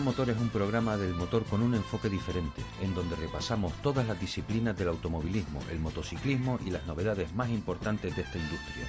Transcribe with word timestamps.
Motor 0.00 0.30
es 0.30 0.36
un 0.38 0.48
programa 0.48 0.96
del 0.96 1.14
motor 1.14 1.44
con 1.44 1.62
un 1.62 1.74
enfoque 1.74 2.08
diferente, 2.08 2.62
en 2.82 2.94
donde 2.94 3.16
repasamos 3.16 3.72
todas 3.82 4.06
las 4.06 4.20
disciplinas 4.20 4.76
del 4.76 4.88
automovilismo, 4.88 5.60
el 5.70 5.78
motociclismo 5.78 6.58
y 6.64 6.70
las 6.70 6.86
novedades 6.86 7.34
más 7.34 7.48
importantes 7.50 8.14
de 8.14 8.22
esta 8.22 8.38
industria. 8.38 8.86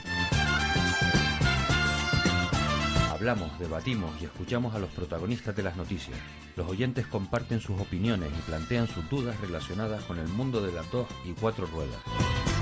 Hablamos, 3.11 3.57
debatimos 3.59 4.11
y 4.21 4.25
escuchamos 4.25 4.75
a 4.75 4.79
los 4.79 4.91
protagonistas 4.91 5.55
de 5.55 5.63
las 5.63 5.75
noticias. 5.75 6.17
Los 6.55 6.67
oyentes 6.67 7.07
comparten 7.07 7.59
sus 7.59 7.79
opiniones 7.79 8.29
y 8.37 8.41
plantean 8.41 8.87
sus 8.87 9.09
dudas 9.09 9.39
relacionadas 9.41 10.03
con 10.03 10.19
el 10.19 10.27
mundo 10.27 10.61
de 10.61 10.71
las 10.71 10.89
dos 10.91 11.07
y 11.25 11.33
cuatro 11.33 11.65
ruedas. 11.67 12.56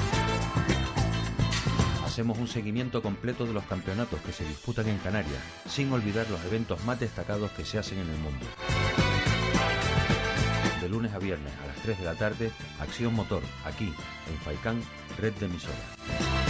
Hacemos 2.16 2.38
un 2.38 2.48
seguimiento 2.48 3.02
completo 3.02 3.46
de 3.46 3.52
los 3.52 3.66
campeonatos 3.66 4.22
que 4.22 4.32
se 4.32 4.46
disputan 4.46 4.88
en 4.88 4.98
Canarias, 5.00 5.44
sin 5.68 5.92
olvidar 5.92 6.26
los 6.30 6.42
eventos 6.46 6.82
más 6.86 6.98
destacados 6.98 7.52
que 7.52 7.66
se 7.66 7.78
hacen 7.78 8.00
en 8.00 8.10
el 8.10 8.18
mundo. 8.20 8.46
De 10.80 10.88
lunes 10.88 11.14
a 11.14 11.20
viernes 11.20 11.52
a 11.62 11.68
las 11.68 11.76
3 11.82 12.00
de 12.00 12.06
la 12.06 12.16
tarde, 12.16 12.52
Acción 12.80 13.14
Motor, 13.14 13.44
aquí, 13.66 13.94
en 14.32 14.38
Faicán, 14.46 14.82
red 15.20 15.34
de 15.34 15.48
emisoras. 15.48 16.45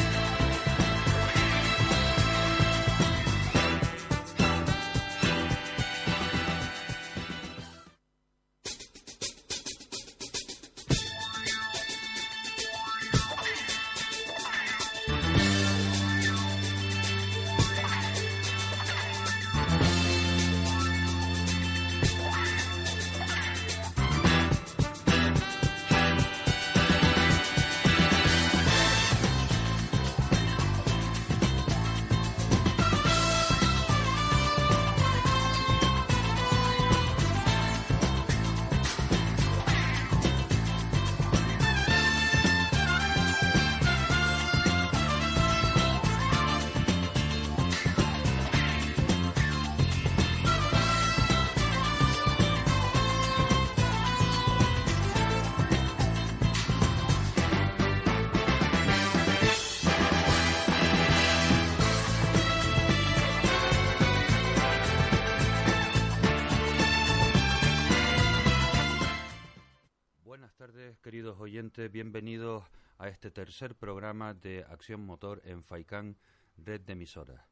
Tercer 73.45 73.75
programa 73.75 74.33
de 74.33 74.65
Acción 74.71 75.05
Motor 75.05 75.39
en 75.45 75.63
Faicán, 75.63 76.17
red 76.57 76.81
de 76.81 76.93
emisoras. 76.93 77.45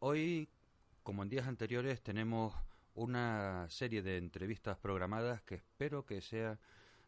Hoy, 0.00 0.48
como 1.04 1.22
en 1.22 1.28
días 1.28 1.46
anteriores, 1.46 2.02
tenemos 2.02 2.52
una 2.94 3.64
serie 3.70 4.02
de 4.02 4.16
entrevistas 4.16 4.76
programadas 4.76 5.42
que 5.42 5.54
espero 5.54 6.04
que 6.04 6.20
sea 6.20 6.58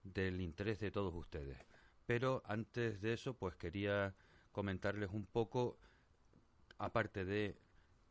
del 0.04 0.41
interés 0.41 0.78
de 0.78 0.93
todos 0.93 1.12
ustedes. 1.16 1.59
Pero 2.06 2.41
antes 2.47 3.00
de 3.00 3.15
eso, 3.15 3.34
pues 3.34 3.56
quería 3.56 4.15
comentarles 4.53 5.10
un 5.10 5.27
poco, 5.27 5.77
aparte 6.78 7.25
de 7.25 7.59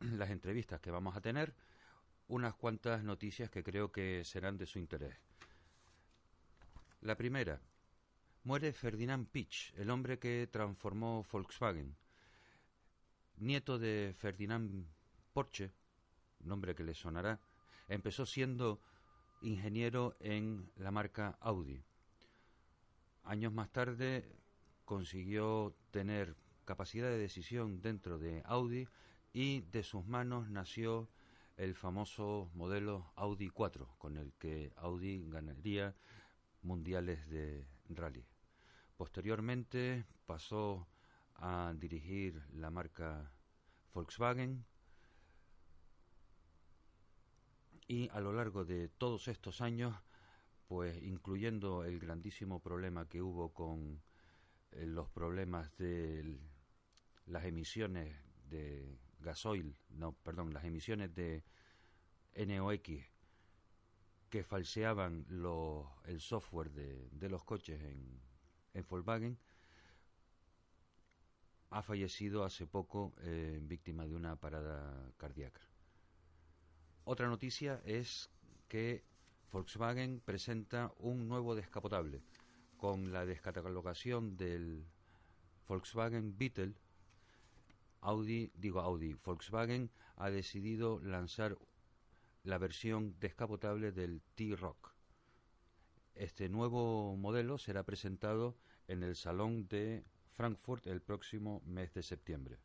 las 0.00 0.28
entrevistas 0.28 0.78
que 0.78 0.90
vamos 0.90 1.16
a 1.16 1.22
tener, 1.22 1.54
unas 2.26 2.54
cuantas 2.54 3.02
noticias 3.02 3.48
que 3.48 3.64
creo 3.64 3.92
que 3.92 4.24
serán 4.26 4.58
de 4.58 4.66
su 4.66 4.78
interés. 4.78 5.16
La 7.00 7.16
primera, 7.16 7.62
muere 8.48 8.72
Ferdinand 8.72 9.28
Pitch, 9.28 9.74
el 9.76 9.90
hombre 9.90 10.18
que 10.18 10.48
transformó 10.50 11.22
Volkswagen. 11.30 11.94
Nieto 13.36 13.78
de 13.78 14.14
Ferdinand 14.16 14.86
Porsche, 15.34 15.70
nombre 16.40 16.74
que 16.74 16.82
le 16.82 16.94
sonará, 16.94 17.38
empezó 17.88 18.24
siendo 18.24 18.80
ingeniero 19.42 20.16
en 20.20 20.72
la 20.76 20.90
marca 20.90 21.36
Audi. 21.40 21.84
Años 23.24 23.52
más 23.52 23.70
tarde 23.70 24.24
consiguió 24.86 25.76
tener 25.90 26.34
capacidad 26.64 27.10
de 27.10 27.18
decisión 27.18 27.82
dentro 27.82 28.18
de 28.18 28.40
Audi 28.46 28.88
y 29.34 29.60
de 29.60 29.82
sus 29.82 30.06
manos 30.06 30.48
nació 30.48 31.10
el 31.58 31.74
famoso 31.74 32.50
modelo 32.54 33.12
Audi 33.14 33.50
4, 33.50 33.96
con 33.98 34.16
el 34.16 34.32
que 34.38 34.72
Audi 34.76 35.22
ganaría 35.28 35.94
mundiales 36.62 37.28
de 37.28 37.68
rally. 37.90 38.24
Posteriormente 38.98 40.04
pasó 40.26 40.88
a 41.36 41.72
dirigir 41.76 42.42
la 42.54 42.68
marca 42.68 43.32
Volkswagen 43.94 44.66
y 47.86 48.08
a 48.08 48.18
lo 48.18 48.32
largo 48.32 48.64
de 48.64 48.88
todos 48.88 49.28
estos 49.28 49.60
años, 49.60 49.94
pues 50.66 51.00
incluyendo 51.00 51.84
el 51.84 52.00
grandísimo 52.00 52.58
problema 52.58 53.08
que 53.08 53.22
hubo 53.22 53.54
con 53.54 54.02
eh, 54.72 54.84
los 54.84 55.08
problemas 55.08 55.70
de 55.76 56.36
las 57.26 57.44
emisiones 57.44 58.16
de 58.50 58.98
gasoil, 59.20 59.78
no, 59.90 60.10
perdón, 60.24 60.52
las 60.52 60.64
emisiones 60.64 61.14
de 61.14 61.44
NOx 62.34 62.90
que 64.28 64.42
falseaban 64.42 65.24
el 66.04 66.20
software 66.20 66.72
de, 66.72 67.08
de 67.12 67.28
los 67.28 67.44
coches 67.44 67.80
en, 67.80 68.27
en 68.74 68.86
Volkswagen, 68.88 69.38
ha 71.70 71.82
fallecido 71.82 72.44
hace 72.44 72.66
poco 72.66 73.14
eh, 73.18 73.58
víctima 73.62 74.06
de 74.06 74.14
una 74.14 74.36
parada 74.36 75.12
cardíaca. 75.16 75.60
Otra 77.04 77.28
noticia 77.28 77.80
es 77.84 78.30
que 78.68 79.04
Volkswagen 79.50 80.20
presenta 80.20 80.92
un 80.98 81.28
nuevo 81.28 81.54
descapotable 81.54 82.22
con 82.76 83.12
la 83.12 83.26
descatalogación 83.26 84.36
del 84.36 84.86
Volkswagen 85.66 86.36
Beetle. 86.36 86.74
Audi, 88.00 88.52
digo 88.54 88.80
Audi, 88.80 89.14
Volkswagen 89.14 89.90
ha 90.16 90.30
decidido 90.30 91.00
lanzar 91.00 91.58
la 92.44 92.58
versión 92.58 93.18
descapotable 93.18 93.92
del 93.92 94.22
T-Rock. 94.34 94.97
Este 96.18 96.48
nuevo 96.48 97.16
modelo 97.16 97.58
será 97.58 97.84
presentado 97.84 98.56
en 98.88 99.04
el 99.04 99.14
Salón 99.14 99.68
de 99.68 100.04
Frankfurt 100.32 100.88
el 100.88 101.00
próximo 101.00 101.62
mes 101.64 101.94
de 101.94 102.02
septiembre. 102.02 102.58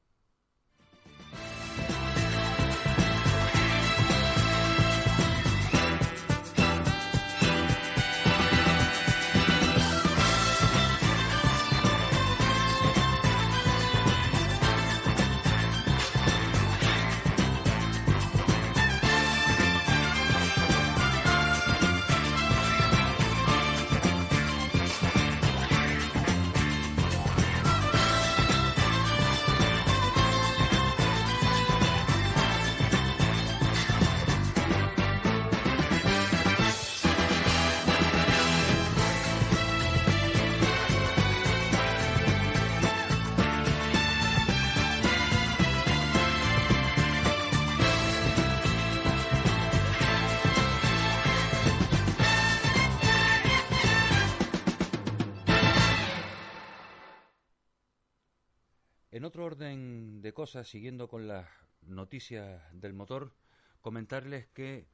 Siguiendo 60.62 61.08
con 61.08 61.28
las 61.28 61.48
noticias 61.82 62.62
del 62.74 62.94
motor, 62.94 63.34
comentarles 63.82 64.46
que 64.54 64.86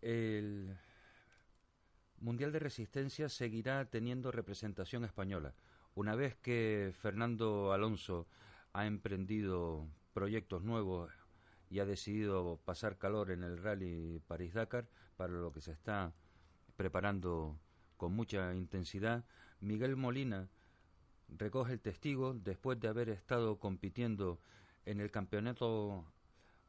el 0.00 0.74
Mundial 2.20 2.52
de 2.52 2.58
Resistencia 2.58 3.28
seguirá 3.28 3.84
teniendo 3.90 4.32
representación 4.32 5.04
española. 5.04 5.54
Una 5.94 6.14
vez 6.14 6.34
que 6.36 6.94
Fernando 6.98 7.72
Alonso 7.74 8.26
ha 8.72 8.86
emprendido 8.86 9.86
proyectos 10.14 10.62
nuevos 10.62 11.12
y 11.68 11.80
ha 11.80 11.84
decidido 11.84 12.58
pasar 12.64 12.96
calor 12.96 13.30
en 13.30 13.42
el 13.42 13.62
Rally 13.62 14.22
París-Dakar, 14.26 14.88
para 15.16 15.32
lo 15.32 15.52
que 15.52 15.60
se 15.60 15.72
está 15.72 16.14
preparando 16.76 17.58
con 17.96 18.14
mucha 18.14 18.54
intensidad, 18.54 19.24
Miguel 19.60 19.96
Molina 19.96 20.48
recoge 21.36 21.74
el 21.74 21.80
testigo 21.80 22.34
después 22.34 22.80
de 22.80 22.88
haber 22.88 23.08
estado 23.08 23.58
compitiendo 23.58 24.40
en 24.84 25.00
el 25.00 25.10
campeonato 25.10 26.04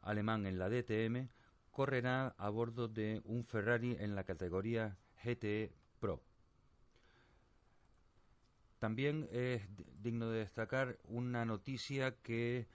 alemán 0.02 0.46
en 0.46 0.60
la 0.60 0.70
DTM, 0.70 1.30
correrá 1.72 2.36
a 2.38 2.50
bordo 2.50 2.88
de 2.88 3.22
un 3.26 3.46
Ferrari 3.46 3.96
en 4.00 4.16
la 4.16 4.24
categoría 4.24 4.98
GTE 5.24 5.72
Pro. 6.00 6.22
También 8.80 9.28
es 9.32 9.62
digno 10.02 10.30
de 10.30 10.40
destacar 10.40 10.98
una 11.04 11.46
noticia 11.46 12.16
que 12.22 12.68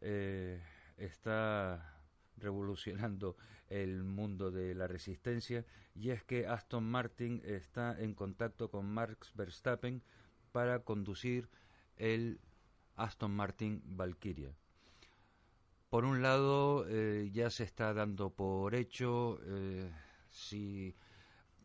eh, 0.00 0.62
está 0.96 2.00
revolucionando 2.38 3.36
el 3.68 4.02
mundo 4.02 4.50
de 4.50 4.74
la 4.74 4.86
resistencia 4.86 5.64
y 5.94 6.10
es 6.10 6.24
que 6.24 6.46
Aston 6.46 6.84
Martin 6.84 7.42
está 7.44 7.98
en 8.00 8.14
contacto 8.14 8.70
con 8.70 8.86
Max 8.86 9.32
Verstappen 9.34 10.02
para 10.50 10.80
conducir 10.80 11.48
el 11.96 12.40
Aston 12.96 13.30
Martin 13.30 13.82
Valkyria. 13.84 14.54
Por 15.88 16.04
un 16.04 16.22
lado, 16.22 16.86
eh, 16.88 17.30
ya 17.32 17.50
se 17.50 17.64
está 17.64 17.92
dando 17.92 18.30
por 18.30 18.74
hecho, 18.74 19.40
eh, 19.44 19.90
si 20.30 20.94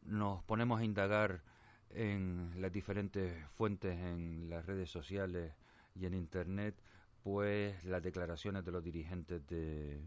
nos 0.02 0.44
ponemos 0.44 0.80
a 0.80 0.84
indagar 0.84 1.44
en 1.92 2.52
las 2.60 2.72
diferentes 2.72 3.34
fuentes 3.50 3.98
en 4.00 4.50
las 4.50 4.66
redes 4.66 4.90
sociales 4.90 5.54
y 5.94 6.06
en 6.06 6.14
Internet, 6.14 6.76
pues 7.24 7.84
las 7.86 8.04
declaraciones 8.04 8.66
de 8.66 8.72
los 8.72 8.84
dirigentes 8.84 9.46
de, 9.48 10.02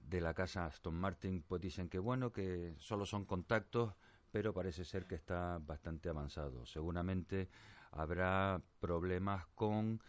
de 0.00 0.20
la 0.20 0.34
casa 0.34 0.66
Aston 0.66 0.94
Martin 0.94 1.42
pues 1.42 1.60
dicen 1.62 1.88
que 1.88 1.98
bueno, 1.98 2.32
que 2.32 2.74
solo 2.78 3.06
son 3.06 3.24
contactos, 3.24 3.94
pero 4.32 4.54
parece 4.54 4.84
ser 4.84 5.06
que 5.06 5.14
está 5.14 5.58
bastante 5.58 6.08
avanzado. 6.08 6.64
Seguramente 6.64 7.50
habrá 7.92 8.60
problemas 8.80 9.46
con 9.54 10.00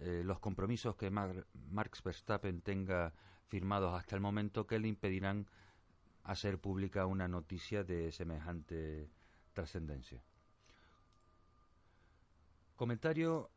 eh, 0.00 0.22
los 0.24 0.40
compromisos 0.40 0.96
que 0.96 1.10
Marx 1.10 2.02
Verstappen 2.02 2.60
tenga 2.60 3.14
firmados 3.46 3.94
hasta 3.94 4.16
el 4.16 4.20
momento 4.20 4.66
que 4.66 4.80
le 4.80 4.88
impedirán 4.88 5.46
hacer 6.24 6.58
pública 6.58 7.06
una 7.06 7.28
noticia 7.28 7.84
de 7.84 8.10
semejante 8.10 9.08
trascendencia. 9.54 10.22
Comentario 12.74 13.50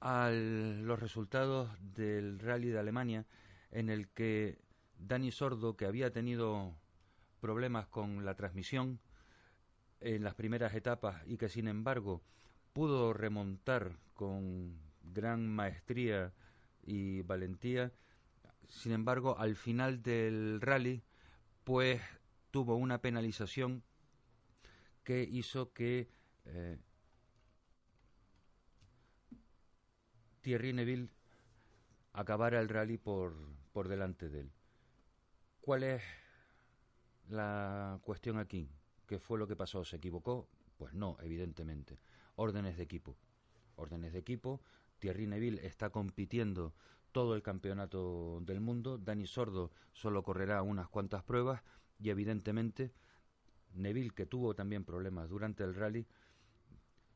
a 0.00 0.30
los 0.30 1.00
resultados 1.00 1.70
del 1.80 2.38
rally 2.38 2.68
de 2.68 2.78
Alemania 2.78 3.26
en 3.70 3.88
el 3.88 4.08
que 4.08 4.60
Dani 4.98 5.32
Sordo, 5.32 5.76
que 5.76 5.86
había 5.86 6.12
tenido 6.12 6.74
problemas 7.40 7.86
con 7.86 8.24
la 8.24 8.34
transmisión 8.34 9.00
en 10.02 10.24
las 10.24 10.34
primeras 10.34 10.74
etapas 10.74 11.22
y 11.26 11.36
que 11.36 11.48
sin 11.48 11.68
embargo 11.68 12.22
pudo 12.72 13.12
remontar 13.12 13.98
con 14.14 14.78
gran 15.02 15.48
maestría 15.48 16.32
y 16.82 17.22
valentía. 17.22 17.92
Sin 18.68 18.92
embargo, 18.92 19.38
al 19.38 19.56
final 19.56 20.02
del 20.02 20.60
rally, 20.60 21.02
pues 21.64 22.00
tuvo 22.50 22.76
una 22.76 23.00
penalización 23.00 23.82
que 25.04 25.22
hizo 25.22 25.72
que 25.72 26.08
eh, 26.44 26.78
Thierry 30.40 30.72
Neville 30.72 31.10
acabara 32.12 32.60
el 32.60 32.68
rally 32.68 32.98
por, 32.98 33.34
por 33.72 33.88
delante 33.88 34.28
de 34.28 34.40
él. 34.40 34.52
¿Cuál 35.60 35.84
es 35.84 36.02
la 37.28 37.98
cuestión 38.02 38.38
aquí? 38.38 38.68
¿Qué 39.12 39.18
fue 39.18 39.38
lo 39.38 39.46
que 39.46 39.56
pasó? 39.56 39.84
¿Se 39.84 39.96
equivocó? 39.96 40.48
Pues 40.78 40.94
no, 40.94 41.18
evidentemente. 41.20 41.98
Órdenes 42.36 42.78
de 42.78 42.84
equipo. 42.84 43.18
Órdenes 43.76 44.14
de 44.14 44.20
equipo 44.20 44.62
Thierry 45.00 45.26
Neville 45.26 45.66
está 45.66 45.90
compitiendo 45.90 46.72
todo 47.12 47.34
el 47.34 47.42
campeonato 47.42 48.40
del 48.40 48.62
mundo, 48.62 48.96
Dani 48.96 49.26
Sordo 49.26 49.70
solo 49.92 50.22
correrá 50.22 50.62
unas 50.62 50.88
cuantas 50.88 51.22
pruebas 51.24 51.62
y 51.98 52.08
evidentemente 52.08 52.94
Neville, 53.74 54.12
que 54.14 54.24
tuvo 54.24 54.54
también 54.54 54.82
problemas 54.82 55.28
durante 55.28 55.62
el 55.62 55.74
rally, 55.74 56.06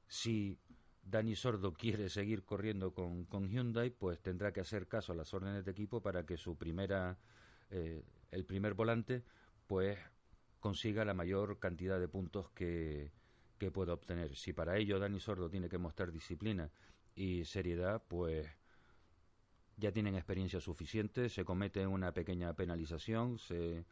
si 0.07 0.59
Dani 1.03 1.35
Sordo 1.35 1.73
quiere 1.73 2.11
seguir 2.11 2.45
corriendo 2.45 2.93
con, 2.93 3.25
con, 3.25 3.49
Hyundai, 3.49 3.89
pues 3.89 4.21
tendrá 4.21 4.53
que 4.53 4.61
hacer 4.61 4.87
caso 4.87 5.13
a 5.13 5.17
las 5.17 5.33
órdenes 5.33 5.65
de 5.65 5.71
equipo 5.71 6.03
para 6.03 6.27
que 6.27 6.37
su 6.37 6.59
primera, 6.59 7.17
eh, 7.71 8.05
el 8.33 8.45
primer 8.45 8.75
volante, 8.75 9.25
pues 9.67 9.99
consiga 10.67 11.05
la 11.05 11.15
mayor 11.15 11.61
cantidad 11.61 12.01
de 12.01 12.09
puntos 12.09 12.51
que, 12.51 13.13
que 13.57 13.71
pueda 13.71 13.93
obtener. 13.93 14.35
Si 14.35 14.53
para 14.53 14.77
ello 14.77 14.99
Dani 14.99 15.21
Sordo 15.21 15.49
tiene 15.49 15.69
que 15.69 15.79
mostrar 15.79 16.11
disciplina 16.11 16.73
y 17.15 17.45
seriedad, 17.45 18.03
pues 18.09 18.49
ya 19.77 19.93
tienen 19.93 20.17
experiencia 20.17 20.59
suficiente, 20.61 21.29
se 21.29 21.45
comete 21.45 21.87
una 21.87 22.11
pequeña 22.11 22.53
penalización, 22.55 23.39
se, 23.39 23.85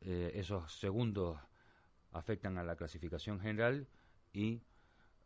eh, 0.00 0.32
esos 0.34 0.72
segundos 0.72 1.38
afectan 2.10 2.58
a 2.58 2.64
la 2.64 2.74
clasificación 2.74 3.38
general 3.38 3.86
y 4.32 4.62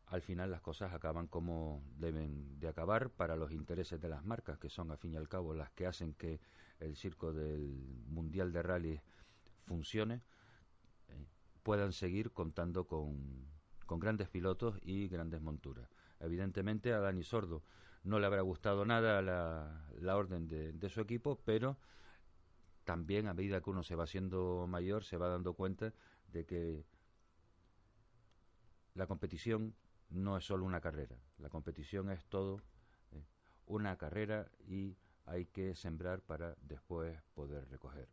al 0.08 0.20
final 0.20 0.50
las 0.50 0.60
cosas 0.60 0.92
acaban 0.92 1.28
como 1.28 1.82
deben 1.96 2.60
de 2.60 2.68
acabar 2.68 3.08
para 3.08 3.36
los 3.36 3.52
intereses 3.52 4.02
de 4.02 4.10
las 4.10 4.22
marcas, 4.22 4.58
que 4.58 4.68
son 4.68 4.90
al 4.90 4.98
fin 4.98 5.14
y 5.14 5.16
al 5.16 5.30
cabo 5.30 5.54
las 5.54 5.70
que 5.70 5.86
hacen 5.86 6.12
que 6.12 6.40
el 6.78 6.94
circo 6.94 7.32
del 7.32 8.04
Mundial 8.08 8.52
de 8.52 8.62
Rally 8.62 9.00
funcione, 9.66 10.22
eh, 11.08 11.26
puedan 11.62 11.92
seguir 11.92 12.32
contando 12.32 12.86
con, 12.86 13.46
con 13.84 14.00
grandes 14.00 14.28
pilotos 14.28 14.78
y 14.82 15.08
grandes 15.08 15.40
monturas. 15.42 15.88
Evidentemente 16.20 16.92
a 16.92 17.00
Dani 17.00 17.22
Sordo 17.22 17.62
no 18.04 18.18
le 18.18 18.26
habrá 18.26 18.40
gustado 18.42 18.84
nada 18.84 19.20
la, 19.20 19.88
la 20.00 20.16
orden 20.16 20.46
de, 20.48 20.72
de, 20.72 20.88
su 20.88 21.00
equipo, 21.00 21.40
pero 21.44 21.76
también 22.84 23.26
a 23.26 23.34
medida 23.34 23.60
que 23.60 23.70
uno 23.70 23.82
se 23.82 23.96
va 23.96 24.04
haciendo 24.04 24.66
mayor 24.68 25.04
se 25.04 25.16
va 25.16 25.28
dando 25.28 25.54
cuenta 25.54 25.92
de 26.28 26.46
que 26.46 26.84
la 28.94 29.06
competición 29.06 29.74
no 30.08 30.36
es 30.36 30.44
solo 30.44 30.64
una 30.64 30.80
carrera, 30.80 31.18
la 31.38 31.48
competición 31.48 32.10
es 32.10 32.24
todo 32.26 32.62
eh, 33.10 33.24
una 33.66 33.96
carrera 33.96 34.48
y 34.66 34.96
hay 35.26 35.46
que 35.46 35.74
sembrar 35.74 36.22
para 36.22 36.56
después 36.62 37.20
poder 37.34 37.68
recoger. 37.68 38.08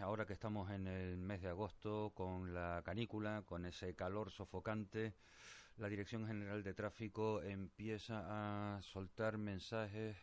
Ahora 0.00 0.24
que 0.24 0.32
estamos 0.32 0.70
en 0.70 0.86
el 0.86 1.18
mes 1.18 1.42
de 1.42 1.48
agosto, 1.48 2.12
con 2.14 2.54
la 2.54 2.80
canícula, 2.82 3.42
con 3.44 3.66
ese 3.66 3.94
calor 3.94 4.30
sofocante, 4.30 5.14
la 5.76 5.90
Dirección 5.90 6.26
General 6.26 6.62
de 6.62 6.72
Tráfico 6.72 7.42
empieza 7.42 8.22
a 8.76 8.80
soltar 8.82 9.36
mensajes 9.36 10.16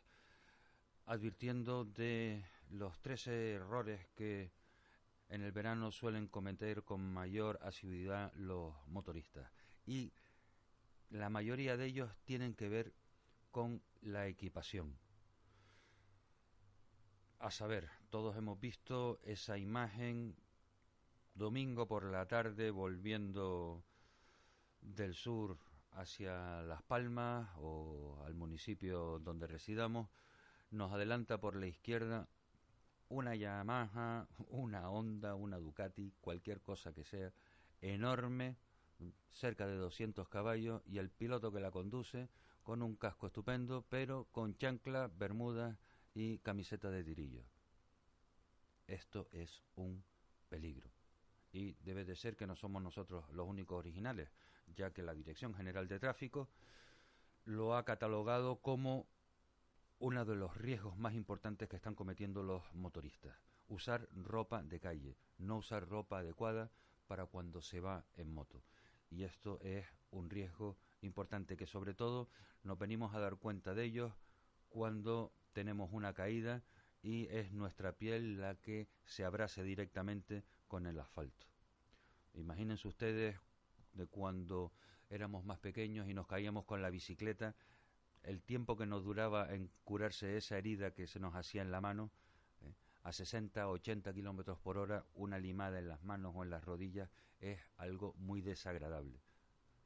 advirtiendo 1.06 1.86
de 1.86 2.44
los 2.72 3.00
13 3.02 3.54
errores 3.54 4.08
que 4.16 4.52
en 5.30 5.44
el 5.44 5.52
verano 5.52 5.92
suelen 5.92 6.28
cometer 6.28 6.84
con 6.84 7.02
mayor 7.02 7.60
asiduidad 7.62 8.34
los 8.34 8.74
motoristas. 8.88 9.48
Y 9.86 10.12
la 11.12 11.30
mayoría 11.30 11.78
de 11.78 11.86
ellos 11.86 12.12
tienen 12.26 12.56
que 12.56 12.68
ver 12.68 12.94
con 13.52 13.84
la 14.02 14.26
equipación. 14.26 14.98
A 17.40 17.52
saber, 17.52 17.90
todos 18.10 18.36
hemos 18.36 18.60
visto 18.60 19.22
esa 19.24 19.58
imagen 19.58 20.36
domingo 21.34 21.88
por 21.88 22.04
la 22.04 22.28
tarde 22.28 22.70
volviendo 22.70 23.82
del 24.82 25.14
sur 25.14 25.58
hacia 25.94 26.62
Las 26.64 26.84
Palmas 26.84 27.50
o 27.60 28.22
al 28.26 28.34
municipio 28.34 29.20
donde 29.20 29.48
residamos, 29.48 30.10
nos 30.70 30.92
adelanta 30.92 31.40
por 31.40 31.56
la 31.56 31.68
izquierda 31.68 32.28
una 33.08 33.36
Yamaha, 33.36 34.28
una 34.50 34.90
Honda, 34.90 35.36
una 35.36 35.60
Ducati, 35.60 36.12
cualquier 36.20 36.60
cosa 36.60 36.92
que 36.92 37.06
sea, 37.06 37.32
enorme, 37.80 38.58
cerca 39.32 39.66
de 39.66 39.78
200 39.78 40.28
caballos, 40.28 40.82
y 40.86 40.98
el 40.98 41.10
piloto 41.10 41.54
que 41.54 41.62
la 41.62 41.72
conduce 41.72 42.28
con 42.64 42.82
un 42.82 42.98
casco 42.98 43.28
estupendo, 43.28 43.86
pero 43.88 44.28
con 44.34 44.58
chancla, 44.58 45.08
bermudas 45.08 45.78
y 46.20 46.40
camiseta 46.40 46.90
de 46.90 47.02
tirillo. 47.02 47.46
Esto 48.88 49.30
es 49.32 49.64
un 49.78 50.04
peligro. 50.50 50.92
Y 51.54 51.76
debe 51.76 52.04
de 52.04 52.18
ser 52.18 52.36
que 52.36 52.46
no 52.46 52.58
somos 52.58 52.84
nosotros 52.84 53.24
los 53.32 53.48
únicos 53.48 53.80
originales, 53.80 54.30
ya 54.76 54.92
que 54.92 55.02
la 55.02 55.14
Dirección 55.14 55.54
General 55.54 55.88
de 55.88 55.98
Tráfico 55.98 56.50
lo 57.46 57.74
ha 57.74 57.86
catalogado 57.86 58.58
como 58.58 59.08
uno 60.00 60.26
de 60.26 60.36
los 60.36 60.58
riesgos 60.58 60.98
más 60.98 61.14
importantes 61.14 61.70
que 61.70 61.78
están 61.78 61.96
cometiendo 61.96 62.44
los 62.44 62.64
motoristas. 62.74 63.38
Usar 63.70 64.10
ropa 64.14 64.62
de 64.62 64.82
calle, 64.82 65.16
no 65.38 65.56
usar 65.56 65.88
ropa 65.88 66.20
adecuada 66.20 66.70
para 67.08 67.28
cuando 67.28 67.62
se 67.62 67.80
va 67.80 68.04
en 68.18 68.30
moto. 68.30 68.62
Y 69.10 69.24
esto 69.24 69.58
es 69.62 69.86
un 70.12 70.30
riesgo 70.30 70.76
importante 71.02 71.56
que 71.56 71.66
sobre 71.66 71.94
todo 71.94 72.28
nos 72.64 72.78
venimos 72.78 73.16
a 73.16 73.20
dar 73.20 73.38
cuenta 73.38 73.74
de 73.74 73.86
ellos 73.86 74.12
cuando 74.68 75.32
tenemos 75.54 75.90
una 75.92 76.14
caída 76.14 76.64
y 77.02 77.28
es 77.28 77.52
nuestra 77.52 77.94
piel 77.94 78.40
la 78.40 78.56
que 78.56 78.88
se 79.06 79.24
abrase 79.24 79.64
directamente 79.64 80.44
con 80.68 80.86
el 80.86 81.00
asfalto. 81.00 81.48
Imagínense 82.34 82.88
ustedes 82.88 83.36
de 83.94 84.08
cuando 84.08 84.72
éramos 85.10 85.44
más 85.46 85.60
pequeños 85.60 86.08
y 86.08 86.14
nos 86.14 86.28
caíamos 86.28 86.66
con 86.66 86.82
la 86.82 86.90
bicicleta, 86.90 87.56
el 88.24 88.42
tiempo 88.42 88.78
que 88.78 88.86
nos 88.86 89.04
duraba 89.04 89.54
en 89.54 89.72
curarse 89.84 90.38
esa 90.38 90.58
herida 90.58 90.92
que 90.92 91.08
se 91.08 91.20
nos 91.20 91.36
hacía 91.36 91.62
en 91.62 91.72
la 91.72 91.82
mano, 91.82 92.12
eh, 92.62 92.74
a 93.04 93.12
60 93.12 93.68
o 93.68 93.72
80 93.72 94.14
kilómetros 94.14 94.60
por 94.60 94.78
hora, 94.78 95.06
una 95.16 95.40
limada 95.40 95.80
en 95.80 95.88
las 95.88 96.04
manos 96.04 96.34
o 96.36 96.44
en 96.44 96.50
las 96.50 96.64
rodillas 96.64 97.10
es 97.40 97.60
algo 97.78 98.14
muy 98.18 98.42
desagradable. 98.42 99.22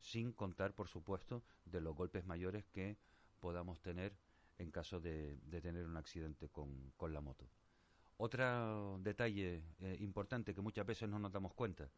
Sin 0.01 0.33
contar, 0.33 0.73
por 0.73 0.87
supuesto, 0.87 1.43
de 1.65 1.79
los 1.79 1.95
golpes 1.95 2.25
mayores 2.25 2.65
que 2.65 2.97
podamos 3.39 3.81
tener 3.81 4.17
en 4.57 4.71
caso 4.71 4.99
de, 4.99 5.37
de 5.37 5.61
tener 5.61 5.85
un 5.85 5.97
accidente 5.97 6.49
con, 6.49 6.91
con, 6.97 7.13
la 7.13 7.21
moto. 7.21 7.49
Otro 8.17 8.99
detalle 8.99 9.63
eh, 9.79 9.97
importante 9.99 10.53
que 10.53 10.61
muchas 10.61 10.85
veces 10.85 11.09
no 11.09 11.19
nos 11.19 11.31
damos 11.31 11.53
cuenta, 11.53 11.89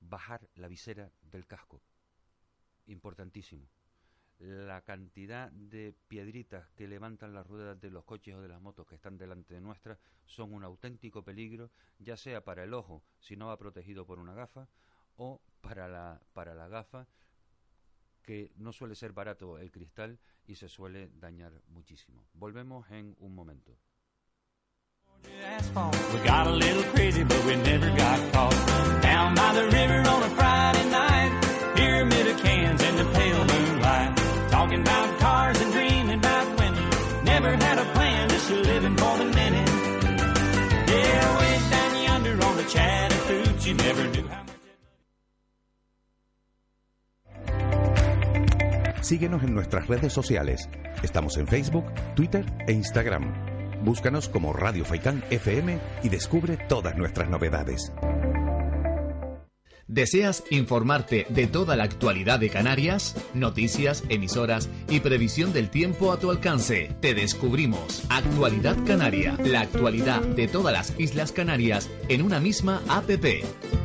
bajar 0.00 0.48
la 0.54 0.68
visera 0.68 1.10
del 1.22 1.46
casco. 1.46 1.82
Importantísimo. 2.86 3.68
La 4.38 4.80
cantidad 4.82 5.50
de 5.52 5.94
piedritas 6.08 6.66
que 6.70 6.88
levantan 6.88 7.34
las 7.34 7.46
ruedas 7.46 7.78
de 7.78 7.90
los 7.90 8.04
coches 8.04 8.34
o 8.34 8.40
de 8.40 8.48
las 8.48 8.60
motos 8.60 8.86
que 8.86 8.94
están 8.94 9.18
delante 9.18 9.54
de 9.54 9.60
nuestra 9.60 9.98
son 10.24 10.54
un 10.54 10.64
auténtico 10.64 11.22
peligro, 11.22 11.70
ya 11.98 12.16
sea 12.16 12.42
para 12.42 12.64
el 12.64 12.72
ojo 12.72 13.02
si 13.18 13.36
no 13.36 13.48
va 13.48 13.58
protegido 13.58 14.06
por 14.06 14.18
una 14.18 14.32
gafa 14.32 14.66
o 15.16 15.42
para 15.60 15.88
la, 15.88 16.22
para 16.32 16.54
la 16.54 16.68
gafa 16.68 17.06
que 18.22 18.52
no 18.56 18.72
suele 18.72 18.94
ser 18.94 19.12
barato 19.12 19.58
el 19.58 19.70
cristal 19.70 20.18
y 20.46 20.54
se 20.54 20.68
suele 20.68 21.10
dañar 21.14 21.52
muchísimo. 21.68 22.26
Volvemos 22.34 22.90
en 22.90 23.16
un 23.18 23.34
momento. 23.34 23.78
We 26.12 26.18
got 26.24 26.46
a 26.46 26.50
little 26.52 26.82
crazy, 26.94 27.24
but 27.24 27.44
we 27.44 27.56
never 27.56 27.90
got 27.90 28.32
caught. 28.32 29.02
Down 29.02 29.34
by 29.34 29.52
the 29.54 29.64
river 29.64 30.00
on 30.08 30.22
a 30.22 30.30
Friday 30.30 30.90
night, 30.90 31.40
pyramid 31.76 32.26
of 32.26 32.36
cans 32.42 32.82
in 32.82 32.96
the 32.96 33.04
pale 33.04 33.44
moonlight. 33.44 34.16
Talking 34.50 34.80
about 34.80 35.18
cars 35.18 35.60
and 35.60 35.72
dreaming 35.72 36.18
about 36.18 36.58
women. 36.58 37.24
Never 37.24 37.50
had 37.54 37.78
a 37.78 37.84
plan, 37.92 38.28
just 38.30 38.50
living 38.50 38.96
for 38.96 39.18
the 39.18 39.24
minute. 39.24 39.68
Yeah, 40.88 41.38
way 41.38 41.60
down 41.70 42.02
yonder 42.02 42.44
on 42.46 42.56
the 42.56 42.64
Chattahoochee, 42.64 43.74
never 43.74 44.06
knew 44.08 44.19
Síguenos 49.10 49.42
en 49.42 49.54
nuestras 49.54 49.88
redes 49.88 50.12
sociales. 50.12 50.68
Estamos 51.02 51.36
en 51.36 51.48
Facebook, 51.48 51.84
Twitter 52.14 52.46
e 52.68 52.72
Instagram. 52.72 53.34
Búscanos 53.82 54.28
como 54.28 54.52
Radio 54.52 54.84
Faicán 54.84 55.24
FM 55.30 55.80
y 56.04 56.08
descubre 56.08 56.56
todas 56.68 56.96
nuestras 56.96 57.28
novedades. 57.28 57.92
¿Deseas 59.88 60.44
informarte 60.50 61.26
de 61.28 61.48
toda 61.48 61.74
la 61.74 61.82
actualidad 61.82 62.38
de 62.38 62.50
Canarias? 62.50 63.16
Noticias, 63.34 64.04
emisoras 64.10 64.68
y 64.88 65.00
previsión 65.00 65.52
del 65.52 65.70
tiempo 65.70 66.12
a 66.12 66.20
tu 66.20 66.30
alcance. 66.30 66.94
Te 67.00 67.12
descubrimos 67.12 68.04
Actualidad 68.10 68.76
Canaria, 68.86 69.36
la 69.44 69.62
actualidad 69.62 70.20
de 70.20 70.46
todas 70.46 70.72
las 70.72 71.00
Islas 71.00 71.32
Canarias 71.32 71.90
en 72.08 72.22
una 72.22 72.38
misma 72.38 72.80
APP. 72.88 73.79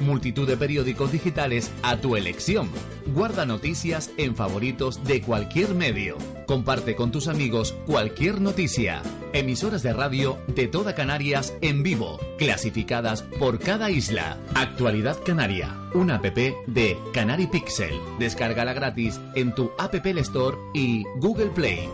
Multitud 0.00 0.46
de 0.48 0.56
periódicos 0.56 1.12
digitales 1.12 1.70
a 1.82 1.96
tu 1.96 2.16
elección. 2.16 2.70
Guarda 3.14 3.46
noticias 3.46 4.10
en 4.16 4.34
favoritos 4.36 5.04
de 5.04 5.22
cualquier 5.22 5.74
medio. 5.74 6.16
Comparte 6.46 6.96
con 6.96 7.10
tus 7.10 7.28
amigos 7.28 7.74
cualquier 7.86 8.40
noticia. 8.40 9.02
Emisoras 9.32 9.82
de 9.82 9.92
radio 9.92 10.38
de 10.46 10.68
toda 10.68 10.94
Canarias 10.94 11.54
en 11.60 11.82
vivo, 11.82 12.18
clasificadas 12.38 13.22
por 13.22 13.58
cada 13.58 13.90
isla. 13.90 14.38
Actualidad 14.54 15.18
Canaria, 15.24 15.76
una 15.94 16.16
app 16.16 16.24
de 16.24 16.98
Canary 17.12 17.46
Pixel. 17.46 17.94
Descárgala 18.18 18.72
gratis 18.72 19.20
en 19.34 19.54
tu 19.54 19.70
App 19.78 19.94
Store 19.94 20.56
y 20.74 21.04
Google 21.20 21.50
Play. 21.50 21.88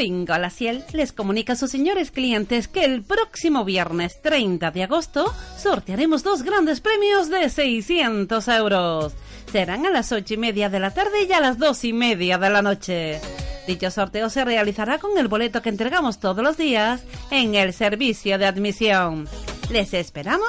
Bingo 0.00 0.38
La 0.38 0.48
Ciel 0.48 0.82
les 0.94 1.12
comunica 1.12 1.52
a 1.52 1.56
sus 1.56 1.70
señores 1.70 2.10
clientes 2.10 2.68
que 2.68 2.86
el 2.86 3.02
próximo 3.02 3.66
viernes 3.66 4.22
30 4.22 4.70
de 4.70 4.84
agosto 4.84 5.30
sortearemos 5.58 6.22
dos 6.22 6.42
grandes 6.42 6.80
premios 6.80 7.28
de 7.28 7.50
600 7.50 8.48
euros. 8.48 9.12
Serán 9.52 9.84
a 9.84 9.90
las 9.90 10.10
8 10.10 10.32
y 10.32 10.36
media 10.38 10.70
de 10.70 10.80
la 10.80 10.92
tarde 10.92 11.24
y 11.28 11.32
a 11.32 11.40
las 11.40 11.58
2 11.58 11.84
y 11.84 11.92
media 11.92 12.38
de 12.38 12.48
la 12.48 12.62
noche. 12.62 13.20
Dicho 13.66 13.90
sorteo 13.90 14.30
se 14.30 14.42
realizará 14.42 14.96
con 14.96 15.18
el 15.18 15.28
boleto 15.28 15.60
que 15.60 15.68
entregamos 15.68 16.18
todos 16.18 16.42
los 16.42 16.56
días 16.56 17.04
en 17.30 17.54
el 17.54 17.74
servicio 17.74 18.38
de 18.38 18.46
admisión. 18.46 19.28
Les 19.70 19.92
esperamos 19.92 20.48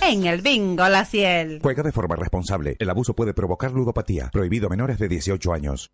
en 0.00 0.26
el 0.26 0.42
Bingo 0.42 0.88
La 0.88 1.04
Ciel. 1.04 1.58
Juega 1.60 1.82
de 1.82 1.90
forma 1.90 2.14
responsable. 2.14 2.76
El 2.78 2.88
abuso 2.88 3.14
puede 3.14 3.34
provocar 3.34 3.72
ludopatía. 3.72 4.30
Prohibido 4.32 4.68
a 4.68 4.70
menores 4.70 5.00
de 5.00 5.08
18 5.08 5.52
años. 5.52 5.90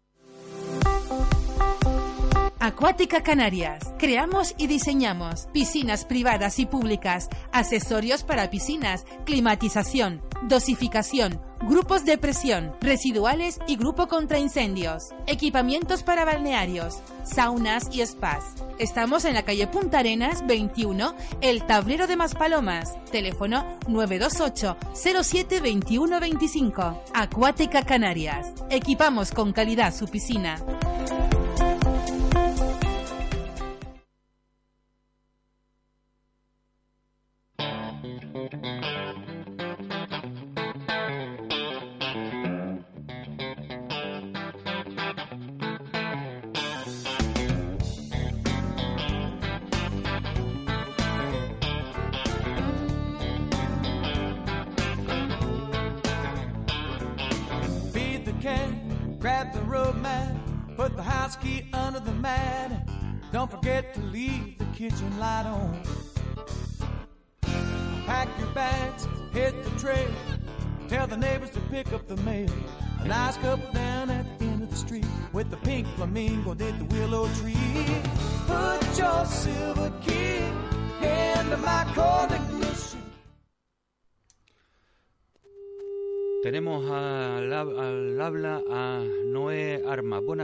Acuática 2.68 3.22
Canarias. 3.22 3.94
Creamos 3.98 4.54
y 4.58 4.66
diseñamos 4.66 5.48
piscinas 5.54 6.04
privadas 6.04 6.58
y 6.58 6.66
públicas, 6.66 7.30
accesorios 7.50 8.24
para 8.24 8.50
piscinas, 8.50 9.06
climatización, 9.24 10.20
dosificación, 10.42 11.40
grupos 11.62 12.04
de 12.04 12.18
presión, 12.18 12.74
residuales 12.82 13.58
y 13.66 13.76
grupo 13.76 14.06
contra 14.06 14.38
incendios, 14.38 15.14
equipamientos 15.26 16.02
para 16.02 16.26
balnearios, 16.26 16.98
saunas 17.24 17.88
y 17.90 18.04
spas. 18.04 18.44
Estamos 18.78 19.24
en 19.24 19.32
la 19.32 19.44
calle 19.44 19.66
Punta 19.66 20.00
Arenas 20.00 20.46
21, 20.46 21.14
El 21.40 21.64
Tablero 21.64 22.06
de 22.06 22.16
Maspalomas. 22.16 23.02
Teléfono 23.10 23.64
928 23.88 24.76
07 24.94 25.60
21 25.60 26.20
25. 26.20 27.02
Acuática 27.14 27.82
Canarias. 27.82 28.52
Equipamos 28.68 29.30
con 29.30 29.54
calidad 29.54 29.94
su 29.94 30.06
piscina. 30.06 30.62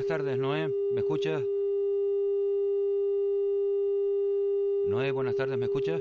Buenas 0.07 0.19
tardes, 0.19 0.39
Noé. 0.39 0.69
¿Me 0.93 1.01
escuchas? 1.01 1.43
Noé, 4.87 5.11
buenas 5.13 5.35
tardes, 5.35 5.57
¿me 5.57 5.65
escuchas? 5.65 5.99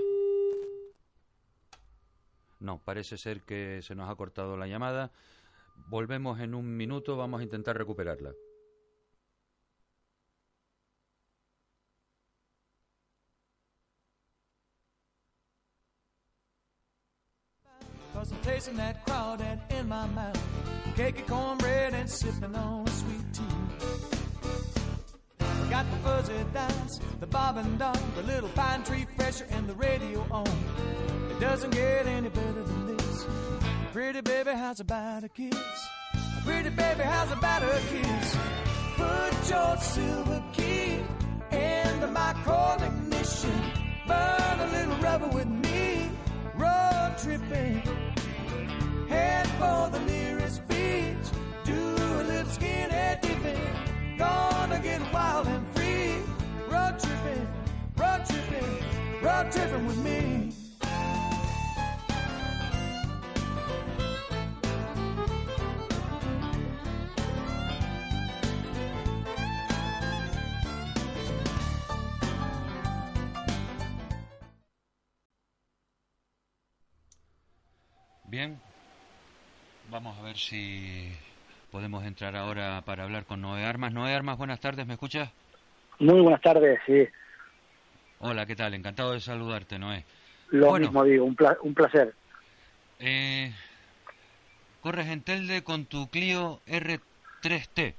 No, 2.60 2.82
parece 2.84 3.18
ser 3.18 3.44
que 3.44 3.80
se 3.82 3.96
nos 3.96 4.10
ha 4.10 4.16
cortado 4.16 4.58
la 4.58 4.68
llamada. 4.68 5.14
Volvemos 5.88 6.42
en 6.42 6.54
un 6.54 6.76
minuto, 6.76 7.16
vamos 7.16 7.40
a 7.40 7.44
intentar 7.44 7.78
recuperarla. 7.78 8.34
I'm 18.32 18.40
tasting 18.40 18.78
that 18.78 19.06
crowd 19.06 19.40
crawdad 19.40 19.60
in 19.78 19.90
my 19.90 20.08
mouth. 20.08 20.42
Cake 20.96 21.18
and 21.20 21.28
cornbread 21.28 21.94
and 21.94 22.10
sipping 22.10 22.56
on 22.56 22.88
sweet 22.88 23.34
tea. 23.34 23.44
Got 25.70 25.92
the 25.92 25.98
fuzzy 25.98 26.34
dice, 26.54 27.00
the 27.20 27.28
bob 27.28 27.58
and 27.58 27.78
dog, 27.78 27.98
the 28.16 28.24
little 28.24 28.48
pine 28.50 28.84
tree 28.84 29.06
fresher, 29.18 29.46
and 29.50 29.68
the 29.68 29.74
radio 29.74 30.26
on. 30.32 30.48
It 31.32 31.40
doesn't 31.42 31.72
get 31.72 32.08
any 32.08 32.30
better 32.30 32.64
than 32.64 32.96
this. 32.96 33.26
Pretty 33.92 34.22
baby, 34.22 34.52
how's 34.52 34.80
about 34.80 35.26
a 35.26 35.30
kiss? 35.30 35.90
Pretty 36.46 36.70
baby, 36.70 37.04
how's 37.04 37.32
about 37.32 37.64
a 37.64 37.82
kiss? 37.90 38.38
Put 38.96 39.50
your 39.50 39.78
silver 39.78 40.44
key 40.54 41.00
into 41.52 42.08
my 42.08 42.34
cold 42.46 42.82
ignition. 42.82 43.62
Burn 44.08 44.60
a 44.60 44.70
little 44.72 44.98
rubber 44.98 45.28
with 45.28 45.48
me. 45.48 46.10
Road 46.56 47.16
tripping. 47.22 47.93
Head 49.14 49.48
for 49.60 49.92
the 49.92 50.00
nearest 50.06 50.68
beach. 50.68 51.28
Do 51.64 51.74
a 51.74 52.24
little 52.24 52.52
skinny 52.52 53.20
dipping. 53.22 54.18
Gonna 54.18 54.80
get 54.80 55.02
wild 55.14 55.46
and 55.46 55.68
free. 55.76 56.16
Road 56.68 56.98
tripping, 57.00 57.48
road 57.96 58.22
tripping, 58.26 58.72
road 59.22 59.52
tripping 59.52 59.86
with 59.86 59.98
me. 59.98 60.50
Bien, 78.28 78.60
vamos 79.94 80.18
a 80.18 80.24
ver 80.24 80.38
si 80.38 81.08
podemos 81.72 82.04
entrar 82.04 82.36
ahora 82.36 82.82
para 82.84 83.04
hablar 83.04 83.26
con 83.26 83.42
Noé 83.42 83.64
Armas. 83.64 83.94
Noé 83.94 84.16
Armas, 84.16 84.40
buenas 84.40 84.60
tardes, 84.60 84.88
¿me 84.88 84.94
escuchas? 84.94 85.30
Muy 86.00 86.20
buenas 86.20 86.42
tardes, 86.42 86.80
sí. 86.88 87.08
Hola, 88.20 88.48
¿qué 88.48 88.56
tal? 88.56 88.74
Encantado 88.74 89.14
de 89.14 89.20
saludarte, 89.20 89.78
Noé. 89.78 90.04
Lo 90.50 90.70
Bueno. 90.70 90.88
mismo 90.88 91.04
digo, 91.04 91.26
un 91.26 91.74
placer. 91.76 92.12
Eh, 93.00 93.52
corres 94.82 95.08
en 95.08 95.22
Telde 95.22 95.64
con 95.64 95.86
tu 95.86 96.10
Clio 96.10 96.60
R3T. 96.66 97.94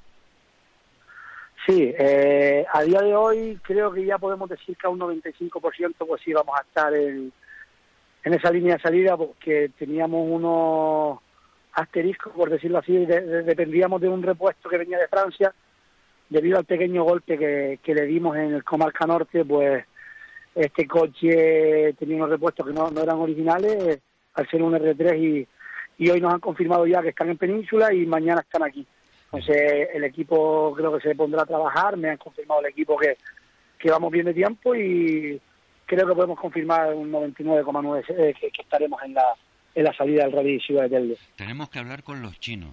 Sí, 1.67 1.95
eh, 1.97 2.67
a 2.73 2.83
día 2.83 3.01
de 3.03 3.15
hoy 3.15 3.59
creo 3.63 3.93
que 3.93 4.05
ya 4.05 4.19
podemos 4.19 4.49
decir 4.51 4.77
que 4.77 4.87
a 4.87 4.91
un 4.91 4.99
95% 4.99 5.95
pues 6.07 6.23
sí 6.23 6.33
vamos 6.33 6.59
a 6.59 6.63
estar 6.63 6.93
en, 6.93 7.33
en 8.25 8.35
esa 8.35 8.51
línea 8.51 8.75
de 8.75 8.83
salida 8.83 9.17
porque 9.17 9.71
teníamos 9.79 10.27
unos 10.29 11.21
asteriscos, 11.75 12.33
por 12.33 12.51
decirlo 12.51 12.79
así, 12.79 13.05
de- 13.07 13.21
de- 13.21 13.43
dependíamos 13.43 14.01
de 14.01 14.09
un 14.09 14.23
repuesto 14.23 14.69
que 14.69 14.79
venía 14.79 14.99
de 14.99 15.09
Francia. 15.09 15.53
Debido 16.29 16.59
al 16.59 16.65
pequeño 16.65 17.05
golpe 17.05 17.37
que, 17.39 17.79
que 17.83 17.95
le 17.95 18.07
dimos 18.07 18.37
en 18.37 18.55
el 18.55 18.65
Comarca 18.65 19.07
Norte, 19.07 19.45
pues 19.45 19.85
este 20.55 20.87
coche 20.87 21.93
tenía 21.99 22.17
unos 22.17 22.31
repuestos 22.31 22.67
que 22.67 22.73
no, 22.73 22.91
no 22.91 23.03
eran 23.03 23.17
originales 23.19 24.01
al 24.35 24.49
ser 24.49 24.63
un 24.63 24.73
R3 24.75 25.19
y, 25.19 25.49
y 25.99 26.11
hoy 26.11 26.21
nos 26.21 26.33
han 26.33 26.41
confirmado 26.41 26.87
ya 26.87 27.03
que 27.03 27.11
están 27.11 27.29
en 27.31 27.37
Península 27.39 27.93
y 27.93 28.07
mañana 28.07 28.41
están 28.41 28.63
aquí. 28.63 28.87
Entonces 29.33 29.89
el 29.93 30.05
equipo 30.05 30.73
creo 30.77 30.97
que 30.97 31.09
se 31.09 31.15
pondrá 31.15 31.43
a 31.43 31.47
trabajar, 31.47 31.97
me 31.97 32.09
han 32.11 32.17
confirmado 32.19 32.61
el 32.61 32.67
equipo 32.67 32.97
que, 32.97 33.17
que 33.79 33.91
vamos 33.91 34.11
bien 34.13 34.27
de 34.27 34.35
tiempo 34.35 34.75
y 34.75 35.41
creo 35.87 36.07
que 36.07 36.15
podemos 36.15 36.39
confirmar 36.41 36.95
un 36.95 37.11
99,9 37.13 38.05
eh, 38.17 38.35
que 38.41 38.63
estaremos 38.63 39.03
en 39.03 39.15
la, 39.15 39.25
en 39.75 39.85
la 39.85 39.93
salida 39.95 40.25
del 40.25 40.33
Rally 40.33 40.61
Ciudad 40.61 40.83
de 40.85 40.91
Telde. 40.91 41.19
Tenemos 41.37 41.69
que 41.71 41.79
hablar 41.79 42.03
con 42.03 42.23
los 42.23 42.39
chinos, 42.41 42.71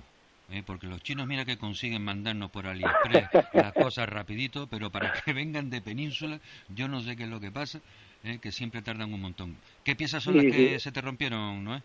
¿eh? 0.52 0.64
porque 0.66 0.88
los 0.88 1.02
chinos 1.02 1.28
mira 1.28 1.46
que 1.46 1.58
consiguen 1.58 2.04
mandarnos 2.04 2.52
por 2.52 2.68
AliExpress 2.68 3.30
las 3.54 3.74
cosas 3.74 4.08
rapidito, 4.10 4.68
pero 4.68 4.90
para 4.92 5.12
que 5.14 5.34
vengan 5.34 5.70
de 5.70 5.82
península, 5.82 6.40
yo 6.70 6.88
no 6.88 7.02
sé 7.02 7.16
qué 7.16 7.24
es 7.24 7.30
lo 7.30 7.40
que 7.40 7.52
pasa, 7.52 7.80
¿eh? 8.24 8.40
que 8.42 8.52
siempre 8.52 8.82
tardan 8.82 9.14
un 9.14 9.22
montón. 9.22 9.56
¿Qué 9.84 9.96
piezas 9.96 10.24
son 10.24 10.34
Sí, 10.40 10.46
las 10.48 10.56
que 10.56 10.74
sí. 10.74 10.80
se 10.80 10.92
te 10.92 11.02
rompieron, 11.02 11.64
no 11.64 11.82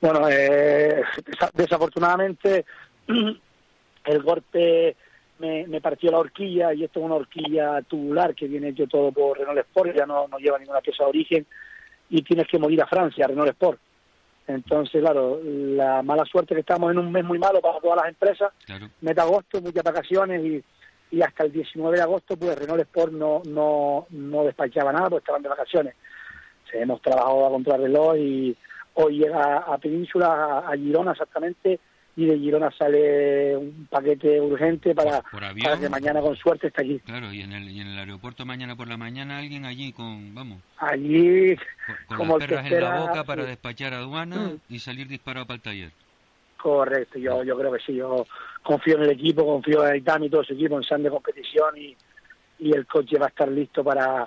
Bueno, 0.00 0.28
eh, 0.28 1.02
desa- 1.24 1.50
desafortunadamente 1.52 2.64
el 4.04 4.22
golpe 4.22 4.94
me, 5.38 5.66
me 5.66 5.80
partió 5.80 6.10
la 6.12 6.18
horquilla 6.18 6.72
y 6.72 6.84
esto 6.84 7.00
es 7.00 7.04
una 7.06 7.16
horquilla 7.16 7.82
tubular 7.82 8.34
que 8.34 8.46
viene 8.46 8.68
hecho 8.68 8.86
todo 8.86 9.10
por 9.12 9.36
Renault 9.38 9.58
Sport, 9.58 9.96
ya 9.96 10.06
no, 10.06 10.28
no 10.28 10.38
lleva 10.38 10.58
ninguna 10.58 10.80
pieza 10.80 11.02
de 11.04 11.10
origen 11.10 11.46
y 12.08 12.22
tienes 12.22 12.46
que 12.46 12.58
morir 12.58 12.80
a 12.80 12.86
Francia, 12.86 13.24
a 13.24 13.28
Renault 13.28 13.50
Sport. 13.50 13.80
Entonces, 14.48 15.00
claro, 15.02 15.40
la 15.44 16.02
mala 16.02 16.24
suerte 16.24 16.54
que 16.54 16.60
estamos 16.60 16.90
en 16.92 16.98
un 16.98 17.10
mes 17.10 17.24
muy 17.24 17.38
malo 17.38 17.60
para 17.60 17.80
todas 17.80 17.96
las 17.96 18.08
empresas, 18.08 18.52
Claro. 18.64 18.88
meta 19.00 19.22
agosto, 19.22 19.60
muchas 19.60 19.82
vacaciones 19.82 20.44
y, 20.44 20.64
y 21.16 21.22
hasta 21.22 21.44
el 21.44 21.52
19 21.52 21.96
de 21.96 22.02
agosto 22.02 22.36
pues 22.36 22.56
Renault 22.58 22.80
Sport 22.82 23.12
no, 23.12 23.42
no, 23.46 24.06
no 24.10 24.44
despachaba 24.44 24.92
nada 24.92 25.08
porque 25.10 25.22
estaban 25.24 25.42
de 25.42 25.48
vacaciones. 25.48 25.94
Se 26.70 26.80
hemos 26.80 27.00
trabajado 27.02 27.46
a 27.46 27.50
contrarreloj 27.50 28.16
y 28.16 28.56
hoy 28.94 29.18
llega 29.18 29.58
a 29.58 29.78
Península, 29.78 30.26
a, 30.26 30.58
a 30.70 30.76
Girona 30.76 31.12
exactamente, 31.12 31.80
y 32.18 32.24
de 32.24 32.38
Girona 32.38 32.70
sale 32.70 33.54
un 33.56 33.86
paquete 33.90 34.40
urgente 34.40 34.94
para, 34.94 35.20
para 35.22 35.78
que 35.78 35.88
mañana 35.90 36.20
con 36.22 36.34
suerte 36.36 36.68
esté 36.68 36.82
aquí. 36.82 36.98
Claro, 37.00 37.30
y 37.32 37.42
en, 37.42 37.52
el, 37.52 37.68
y 37.68 37.80
en 37.80 37.88
el 37.88 37.98
aeropuerto 37.98 38.46
mañana 38.46 38.74
por 38.74 38.88
la 38.88 38.96
mañana 38.96 39.38
alguien 39.38 39.66
allí 39.66 39.92
con, 39.92 40.34
vamos, 40.34 40.62
Allí, 40.78 41.54
con, 41.56 41.96
con 42.06 42.16
como 42.16 42.38
las 42.38 42.48
perras 42.48 42.64
en 42.66 42.72
la 42.72 42.86
espera, 42.86 43.00
boca 43.00 43.24
para 43.24 43.42
sí. 43.42 43.48
despachar 43.48 43.92
aduana 43.94 44.36
Mm. 44.36 44.60
y 44.70 44.78
salir 44.78 45.08
disparado 45.08 45.46
para 45.46 45.56
el 45.56 45.62
taller. 45.62 45.90
correcto, 46.56 47.18
yo, 47.18 47.44
yo 47.44 47.56
creo 47.58 47.72
que 47.72 47.80
sí, 47.80 47.94
yo 47.94 48.26
confío 48.62 48.96
en 48.96 49.02
el 49.02 49.10
equipo, 49.10 49.44
confío 49.44 49.86
en 49.86 49.96
Itami 49.96 50.26
y 50.26 50.30
todo 50.30 50.42
su 50.42 50.54
equipo 50.54 50.76
en 50.78 50.82
San 50.84 51.02
de 51.02 51.10
competición 51.10 51.76
y, 51.76 51.94
y 52.58 52.72
el 52.74 52.86
coche 52.86 53.18
va 53.18 53.26
a 53.26 53.28
estar 53.28 53.48
listo 53.48 53.84
para 53.84 54.26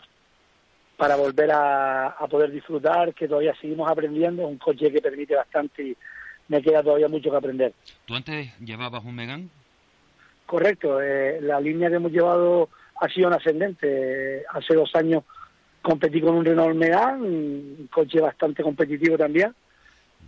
para 0.96 1.16
volver 1.16 1.50
a, 1.52 2.08
a 2.10 2.28
poder 2.28 2.52
disfrutar, 2.52 3.14
que 3.14 3.26
todavía 3.28 3.56
seguimos 3.62 3.90
aprendiendo, 3.90 4.44
es 4.44 4.50
un 4.50 4.58
coche 4.58 4.92
que 4.92 5.02
permite 5.02 5.34
bastante 5.34 5.96
me 6.50 6.62
queda 6.62 6.84
todavía 6.84 7.08
mucho 7.08 7.32
que 7.32 7.38
aprender. 7.38 7.74
¿Tú 8.06 8.14
antes 8.16 8.52
llevabas 8.60 9.04
un 9.06 9.16
Megan? 9.16 9.50
Correcto, 10.46 11.02
eh, 11.02 11.40
la 11.42 11.62
línea 11.62 11.90
que 11.90 11.96
hemos 11.96 12.12
llevado 12.12 12.70
ha 13.00 13.08
sido 13.08 13.28
en 13.30 13.36
ascendente. 13.36 14.44
Hace 14.52 14.74
dos 14.74 14.94
años 14.96 15.24
competí 15.82 16.20
con 16.20 16.36
un 16.36 16.44
Renault 16.44 16.76
Megane, 16.76 17.22
un 17.22 17.90
coche 17.92 18.20
bastante 18.20 18.64
competitivo 18.64 19.18
también. 19.18 19.54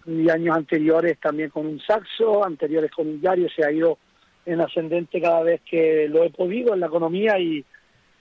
Y 0.05 0.29
años 0.29 0.55
anteriores 0.55 1.19
también 1.19 1.49
con 1.49 1.65
un 1.67 1.79
Saxo, 1.81 2.45
anteriores 2.45 2.91
con 2.91 3.07
un 3.07 3.21
Yario, 3.21 3.49
se 3.55 3.65
ha 3.65 3.71
ido 3.71 3.97
en 4.45 4.61
ascendente 4.61 5.21
cada 5.21 5.43
vez 5.43 5.61
que 5.69 6.07
lo 6.07 6.23
he 6.23 6.29
podido 6.29 6.73
en 6.73 6.79
la 6.79 6.87
economía 6.87 7.37
y, 7.37 7.63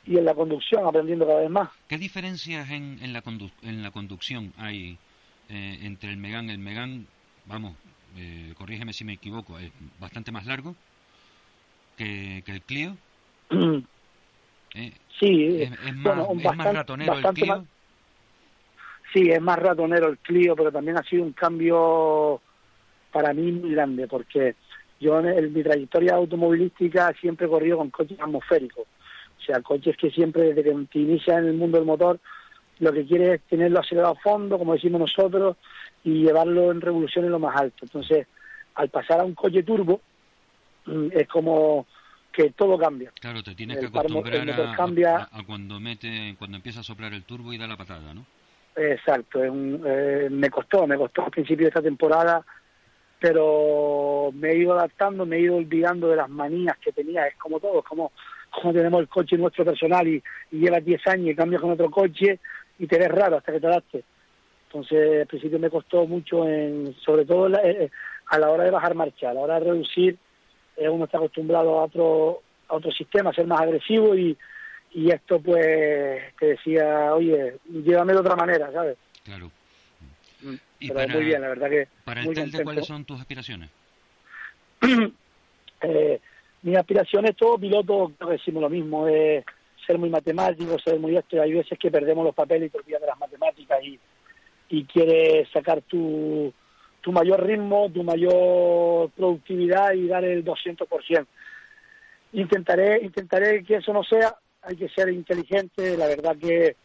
y 0.07 0.19
en 0.19 0.25
la 0.25 0.35
conducción, 0.35 0.87
aprendiendo 0.87 1.27
cada 1.27 1.41
vez 1.41 1.51
más. 1.51 1.71
¿Qué 1.89 1.97
diferencias 1.97 2.71
en, 2.71 2.99
en, 3.03 3.13
la, 3.13 3.23
condu- 3.23 3.53
en 3.63 3.83
la 3.83 3.91
conducción 3.91 4.53
hay 4.59 4.99
eh, 5.49 5.79
entre 5.83 6.11
el 6.11 6.17
Megan? 6.19 6.51
El 6.51 6.59
Megan, 6.59 7.07
vamos, 7.46 7.74
eh, 8.16 8.53
corrígeme 8.57 8.92
si 8.92 9.05
me 9.05 9.14
equivoco, 9.14 9.59
es 9.59 9.70
bastante 9.98 10.33
más 10.33 10.46
largo 10.46 10.74
que, 11.96 12.42
que 12.44 12.53
el 12.53 12.62
Clio. 12.62 12.96
Eh, 14.72 14.92
sí, 15.18 15.62
es, 15.62 15.72
es 15.85 15.96
más, 15.96 16.24
bueno, 16.29 16.72
ratonero 16.72 17.18
el 17.18 17.24
Clio. 17.35 17.46
más- 17.57 17.64
Sí, 19.12 19.29
es 19.29 19.40
más 19.42 19.59
ratonero 19.59 20.07
el 20.11 20.18
Clio, 20.18 20.55
pero 20.55 20.70
también 20.70 20.96
ha 20.96 21.03
sido 21.03 21.24
un 21.24 21.33
cambio 21.33 22.40
para 23.11 23.35
mí 23.35 23.50
muy 23.50 23.72
grande, 23.72 24.07
porque 24.07 24.55
yo 25.00 25.18
en, 25.18 25.26
el- 25.26 25.50
mi 25.50 25.64
trayectoria 25.64 26.14
automovilística 26.14 27.12
siempre 27.20 27.46
he 27.46 27.50
corrido 27.50 27.79
con 27.79 27.90
coches 27.90 28.20
atmosféricos. 28.20 28.85
O 29.40 29.42
sea, 29.42 29.61
coches 29.61 29.96
que 29.96 30.12
siempre 30.12 30.55
desde 30.55 30.62
que 30.62 30.87
te 30.92 30.98
inicias 31.00 31.38
en 31.38 31.46
el 31.46 31.55
mundo 31.55 31.79
del 31.79 31.87
motor, 31.88 32.20
lo 32.81 32.93
que 32.93 33.07
quieres 33.07 33.35
es 33.40 33.43
tenerlo 33.49 33.81
acelerado 33.81 34.12
a 34.14 34.21
fondo, 34.21 34.59
como 34.59 34.75
decimos 34.75 35.01
nosotros, 35.01 35.57
y 36.03 36.23
llevarlo 36.25 36.71
en 36.73 36.81
revoluciones 36.81 37.31
lo 37.31 37.38
más 37.38 37.55
alto. 37.57 37.79
Entonces, 37.85 38.27
al 38.75 38.88
pasar 38.88 39.21
a 39.21 39.25
un 39.25 39.35
coche 39.35 39.62
turbo, 39.62 40.01
mm, 40.87 41.09
es 41.12 41.29
como 41.29 41.87
que 42.33 42.51
todo 42.51 42.79
cambia. 42.79 43.12
Claro, 43.21 43.43
te 43.43 43.55
tienes 43.55 43.77
el 43.77 43.90
que 43.90 43.99
acostumbrar 43.99 44.47
motor 44.47 44.61
a, 44.69 44.77
cambia. 44.77 45.16
a- 45.19 45.38
a 45.38 45.45
cuando 45.45 45.79
mete, 45.81 46.35
cuando 46.38 46.57
empieza 46.57 46.81
a 46.81 46.85
soplar 46.85 47.12
el 47.12 47.25
turbo 47.25 47.53
y 47.53 47.59
da 47.59 47.66
la 47.66 47.77
patada, 47.77 48.14
¿no? 48.14 48.25
Exacto, 48.77 49.43
es 49.45 49.51
un- 49.51 49.83
eh, 49.85 50.29
me 50.31 50.49
costó, 50.49 50.87
me 50.87 50.97
costó 50.97 51.25
al 51.25 51.31
principio 51.31 51.64
de 51.64 51.69
esta 51.69 51.83
temporada, 51.83 52.45
pero 53.19 54.31
me 54.33 54.51
he 54.51 54.57
ido 54.59 54.73
adaptando, 54.73 55.27
me 55.27 55.37
he 55.37 55.40
ido 55.40 55.57
olvidando 55.57 56.09
de 56.09 56.16
las 56.16 56.29
manías 56.31 56.77
que 56.79 56.93
tenía, 56.93 57.27
es 57.27 57.37
como 57.37 57.61
todo, 57.61 57.81
es 57.81 57.85
como, 57.85 58.12
como 58.51 58.73
tenemos 58.73 59.01
el 59.01 59.09
coche 59.09 59.37
nuestro 59.37 59.64
personal 59.64 60.07
y, 60.09 60.23
y 60.53 60.59
llevas 60.59 60.85
10 60.85 61.07
años 61.07 61.29
y 61.31 61.35
cambias 61.35 61.61
con 61.61 61.73
otro 61.73 61.90
coche 61.90 62.40
y 62.81 62.87
te 62.88 62.99
ves 62.99 63.09
raro 63.09 63.37
hasta 63.37 63.53
que 63.53 63.61
te 63.61 63.66
adaptes. 63.66 64.05
Entonces, 64.66 65.21
al 65.21 65.27
principio 65.27 65.59
me 65.59 65.71
costó 65.71 66.07
mucho, 66.07 66.49
en, 66.49 66.95
sobre 67.05 67.25
todo 67.25 67.49
la- 67.49 67.61
eh, 67.62 67.90
a 68.27 68.38
la 68.38 68.51
hora 68.51 68.64
de 68.64 68.71
bajar 68.71 68.95
marcha, 68.95 69.31
a 69.31 69.35
la 69.35 69.40
hora 69.40 69.55
de 69.61 69.66
reducir, 69.71 70.16
eh, 70.77 70.88
uno 70.88 71.05
está 71.05 71.19
acostumbrado 71.19 71.79
a 71.79 71.85
otro, 71.85 72.43
a 72.69 72.75
otro 72.77 72.90
sistema, 72.93 73.31
a 73.31 73.35
ser 73.35 73.47
más 73.47 73.61
agresivo 73.61 74.14
y, 74.16 74.37
y 74.93 75.11
esto 75.11 75.40
pues 75.40 76.23
te 76.38 76.47
decía, 76.47 77.14
oye, 77.14 77.57
llévame 77.69 78.12
de 78.14 78.19
otra 78.21 78.37
manera, 78.37 78.73
¿sabes? 78.73 78.97
Claro. 79.25 79.51
Mm, 80.40 80.55
Y 80.79 80.88
Pero 80.88 81.01
para, 81.01 81.14
muy 81.14 81.25
bien, 81.25 81.40
la 81.43 81.49
verdad 81.49 81.69
que 81.69 81.88
para 82.05 82.23
el 82.23 82.33
Telde. 82.35 82.64
¿cuáles 82.64 82.87
son 82.87 83.05
tus 83.05 83.21
aspiraciones? 83.21 83.69
eh, 85.83 86.21
mis 86.62 86.77
aspiraciones, 86.77 87.37
todo 87.37 87.59
piloto, 87.59 88.12
creo 88.16 88.29
que 88.31 88.37
decimos 88.37 88.62
lo 88.62 88.71
mismo, 88.71 89.07
es 89.09 89.45
ser 89.87 89.99
muy 89.99 90.11
matemático, 90.11 90.79
ser 90.79 90.99
muy 90.99 91.16
esto, 91.16 91.37
y 91.37 91.38
hay 91.40 91.53
veces 91.53 91.79
que 91.79 91.90
perdemos 91.90 92.25
los 92.25 92.35
papeles 92.35 92.69
y 92.69 92.71
te 92.71 92.79
olvidas 92.79 93.01
de 93.01 93.07
las 93.07 93.19
matemáticas 93.19 93.79
y, 93.83 93.99
y 94.71 94.85
quieres 94.85 95.49
sacar 95.53 95.83
tu, 95.83 96.53
tu 97.01 97.12
mayor 97.12 97.45
ritmo, 97.45 97.90
tu 97.93 98.03
mayor 98.03 99.11
productividad 99.11 99.93
y 99.93 100.07
dar 100.07 100.25
el 100.25 100.45
200%. 100.45 101.27
Intentaré, 102.33 103.03
intentaré 103.03 103.64
que 103.64 103.77
eso 103.77 103.93
no 103.93 104.05
sea, 104.05 104.37
hay 104.62 104.77
que 104.77 104.88
ser 104.88 105.09
inteligente, 105.09 105.97
la 105.97 106.07
verdad 106.07 106.37
que 106.37 106.77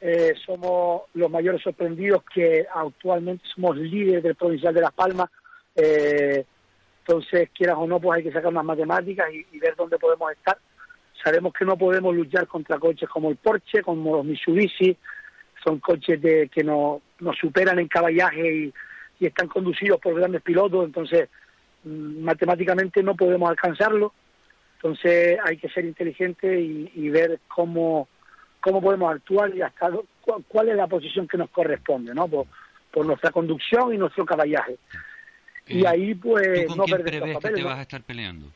eh, 0.00 0.34
somos 0.44 1.02
los 1.14 1.30
mayores 1.30 1.62
sorprendidos 1.62 2.22
que 2.24 2.66
actualmente 2.74 3.44
somos 3.54 3.76
líderes 3.76 4.22
del 4.22 4.34
provincial 4.34 4.74
de 4.74 4.80
Las 4.80 4.92
Palmas. 4.92 5.30
Eh, 5.76 6.44
entonces, 7.00 7.50
quieras 7.54 7.76
o 7.78 7.86
no, 7.86 8.00
pues 8.00 8.18
hay 8.18 8.24
que 8.24 8.32
sacar 8.32 8.50
unas 8.50 8.64
matemáticas 8.64 9.26
y, 9.32 9.46
y 9.52 9.58
ver 9.58 9.76
dónde 9.76 9.98
podemos 9.98 10.32
estar. 10.32 10.58
Sabemos 11.24 11.54
que 11.54 11.64
no 11.64 11.78
podemos 11.78 12.14
luchar 12.14 12.46
contra 12.46 12.78
coches 12.78 13.08
como 13.08 13.30
el 13.30 13.36
Porsche, 13.36 13.82
como 13.82 14.16
los 14.16 14.26
Mitsubishi, 14.26 14.94
son 15.64 15.80
coches 15.80 16.20
de, 16.20 16.50
que 16.50 16.62
nos, 16.62 17.00
nos 17.20 17.36
superan 17.38 17.78
en 17.78 17.88
caballaje 17.88 18.54
y, 18.54 18.74
y 19.20 19.26
están 19.26 19.48
conducidos 19.48 19.98
por 20.00 20.14
grandes 20.14 20.42
pilotos, 20.42 20.84
entonces 20.84 21.30
mm, 21.84 22.22
matemáticamente 22.22 23.02
no 23.02 23.14
podemos 23.14 23.48
alcanzarlo. 23.48 24.12
Entonces 24.76 25.38
hay 25.42 25.56
que 25.56 25.70
ser 25.70 25.86
inteligente 25.86 26.60
y, 26.60 26.92
y 26.94 27.08
ver 27.08 27.40
cómo, 27.48 28.06
cómo 28.60 28.82
podemos 28.82 29.14
actuar 29.14 29.56
y 29.56 29.62
hasta 29.62 29.90
cuál 30.46 30.68
es 30.68 30.76
la 30.76 30.86
posición 30.86 31.26
que 31.26 31.38
nos 31.38 31.48
corresponde, 31.48 32.14
¿no? 32.14 32.28
Por, 32.28 32.46
por 32.92 33.06
nuestra 33.06 33.30
conducción 33.30 33.94
y 33.94 33.96
nuestro 33.96 34.26
caballaje. 34.26 34.76
Y 35.66 35.86
ahí, 35.86 36.14
pues, 36.14 36.66
¿Tú 36.66 36.68
con 36.68 36.78
no 36.78 36.84
quién 36.84 37.02
perder 37.02 37.28
los 37.28 37.42
que 37.42 37.50
te 37.50 37.62
¿no? 37.62 37.68
vas 37.68 37.78
a 37.78 37.82
estar 37.82 38.02
peleando? 38.02 38.46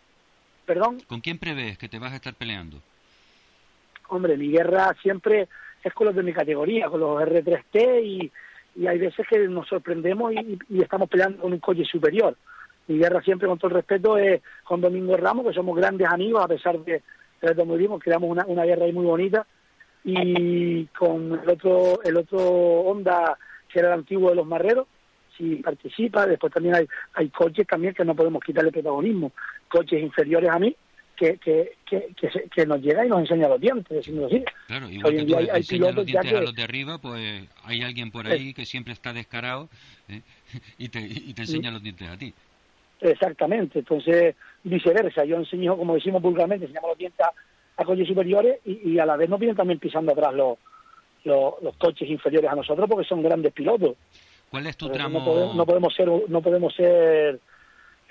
Perdón, 0.68 0.98
¿Con 1.08 1.22
quién 1.22 1.38
prevés 1.38 1.78
que 1.78 1.88
te 1.88 1.98
vas 1.98 2.12
a 2.12 2.16
estar 2.16 2.34
peleando? 2.34 2.76
hombre, 4.08 4.36
mi 4.36 4.50
guerra 4.50 4.94
siempre 5.00 5.48
es 5.82 5.94
con 5.94 6.06
los 6.06 6.14
de 6.14 6.22
mi 6.22 6.34
categoría, 6.34 6.88
con 6.88 7.00
los 7.00 7.22
R3T 7.22 8.04
y, 8.04 8.30
y 8.76 8.86
hay 8.86 8.98
veces 8.98 9.26
que 9.26 9.48
nos 9.48 9.66
sorprendemos 9.66 10.34
y, 10.34 10.58
y 10.68 10.82
estamos 10.82 11.08
peleando 11.08 11.40
con 11.40 11.54
un 11.54 11.58
coche 11.58 11.84
superior. 11.84 12.36
Mi 12.86 12.98
guerra 12.98 13.22
siempre, 13.22 13.48
con 13.48 13.58
todo 13.58 13.68
el 13.68 13.76
respeto, 13.76 14.18
es 14.18 14.42
con 14.64 14.82
Domingo 14.82 15.16
Ramos, 15.16 15.46
que 15.46 15.54
somos 15.54 15.74
grandes 15.74 16.06
amigos, 16.06 16.44
a 16.44 16.48
pesar 16.48 16.78
de, 16.80 17.02
de 17.40 17.54
lo 17.54 17.98
que 17.98 18.04
creamos 18.04 18.30
una, 18.30 18.44
una 18.46 18.64
guerra 18.64 18.84
ahí 18.84 18.92
muy 18.92 19.06
bonita, 19.06 19.46
y 20.04 20.84
con 20.86 21.40
el 21.42 21.48
otro, 21.48 22.02
el 22.02 22.16
otro 22.16 22.40
Honda, 22.40 23.38
que 23.72 23.78
era 23.78 23.88
el 23.88 24.00
antiguo 24.00 24.30
de 24.30 24.36
los 24.36 24.46
Marreros, 24.46 24.86
si 25.36 25.56
participa, 25.56 26.26
después 26.26 26.52
también 26.52 26.74
hay, 26.74 26.88
hay 27.14 27.28
coches 27.28 27.66
también 27.66 27.94
que 27.94 28.04
no 28.04 28.14
podemos 28.14 28.42
quitarle 28.42 28.72
protagonismo, 28.72 29.32
coches 29.68 30.02
inferiores 30.02 30.50
a 30.50 30.58
mí, 30.58 30.74
que, 31.16 31.36
que, 31.38 31.72
que, 31.88 32.08
que, 32.16 32.30
se- 32.30 32.48
que 32.48 32.64
nos 32.66 32.80
llega 32.80 33.04
y 33.04 33.08
nos 33.08 33.20
enseña 33.20 33.48
los 33.48 33.60
dientes, 33.60 33.88
decimos 33.88 34.26
así. 34.26 34.44
Claro, 34.68 34.88
igual 34.88 35.06
Hoy 35.06 35.14
que 35.16 35.20
en 35.20 35.26
día 35.26 35.38
hay- 35.38 35.48
hay 35.50 35.56
enseñas 35.58 35.94
los 35.94 36.04
pilotos 36.04 36.06
ya 36.06 36.12
dientes 36.20 36.32
a 36.32 36.38
que- 36.40 36.44
los 36.46 36.54
de 36.54 36.62
arriba, 36.62 36.98
pues 36.98 37.48
hay 37.64 37.82
alguien 37.82 38.10
por 38.10 38.26
ahí 38.26 38.54
que 38.54 38.64
siempre 38.64 38.92
está 38.92 39.12
descarado 39.12 39.68
¿eh? 40.08 40.22
y, 40.78 40.88
te, 40.88 41.00
y 41.00 41.32
te 41.34 41.42
enseña 41.42 41.70
los 41.70 41.82
dientes 41.82 42.08
a 42.08 42.16
ti. 42.16 42.32
Exactamente, 43.00 43.78
entonces 43.80 44.34
viceversa, 44.64 45.24
yo 45.24 45.36
enseño, 45.36 45.76
como 45.76 45.94
decimos 45.94 46.20
vulgarmente, 46.20 46.64
enseñamos 46.66 46.90
los 46.90 46.98
dientes 46.98 47.20
a, 47.20 47.30
a 47.80 47.84
coches 47.84 48.08
superiores 48.08 48.58
y, 48.64 48.90
y 48.92 48.98
a 48.98 49.06
la 49.06 49.16
vez 49.16 49.28
nos 49.28 49.38
vienen 49.38 49.56
también 49.56 49.78
pisando 49.78 50.12
atrás 50.12 50.34
los, 50.34 50.58
los, 51.24 51.54
los 51.62 51.76
coches 51.76 52.08
inferiores 52.10 52.50
a 52.50 52.56
nosotros 52.56 52.88
porque 52.88 53.06
son 53.08 53.22
grandes 53.22 53.52
pilotos. 53.52 53.96
¿Cuál 54.50 54.66
es 54.66 54.76
tu 54.76 54.88
tramo? 54.88 55.18
No 55.20 55.24
podemos, 55.24 55.56
no 55.56 55.66
podemos 55.66 55.94
ser, 55.94 56.08
no 56.28 56.42
podemos 56.42 56.74
ser, 56.74 57.38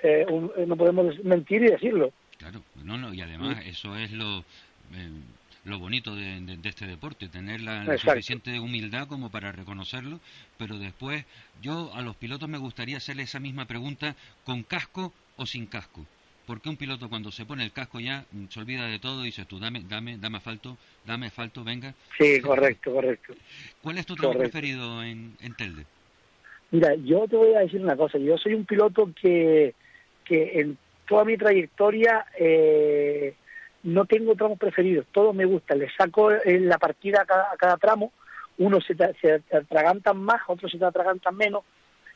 eh, 0.02 0.24
un- 0.28 0.52
eh, 0.56 0.66
no 0.66 0.76
podemos 0.76 1.18
mentir 1.24 1.62
y 1.62 1.70
decirlo. 1.70 2.12
Claro, 2.38 2.62
no, 2.84 2.96
no, 2.96 3.12
y 3.12 3.20
además 3.20 3.64
eso 3.66 3.96
es 3.96 4.12
lo, 4.12 4.44
eh, 4.94 5.10
lo 5.64 5.78
bonito 5.78 6.14
de, 6.14 6.40
de- 6.40 6.56
de 6.56 6.68
este 6.68 6.86
deporte, 6.86 7.28
tener 7.28 7.60
la, 7.60 7.98
suficiente 7.98 8.60
humildad 8.60 9.08
como 9.08 9.28
para 9.30 9.50
reconocerlo, 9.50 10.20
pero 10.56 10.78
después 10.78 11.24
yo 11.60 11.92
a 11.94 12.02
los 12.02 12.16
pilotos 12.16 12.48
me 12.48 12.58
gustaría 12.58 12.98
hacerle 12.98 13.24
esa 13.24 13.40
misma 13.40 13.66
pregunta 13.66 14.14
con 14.44 14.62
casco 14.62 15.12
o 15.36 15.46
sin 15.46 15.66
casco. 15.66 16.06
Porque 16.46 16.70
un 16.70 16.76
piloto 16.76 17.08
cuando 17.10 17.30
se 17.30 17.44
pone 17.44 17.62
el 17.64 17.72
casco 17.72 18.00
ya 18.00 18.24
mm, 18.30 18.46
se 18.48 18.60
olvida 18.60 18.86
de 18.86 18.98
todo 18.98 19.22
y 19.22 19.26
dices 19.26 19.46
tú, 19.46 19.58
dame, 19.58 19.82
dame, 19.86 20.16
dame 20.16 20.38
asfalto, 20.38 20.78
dame 21.04 21.26
asfalto, 21.26 21.62
venga. 21.64 21.92
Sí, 22.18 22.40
correcto, 22.40 22.92
correcto. 22.92 23.34
¿Cuál 23.82 23.98
es 23.98 24.06
tu 24.06 24.16
Correcto. 24.16 24.38
preferido 24.38 25.02
en, 25.02 25.36
en 25.40 25.54
Telde? 25.54 25.84
Mira, 26.70 26.94
yo 27.04 27.26
te 27.28 27.36
voy 27.36 27.54
a 27.54 27.60
decir 27.60 27.80
una 27.80 27.96
cosa. 27.96 28.16
Yo 28.18 28.36
soy 28.38 28.54
un 28.54 28.64
piloto 28.64 29.10
que, 29.20 29.74
que 30.28 30.60
en 30.60 30.76
toda 31.06 31.24
mi 31.24 31.38
trayectoria 31.38 32.26
eh, 32.38 33.34
no 33.84 34.04
tengo 34.04 34.34
tramos 34.34 34.58
preferidos. 34.58 35.06
Todos 35.10 35.34
me 35.34 35.46
gustan. 35.46 35.78
Le 35.78 35.90
saco 35.90 36.30
en 36.32 36.68
la 36.68 36.78
partida 36.78 37.22
a 37.22 37.24
cada, 37.24 37.52
a 37.52 37.56
cada 37.56 37.76
tramo. 37.78 38.12
Unos 38.58 38.84
se 38.84 38.94
se 39.20 39.42
atragantan 39.56 40.18
más, 40.18 40.42
otros 40.46 40.70
se 40.70 40.84
atragantan 40.84 41.36
menos. 41.36 41.62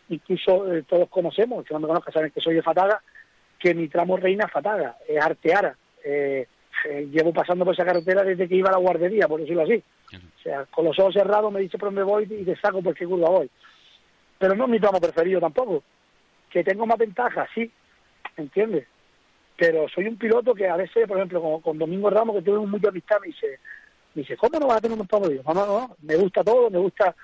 incluso 0.09 0.73
eh, 0.75 0.83
todos 0.83 1.09
conocemos, 1.09 1.65
que 1.65 1.73
no 1.73 1.81
me 1.81 1.87
conozcan 1.87 2.13
saben 2.13 2.31
que 2.31 2.41
soy 2.41 2.57
de 2.57 2.63
Fataga, 2.63 3.01
que 3.59 3.75
mi 3.75 3.89
tramo 3.89 4.17
reina 4.17 4.45
es 4.45 4.53
Fataga, 4.53 4.97
es 5.09 5.23
Arteara. 5.23 5.77
Eh, 6.05 6.47
eh, 6.89 7.09
llevo 7.13 7.33
pasando 7.33 7.65
por 7.65 7.75
esa 7.75 7.85
carretera 7.85 8.25
desde 8.25 8.49
que 8.49 8.57
iba 8.57 8.69
a 8.69 8.73
la 8.73 8.79
guardería, 8.79 9.29
por 9.29 9.41
decirlo 9.41 9.63
así. 9.63 9.83
O 10.13 10.43
sea, 10.43 10.67
con 10.67 10.85
los 10.85 10.99
ojos 10.99 11.15
cerrados 11.15 11.53
me 11.53 11.61
dice 11.61 11.79
por 11.79 11.89
dónde 11.89 12.03
voy 12.03 12.25
y 12.25 12.45
te 12.45 12.57
saco 12.57 12.83
por 12.83 12.95
qué 12.95 13.07
curva 13.07 13.31
voy. 13.31 13.49
Pero 14.37 14.55
no 14.57 14.65
es 14.65 14.71
mi 14.71 14.81
tramo 14.81 15.01
preferido 15.01 15.41
tampoco. 15.41 15.85
Que 16.51 16.65
tengo 16.65 16.85
más 16.85 16.99
ventajas, 16.99 17.49
sí, 17.55 17.71
¿entiendes? 18.37 18.87
Pero 19.57 19.89
soy 19.89 20.07
un 20.07 20.17
piloto 20.17 20.55
que 20.55 20.69
a 20.69 20.77
veces, 20.77 21.07
por 21.07 21.17
ejemplo, 21.19 21.61
con, 21.63 21.79
Domingo 21.79 22.11
Ramos, 22.11 22.37
que 22.37 22.43
tengo 22.43 22.67
mucha 22.67 22.89
amistad, 22.89 23.17
me 23.21 23.29
dice, 23.29 23.59
me 24.15 24.23
dice, 24.23 24.37
¿cómo 24.37 24.59
no 24.59 24.67
vas 24.67 24.79
a 24.79 24.81
tener 24.81 24.99
un 24.99 25.07
tramo? 25.07 25.29
Digo, 25.29 25.43
no, 25.55 25.67
no, 25.67 25.97
me 26.03 26.17
gusta 26.17 26.43
todo, 26.43 26.71
me 26.71 26.79
gusta 26.79 27.15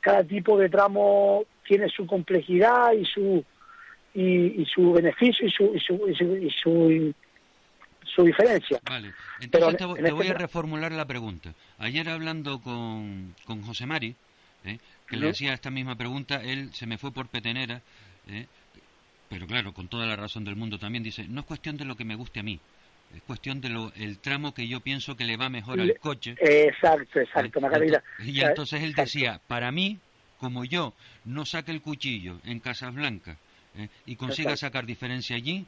cada 0.00 0.22
tipo 0.22 0.56
de 0.56 0.68
tramo 0.68 1.44
tiene 1.66 1.88
su 1.88 2.06
complejidad 2.06 2.92
y 2.92 3.04
su 3.04 3.44
y, 4.14 4.64
su 4.72 4.92
beneficio 4.92 5.46
y 5.46 5.50
su 5.50 5.74
y 5.74 5.80
su, 5.80 6.36
y 6.36 6.50
su, 6.50 7.14
su, 8.04 8.22
diferencia. 8.22 8.78
Vale, 8.88 9.12
entonces 9.40 9.76
te, 9.76 9.84
voy 9.84 10.26
este 10.26 10.30
a 10.30 10.38
reformular 10.38 10.92
la 10.92 11.06
pregunta. 11.06 11.52
Ayer 11.78 12.08
hablando 12.08 12.60
con, 12.60 13.34
con 13.44 13.62
José 13.62 13.84
Mari, 13.84 14.14
¿eh? 14.64 14.78
que 15.08 15.16
le 15.16 15.30
hacía 15.30 15.52
esta 15.52 15.70
misma 15.70 15.96
pregunta, 15.96 16.42
él 16.42 16.72
se 16.72 16.86
me 16.86 16.98
fue 16.98 17.12
por 17.12 17.28
petenera, 17.28 17.82
¿eh? 18.28 18.46
Pero 19.28 19.46
claro, 19.46 19.72
con 19.72 19.88
toda 19.88 20.06
la 20.06 20.16
razón 20.16 20.44
del 20.44 20.56
mundo 20.56 20.78
también 20.78 21.02
dice, 21.02 21.26
no 21.28 21.40
es 21.40 21.46
cuestión 21.46 21.76
de 21.76 21.84
lo 21.84 21.96
que 21.96 22.04
me 22.04 22.14
guste 22.14 22.40
a 22.40 22.42
mí, 22.42 22.60
es 23.14 23.22
cuestión 23.22 23.60
de 23.60 23.68
lo, 23.68 23.92
el 23.94 24.18
tramo 24.18 24.52
que 24.52 24.66
yo 24.68 24.80
pienso 24.80 25.16
que 25.16 25.24
le 25.24 25.36
va 25.36 25.48
mejor 25.48 25.80
al 25.80 25.98
coche. 25.98 26.34
Exacto, 26.38 27.20
exacto, 27.20 27.60
Entonces, 27.60 28.02
y 28.24 28.40
entonces 28.40 28.82
él 28.82 28.94
decía, 28.94 29.40
para 29.46 29.70
mí, 29.72 29.98
como 30.38 30.64
yo 30.64 30.94
no 31.24 31.44
saque 31.44 31.72
el 31.72 31.80
cuchillo 31.80 32.40
en 32.44 32.60
Casablanca 32.60 33.36
¿eh? 33.76 33.88
y 34.04 34.16
consiga 34.16 34.56
sacar 34.56 34.86
diferencia 34.86 35.36
allí, 35.36 35.66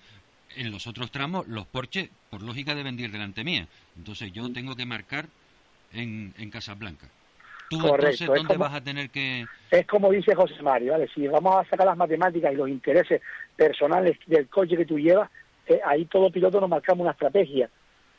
en 0.57 0.71
los 0.71 0.87
otros 0.87 1.11
tramos 1.11 1.47
los 1.47 1.67
Porsche, 1.67 2.11
por 2.31 2.43
lógica, 2.43 2.75
deben 2.75 2.99
ir 2.99 3.11
delante 3.11 3.45
mía. 3.45 3.67
Entonces 3.97 4.33
yo 4.33 4.49
mm. 4.49 4.53
tengo 4.53 4.77
que 4.77 4.87
marcar 4.87 5.27
en, 5.93 6.35
en 6.39 6.51
Casablanca. 6.51 7.09
¿Tú 7.69 7.77
entonces 7.77 8.27
dónde 8.27 8.57
vas 8.57 8.75
a 8.75 8.81
tener 8.81 9.11
que...? 9.11 9.47
Es 9.71 9.87
como 9.87 10.11
dice 10.11 10.35
José 10.35 10.63
Mario, 10.63 10.93
¿vale? 10.93 11.09
Si 11.15 11.27
vamos 11.29 11.57
a 11.57 11.69
sacar 11.69 11.87
las 11.87 11.97
matemáticas 11.97 12.53
y 12.53 12.57
los 12.57 12.69
intereses 12.69 13.21
personales 13.57 14.17
del 14.27 14.49
coche 14.49 14.77
que 14.77 14.87
tú 14.87 14.99
llevas, 14.99 15.31
eh, 15.67 15.81
ahí 15.85 16.07
todo 16.07 16.31
piloto 16.31 16.61
nos 16.61 16.71
marcamos 16.71 17.03
una 17.03 17.13
estrategia. 17.13 17.69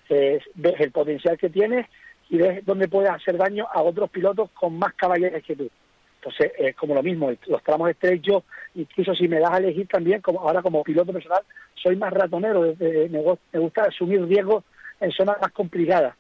ves 0.09 0.79
el 0.79 0.91
potencial 0.91 1.37
que 1.37 1.49
tienes 1.49 1.87
y 2.29 2.37
ves 2.37 2.63
dónde 2.65 2.87
puedes 2.87 3.09
hacer 3.09 3.37
daño 3.37 3.67
a 3.71 3.81
otros 3.81 4.09
pilotos 4.09 4.51
con 4.51 4.77
más 4.77 4.93
caballeros 4.93 5.43
que 5.43 5.55
tú. 5.55 5.69
Entonces, 6.21 6.51
es 6.57 6.75
como 6.75 6.93
lo 6.93 7.01
mismo, 7.01 7.31
los 7.47 7.63
tramos 7.63 7.89
estrechos, 7.89 8.43
incluso 8.75 9.15
si 9.15 9.27
me 9.27 9.39
das 9.39 9.51
a 9.51 9.57
elegir 9.57 9.87
también, 9.87 10.21
como 10.21 10.41
ahora 10.41 10.61
como 10.61 10.83
piloto 10.83 11.13
personal, 11.13 11.43
soy 11.81 11.95
más 11.95 12.11
ratonero, 12.11 12.75
me, 12.77 13.59
gusta 13.59 13.83
asumir 13.83 14.25
riesgos 14.25 14.65
en 14.99 15.11
zonas 15.11 15.37
más 15.41 15.51
complicadas. 15.53 16.15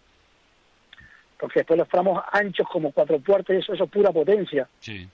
Porque 1.39 1.61
después 1.61 1.79
los 1.79 1.87
tramos 1.87 2.21
anchos 2.31 2.67
como 2.67 2.91
cuatro 2.91 3.19
puertos, 3.19 3.55
eso, 3.55 3.73
eso 3.73 3.85
es 3.85 3.89
pura 3.89 4.11
potencia. 4.11 4.67
Sí. 4.79 5.07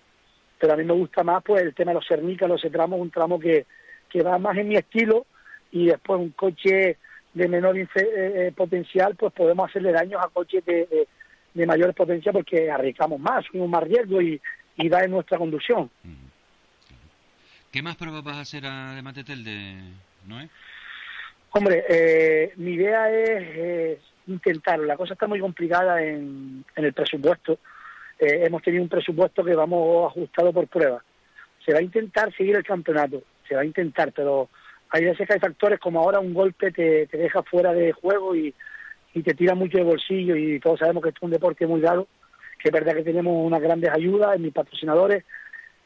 Pero 0.58 0.74
a 0.74 0.76
mí 0.76 0.84
me 0.84 0.94
gusta 0.94 1.24
más 1.24 1.44
pues 1.44 1.62
el 1.62 1.76
tema 1.76 1.92
de 1.92 1.96
los 1.96 2.08
cernícalos, 2.08 2.60
ese 2.60 2.72
tramo 2.72 2.98
un 2.98 3.12
tramo 3.12 3.40
que, 3.40 3.66
que 4.10 4.24
va 4.24 4.38
más 4.40 4.58
en 4.58 4.70
mi 4.70 4.76
estilo 4.76 5.26
y 5.72 5.88
después 5.88 6.20
un 6.20 6.32
coche 6.32 6.98
de 7.34 7.48
menor 7.48 7.78
eh, 7.78 7.88
eh, 7.96 8.54
potencial, 8.56 9.16
pues 9.16 9.34
podemos 9.34 9.70
hacerle 9.70 9.92
daños 9.92 10.22
a 10.24 10.30
coches 10.30 10.66
de, 10.66 10.88
de, 10.88 11.08
de 11.54 11.66
mayor 11.66 11.94
potencia 11.94 12.32
porque 12.32 12.72
arriesgamos 12.72 13.20
más, 13.20 13.46
subimos 13.46 13.70
más 13.70 13.84
riesgo 13.84 14.22
y, 14.22 14.42
y 14.78 14.90
va 14.90 15.04
en 15.04 15.12
nuestra 15.12 15.38
conducción. 15.38 15.92
¿Qué 17.72 17.82
más 17.84 17.98
pruebas 17.98 18.24
vas 18.24 18.38
a 18.38 18.42
hacer 18.42 18.66
además 18.66 19.16
de 19.16 19.24
Tel 19.26 19.44
de 19.44 19.76
Noé? 20.26 20.50
Hombre, 21.52 21.84
eh, 21.90 22.54
mi 22.56 22.72
idea 22.72 23.12
es 23.12 24.00
intentarlo. 24.28 24.86
La 24.86 24.98
cosa 24.98 25.14
está 25.14 25.28
muy 25.28 25.40
complicada 25.40 26.02
en, 26.04 26.64
en 26.76 26.86
el 26.86 26.94
presupuesto. 26.94 27.60
Eh, 28.20 28.46
hemos 28.46 28.62
tenido 28.62 28.84
un 28.84 28.90
presupuesto 28.90 29.44
que 29.44 29.56
vamos 29.56 30.12
ajustado 30.12 30.54
por 30.54 30.68
pruebas. 30.68 31.04
Se 31.66 31.74
va 31.74 31.80
a 31.80 31.84
intentar 31.84 32.34
seguir 32.36 32.56
el 32.56 32.64
campeonato, 32.64 33.24
se 33.48 33.56
va 33.56 33.62
a 33.62 33.66
intentar, 33.66 34.12
pero 34.12 34.50
hay 34.90 35.04
veces 35.04 35.28
que 35.28 35.34
hay 35.34 35.40
factores 35.40 35.80
como 35.80 36.00
ahora 36.00 36.20
un 36.20 36.34
golpe 36.34 36.72
te, 36.72 37.08
te 37.08 37.18
deja 37.18 37.42
fuera 37.44 37.74
de 37.74 37.92
juego 37.92 38.36
y, 38.36 38.54
y 39.14 39.24
te 39.24 39.34
tira 39.34 39.56
mucho 39.56 39.78
de 39.78 39.84
bolsillo 39.84 40.36
y 40.36 40.60
todos 40.60 40.80
sabemos 40.80 41.04
que 41.04 41.10
es 41.10 41.16
un 41.22 41.32
deporte 41.32 41.66
muy 41.66 41.82
raro 41.82 42.08
es 42.66 42.72
verdad 42.72 42.96
que 42.96 43.04
tenemos 43.04 43.46
unas 43.46 43.62
grandes 43.62 43.92
ayudas 43.92 44.36
en 44.36 44.42
mis 44.42 44.54
patrocinadores, 44.54 45.24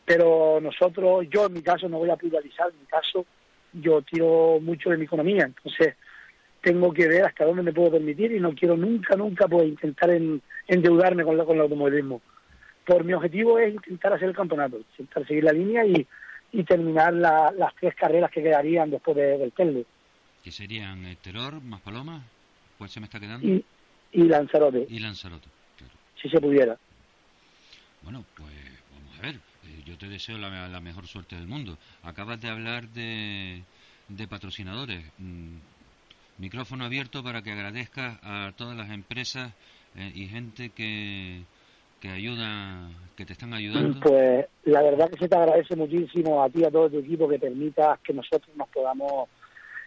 pero 0.06 0.60
nosotros, 0.62 1.28
yo 1.30 1.48
en 1.48 1.54
mi 1.54 1.62
caso 1.62 1.90
no 1.90 2.00
voy 2.00 2.10
a 2.10 2.16
privatizar, 2.16 2.70
en 2.70 2.80
mi 2.80 2.86
caso 2.86 3.26
yo 3.74 4.02
tiro 4.02 4.60
mucho 4.62 4.90
de 4.90 4.98
mi 4.98 5.04
economía, 5.04 5.44
entonces 5.44 5.96
tengo 6.62 6.92
que 6.94 7.08
ver 7.08 7.26
hasta 7.26 7.46
dónde 7.46 7.64
me 7.64 7.74
puedo 7.74 7.92
permitir 7.92 8.32
y 8.32 8.40
no 8.40 8.54
quiero 8.54 8.76
nunca, 8.76 9.16
nunca 9.16 9.48
pues 9.48 9.68
intentar 9.68 10.10
endeudarme 10.68 11.24
con, 11.24 11.38
con 11.46 11.56
el 11.56 11.62
automovilismo. 11.62 12.22
Por 12.86 13.04
mi 13.04 13.14
objetivo 13.14 13.60
es 13.60 13.74
intentar 13.74 14.14
hacer 14.14 14.30
el 14.30 14.36
campeonato, 14.36 14.78
intentar 14.78 15.28
seguir 15.28 15.44
la 15.44 15.54
línea 15.54 15.86
y, 15.86 16.06
terminar 16.64 17.14
las 17.14 17.76
tres 17.80 17.94
carreras 17.96 18.32
que 18.32 18.42
quedarían 18.42 18.90
después 18.90 19.16
del 19.16 19.52
Telde. 19.52 19.86
¿Qué 20.44 20.52
serían 20.52 21.06
eh, 21.06 21.18
Terror 21.22 21.62
más 21.62 21.82
Paloma? 21.82 22.24
¿Cuál 22.78 22.90
se 22.90 23.00
me 23.00 23.06
está 23.06 23.20
quedando? 23.20 23.46
Y, 23.46 23.64
y 24.14 24.24
Lanzarote. 24.24 24.88
Y 24.90 25.00
Lanzarote 25.00 25.48
si 26.22 26.30
se 26.30 26.40
pudiera. 26.40 26.78
Bueno, 28.04 28.26
pues 28.36 28.54
vamos 28.94 29.20
a 29.20 29.22
ver. 29.22 29.36
Eh, 29.36 29.84
yo 29.86 29.98
te 29.98 30.08
deseo 30.08 30.38
la, 30.38 30.80
mejor 30.80 31.08
suerte 31.08 31.36
del 31.36 31.48
mundo. 31.48 31.78
Acabas 32.04 32.42
de 32.42 32.50
hablar 32.50 32.88
de, 32.90 33.64
de 34.08 34.28
patrocinadores. 34.28 35.04
Mm, 35.18 35.58
micrófono 36.40 36.86
abierto 36.86 37.24
para 37.24 37.42
que 37.42 37.52
agradezcas 37.52 38.18
a 38.24 38.52
todas 38.56 38.76
las 38.76 38.90
empresas 38.90 39.52
eh, 39.96 40.12
y 40.16 40.28
gente 40.28 40.70
que, 40.70 41.44
que 42.00 42.10
ayuda, 42.10 42.90
que 43.16 43.26
te 43.26 43.34
están 43.34 43.54
ayudando. 43.54 44.00
Pues 44.00 44.46
la 44.64 44.82
verdad 44.82 45.10
que 45.10 45.20
se 45.20 45.28
te 45.28 45.36
agradece 45.36 45.76
muchísimo 45.76 46.42
a 46.42 46.50
ti, 46.50 46.64
a 46.64 46.72
todo 46.72 46.90
tu 46.90 47.00
equipo, 47.00 47.28
que 47.28 47.40
permitas 47.40 48.00
que 48.00 48.14
nosotros 48.14 48.56
nos 48.56 48.70
podamos 48.70 49.30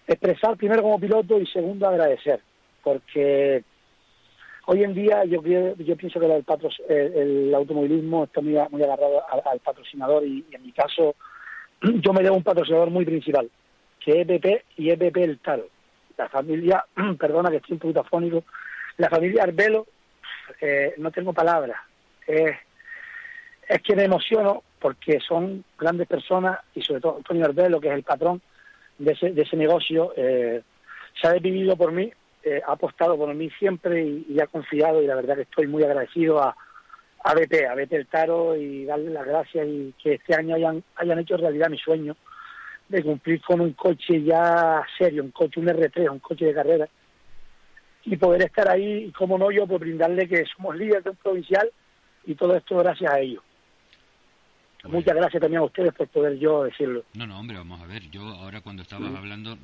expresar 0.07 0.57
primero 0.57 0.83
como 0.83 1.01
piloto 1.01 1.41
y 1.41 1.47
segundo 1.47 1.89
agradecer, 1.89 2.41
porque 2.83 3.65
Hoy 4.67 4.85
en 4.85 4.95
día 4.95 5.25
yo, 5.25 5.43
yo 5.43 5.97
pienso 5.97 6.21
que 6.21 6.27
el, 6.27 6.97
el, 7.17 7.55
automovilismo 7.55 8.25
está 8.25 8.41
muy, 8.41 8.57
muy 8.71 8.83
agarrado 8.83 9.23
al, 9.29 9.59
patrocinador 9.59 10.25
y, 10.25 10.45
en 10.53 10.63
mi 10.63 10.73
caso 10.73 11.17
yo 11.83 12.13
me 12.13 12.23
debo 12.23 12.37
un 12.37 12.45
patrocinador 12.45 12.91
muy 12.91 13.05
principal, 13.05 13.51
que 13.99 14.21
es 14.21 14.27
BP 14.27 14.65
y 14.77 14.91
es 14.91 14.99
BP 14.99 15.17
El 15.17 15.39
Taro. 15.41 15.67
La 16.17 16.29
familia, 16.29 16.85
perdona 17.19 17.51
que 17.51 17.57
estoy 17.57 17.75
un 17.75 17.81
poquito 17.81 18.01
afónico, 18.01 18.45
la 18.99 19.09
familia 19.09 19.45
Arbelo, 19.45 19.87
eh, 20.61 20.95
no 20.99 21.11
tengo 21.11 21.33
palabras. 21.33 21.79
es 22.27 23.83
que 23.83 23.97
me 23.97 24.05
emociono 24.05 24.63
porque 24.79 25.21
son 25.21 25.65
grandes 25.79 26.09
personas 26.09 26.61
y 26.75 26.83
sobre 26.83 27.01
todo 27.01 27.17
Antonio 27.17 27.45
Arbelo, 27.45 27.81
que 27.81 27.89
es 27.89 27.95
el 27.95 28.03
patrón 28.03 28.43
de 28.99 29.13
ese, 29.13 29.31
de 29.31 29.43
ese 29.43 29.57
negocio, 29.57 30.13
eh, 30.17 30.63
se 31.21 31.29
ha 31.29 31.33
vivido 31.35 31.77
por 31.77 31.93
mí 31.93 32.13
eh, 32.45 32.61
ha 32.67 32.73
apostado 32.73 33.17
por 33.17 33.33
mí 33.35 33.51
siempre 33.51 34.03
y, 34.03 34.41
ha 34.41 34.49
confiado 34.49 35.01
y 35.01 35.07
la 35.07 35.15
verdad 35.15 35.37
que 35.37 35.43
estoy 35.43 35.69
muy 35.69 35.85
agradecido 35.85 36.43
a, 36.43 36.57
a 37.23 37.35
BP, 37.35 37.67
a 37.71 37.75
BP 37.77 37.93
El 37.93 38.07
Taro 38.09 38.57
y 38.57 38.85
darle 38.85 39.11
las 39.11 39.25
gracias 39.25 39.65
y 39.69 39.95
que 40.03 40.15
este 40.15 40.35
año 40.35 40.57
hayan, 40.57 40.83
hayan 40.97 41.21
hecho 41.21 41.37
realidad 41.37 41.71
mi 41.71 41.79
sueño 41.79 42.17
de 42.93 43.03
cumplir 43.03 43.41
con 43.43 43.61
un 43.61 43.73
coche 43.73 44.23
ya 44.23 44.83
serio, 44.97 45.25
un 45.25 45.31
coche, 45.31 45.61
un 45.61 45.67
R3, 45.67 46.11
un 46.11 46.19
coche 46.21 46.47
de 46.47 46.55
carrera 46.55 46.89
y 48.05 48.17
poder 48.17 48.43
estar 48.43 48.69
ahí 48.69 49.05
y 49.05 49.13
como 49.13 49.39
no 49.39 49.51
yo, 49.51 49.67
pues 49.67 49.81
brindarle 49.81 50.29
que 50.29 50.45
somos 50.57 50.77
líderes 50.77 51.05
de 51.05 51.11
un 51.11 51.17
provincial 51.17 51.71
y 52.25 52.35
todo 52.35 52.57
esto 52.57 52.77
gracias 52.79 53.13
a 53.13 53.21
ellos. 53.21 53.43
Muchas 54.85 55.15
gracias 55.15 55.41
también 55.41 55.63
a 55.63 55.67
ustedes 55.67 55.93
por 55.95 56.09
poder 56.09 56.39
yo 56.39 56.65
decirlo. 56.65 57.05
No, 57.15 57.27
no, 57.27 57.39
hombre, 57.39 57.57
vamos 57.57 57.81
a 57.81 57.87
ver. 57.87 58.03
Yo 58.11 58.23
ahora 58.23 58.61
cuando 58.61 58.83
estabas 58.83 59.15
hablando 59.15 59.57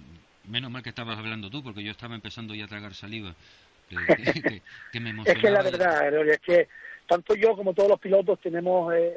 Menos 0.49 0.71
mal 0.71 0.83
que 0.83 0.89
estabas 0.89 1.19
hablando 1.19 1.51
tú, 1.51 1.63
porque 1.63 1.83
yo 1.83 1.91
estaba 1.91 2.15
empezando 2.15 2.55
ya 2.55 2.65
a 2.65 2.69
tragar 2.69 2.95
saliva. 2.95 3.35
Que, 3.89 3.97
me 5.01 5.11
es 5.25 5.39
que 5.39 5.51
la 5.51 5.63
verdad, 5.63 6.29
es 6.29 6.41
que 6.41 6.69
tanto 7.07 7.35
yo 7.35 7.55
como 7.55 7.75
todos 7.75 7.91
los 7.91 8.01
pilotos 8.01 8.41
tenemos 8.41 8.93
eh, 8.95 9.15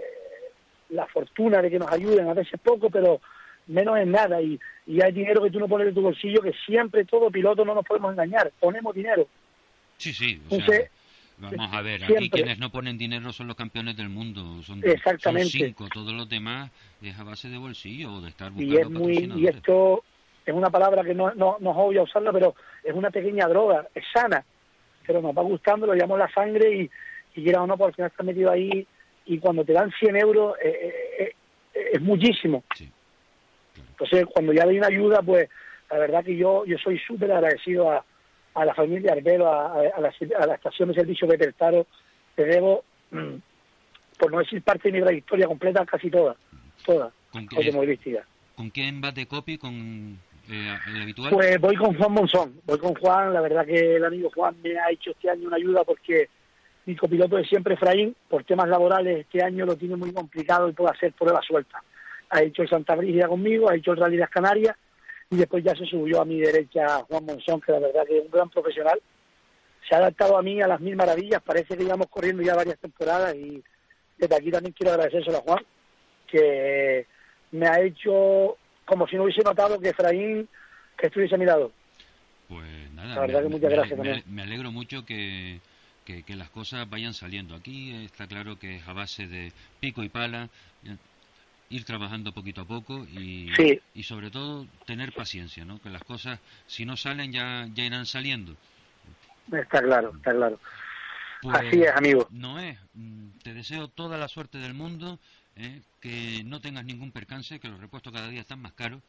la 0.89 1.06
fortuna 1.08 1.62
de 1.62 1.69
que 1.69 1.80
nos 1.80 1.91
ayuden, 1.91 2.28
a 2.28 2.34
veces 2.34 2.60
poco, 2.62 2.89
pero 2.89 3.21
menos 3.67 3.97
en 3.97 4.12
nada. 4.12 4.41
Y, 4.41 4.60
y 4.86 5.02
hay 5.02 5.12
dinero 5.12 5.43
que 5.43 5.52
tú 5.52 5.60
no 5.60 5.67
pones 5.67 5.88
en 5.88 5.93
tu 5.93 6.02
bolsillo, 6.02 6.41
que 6.41 6.54
siempre 6.65 7.06
todo 7.06 7.30
piloto 7.30 7.65
no 7.65 7.76
nos 7.76 7.86
podemos 7.86 8.12
engañar, 8.12 8.52
ponemos 8.60 8.93
dinero. 8.93 9.28
Sí, 9.97 10.13
sí. 10.13 10.41
vamos 11.38 11.74
a 11.74 11.82
ver, 11.82 12.04
aquí 12.04 12.30
quienes 12.30 12.58
no 12.58 12.71
ponen 12.71 12.97
dinero 12.97 13.32
son 13.32 13.47
los 13.47 13.56
campeones 13.56 13.95
del 13.95 14.10
mundo. 14.10 14.62
Son, 14.63 14.82
Exactamente. 14.84 15.50
cinco, 15.50 15.88
todos 15.93 16.13
los 16.13 16.28
demás 16.28 16.71
es 17.02 17.17
a 17.19 17.24
base 17.24 17.50
de 17.50 17.58
bolsillo 17.58 18.13
o 18.13 18.21
de 18.21 18.30
estar 18.30 18.52
buscando 18.52 18.74
y 18.74 18.78
es 18.78 18.89
muy 18.89 19.41
Y 19.41 19.47
esto 19.47 20.04
es 20.45 20.54
una 20.54 20.69
palabra 20.69 21.04
que 21.04 21.13
no, 21.13 21.34
no, 21.36 21.58
no 21.60 21.71
es 21.71 21.78
obvio 21.78 22.04
usarla, 22.04 22.32
pero 22.32 22.56
es 22.84 22.93
una 22.93 23.12
pequeña 23.12 23.47
droga, 23.47 23.88
es 23.93 24.04
sana, 24.13 24.43
pero 25.06 25.21
nos 25.21 25.38
va 25.38 25.43
gustando, 25.43 25.86
lo 25.86 25.93
llamamos 25.93 26.19
la 26.19 26.34
sangre 26.34 26.76
y, 26.76 26.89
y 27.36 27.43
quiera 27.43 27.62
o 27.62 27.67
no, 27.67 27.78
porque 27.78 27.95
final 27.95 28.12
está 28.12 28.24
metido 28.24 28.52
ahí 28.52 28.88
y 29.26 29.38
cuando 29.38 29.63
te 29.63 29.74
dan 29.74 29.91
100 30.00 30.15
euros, 30.17 30.56
eh, 30.63 30.93
eh, 31.19 31.36
eh, 31.74 31.89
es 31.93 32.02
muchísimo. 32.02 32.63
Sí. 32.76 32.89
Entonces, 34.02 34.28
cuando 34.34 34.52
ya 34.52 34.64
hay 34.64 34.78
una 34.78 34.88
ayuda, 34.88 35.22
pues 35.22 35.48
la 35.92 35.98
verdad 36.00 36.24
que 36.24 36.36
yo 36.36 36.66
yo 36.66 36.78
soy 36.80 36.98
súper 37.00 37.32
agradecido 37.32 37.92
a, 37.92 38.04
a 38.56 38.66
la 38.66 38.74
familia 38.74 39.12
Arbelo, 39.12 39.48
a, 39.48 39.74
a, 39.74 39.80
a 39.96 40.02
la, 40.02 40.12
a 40.40 40.46
la 40.48 40.56
estación 40.56 40.90
de 40.90 40.96
servicio 40.96 41.28
de 41.28 41.38
Pertaro, 41.38 41.86
te 42.36 42.46
debo, 42.46 42.84
mm, 43.12 43.36
por 44.18 44.32
no 44.32 44.40
decir 44.40 44.64
parte 44.64 44.90
de 44.90 44.98
mi 44.98 45.04
trayectoria 45.04 45.46
completa, 45.46 45.86
casi 45.86 46.10
toda, 46.10 46.36
toda, 46.84 47.12
¿Con, 47.32 47.48
automovilística. 47.56 48.26
¿Con 48.56 48.72
quién 48.72 49.02
vas 49.02 49.14
de 49.14 49.28
copy? 49.28 49.60
¿Con 49.60 50.18
eh, 50.50 50.78
el 50.88 51.02
habitual? 51.04 51.32
Pues 51.32 51.62
voy 51.62 51.76
con 51.76 51.96
Juan 51.96 52.12
Monzón, 52.12 52.62
voy 52.66 52.80
con 52.80 52.96
Juan, 52.96 53.34
la 53.34 53.42
verdad 53.42 53.68
que 53.68 53.98
el 53.98 54.06
amigo 54.06 54.32
Juan 54.34 54.56
me 54.64 54.80
ha 54.80 54.90
hecho 54.90 55.12
este 55.12 55.30
año 55.30 55.48
una 55.48 55.58
ayuda 55.58 55.84
porque 55.84 56.28
mi 56.88 56.96
copiloto 56.96 57.36
de 57.36 57.46
siempre, 57.46 57.76
Efraín, 57.76 58.16
por 58.28 58.44
temas 58.46 58.68
laborales 58.68 59.20
este 59.20 59.44
año 59.44 59.68
lo 59.68 59.76
tiene 59.76 59.96
muy 59.96 60.12
complicado 60.12 60.68
y 60.68 60.74
puede 60.74 60.90
hacer 60.90 61.14
pruebas 61.14 61.46
sueltas. 61.46 61.84
Ha 62.32 62.41
hecho 62.44 62.62
el 62.63 62.70
Santa 62.70 62.96
Brígida 62.96 63.28
conmigo, 63.28 63.70
ha 63.70 63.76
hecho 63.76 63.91
el 63.91 63.98
Rally 63.98 64.17
Las 64.17 64.30
Canarias 64.30 64.76
y 65.30 65.36
después 65.38 65.63
ya 65.63 65.76
se 65.76 65.86
subió 65.86 66.22
a 66.22 66.26
mi 66.26 66.39
derecha 66.39 67.00
Juan 67.10 67.26
Monzón, 67.26 67.62
que 67.62 67.72
la 67.72 67.80
verdad 67.80 68.06
que 68.08 68.17
es 68.17 68.26
un 68.26 68.32
gran 68.32 68.50
profesional. 68.50 69.00
Se 69.88 69.96
ha 69.96 70.00
adaptado 70.00 70.38
a 70.38 70.41
mí 70.41 70.62
a 70.62 70.67
las 70.67 70.80
mil 70.80 70.96
maravillas, 70.96 71.41
parece 71.41 71.76
que 71.76 71.84
llevamos 71.84 72.08
corriendo 72.08 72.41
ya 72.44 72.56
varias 72.56 72.78
temporadas 72.80 73.36
y 73.36 73.62
desde 74.17 74.36
aquí 74.36 74.52
también 74.52 74.74
quiero 74.74 74.91
agradecérselo 74.94 75.38
a 75.38 75.41
Juan, 75.41 75.65
que 76.28 77.06
me 77.52 77.67
ha 77.67 77.82
hecho 77.82 78.58
como 78.86 79.08
si 79.08 79.15
no 79.15 79.24
hubiese 79.24 79.41
notado 79.44 79.80
que 79.80 79.89
Efraín 79.89 80.48
que 80.98 81.08
estuviese 81.08 81.36
a 81.36 81.38
mi 81.38 81.46
lado. 81.46 81.72
Pues 82.48 82.91
nada, 82.94 83.15
La 83.15 83.22
verdad 83.22 83.39
me, 83.41 83.48
que 83.48 83.54
muchas 83.54 83.70
me- 83.70 83.76
gracias 83.76 84.00
me- 84.00 84.04
también. 84.06 84.24
me 84.28 84.41
alegro 84.44 84.72
mucho 84.72 85.06
que, 85.06 85.60
que, 86.06 86.24
que 86.24 86.36
las 86.36 86.50
cosas 86.50 86.89
vayan 86.89 87.13
saliendo. 87.13 87.56
Aquí 87.56 88.06
está 88.06 88.28
claro 88.28 88.60
que 88.60 88.76
es 88.76 88.88
a 88.88 88.94
base 88.94 89.28
de 89.28 89.52
pico 89.80 90.04
y 90.04 90.10
pala, 90.10 90.50
ir 91.72 91.86
trabajando 91.86 92.34
poquito 92.34 92.62
a 92.62 92.66
poco 92.66 93.06
y, 93.06 93.50
Sí. 93.56 93.80
y 93.96 94.04
sobre 94.04 94.30
todo 94.30 94.68
tener 94.86 95.14
paciencia, 95.14 95.66
¿no? 95.66 95.82
Que 95.82 95.90
las 95.90 96.04
cosas, 96.04 96.40
si 96.68 96.86
no 96.86 96.98
salen, 96.98 97.32
ya, 97.32 97.68
ya 97.74 97.84
irán 97.86 98.06
saliendo. 98.06 98.56
Está 99.52 99.82
claro, 99.82 100.14
está 100.16 100.32
claro. 100.34 100.60
Pues, 101.42 101.56
Así 101.58 101.82
es, 101.82 101.92
amigo. 101.96 102.28
Noé, 102.30 102.78
mm, 102.94 103.30
te 103.44 103.54
deseo 103.54 103.88
toda 103.88 104.18
la 104.18 104.28
suerte 104.28 104.60
del 104.60 104.74
mundo, 104.76 105.18
¿eh? 105.56 105.82
que 106.00 106.44
no 106.46 106.62
tengas 106.62 106.86
ningún 106.86 107.12
percance, 107.12 107.60
que 107.60 107.68
los 107.70 107.80
repuestos 107.80 108.14
cada 108.14 108.28
día 108.28 108.42
están 108.42 108.62
más 108.62 108.74
caros, 108.74 109.02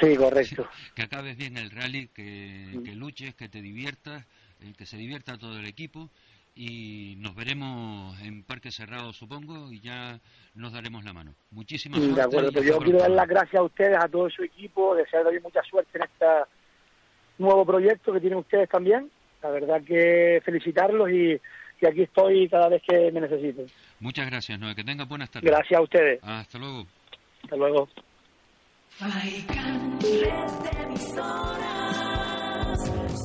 Sí, 0.00 0.16
correcto. 0.16 0.68
que 0.96 1.02
acabes 1.02 1.36
bien 1.36 1.56
el 1.56 1.70
rally, 1.70 2.08
que, 2.08 2.80
que 2.84 2.94
luches, 2.94 3.34
que 3.34 3.48
te 3.48 3.60
diviertas, 3.60 4.24
eh, 4.60 4.72
que 4.76 4.86
se 4.86 4.96
divierta 4.96 5.36
todo 5.38 5.58
el 5.58 5.66
equipo 5.66 6.10
y 6.54 7.16
nos 7.18 7.34
veremos 7.34 8.20
en 8.22 8.44
Parque 8.44 8.70
Cerrado, 8.70 9.12
supongo, 9.12 9.72
y 9.72 9.80
ya 9.80 10.20
nos 10.54 10.72
daremos 10.72 11.04
la 11.04 11.12
mano. 11.12 11.34
Muchísimas 11.50 12.00
De 12.14 12.22
acuerdo, 12.22 12.52
pues 12.52 12.64
yo 12.64 12.78
quiero 12.78 13.00
dar 13.00 13.10
las 13.10 13.28
gracias 13.28 13.60
a 13.60 13.64
ustedes, 13.64 13.96
a 13.98 14.08
todo 14.08 14.30
su 14.30 14.44
equipo, 14.44 14.94
desearles 14.94 15.42
mucha 15.42 15.62
suerte 15.62 15.98
en 15.98 16.04
este 16.04 16.26
nuevo 17.38 17.66
proyecto 17.66 18.12
que 18.12 18.20
tienen 18.20 18.38
ustedes 18.38 18.68
también. 18.68 19.10
La 19.42 19.50
verdad 19.50 19.82
que 19.84 20.40
felicitarlos 20.44 21.10
y, 21.10 21.32
y 21.80 21.86
aquí 21.86 22.02
estoy 22.02 22.48
cada 22.48 22.68
vez 22.68 22.82
que 22.86 23.10
me 23.10 23.20
necesiten. 23.20 23.66
Muchas 23.98 24.26
gracias, 24.26 24.58
Noé, 24.58 24.74
que 24.74 24.84
tengas 24.84 25.08
buenas 25.08 25.30
tardes. 25.30 25.50
Gracias 25.50 25.78
a 25.78 25.82
ustedes. 25.82 26.20
Hasta 26.22 26.58
luego. 26.58 26.86
Hasta 27.42 27.56
luego. 27.56 27.88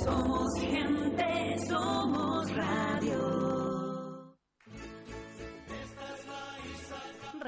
Somos 0.04 0.62
gente, 0.62 1.56
somos 1.68 2.52
radio. 2.56 2.89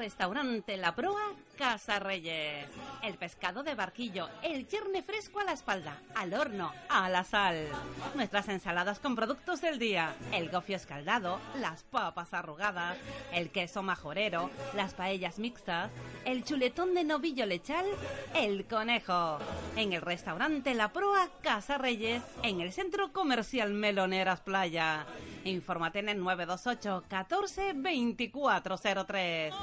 Restaurante 0.02 0.76
La 0.78 0.96
Proa, 0.96 1.32
Casa 1.56 2.00
Reyes. 2.00 2.66
El 3.04 3.14
pescado 3.14 3.62
de 3.62 3.76
barquillo, 3.76 4.28
el 4.42 4.66
yerne 4.66 5.00
fresco 5.04 5.38
a 5.38 5.44
la 5.44 5.52
espalda, 5.52 5.96
al 6.16 6.34
horno, 6.34 6.72
a 6.88 7.08
la 7.08 7.22
sal. 7.22 7.68
Nuestras 8.16 8.48
ensaladas 8.48 8.98
con 8.98 9.14
productos 9.14 9.60
del 9.60 9.78
día, 9.78 10.16
el 10.32 10.50
gofio 10.50 10.74
escaldado, 10.74 11.38
las 11.60 11.84
papas 11.84 12.34
arrugadas, 12.34 12.98
el 13.32 13.50
queso 13.50 13.84
majorero, 13.84 14.50
las 14.74 14.94
paellas 14.94 15.38
mixtas, 15.38 15.92
el 16.24 16.42
chuletón 16.42 16.94
de 16.94 17.04
novillo 17.04 17.46
lechal, 17.46 17.86
el 18.34 18.64
conejo. 18.64 19.38
En 19.76 19.92
el 19.92 20.02
restaurante 20.02 20.74
La 20.74 20.92
Proa, 20.92 21.28
Casa 21.42 21.78
Reyes, 21.78 22.24
en 22.42 22.60
el 22.60 22.72
centro 22.72 23.12
comercial 23.12 23.72
Meloneras 23.72 24.40
Playa. 24.40 25.06
Infórmate 25.44 26.00
en 26.00 26.08
el 26.08 26.18
928 26.18 27.04
14 27.08 27.74
2403. 27.74 29.54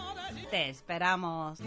Te 0.50 0.70
esperamos. 0.70 1.60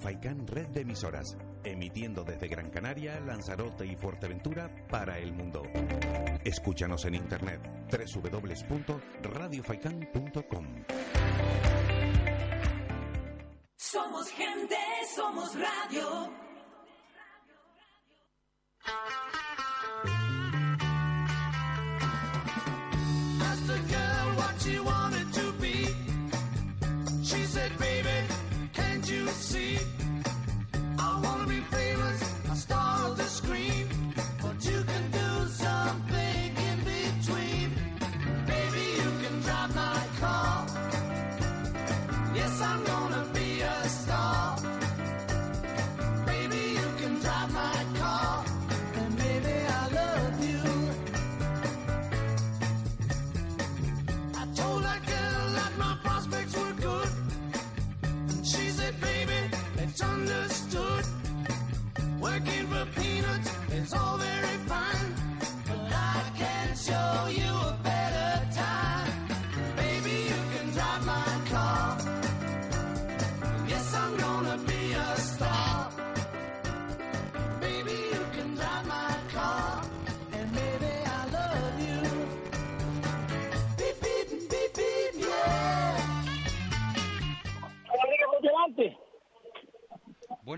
Faikán 0.00 0.46
Red 0.46 0.68
de 0.68 0.80
Emisoras, 0.82 1.36
emitiendo 1.64 2.22
desde 2.24 2.48
Gran 2.48 2.70
Canaria, 2.70 3.18
Lanzarote 3.20 3.86
y 3.86 3.96
Fuerteventura 3.96 4.70
para 4.88 5.18
el 5.18 5.32
mundo. 5.32 5.62
Escúchanos 6.44 7.04
en 7.06 7.14
internet 7.14 7.60
www.radiofaikan.com. 7.90 10.66
Somos 13.76 14.28
gente, 14.30 14.76
somos 15.14 15.54
radio. 15.54 16.32
Asked 18.86 19.43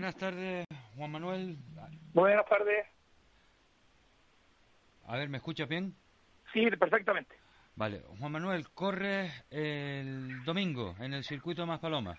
Buenas 0.07 0.21
tardes, 0.21 0.65
Juan 0.95 1.11
Manuel. 1.11 1.57
Buenas 2.13 2.45
tardes. 2.45 2.85
A 5.05 5.17
ver, 5.17 5.27
¿me 5.27 5.35
escuchas 5.35 5.67
bien? 5.67 5.93
Sí, 6.53 6.65
perfectamente. 6.79 7.35
Vale, 7.75 8.03
Juan 8.17 8.31
Manuel, 8.31 8.69
corre 8.69 9.29
el 9.49 10.45
domingo 10.45 10.95
en 11.01 11.13
el 11.13 11.25
circuito 11.25 11.65
Más 11.67 11.81
Palomas. 11.81 12.17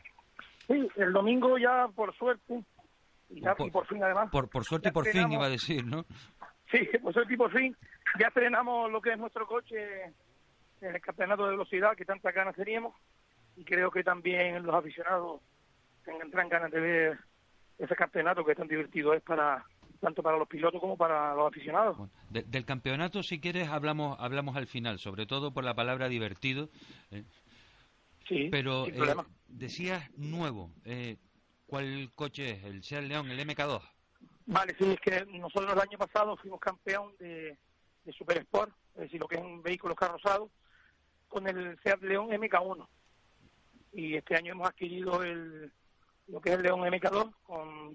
Sí, 0.66 0.86
el 0.96 1.14
domingo 1.14 1.56
ya 1.56 1.88
por 1.96 2.14
suerte, 2.14 2.62
y, 3.30 3.40
ya- 3.40 3.54
Por- 3.54 3.68
y 3.68 3.70
por 3.70 3.86
fin 3.86 4.04
además, 4.04 4.28
Por, 4.30 4.50
por 4.50 4.64
suerte 4.64 4.90
y 4.90 4.92
por 4.92 5.06
fin 5.06 5.32
iba 5.32 5.46
a 5.46 5.48
decir, 5.48 5.82
¿no? 5.86 6.04
sí, 6.70 6.86
por 7.02 7.14
suerte 7.14 7.32
y 7.32 7.36
por 7.38 7.50
fin, 7.50 7.74
ya 8.20 8.26
estrenamos 8.26 8.92
lo 8.92 9.00
que 9.00 9.12
es 9.12 9.18
nuestro 9.18 9.46
coche 9.46 10.04
en 10.82 10.94
el 10.94 11.00
campeonato 11.00 11.44
de 11.46 11.52
velocidad 11.52 11.96
que 11.96 12.04
tantas 12.04 12.34
ganas 12.34 12.54
teníamos 12.54 12.94
y 13.56 13.64
creo 13.64 13.90
que 13.90 14.04
también 14.04 14.62
los 14.62 14.74
aficionados 14.74 15.40
tendrán 16.04 16.50
ganas 16.50 16.70
de 16.70 16.80
ver 16.80 17.18
ese 17.78 17.94
campeonato 17.96 18.44
que 18.44 18.54
tan 18.54 18.68
divertido 18.68 19.14
es 19.14 19.22
para 19.22 19.64
tanto 20.00 20.22
para 20.22 20.36
los 20.38 20.46
pilotos 20.46 20.80
como 20.80 20.96
para 20.96 21.34
los 21.34 21.48
aficionados. 21.48 21.96
Bueno, 21.96 22.12
de- 22.30 22.42
del 22.44 22.64
campeonato, 22.64 23.22
si 23.24 23.40
quieres, 23.40 23.68
hablamos 23.68 24.16
hablamos 24.20 24.56
al 24.56 24.68
final, 24.68 24.98
sobre 25.00 25.26
todo 25.26 25.52
por 25.52 25.64
la 25.64 25.74
palabra 25.74 26.08
divertido. 26.08 26.68
eh, 27.10 27.24
Sí, 28.28 28.48
pero 28.50 28.84
sin 28.84 28.94
eh, 29.02 29.14
decías 29.48 30.10
nuevo. 30.16 30.70
eh, 30.84 31.16
¿Cuál 31.66 32.10
coche 32.14 32.50
es? 32.50 32.64
¿El 32.64 32.82
Seat 32.84 33.04
León, 33.04 33.30
el 33.30 33.40
MK2? 33.40 33.80
Vale, 34.46 34.74
sí, 34.78 34.84
es 34.90 35.00
que 35.00 35.24
nosotros 35.38 35.72
el 35.72 35.80
año 35.80 35.98
pasado 35.98 36.36
fuimos 36.36 36.60
campeón 36.60 37.12
de, 37.18 37.58
de 38.04 38.12
Super 38.12 38.38
Sport, 38.38 38.72
es 38.94 39.00
decir, 39.02 39.20
lo 39.20 39.26
que 39.28 39.36
es 39.36 39.42
un 39.42 39.62
vehículo 39.62 39.94
carrozado, 39.94 40.50
con 41.28 41.46
el 41.48 41.78
Seat 41.82 42.02
León 42.02 42.28
MK1. 42.30 42.86
y 43.92 44.14
este 44.16 44.36
año 44.36 44.52
hemos 44.52 44.68
adquirido 44.68 45.22
el, 45.22 45.72
lo 46.28 46.40
que 46.40 46.50
es 46.50 46.56
el 46.56 46.62
León 46.62 46.80
MK2 46.80 47.32
con, 47.42 47.94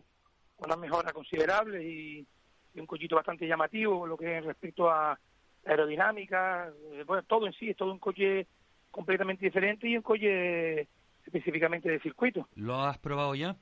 con 0.56 0.66
unas 0.66 0.78
mejoras 0.78 1.14
considerables 1.14 1.84
y, 1.84 2.26
y 2.74 2.80
un 2.80 2.88
cochito 2.88 3.16
bastante 3.16 3.48
llamativo, 3.48 4.08
lo 4.08 4.18
que 4.18 4.38
es 4.38 4.46
respecto 4.46 4.90
a 4.90 5.18
aerodinámica, 5.66 6.72
eh, 6.92 7.04
bueno, 7.06 7.24
todo 7.24 7.48
en 7.48 7.54
sí, 7.54 7.70
es 7.70 7.78
todo 7.78 7.92
un 7.92 8.00
coche 8.00 8.48
completamente 8.92 9.46
diferente 9.46 9.88
y 9.88 9.96
un 9.96 10.04
coche 10.04 10.88
específicamente 11.26 11.90
de 11.90 12.00
circuito. 12.00 12.48
¿Lo 12.56 12.82
has 12.82 12.98
probado 12.98 13.34
ya? 13.36 13.56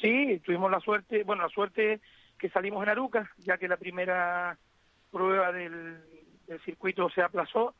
Sí, 0.00 0.40
tuvimos 0.44 0.70
la 0.70 0.80
suerte, 0.80 1.24
bueno, 1.24 1.42
la 1.42 1.50
suerte 1.50 2.00
que 2.38 2.48
salimos 2.48 2.82
en 2.82 2.88
Aruca, 2.88 3.30
ya 3.38 3.58
que 3.58 3.68
la 3.68 3.76
primera 3.76 4.56
prueba 5.10 5.52
del, 5.52 6.00
del 6.46 6.60
circuito 6.62 7.10
se 7.10 7.22
aplazó 7.22 7.74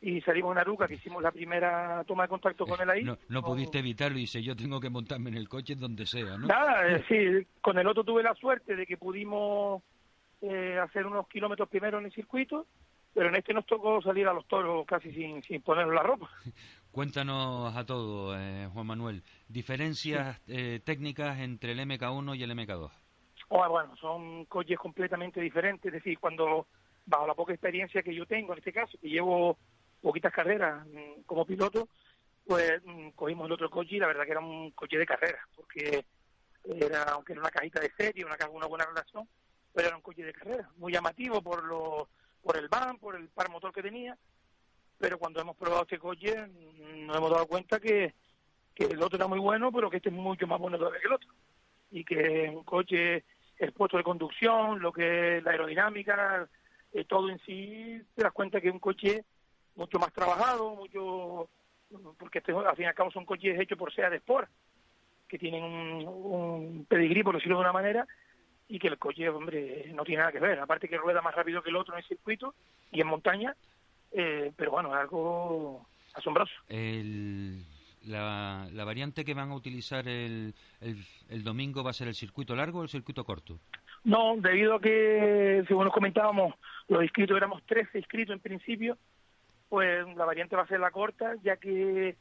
y 0.00 0.20
salimos 0.20 0.52
en 0.52 0.58
Aruca, 0.58 0.86
que 0.86 0.94
hicimos 0.94 1.22
la 1.22 1.32
primera 1.32 2.04
toma 2.06 2.24
de 2.24 2.28
contacto 2.28 2.66
con 2.66 2.80
él 2.80 2.90
ahí. 2.90 3.04
No, 3.04 3.18
no 3.28 3.42
pudiste 3.42 3.80
evitarlo 3.80 4.18
y 4.18 4.22
dice, 4.22 4.42
yo 4.42 4.54
tengo 4.54 4.80
que 4.80 4.90
montarme 4.90 5.30
en 5.30 5.36
el 5.36 5.48
coche 5.48 5.74
donde 5.74 6.06
sea, 6.06 6.36
¿no? 6.36 6.46
Nada, 6.46 6.88
eh, 6.88 7.04
sí, 7.08 7.46
con 7.60 7.78
el 7.78 7.86
otro 7.86 8.04
tuve 8.04 8.22
la 8.22 8.34
suerte 8.34 8.76
de 8.76 8.86
que 8.86 8.96
pudimos 8.96 9.82
eh, 10.40 10.78
hacer 10.78 11.04
unos 11.06 11.26
kilómetros 11.28 11.68
primero 11.68 11.98
en 11.98 12.06
el 12.06 12.12
circuito, 12.12 12.66
pero 13.12 13.28
en 13.28 13.36
este 13.36 13.52
nos 13.52 13.66
tocó 13.66 14.00
salir 14.00 14.28
a 14.28 14.32
los 14.32 14.46
toros 14.46 14.86
casi 14.86 15.10
sin, 15.12 15.42
sin 15.42 15.60
ponernos 15.62 15.94
la 15.94 16.02
ropa. 16.02 16.30
Cuéntanos 16.92 17.76
a 17.76 17.84
todos, 17.84 18.36
eh, 18.38 18.68
Juan 18.72 18.86
Manuel, 18.86 19.22
diferencias 19.48 20.40
eh, 20.46 20.80
técnicas 20.84 21.38
entre 21.40 21.72
el 21.72 21.80
MK1 21.80 22.36
y 22.36 22.42
el 22.42 22.52
MK2. 22.52 22.90
Oh, 23.48 23.68
bueno, 23.68 23.96
son 23.96 24.44
coches 24.44 24.78
completamente 24.78 25.40
diferentes, 25.40 25.86
es 25.86 25.92
decir, 25.92 26.18
cuando 26.18 26.66
bajo 27.06 27.26
la 27.26 27.34
poca 27.34 27.52
experiencia 27.52 28.02
que 28.02 28.14
yo 28.14 28.26
tengo 28.26 28.52
en 28.52 28.58
este 28.58 28.72
caso, 28.72 28.98
que 29.00 29.08
llevo 29.08 29.58
poquitas 30.00 30.32
carreras 30.32 30.86
mm, 30.86 31.22
como 31.26 31.46
piloto, 31.46 31.88
pues 32.46 32.80
mm, 32.84 33.10
cogimos 33.10 33.46
el 33.46 33.52
otro 33.52 33.70
coche 33.70 33.96
y 33.96 33.98
la 33.98 34.06
verdad 34.06 34.24
que 34.24 34.30
era 34.32 34.40
un 34.40 34.70
coche 34.72 34.98
de 34.98 35.06
carrera, 35.06 35.46
porque 35.54 36.04
era, 36.64 37.02
aunque 37.04 37.32
era 37.32 37.42
una 37.42 37.50
cajita 37.50 37.80
de 37.80 37.92
serie, 37.96 38.24
una 38.24 38.36
una 38.50 38.66
buena 38.66 38.86
relación, 38.86 39.28
pero 39.72 39.88
era 39.88 39.96
un 39.96 40.02
coche 40.02 40.24
de 40.24 40.32
carrera, 40.32 40.70
muy 40.76 40.92
llamativo 40.92 41.42
por 41.42 41.64
lo, 41.64 42.08
por 42.42 42.56
el 42.56 42.68
van, 42.68 42.98
por 42.98 43.16
el 43.16 43.28
par 43.28 43.50
motor 43.50 43.72
que 43.72 43.82
tenía, 43.82 44.16
pero 44.98 45.18
cuando 45.18 45.40
hemos 45.40 45.56
probado 45.56 45.82
este 45.82 45.98
coche 45.98 46.34
mm, 46.46 47.06
nos 47.06 47.16
hemos 47.16 47.30
dado 47.30 47.46
cuenta 47.46 47.78
que, 47.80 48.14
que 48.74 48.84
el 48.84 49.02
otro 49.02 49.16
era 49.16 49.26
muy 49.26 49.38
bueno, 49.38 49.72
pero 49.72 49.90
que 49.90 49.98
este 49.98 50.08
es 50.08 50.14
mucho 50.14 50.46
más 50.46 50.58
bueno 50.58 50.78
todavía 50.78 51.00
que 51.00 51.06
el 51.06 51.12
otro. 51.12 51.28
Y 51.90 52.04
que 52.04 52.52
un 52.54 52.64
coche, 52.64 53.24
el 53.58 53.72
puesto 53.72 53.96
de 53.96 54.02
conducción, 54.02 54.80
lo 54.80 54.92
que 54.92 55.38
es 55.38 55.42
la 55.42 55.52
aerodinámica, 55.52 56.48
eh, 56.92 57.04
todo 57.04 57.28
en 57.28 57.38
sí, 57.40 58.00
te 58.14 58.22
das 58.22 58.32
cuenta 58.32 58.60
que 58.60 58.70
un 58.70 58.78
coche 58.78 59.24
mucho 59.78 59.98
más 59.98 60.12
trabajado, 60.12 60.74
mucho 60.74 61.48
porque 62.18 62.38
este, 62.38 62.52
al 62.52 62.76
fin 62.76 62.84
y 62.84 62.88
al 62.88 62.94
cabo 62.94 63.10
son 63.10 63.24
coches 63.24 63.58
hechos 63.58 63.78
por 63.78 63.92
SEA 63.92 64.10
de 64.10 64.16
Sport, 64.16 64.50
que 65.26 65.38
tienen 65.38 65.62
un, 65.62 66.06
un 66.06 66.84
pedigrí, 66.86 67.22
por 67.22 67.34
decirlo 67.34 67.56
de 67.56 67.62
una 67.62 67.72
manera, 67.72 68.06
y 68.68 68.78
que 68.78 68.88
el 68.88 68.98
coche, 68.98 69.28
hombre, 69.30 69.90
no 69.94 70.04
tiene 70.04 70.20
nada 70.20 70.32
que 70.32 70.40
ver. 70.40 70.58
Aparte 70.58 70.88
que 70.88 70.98
rueda 70.98 71.22
más 71.22 71.34
rápido 71.34 71.62
que 71.62 71.70
el 71.70 71.76
otro 71.76 71.94
en 71.94 72.00
el 72.00 72.06
circuito 72.06 72.54
y 72.92 73.00
en 73.00 73.06
montaña, 73.06 73.56
eh, 74.12 74.52
pero 74.56 74.72
bueno, 74.72 74.94
es 74.94 75.00
algo 75.00 75.86
asombroso. 76.14 76.52
El, 76.68 77.64
la, 78.04 78.68
la 78.72 78.84
variante 78.84 79.24
que 79.24 79.34
van 79.34 79.50
a 79.50 79.54
utilizar 79.54 80.06
el, 80.08 80.54
el, 80.80 80.96
el 81.30 81.44
domingo 81.44 81.82
va 81.82 81.90
a 81.90 81.94
ser 81.94 82.08
el 82.08 82.14
circuito 82.14 82.54
largo 82.54 82.80
o 82.80 82.82
el 82.82 82.88
circuito 82.88 83.24
corto. 83.24 83.58
No, 84.04 84.36
debido 84.36 84.76
a 84.76 84.80
que, 84.80 85.64
según 85.66 85.84
nos 85.84 85.94
comentábamos, 85.94 86.54
los 86.88 87.02
inscritos 87.02 87.36
éramos 87.36 87.62
13 87.64 87.98
inscritos 87.98 88.34
en 88.34 88.40
principio, 88.40 88.98
pues 89.68 90.06
la 90.16 90.24
variante 90.24 90.56
va 90.56 90.62
a 90.62 90.66
ser 90.66 90.80
la 90.80 90.90
corta, 90.90 91.34
ya 91.42 91.56
que 91.56 92.16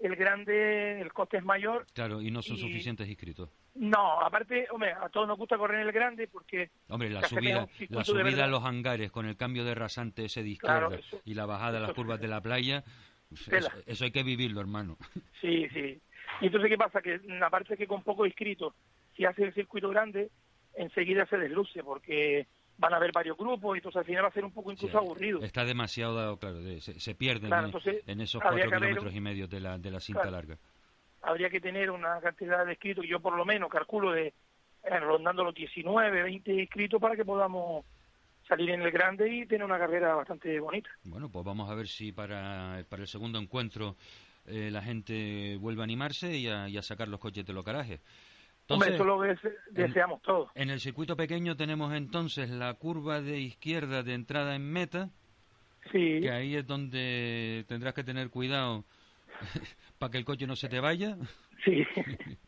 el 0.00 0.16
grande, 0.16 1.00
el 1.00 1.12
coste 1.12 1.38
es 1.38 1.44
mayor. 1.44 1.86
Claro, 1.92 2.20
y 2.20 2.30
no 2.30 2.42
son 2.42 2.56
Y- 2.56 2.60
suficientes 2.60 3.08
inscritos. 3.08 3.50
No, 3.74 4.20
aparte, 4.20 4.66
hombre, 4.72 4.92
a 4.92 5.08
todos 5.08 5.28
nos 5.28 5.38
gusta 5.38 5.56
correr 5.56 5.80
en 5.80 5.86
el 5.86 5.92
grande 5.92 6.26
porque 6.26 6.70
Hombre, 6.88 7.10
la 7.10 7.22
subida, 7.22 7.68
la 7.90 8.04
subida 8.04 8.44
a 8.44 8.48
los 8.48 8.64
hangares 8.64 9.12
con 9.12 9.26
el 9.26 9.36
cambio 9.36 9.64
de 9.64 9.74
rasante 9.76 10.24
ese 10.24 10.42
de 10.42 10.48
izquierda 10.50 10.88
Claro, 10.88 10.94
eso- 10.94 11.20
y 11.24 11.34
la 11.34 11.46
bajada 11.46 11.78
a 11.78 11.80
las 11.80 11.92
curvas 11.92 12.20
de 12.20 12.26
la 12.26 12.40
playa, 12.40 12.82
pues, 13.28 13.46
eso, 13.48 13.70
eso 13.86 14.04
hay 14.04 14.10
que 14.10 14.22
vivirlo, 14.24 14.60
hermano. 14.60 14.96
Sí, 15.40 15.68
sí. 15.68 16.00
Y 16.40 16.46
entonces, 16.46 16.68
¿qué 16.70 16.76
pasa? 16.76 17.00
Que 17.00 17.20
aparte 17.40 17.76
que 17.76 17.86
con 17.86 18.02
poco 18.02 18.26
inscritos, 18.26 18.74
si 19.16 19.24
hace 19.24 19.44
el 19.44 19.54
circuito 19.54 19.88
grande, 19.90 20.30
enseguida 20.74 21.26
se 21.26 21.36
desluce, 21.38 21.82
porque 21.84 22.46
van 22.78 22.94
a 22.94 22.96
haber 22.96 23.12
varios 23.12 23.36
grupos, 23.36 23.76
y 23.76 23.78
entonces 23.78 23.98
al 23.98 24.04
final 24.06 24.24
va 24.24 24.28
a 24.28 24.32
ser 24.32 24.44
un 24.44 24.52
poco 24.52 24.72
incluso 24.72 24.92
Sí, 24.92 24.96
aburrido. 25.04 25.42
Está 25.42 25.64
demasiado, 25.64 26.38
claro, 26.38 26.60
de- 26.60 26.80
se, 26.80 26.98
se 26.98 27.14
pierden 27.14 27.48
Claro, 27.50 27.64
en, 27.64 27.66
entonces, 27.66 28.02
en 28.06 28.20
esos 28.20 28.40
cuatro 28.40 28.70
kilómetros 28.70 29.12
un- 29.12 29.16
y 29.16 29.20
medio 29.20 29.48
de 29.48 29.60
la, 29.60 29.78
de 29.78 29.90
la 29.90 30.00
cinta 30.00 30.22
Claro. 30.22 30.36
larga. 30.36 30.58
Habría 31.22 31.50
que 31.50 31.60
tener 31.60 31.90
una 31.90 32.20
cantidad 32.20 32.64
de 32.64 32.72
inscritos, 32.72 33.04
yo 33.06 33.20
por 33.20 33.36
lo 33.36 33.44
menos 33.44 33.68
calculo 33.68 34.12
de 34.12 34.28
eh, 34.84 35.00
rondando 35.00 35.42
los 35.42 35.54
19, 35.54 36.22
20 36.22 36.52
inscritos 36.52 37.00
para 37.00 37.16
que 37.16 37.24
podamos 37.24 37.84
salir 38.46 38.70
en 38.70 38.80
el 38.82 38.92
grande 38.92 39.28
y 39.28 39.44
tener 39.46 39.64
una 39.64 39.78
carrera 39.78 40.14
bastante 40.14 40.58
bonita. 40.60 40.88
Bueno, 41.02 41.28
pues 41.28 41.44
vamos 41.44 41.68
a 41.68 41.74
ver 41.74 41.88
si 41.88 42.12
para, 42.12 42.82
para 42.88 43.02
el 43.02 43.08
segundo 43.08 43.38
encuentro 43.40 43.96
eh, 44.46 44.70
la 44.70 44.80
gente 44.80 45.56
vuelve 45.58 45.82
a 45.82 45.84
animarse 45.84 46.34
y 46.36 46.46
a, 46.46 46.68
y 46.68 46.78
a 46.78 46.82
sacar 46.82 47.08
los 47.08 47.18
coches 47.20 47.44
de 47.44 47.52
los 47.52 47.64
garajes. 47.64 48.00
Hombre, 48.68 48.94
eso 48.94 49.04
lo 49.04 49.20
des- 49.22 49.38
deseamos 49.70 50.20
todos. 50.22 50.50
en 50.54 50.70
el 50.70 50.80
circuito 50.80 51.16
pequeño 51.16 51.56
tenemos 51.56 51.92
entonces 51.94 52.50
la 52.50 52.74
curva 52.74 53.20
de 53.20 53.38
izquierda 53.40 54.02
de 54.02 54.14
entrada 54.14 54.54
en 54.54 54.70
meta, 54.70 55.10
Sí, 55.92 56.20
que 56.20 56.30
ahí 56.30 56.54
es 56.56 56.66
donde 56.66 57.64
tendrás 57.66 57.94
que 57.94 58.04
tener 58.04 58.28
cuidado 58.28 58.84
para 59.98 60.10
que 60.10 60.18
el 60.18 60.24
coche 60.24 60.46
no 60.46 60.54
se 60.56 60.68
te 60.68 60.80
vaya. 60.80 61.16
sí. 61.64 61.84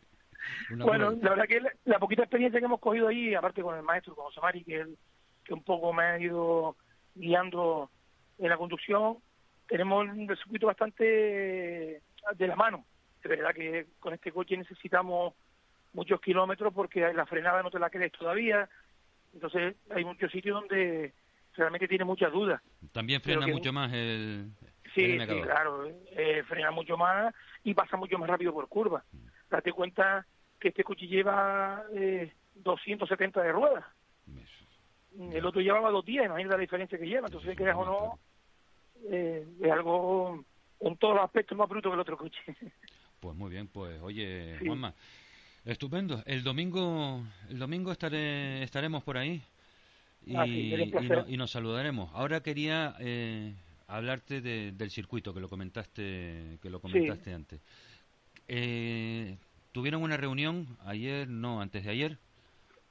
Bueno, 0.71 1.11
la 1.23 1.31
verdad 1.31 1.45
que 1.47 1.61
la, 1.61 1.71
la 1.85 1.99
poquita 1.99 2.23
experiencia 2.23 2.59
que 2.61 2.65
hemos 2.67 2.81
cogido 2.81 3.09
ahí, 3.09 3.35
aparte 3.35 3.63
con 3.63 3.77
el 3.77 3.83
maestro, 3.83 4.15
con 4.15 4.25
José 4.27 4.41
Mari, 4.41 4.65
que, 4.65 4.77
él- 4.81 4.97
que 5.45 5.53
un 5.55 5.63
poco 5.63 5.93
me 5.93 6.03
ha 6.03 6.19
ido 6.19 6.77
guiando 7.15 7.91
en 8.39 8.49
la 8.49 8.57
conducción, 8.57 9.19
tenemos 9.69 10.07
un 10.09 10.27
circuito 10.37 10.67
bastante 10.67 11.05
de 11.05 12.47
la 12.47 12.57
mano. 12.57 12.85
De 13.23 13.29
verdad 13.29 13.55
que 13.55 13.87
con 14.01 14.15
este 14.15 14.33
coche 14.33 14.57
necesitamos 14.57 15.35
muchos 15.93 16.21
kilómetros 16.21 16.73
porque 16.73 17.13
la 17.13 17.27
frenada 17.27 17.63
no 17.63 17.71
te 17.71 17.79
la 17.79 17.91
crees 17.91 18.13
todavía. 18.13 18.69
Entonces 19.35 19.77
hay 19.91 20.05
muchos 20.05 20.31
sitios 20.33 20.61
donde 20.61 21.13
realmente 21.57 21.89
tiene 21.89 22.05
muchas 22.05 22.33
dudas. 22.33 22.61
También 22.93 23.21
frena 23.21 23.47
que- 23.47 23.53
mucho 23.53 23.73
más 23.73 23.93
el, 23.93 24.51
Sí, 24.95 25.03
el 25.05 25.11
sí, 25.13 25.19
MK2. 25.19 25.43
claro, 25.43 25.87
eh, 26.13 26.43
frena 26.49 26.71
mucho 26.71 26.97
más 26.97 27.35
y 27.63 27.75
pasa 27.75 27.97
mucho 27.97 28.19
más 28.19 28.29
rápido 28.29 28.53
por 28.53 28.69
curva. 28.69 29.05
Date 29.49 29.73
cuenta 29.73 30.27
que 30.59 30.69
este 30.69 30.85
coche 30.85 31.07
lleva 31.07 31.85
eh, 31.95 32.33
270 32.55 33.43
de 33.43 33.53
ruedas. 33.53 33.85
El 35.19 35.45
otro 35.45 35.61
llevaba 35.61 35.91
210, 35.91 36.27
imagínate 36.27 36.57
la 36.57 36.61
diferencia 36.61 36.99
que 36.99 37.07
lleva. 37.07 37.27
Entonces, 37.27 37.57
creas 37.57 37.77
o 37.77 37.85
no, 37.85 38.19
eh, 39.11 39.45
es 39.61 39.71
algo 39.73 40.45
en 40.81 40.97
todos 40.99 41.15
los 41.17 41.25
aspectos 41.25 41.59
más 41.59 41.69
bruto 41.69 41.89
que 41.91 41.95
el 41.95 42.01
otro 42.01 42.17
coche. 42.17 42.41
Pues 43.21 43.37
muy 43.37 43.51
bien, 43.51 43.69
pues 43.69 44.01
oye, 44.03 44.57
Sí. 44.61 44.67
Juanma, 44.67 44.95
estupendo. 45.65 46.23
El 46.27 46.43
domingo, 46.43 47.23
el 47.49 47.59
domingo 47.59 47.93
estaré, 47.93 48.63
estaremos 48.63 49.03
por 49.03 49.17
ahí 49.19 49.43
y, 50.27 50.37
Ah, 50.37 50.45
sí, 50.45 50.75
y 50.75 50.91
placer. 50.91 51.19
no- 51.19 51.29
y 51.29 51.37
nos 51.37 51.51
saludaremos. 51.51 52.11
Ahora 52.15 52.43
quería 52.43 52.95
eh, 53.01 53.55
hablarte 53.89 54.41
de- 54.41 54.73
del 54.73 54.91
circuito 54.91 55.33
que 55.35 55.41
lo 55.41 55.49
comentaste, 55.49 56.59
que 56.63 56.71
lo 56.71 56.81
comentaste 56.81 57.33
antes. 57.35 57.61
Eh, 58.49 59.37
Tuvieron 59.73 60.03
una 60.03 60.17
reunión 60.17 60.67
ayer, 60.85 61.29
no, 61.29 61.61
antes 61.61 61.85
de 61.85 61.91
ayer. 61.93 62.19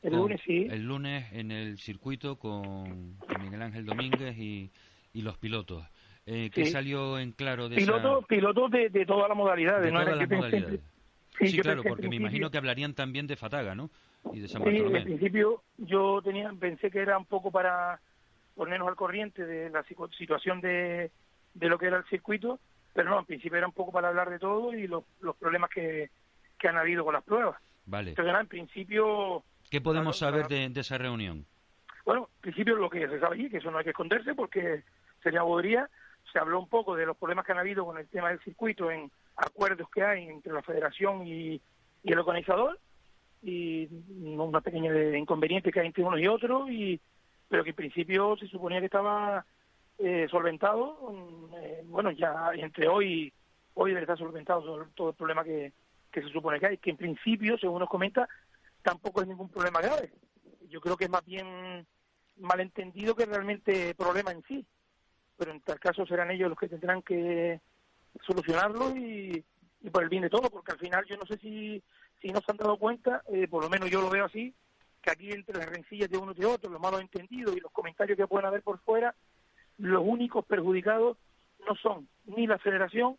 El 0.02 0.12
con- 0.12 0.20
lunes 0.22 0.40
sí. 0.46 0.66
El 0.70 0.84
lunes 0.86 1.26
en 1.34 1.52
el 1.52 1.78
circuito 1.78 2.38
con, 2.38 3.18
Miguel 3.42 3.62
Ángel 3.62 3.86
Domínguez 3.86 4.38
y, 4.38 4.72
y 5.12 5.22
los 5.24 5.38
pilotos. 5.38 5.86
Eh, 6.26 6.50
¿Qué 6.54 6.64
Sí. 6.66 6.72
salió 6.72 7.20
en 7.20 7.34
claro 7.34 7.68
de 7.68 7.76
esa- 7.82 8.22
Pilotos 8.30 8.72
de, 8.72 8.88
de 8.90 9.06
todas 9.06 9.28
las 9.28 9.38
modalidades. 9.38 9.84
de 9.84 9.92
¿no? 9.92 10.00
todas 10.00 10.18
las 10.18 10.30
pensé- 10.30 10.38
modalidades? 10.38 10.80
Sí, 11.40 11.60
claro, 11.60 11.84
porque 11.84 12.08
me 12.10 12.16
imagino 12.18 12.50
que 12.52 12.58
hablarían 12.58 12.94
también 12.94 13.28
de 13.28 13.36
Fataga, 13.38 13.76
¿no? 13.76 13.90
Y 14.34 14.40
de 14.40 14.48
San 14.48 14.62
Sí, 14.64 14.70
Bartolomé. 14.70 15.00
en 15.00 15.04
principio 15.06 15.64
yo 15.78 16.22
tenía 16.22 16.52
pensé 16.60 16.92
que 16.92 17.00
era 17.00 17.18
un 17.18 17.26
poco 17.26 17.52
para 17.52 18.00
ponernos 18.56 18.88
al 18.90 18.96
corriente 18.96 19.46
de 19.46 19.70
la 19.70 19.84
situación 20.18 20.60
de, 20.62 21.12
de 21.54 21.70
lo 21.70 21.78
que 21.78 21.86
era 21.88 21.98
el 21.98 22.06
circuito, 22.06 22.60
pero 22.94 23.10
no, 23.10 23.20
en 23.20 23.26
principio 23.26 23.58
era 23.58 23.68
un 23.68 23.74
poco 23.74 23.92
para 23.92 24.10
hablar 24.10 24.30
de 24.30 24.40
todo 24.40 24.74
y 24.74 24.88
los, 24.88 25.04
los 25.22 25.36
problemas 25.38 25.70
que, 25.70 26.10
que 26.58 26.68
han 26.68 26.78
habido 26.78 27.06
con 27.06 27.14
las 27.14 27.24
pruebas. 27.24 27.58
Vale. 27.86 28.10
Entonces, 28.10 28.32
nada, 28.32 28.42
en 28.42 28.48
principio, 28.50 29.44
¿Qué 29.72 29.80
podemos 29.82 30.18
saber 30.18 30.48
de, 30.48 30.70
de 30.70 30.82
esa 30.82 30.98
reunión? 30.98 31.46
bueno, 32.06 32.28
en 32.38 32.42
principio 32.42 32.76
lo 32.76 32.90
que 32.90 33.08
se 33.08 33.20
sabe 33.20 33.36
allí, 33.36 33.50
que 33.50 33.58
eso 33.58 33.70
no 33.72 33.78
hay 33.78 33.84
que 33.84 33.92
esconderse 33.92 34.34
porque 34.34 34.84
sería 35.22 35.44
bobería, 35.44 35.88
se 36.34 36.40
habló 36.40 36.60
un 36.60 36.68
poco 36.68 36.96
de 36.96 37.06
los 37.06 37.16
problemas 37.16 37.46
que 37.46 37.52
han 37.52 37.60
habido 37.60 37.86
con 37.86 37.98
el 37.98 38.08
tema 38.08 38.30
del 38.30 38.40
circuito 38.40 38.90
en 38.90 39.12
acuerdos 39.46 39.90
que 39.90 40.04
hay 40.04 40.28
entre 40.28 40.54
la 40.54 40.62
federación 40.62 41.26
y, 41.26 41.62
y 42.04 42.12
el 42.12 42.20
organizador 42.20 42.80
y 43.42 43.88
una 44.18 44.62
pequeña 44.62 45.18
inconveniente 45.18 45.72
que 45.72 45.80
hay 45.80 45.88
entre 45.88 46.04
unos 46.04 46.20
y 46.20 46.28
otros 46.28 46.70
y 46.70 47.00
pero 47.48 47.64
que 47.64 47.72
en 47.72 47.76
principio 47.76 48.36
se 48.38 48.48
suponía 48.48 48.80
que 48.80 48.86
estaba 48.86 49.46
eh, 49.98 50.28
solventado 50.30 51.50
eh, 51.62 51.82
bueno 51.86 52.12
ya 52.12 52.52
entre 52.54 52.88
hoy 52.88 53.34
hoy 53.76 53.92
debe 53.92 54.02
estar 54.02 54.18
solventado 54.18 54.62
todo, 54.62 54.86
todo 54.94 55.10
el 55.10 55.16
problema 55.16 55.44
que, 55.44 55.72
que 56.12 56.22
se 56.22 56.30
supone 56.30 56.60
que 56.60 56.68
hay, 56.68 56.78
que 56.78 56.90
en 56.90 56.98
principio, 56.98 57.58
según 57.58 57.80
nos 57.80 57.90
comenta, 57.90 58.28
tampoco 58.82 59.22
es 59.22 59.28
ningún 59.28 59.50
problema 59.50 59.82
grave. 59.82 60.12
Yo 60.70 60.82
creo 60.82 60.98
que 60.98 61.06
es 61.06 61.10
más 61.10 61.26
bien 61.26 61.86
malentendido 62.38 63.16
que 63.16 63.26
realmente 63.26 63.94
problema 63.96 64.32
en 64.32 64.44
sí. 64.44 64.66
Pero 65.38 65.52
en 65.52 65.62
tal 65.62 65.80
caso 65.80 66.06
serán 66.06 66.32
ellos 66.32 66.50
los 66.50 66.58
que 66.58 66.68
tendrán 66.68 67.02
que 67.02 67.62
solucionarlo 68.26 68.96
y, 68.96 69.44
por 69.92 70.04
el 70.04 70.10
bien 70.10 70.24
de 70.24 70.30
todo, 70.30 70.50
porque 70.50 70.74
al 70.74 70.80
final 70.80 71.06
yo 71.06 71.18
no 71.18 71.26
sé 71.26 71.38
si, 71.38 71.82
si 72.22 72.30
no 72.30 72.42
se 72.42 72.52
han 72.52 72.58
dado 72.58 72.78
cuenta, 72.78 73.24
eh, 73.32 73.48
por 73.48 73.64
lo 73.64 73.70
menos 73.70 73.90
yo 73.90 74.02
lo 74.02 74.10
veo 74.10 74.26
así, 74.26 74.54
que 75.02 75.12
aquí 75.12 75.32
entre 75.32 75.58
las 75.58 75.70
rencillas 75.70 76.10
de 76.10 76.18
uno 76.18 76.34
y 76.34 76.40
de 76.40 76.46
otro, 76.46 76.70
los 76.70 76.82
malos 76.82 77.02
entendidos 77.02 77.56
y 77.56 77.60
los 77.60 77.72
comentarios 77.72 78.18
que 78.18 78.28
pueden 78.28 78.48
haber 78.48 78.62
por 78.62 78.80
fuera, 78.80 79.16
los 79.78 80.04
únicos 80.06 80.46
perjudicados 80.46 81.18
no 81.68 81.76
son 81.76 82.08
ni 82.26 82.48
la 82.48 82.58
federación 82.58 83.18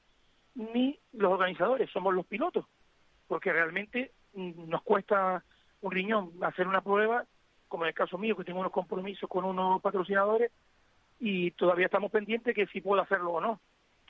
ni 0.55 0.99
los 1.12 1.32
organizadores, 1.32 1.91
somos 1.91 2.14
los 2.14 2.26
pilotos, 2.26 2.66
porque 3.26 3.53
realmente 3.53 4.12
mm, 4.34 4.68
nos 4.68 4.82
cuesta 4.82 5.43
un 5.80 5.93
riñón 5.93 6.32
hacer 6.43 6.66
una 6.66 6.82
prueba, 6.82 7.24
como 7.68 7.84
en 7.84 7.88
el 7.88 7.95
caso 7.95 8.18
mío, 8.18 8.36
que 8.36 8.45
tengo 8.45 8.61
unos 8.61 8.72
compromisos 8.72 9.28
con 9.28 9.45
unos 9.45 9.80
patrocinadores 9.80 10.51
y 11.18 11.53
todavía 11.53 11.86
estamos 11.86 12.11
pendientes 12.11 12.55
que 12.55 12.66
si 12.66 12.80
puedo 12.80 13.01
hacerlo 13.01 13.32
o 13.32 13.41
no. 13.41 13.61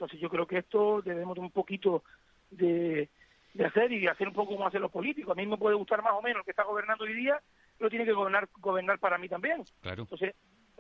Entonces 0.01 0.19
yo 0.19 0.31
creo 0.31 0.47
que 0.47 0.57
esto 0.57 1.03
debemos 1.03 1.35
de 1.35 1.43
un 1.43 1.51
poquito 1.51 2.03
de, 2.51 3.11
de 3.53 3.67
hacer 3.67 3.93
y 3.93 4.01
de 4.01 4.09
hacer 4.09 4.29
un 4.29 4.33
poco 4.33 4.55
como 4.55 4.67
hacen 4.67 4.81
los 4.81 4.91
políticos. 4.91 5.33
A 5.33 5.35
mí 5.35 5.47
me 5.47 5.59
puede 5.59 5.77
gustar 5.77 6.03
más 6.03 6.15
o 6.15 6.23
menos 6.23 6.39
el 6.39 6.45
que 6.47 6.53
está 6.53 6.65
gobernando 6.65 7.05
hoy 7.05 7.13
día, 7.13 7.39
pero 7.77 7.91
tiene 7.91 8.07
que 8.07 8.15
gobernar, 8.15 8.49
gobernar 8.61 8.99
para 8.99 9.19
mí 9.19 9.29
también. 9.29 9.63
Claro. 9.83 10.05
Entonces, 10.05 10.35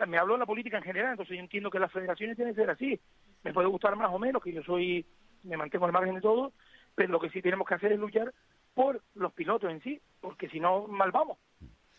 me 0.06 0.16
habló 0.16 0.32
de 0.32 0.40
la 0.40 0.46
política 0.46 0.78
en 0.78 0.84
general, 0.84 1.10
entonces 1.10 1.36
yo 1.36 1.42
entiendo 1.42 1.70
que 1.70 1.78
las 1.78 1.92
federaciones 1.92 2.34
tienen 2.34 2.54
que 2.54 2.62
ser 2.62 2.70
así. 2.70 2.98
Me 3.42 3.52
puede 3.52 3.68
gustar 3.68 3.94
más 3.94 4.10
o 4.10 4.18
menos, 4.18 4.42
que 4.42 4.54
yo 4.54 4.62
soy, 4.62 5.04
me 5.42 5.58
mantengo 5.58 5.84
al 5.84 5.92
margen 5.92 6.14
de 6.14 6.22
todo, 6.22 6.54
pero 6.94 7.12
lo 7.12 7.20
que 7.20 7.28
sí 7.28 7.42
tenemos 7.42 7.68
que 7.68 7.74
hacer 7.74 7.92
es 7.92 7.98
luchar 7.98 8.32
por 8.72 9.02
los 9.14 9.34
pilotos 9.34 9.70
en 9.70 9.82
sí, 9.82 10.00
porque 10.22 10.48
si 10.48 10.60
no, 10.60 10.86
mal 10.86 11.10
vamos. 11.10 11.36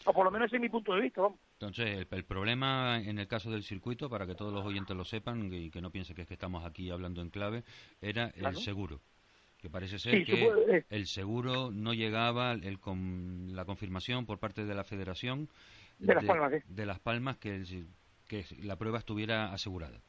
O 0.06 0.14
por 0.14 0.26
lo 0.26 0.32
menos 0.32 0.48
ese 0.48 0.56
es 0.58 0.62
mi 0.62 0.70
punto 0.70 0.94
de 0.94 1.02
vista, 1.02 1.22
vamos. 1.22 1.40
Entonces, 1.54 1.88
el, 1.98 2.08
el 2.10 2.24
problema 2.26 3.00
en 3.00 3.20
el 3.20 3.28
caso 3.28 3.52
del 3.52 3.64
circuito, 3.64 4.10
para 4.10 4.26
que 4.26 4.36
todos 4.36 4.54
los 4.54 4.66
oyentes 4.66 4.96
lo 4.96 5.06
sepan 5.06 5.54
y 5.54 5.70
que 5.70 5.82
no 5.82 5.92
piensen 5.92 6.16
que 6.16 6.24
es 6.24 6.28
que 6.28 6.34
estamos 6.34 6.66
aquí 6.66 6.90
hablando 6.90 7.22
en 7.22 7.30
clave, 7.30 7.64
era 8.02 8.32
Claro. 8.32 8.58
el 8.58 8.64
seguro. 8.64 9.00
Que 9.60 9.70
parece 9.70 10.00
ser 10.00 10.18
Sí, 10.18 10.24
que 10.26 10.46
eh. 10.70 10.86
el 10.90 11.06
seguro 11.06 11.70
no 11.72 11.94
llegaba, 11.94 12.54
el 12.54 12.80
con, 12.80 13.56
la 13.56 13.64
confirmación 13.66 14.26
por 14.26 14.40
parte 14.40 14.66
de 14.66 14.74
la 14.74 14.84
federación 14.84 15.50
De 16.00 16.16
Las 16.16 16.26
Palmas, 16.26 16.54
¿eh? 16.54 16.64
de 16.68 16.86
Las 16.88 17.00
Palmas 17.00 17.38
que, 17.38 17.56
el- 17.58 17.86
que 18.28 18.44
la 18.64 18.76
prueba 18.76 18.98
estuviera 18.98 19.54
asegurada. 19.54 20.00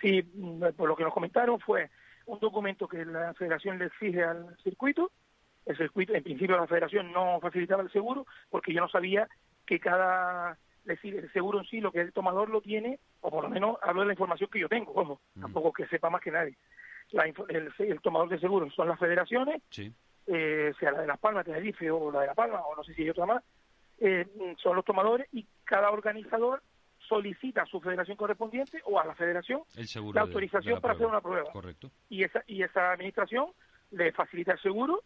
Sí, 0.00 0.22
mm, 0.34 0.64
por 0.76 0.88
lo 0.88 0.96
que 0.96 1.04
nos 1.04 1.12
comentaron 1.14 1.60
fue 1.60 1.88
un 2.26 2.40
documento 2.40 2.88
que 2.88 3.04
la 3.04 3.32
federación 3.34 3.78
le 3.78 3.84
exige 3.86 4.24
al 4.24 4.56
circuito. 4.64 5.12
El 5.66 5.76
circuito, 5.76 6.14
en 6.14 6.22
principio 6.22 6.56
la 6.56 6.66
federación 6.66 7.12
no 7.12 7.38
facilitaba 7.40 7.82
el 7.82 7.92
seguro 7.92 8.26
porque 8.48 8.72
yo 8.72 8.80
no 8.80 8.88
sabía 8.88 9.28
que 9.66 9.78
cada, 9.78 10.52
es 10.52 10.84
decir, 10.86 11.14
el 11.16 11.32
seguro 11.32 11.60
en 11.60 11.66
sí, 11.66 11.80
lo 11.80 11.92
que 11.92 12.00
el 12.00 12.12
tomador 12.12 12.48
lo 12.48 12.60
tiene, 12.60 12.98
o 13.20 13.30
por 13.30 13.44
lo 13.44 13.50
menos 13.50 13.76
hablo 13.82 14.00
de 14.00 14.06
la 14.08 14.12
información 14.14 14.50
que 14.50 14.58
yo 14.60 14.68
tengo, 14.68 14.92
ojo, 14.94 15.20
tampoco 15.40 15.72
que 15.72 15.86
sepa 15.86 16.10
más 16.10 16.20
que 16.22 16.30
nadie. 16.30 16.56
La 17.12 17.24
el, 17.24 17.72
el 17.78 18.00
tomador 18.00 18.28
de 18.28 18.38
seguro 18.40 18.70
son 18.70 18.88
las 18.88 18.98
federaciones, 18.98 19.62
Sí. 19.70 19.92
eh, 20.26 20.72
sea 20.80 20.92
la 20.92 21.00
de 21.02 21.06
Las 21.06 21.18
Palmas, 21.18 21.44
Tenerife 21.44 21.90
o 21.90 22.10
la 22.10 22.20
de 22.22 22.26
La 22.28 22.34
Palma, 22.34 22.60
o 22.62 22.74
no 22.74 22.82
sé 22.84 22.94
si 22.94 23.02
hay 23.02 23.10
otra 23.10 23.26
más, 23.26 23.42
eh, 23.98 24.26
son 24.62 24.74
los 24.76 24.84
tomadores 24.84 25.28
y 25.32 25.46
cada 25.64 25.90
organizador 25.90 26.62
solicita 27.06 27.62
a 27.62 27.66
su 27.66 27.80
federación 27.80 28.16
correspondiente 28.16 28.80
o 28.84 28.98
a 28.98 29.04
la 29.04 29.14
federación 29.14 29.62
El 29.76 29.88
seguro 29.88 30.14
la 30.14 30.22
de- 30.22 30.26
de 30.28 30.32
autorización 30.32 30.74
la 30.76 30.80
para 30.80 30.94
hacer 30.94 31.06
una 31.06 31.20
prueba. 31.20 31.50
Correcto. 31.52 31.90
Y 32.08 32.22
esa, 32.24 32.42
y 32.46 32.62
esa 32.62 32.92
administración 32.92 33.46
le 33.90 34.12
facilita 34.12 34.52
el 34.52 34.60
seguro 34.60 35.02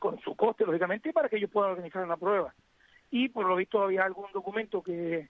con 0.00 0.18
su 0.22 0.34
coste, 0.34 0.66
lógicamente, 0.66 1.12
para 1.12 1.28
que 1.28 1.36
ellos 1.36 1.50
puedan 1.50 1.72
organizar 1.72 2.02
una 2.02 2.16
prueba. 2.16 2.52
Y 3.10 3.28
por 3.28 3.46
lo 3.46 3.54
visto 3.54 3.82
había 3.82 4.04
algún 4.04 4.32
documento 4.32 4.82
que, 4.82 5.28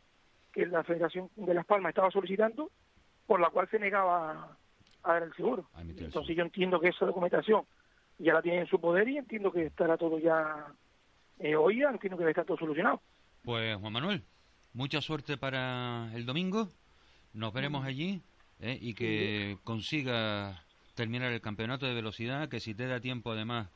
que 0.53 0.65
la 0.67 0.85
Federación 0.85 1.29
de 1.37 1.53
Las 1.53 1.67
Palmas 1.67 1.91
estaba 1.91 2.11
solicitando, 2.11 2.71
por 3.27 3.41
la 3.41 3.51
cual 3.51 3.69
se 3.69 3.79
negaba 3.79 4.57
a 5.03 5.13
dar 5.13 5.25
el 5.25 5.35
seguro. 5.35 5.69
Entonces 5.77 6.37
yo 6.37 6.43
entiendo 6.43 6.81
que 6.81 6.89
esa 6.89 7.05
documentación 7.05 7.65
ya 8.19 8.33
la 8.33 8.43
tienen 8.43 8.61
en 8.61 8.67
su 8.69 8.81
poder 8.81 9.09
y 9.09 9.19
entiendo 9.19 9.51
que 9.51 9.67
estará 9.67 9.97
todo 9.97 10.19
ya, 10.19 10.67
eh, 11.39 11.57
hoy 11.57 11.81
ya 11.81 11.91
entiendo 11.91 12.17
que 12.17 12.29
está 12.29 12.45
todo 12.45 12.59
solucionado. 12.59 13.01
Pues 13.43 13.77
Juan 13.77 13.93
Manuel, 13.93 14.23
mucha 14.73 15.01
suerte 15.01 15.37
para 15.37 16.11
el 16.15 16.27
domingo. 16.27 16.69
Nos 17.33 17.53
veremos 17.53 17.85
allí 17.85 18.23
¿eh? 18.61 18.79
y 18.81 18.95
que 18.95 19.59
consigas 19.65 20.61
terminar 20.95 21.33
el 21.33 21.41
campeonato 21.41 21.87
de 21.87 21.95
velocidad, 21.95 22.49
que 22.49 22.61
si 22.61 22.75
te 22.75 22.87
da 22.87 23.01
tiempo 23.01 23.33
además 23.33 23.69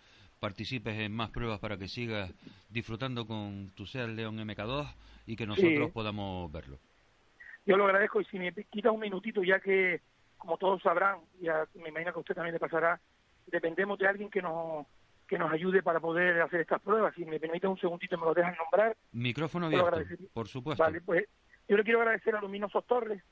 participes 0.49 0.95
en 0.99 1.11
más 1.11 1.31
pruebas 1.31 1.59
para 1.59 1.79
que 1.79 1.89
sigas 1.89 2.31
disfrutando 2.69 3.27
con 3.27 3.71
tu 3.75 3.87
Seat 3.87 4.11
León 4.11 4.37
MK2 4.37 4.95
y 5.27 5.37
que 5.37 5.47
nosotros 5.47 5.87
Sí. 5.87 5.93
podamos 5.95 6.53
verlo. 6.53 6.79
Yo 7.65 7.79
lo 7.79 7.87
agradezco 7.87 8.21
y 8.21 8.27
si 8.27 8.39
me 8.39 8.53
quita 8.53 8.91
un 8.93 9.01
minutito, 9.01 9.43
ya 9.43 9.59
que, 9.59 10.03
como 10.37 10.59
todos 10.59 10.83
sabrán, 10.83 11.21
ya 11.41 11.67
me 11.77 11.89
imagino 11.89 12.13
que 12.13 12.19
a 12.19 12.21
usted 12.21 12.35
también 12.35 12.53
le 12.53 12.61
pasará, 12.61 13.01
dependemos 13.47 13.99
de 13.99 14.07
alguien 14.07 14.29
que 14.31 14.43
nos 14.43 14.87
que 15.27 15.39
nos 15.39 15.51
ayude 15.51 15.83
para 15.83 15.99
poder 16.01 16.43
hacer 16.43 16.61
estas 16.61 16.83
pruebas. 16.83 17.15
Si 17.15 17.25
me 17.25 17.41
permite 17.41 17.67
un 17.67 17.79
segundito, 17.79 18.19
me 18.19 18.27
lo 18.27 18.35
dejan 18.35 18.55
nombrar. 18.59 18.95
Micrófono 19.13 19.67
abierto, 19.67 20.03
por 20.35 20.47
supuesto. 20.49 20.83
Vale, 20.85 21.01
pues 21.01 21.25
yo 21.67 21.79
le 21.79 21.83
quiero 21.85 22.01
agradecer 22.03 22.37
a 22.37 22.43
Luminosos 22.43 22.87
Torres, 22.87 23.23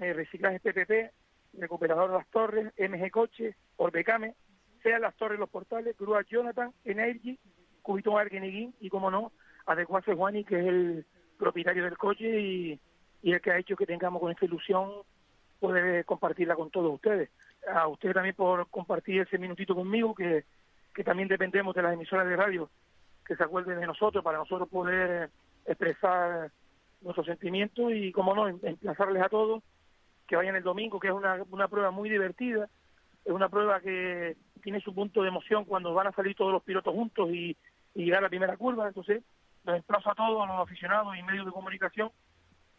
eh, 0.00 0.14
Reciclaje 0.14 0.60
PPP, 0.60 1.12
Recuperador 1.60 2.08
Las 2.10 2.26
Torres, 2.30 2.72
MG 2.78 3.10
Coche, 3.10 3.54
Orbecame, 3.76 4.34
Sea 4.82 4.98
Las 4.98 5.16
Torres 5.16 5.38
Los 5.38 5.48
Portales, 5.48 5.96
Grúa 5.98 6.22
Jonathan, 6.22 6.72
Energy, 6.84 7.38
Cubito 7.82 8.16
Argueneguín 8.16 8.74
y, 8.80 8.88
como 8.88 9.10
no, 9.10 9.32
Adecuarse 9.66 10.14
Juani, 10.14 10.44
que 10.44 10.58
es 10.60 10.66
el 10.66 11.06
propietario 11.38 11.84
del 11.84 11.98
coche 11.98 12.40
y, 12.40 12.80
el 13.22 13.40
que 13.40 13.50
ha 13.50 13.58
hecho 13.58 13.76
que 13.76 13.86
tengamos 13.86 14.20
con 14.20 14.30
esta 14.30 14.44
ilusión 14.44 14.90
poder 15.60 16.04
compartirla 16.04 16.54
con 16.54 16.70
todos 16.70 16.94
ustedes. 16.94 17.30
A 17.72 17.88
usted 17.88 18.12
también 18.12 18.34
por 18.34 18.68
compartir 18.68 19.22
ese 19.22 19.38
minutito 19.38 19.74
conmigo, 19.74 20.14
que, 20.14 20.44
que 20.94 21.04
también 21.04 21.28
dependemos 21.28 21.74
de 21.74 21.82
las 21.82 21.92
emisoras 21.92 22.26
de 22.26 22.36
radio 22.36 22.70
que 23.26 23.36
se 23.36 23.44
acuerden 23.44 23.80
de 23.80 23.86
nosotros 23.86 24.24
para 24.24 24.38
nosotros 24.38 24.68
poder 24.68 25.30
expresar 25.66 26.50
nuestros 27.02 27.26
sentimientos 27.26 27.92
y, 27.92 28.10
como 28.10 28.34
no, 28.34 28.48
em- 28.48 28.58
emplazarles 28.62 29.22
a 29.22 29.28
todos 29.28 29.62
que 30.26 30.36
vayan 30.36 30.56
el 30.56 30.62
domingo, 30.62 31.00
que 31.00 31.08
es 31.08 31.14
una, 31.14 31.42
una 31.50 31.68
prueba 31.68 31.90
muy 31.90 32.08
divertida, 32.08 32.68
es 33.28 33.34
una 33.34 33.50
prueba 33.50 33.78
que 33.80 34.38
tiene 34.62 34.80
su 34.80 34.94
punto 34.94 35.20
de 35.20 35.28
emoción 35.28 35.66
cuando 35.66 35.92
van 35.92 36.06
a 36.06 36.12
salir 36.12 36.34
todos 36.34 36.50
los 36.50 36.62
pilotos 36.62 36.94
juntos 36.94 37.28
y, 37.30 37.54
y 37.94 38.04
llegar 38.04 38.20
a 38.20 38.22
la 38.22 38.28
primera 38.30 38.56
curva, 38.56 38.88
entonces 38.88 39.22
los 39.64 39.76
emplazo 39.76 40.10
a 40.10 40.14
todos, 40.14 40.42
a 40.42 40.46
los 40.46 40.66
aficionados 40.66 41.14
y 41.14 41.22
medios 41.22 41.44
de 41.44 41.52
comunicación 41.52 42.10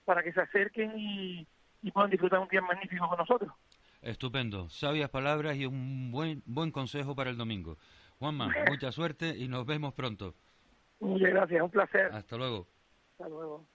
para 0.06 0.24
que 0.24 0.34
se 0.34 0.42
acerquen 0.42 0.98
y, 0.98 1.48
y 1.84 1.92
puedan 1.92 2.10
disfrutar 2.10 2.40
un 2.40 2.48
día 2.48 2.62
magnífico 2.62 3.08
con 3.08 3.20
nosotros. 3.20 3.54
Estupendo, 4.02 4.70
sabias 4.70 5.12
palabras 5.12 5.56
y 5.56 5.68
un 5.68 6.10
buen 6.12 6.42
buen 6.48 6.72
consejo 6.72 7.16
para 7.16 7.30
el 7.30 7.38
domingo. 7.38 7.78
Juanma, 8.18 8.50
mucha 8.70 8.92
suerte 8.92 9.38
y 9.38 9.48
nos 9.48 9.68
vemos 9.68 9.94
pronto. 9.94 10.34
Muchas 11.00 11.30
gracias, 11.30 11.62
un 11.62 11.70
placer. 11.70 12.10
Hasta 12.12 12.38
luego. 12.38 12.68
Hasta 13.12 13.30
luego. 13.30 13.68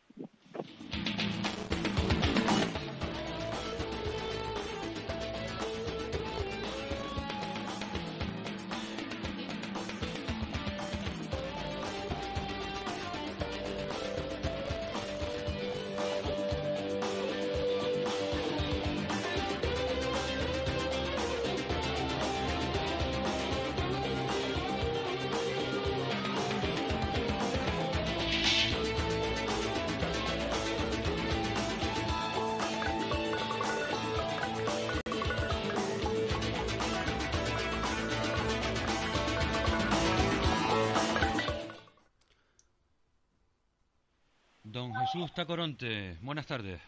Jesús 45.15 45.33
Tacoronte, 45.33 46.17
buenas 46.23 46.45
tardes. 46.45 46.81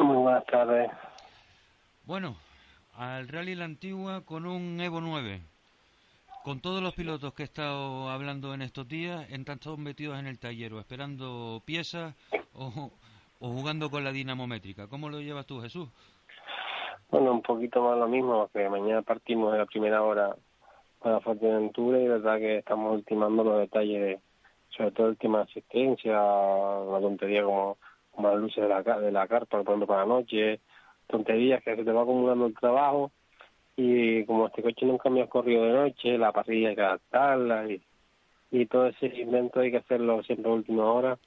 Muy 0.00 0.16
buenas 0.16 0.44
tardes. 0.46 0.90
Bueno, 2.06 2.34
al 2.96 3.28
Rally 3.28 3.54
La 3.54 3.66
Antigua 3.66 4.22
con 4.24 4.46
un 4.46 4.80
Evo 4.80 5.00
9. 5.00 5.40
Con 6.42 6.60
todos 6.60 6.82
los 6.82 6.92
pilotos 6.94 7.32
que 7.34 7.42
he 7.42 7.44
estado 7.44 8.10
hablando 8.10 8.52
en 8.52 8.62
estos 8.62 8.88
días, 8.88 9.30
en 9.30 9.44
tanto 9.44 9.76
metidos 9.76 10.18
en 10.18 10.26
el 10.26 10.40
taller 10.40 10.74
o 10.74 10.80
esperando 10.80 11.62
piezas 11.64 12.16
o, 12.52 12.90
o 13.38 13.48
jugando 13.48 13.90
con 13.90 14.02
la 14.02 14.10
dinamométrica. 14.10 14.88
¿Cómo 14.88 15.08
lo 15.08 15.20
llevas 15.20 15.46
tú, 15.46 15.60
Jesús? 15.60 15.88
Bueno, 17.12 17.30
un 17.30 17.42
poquito 17.42 17.80
más 17.80 17.96
lo 17.96 18.08
mismo, 18.08 18.48
porque 18.52 18.68
mañana 18.68 19.02
partimos 19.02 19.52
de 19.52 19.58
la 19.58 19.66
primera 19.66 20.02
hora 20.02 20.34
para 20.98 21.20
Fuerteventura 21.20 22.00
y 22.00 22.02
de 22.02 22.08
verdad 22.08 22.38
que 22.38 22.58
estamos 22.58 22.92
ultimando 22.92 23.44
los 23.44 23.60
detalles 23.60 24.00
de, 24.00 24.20
sobre 24.76 24.92
todo 24.92 25.08
el 25.08 25.16
tema 25.16 25.38
de 25.38 25.44
asistencia, 25.44 26.20
una 26.20 27.00
tontería 27.00 27.42
como, 27.42 27.78
como 28.10 28.28
las 28.28 28.38
luces 28.38 28.62
de 28.62 28.68
la, 28.68 28.82
de 28.82 29.12
la 29.12 29.26
carpa, 29.26 29.62
por 29.62 29.74
ejemplo, 29.74 29.86
para 29.86 30.00
la 30.00 30.06
noche, 30.06 30.60
tonterías 31.06 31.62
que 31.62 31.76
se 31.76 31.84
te 31.84 31.92
va 31.92 32.02
acumulando 32.02 32.46
el 32.46 32.54
trabajo 32.54 33.10
y 33.76 34.24
como 34.24 34.48
este 34.48 34.62
coche 34.62 34.84
nunca 34.86 35.08
me 35.08 35.22
ha 35.22 35.28
corrido 35.28 35.64
de 35.64 35.72
noche, 35.72 36.18
la 36.18 36.32
parrilla 36.32 36.70
hay 36.70 36.74
que 36.74 36.82
adaptarla 36.82 37.70
y, 37.70 37.80
y 38.50 38.66
todo 38.66 38.88
ese 38.88 39.06
invento 39.06 39.60
hay 39.60 39.70
que 39.70 39.76
hacerlo 39.78 40.22
siempre 40.24 40.50
a 40.50 40.54
última 40.54 40.92
hora, 40.92 41.18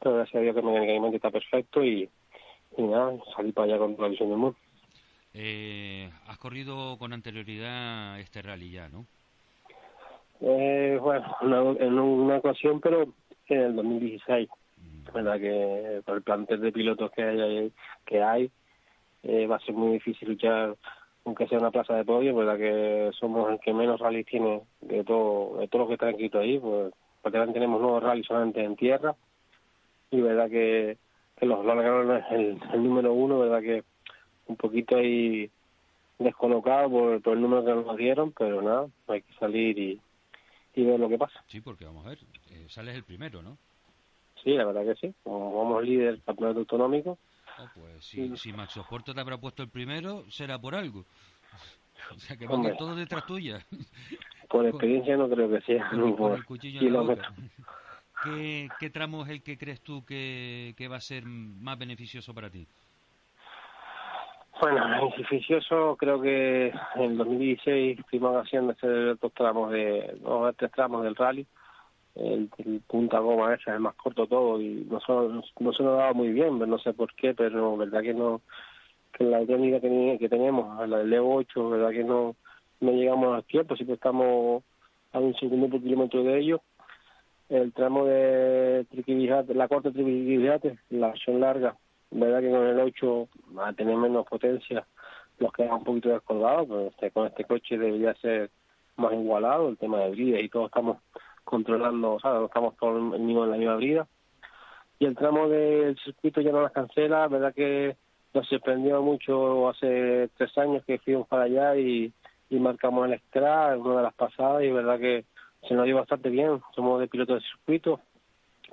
pero 0.00 0.16
gracias 0.16 0.36
a 0.36 0.40
Dios 0.40 0.56
que 0.56 0.62
mecánicamente 0.62 1.16
está 1.16 1.30
perfecto 1.30 1.84
y, 1.84 2.08
y 2.76 2.82
nada, 2.82 3.12
salí 3.36 3.52
para 3.52 3.74
allá 3.74 3.78
con 3.78 3.96
la 3.98 4.08
visión 4.08 4.28
del 4.30 4.38
mundo. 4.38 4.58
Eh, 5.34 6.10
has 6.26 6.38
corrido 6.38 6.98
con 6.98 7.12
anterioridad 7.12 8.20
este 8.20 8.42
rally 8.42 8.72
ya, 8.72 8.88
¿no? 8.88 9.06
Eh, 10.42 10.98
bueno, 11.00 11.36
en 11.80 11.98
una 11.98 12.36
ocasión, 12.36 12.80
pero 12.80 13.14
en 13.48 13.60
el 13.60 13.76
2016, 13.76 14.48
Mm. 15.10 15.14
verdad 15.14 15.40
que 15.40 16.02
por 16.04 16.16
el 16.16 16.22
plantel 16.22 16.60
de 16.60 16.72
pilotos 16.72 17.10
que 17.12 17.22
hay, 17.22 17.72
que 18.06 18.22
hay 18.22 18.50
eh, 19.22 19.46
va 19.46 19.56
a 19.56 19.60
ser 19.60 19.74
muy 19.74 19.92
difícil 19.92 20.30
luchar, 20.30 20.76
aunque 21.24 21.46
sea 21.46 21.58
una 21.58 21.70
plaza 21.70 21.94
de 21.94 22.04
podio, 22.04 22.34
verdad 22.34 22.56
que 22.56 23.10
somos 23.18 23.50
el 23.50 23.60
que 23.60 23.72
menos 23.72 24.00
rally 24.00 24.24
tiene 24.24 24.62
de 24.80 25.04
todo, 25.04 25.58
de 25.58 25.68
todos 25.68 25.80
los 25.82 25.88
que 25.88 25.94
están 25.94 26.10
escritos 26.10 26.42
ahí, 26.42 26.58
pues 26.58 26.92
prácticamente 27.20 27.54
tenemos 27.54 27.80
nuevos 27.80 28.02
rally 28.02 28.24
solamente 28.24 28.62
en 28.64 28.76
tierra 28.76 29.14
y 30.10 30.20
verdad 30.20 30.50
que, 30.50 30.98
que 31.36 31.46
los 31.46 31.64
lo 31.64 31.76
ganaron 31.76 32.22
el, 32.30 32.58
el 32.72 32.82
número 32.82 33.12
uno, 33.12 33.38
verdad 33.38 33.60
que 33.60 33.84
un 34.46 34.56
poquito 34.56 34.96
ahí 34.96 35.50
descolocado 36.18 36.90
por, 36.90 37.22
por 37.22 37.34
el 37.34 37.42
número 37.42 37.64
que 37.64 37.74
nos 37.74 37.96
dieron, 37.96 38.32
pero 38.32 38.60
nada, 38.60 38.88
hay 39.06 39.22
que 39.22 39.32
salir 39.34 39.78
y, 39.78 40.00
y 40.74 40.84
ver 40.84 40.98
lo 41.00 41.08
que 41.08 41.18
pasa. 41.18 41.42
Sí, 41.46 41.60
porque 41.60 41.84
vamos 41.84 42.06
a 42.06 42.10
ver, 42.10 42.18
eh, 42.50 42.66
sales 42.68 42.94
el 42.94 43.04
primero, 43.04 43.42
¿no? 43.42 43.58
Sí, 44.42 44.50
la 44.50 44.64
verdad 44.64 44.82
que 44.84 44.94
sí. 45.06 45.14
Como 45.22 45.56
vamos 45.56 45.84
líder 45.84 46.12
del 46.12 46.22
campeonato 46.22 46.60
autonómico, 46.60 47.18
Oh, 47.58 47.68
pues 47.74 48.02
si, 48.06 48.34
si 48.38 48.50
Max 48.50 48.78
Oporto 48.78 49.12
te 49.14 49.20
habrá 49.20 49.36
puesto 49.36 49.62
el 49.62 49.68
primero, 49.68 50.24
será 50.30 50.58
por 50.58 50.74
algo. 50.74 51.04
O 52.10 52.18
sea, 52.18 52.34
que 52.36 52.46
Hombre. 52.46 52.70
van 52.70 52.78
todos 52.78 52.96
detrás 52.96 53.26
tuya. 53.26 53.64
por 54.48 54.66
experiencia 54.68 55.16
no 55.18 55.28
creo 55.28 55.50
que 55.50 55.60
sea, 55.60 55.90
Con, 55.90 56.16
por 56.16 56.34
el 56.38 56.44
cuchillo 56.46 56.80
en 56.80 56.86
la 56.86 56.90
kilómetros. 57.00 57.28
boca. 57.36 57.48
¿Qué, 58.24 58.68
¿Qué 58.80 58.88
tramo 58.88 59.22
es 59.24 59.28
el 59.30 59.42
que 59.42 59.58
crees 59.58 59.82
tú 59.82 60.02
que, 60.04 60.74
que 60.78 60.88
va 60.88 60.96
a 60.96 61.00
ser 61.00 61.24
más 61.26 61.78
beneficioso 61.78 62.32
para 62.32 62.48
ti? 62.50 62.66
Bueno, 64.60 64.86
beneficioso 64.88 65.96
creo 65.96 66.20
que 66.20 66.68
en 66.94 67.02
el 67.02 67.16
2016 67.16 68.00
fuimos 68.08 68.36
haciendo 68.36 68.72
hacer 68.72 69.18
dos 69.18 69.32
tramos 69.32 69.72
de, 69.72 70.16
dos 70.20 70.54
tres 70.56 70.70
tramos 70.72 71.02
del 71.02 71.16
rally. 71.16 71.46
El, 72.14 72.50
punta 72.86 73.18
goma 73.20 73.54
ese 73.54 73.62
es 73.62 73.68
el 73.68 73.80
más 73.80 73.94
corto 73.94 74.26
todo 74.26 74.60
y 74.60 74.86
no, 74.88 75.00
se 75.00 75.82
nos 75.82 75.96
daba 75.96 76.12
muy 76.12 76.28
bien, 76.28 76.58
no 76.58 76.78
sé 76.78 76.92
por 76.92 77.14
qué, 77.14 77.32
pero 77.34 77.76
verdad 77.76 78.02
que 78.02 78.12
no, 78.12 78.42
que 79.12 79.24
la 79.24 79.44
técnica 79.46 79.80
que, 79.80 80.18
que 80.20 80.28
tenemos, 80.28 80.86
la 80.88 80.98
del 80.98 81.12
Evo 81.12 81.36
8, 81.36 81.70
verdad 81.70 81.90
que 81.90 82.04
no, 82.04 82.36
no 82.80 82.92
llegamos 82.92 83.34
al 83.34 83.44
tiempo, 83.44 83.76
siempre 83.76 83.94
estamos 83.94 84.62
a 85.12 85.18
un 85.18 85.34
segundo 85.36 85.68
por 85.68 85.82
kilómetro 85.82 86.22
de 86.22 86.38
ellos. 86.38 86.60
El 87.48 87.72
tramo 87.72 88.04
de 88.06 88.86
Triquibijate, 88.90 89.54
la 89.54 89.68
corta 89.68 89.90
Triquibijate, 89.90 90.78
la 90.90 91.08
versión 91.08 91.40
larga, 91.40 91.76
verdad 92.12 92.40
que 92.40 92.50
con 92.50 92.66
el 92.66 92.80
8 92.80 93.28
va 93.56 93.68
a 93.68 93.72
tener 93.72 93.96
menos 93.96 94.26
potencia, 94.26 94.86
nos 95.38 95.52
queda 95.52 95.74
un 95.74 95.84
poquito 95.84 96.10
descolgados, 96.10 96.66
pero 96.68 96.86
este, 96.88 97.10
con 97.10 97.26
este 97.26 97.44
coche 97.44 97.78
debería 97.78 98.14
ser 98.14 98.50
más 98.96 99.12
igualado, 99.12 99.68
el 99.68 99.78
tema 99.78 100.00
de 100.00 100.10
brida 100.10 100.40
y 100.40 100.48
todo 100.48 100.66
estamos 100.66 100.98
controlando, 101.44 102.14
o 102.14 102.20
sea, 102.20 102.32
no 102.34 102.46
estamos 102.46 102.76
todos 102.76 102.98
en 103.14 103.50
la 103.50 103.56
misma 103.56 103.76
brida. 103.76 104.06
Y 104.98 105.06
el 105.06 105.16
tramo 105.16 105.48
del 105.48 105.98
circuito 105.98 106.40
ya 106.40 106.52
no 106.52 106.62
las 106.62 106.72
cancela, 106.72 107.26
verdad 107.28 107.54
que 107.54 107.96
nos 108.34 108.46
sorprendió 108.48 109.02
mucho 109.02 109.68
hace 109.68 110.30
tres 110.36 110.56
años 110.58 110.84
que 110.84 110.98
fuimos 110.98 111.26
para 111.26 111.44
allá 111.44 111.76
y, 111.76 112.12
y 112.50 112.58
marcamos 112.58 113.06
el 113.06 113.14
extra 113.14 113.74
en 113.74 113.80
una 113.80 113.96
de 113.96 114.02
las 114.02 114.14
pasadas 114.14 114.62
y 114.62 114.70
verdad 114.70 114.98
que 114.98 115.24
se 115.66 115.74
nos 115.74 115.86
dio 115.86 115.96
bastante 115.96 116.28
bien, 116.28 116.60
somos 116.74 117.00
de 117.00 117.08
pilotos 117.08 117.42
de 117.42 117.48
circuito, 117.48 118.00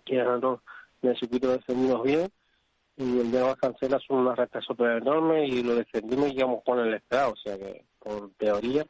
que 0.05 0.19
en 0.19 1.09
el 1.09 1.17
circuito 1.17 1.51
defendimos 1.51 2.03
bien 2.03 2.29
y 2.99 3.19
el 3.19 3.31
de 3.31 3.39
las 3.39 3.55
cancelas 3.55 4.03
son 4.05 4.17
una 4.17 4.35
recta 4.35 4.59
súper 4.59 4.97
enorme 4.97 5.47
y 5.47 5.63
lo 5.63 5.73
defendimos 5.73 6.27
y 6.27 6.33
llegamos 6.33 6.61
con 6.65 6.79
el 6.79 6.93
extra, 6.93 7.29
o 7.29 7.35
sea 7.37 7.57
que 7.57 7.85
por 7.97 8.33
teoría 8.33 8.85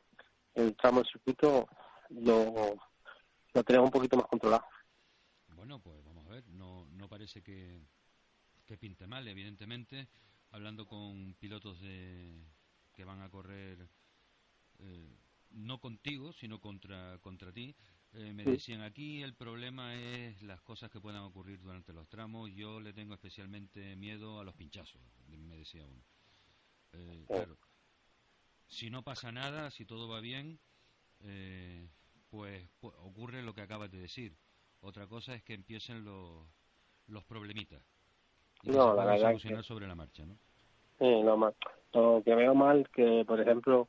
el 0.55 0.75
tramo 0.75 1.01
del 1.01 1.11
circuito 1.11 1.69
lo, 2.09 2.75
lo 3.53 3.63
tenemos 3.63 3.85
un 3.85 3.91
poquito 3.91 4.17
más 4.17 4.25
controlado. 4.25 4.65
Bueno, 5.55 5.79
pues 5.79 6.03
vamos 6.03 6.25
a 6.25 6.31
ver, 6.31 6.47
no, 6.47 6.87
no 6.87 7.07
parece 7.07 7.43
que, 7.43 7.83
que 8.65 8.79
pinte 8.79 9.05
mal, 9.05 9.27
evidentemente, 9.27 10.09
hablando 10.49 10.87
con 10.87 11.35
pilotos 11.35 11.79
de, 11.79 12.47
que 12.91 13.05
van 13.05 13.21
a 13.21 13.29
correr 13.29 13.87
eh, 14.79 15.19
no 15.51 15.79
contigo, 15.79 16.33
sino 16.33 16.59
contra, 16.59 17.19
contra 17.19 17.51
ti. 17.51 17.75
Eh, 18.13 18.33
me 18.33 18.43
decían 18.43 18.81
aquí 18.81 19.21
el 19.21 19.35
problema 19.35 19.93
es 19.95 20.41
las 20.41 20.61
cosas 20.61 20.89
que 20.89 20.99
puedan 20.99 21.21
ocurrir 21.23 21.59
durante 21.61 21.93
los 21.93 22.07
tramos. 22.07 22.49
Yo 22.51 22.79
le 22.79 22.91
tengo 22.93 23.13
especialmente 23.13 23.95
miedo 23.95 24.39
a 24.39 24.43
los 24.43 24.55
pinchazos, 24.55 25.01
me 25.27 25.57
decía 25.57 25.85
uno. 25.85 26.03
Eh, 26.93 27.25
claro, 27.27 27.57
si 28.67 28.89
no 28.89 29.03
pasa 29.03 29.31
nada, 29.31 29.69
si 29.71 29.85
todo 29.85 30.07
va 30.07 30.21
bien, 30.21 30.59
eh, 31.21 31.87
pues, 32.29 32.67
pu- 32.81 32.93
ocurre 32.97 33.43
lo 33.43 33.53
que 33.53 33.61
acabas 33.61 33.91
de 33.91 33.99
decir. 33.99 34.35
Otra 34.81 35.07
cosa 35.07 35.35
es 35.35 35.43
que 35.43 35.53
empiecen 35.53 36.03
los, 36.03 36.47
los 37.07 37.23
problemitas. 37.25 37.83
Y 38.63 38.71
No, 38.71 38.93
la 38.95 39.05
verdad 39.05 39.27
solucionar 39.27 39.61
que- 39.63 39.67
sobre 39.67 39.87
la 39.87 39.95
marcha, 39.95 40.25
¿no? 40.25 40.37
Sí, 40.97 41.05
lo, 41.23 41.37
lo 41.93 42.23
que 42.23 42.35
veo 42.35 42.55
mal 42.55 42.89
que, 42.89 43.23
por 43.25 43.39
ejemplo, 43.39 43.87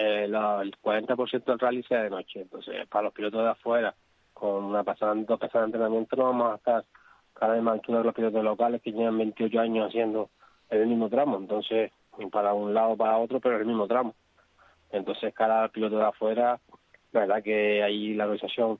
eh, 0.00 0.28
la- 0.28 0.62
el 0.62 0.76
40% 0.80 1.50
del 1.50 1.58
rally 1.58 1.82
sea 1.82 2.04
de 2.04 2.10
noche. 2.10 2.42
Entonces, 2.42 2.86
para 2.88 3.04
los 3.04 3.12
pilotos 3.12 3.42
de 3.42 3.50
afuera, 3.50 3.94
con 4.32 4.62
una 4.64 4.84
pasada, 4.84 5.12
dos 5.16 5.40
pasadas 5.40 5.64
de 5.66 5.76
entrenamiento, 5.76 6.14
no 6.16 6.24
vamos 6.26 6.52
a 6.52 6.56
estar 6.56 6.84
cada 7.34 7.54
vez 7.54 7.62
más 7.62 7.74
altura 7.74 7.98
de 7.98 8.04
los 8.04 8.14
pilotos 8.14 8.44
locales 8.44 8.80
que 8.80 8.92
llevan 8.92 9.18
28 9.18 9.58
años 9.60 9.88
haciendo 9.88 10.30
el 10.70 10.86
mismo 10.86 11.08
tramo. 11.08 11.36
Entonces, 11.38 11.90
para 12.30 12.54
un 12.54 12.72
lado 12.74 12.96
para 12.96 13.18
otro, 13.18 13.40
pero 13.40 13.56
el 13.56 13.66
mismo 13.66 13.88
tramo. 13.88 14.14
Entonces, 14.90 15.34
cada 15.34 15.66
piloto 15.68 15.98
de 15.98 16.04
afuera, 16.04 16.60
la 17.12 17.20
verdad 17.20 17.42
que 17.42 17.82
ahí 17.82 18.14
la 18.14 18.24
organización 18.24 18.78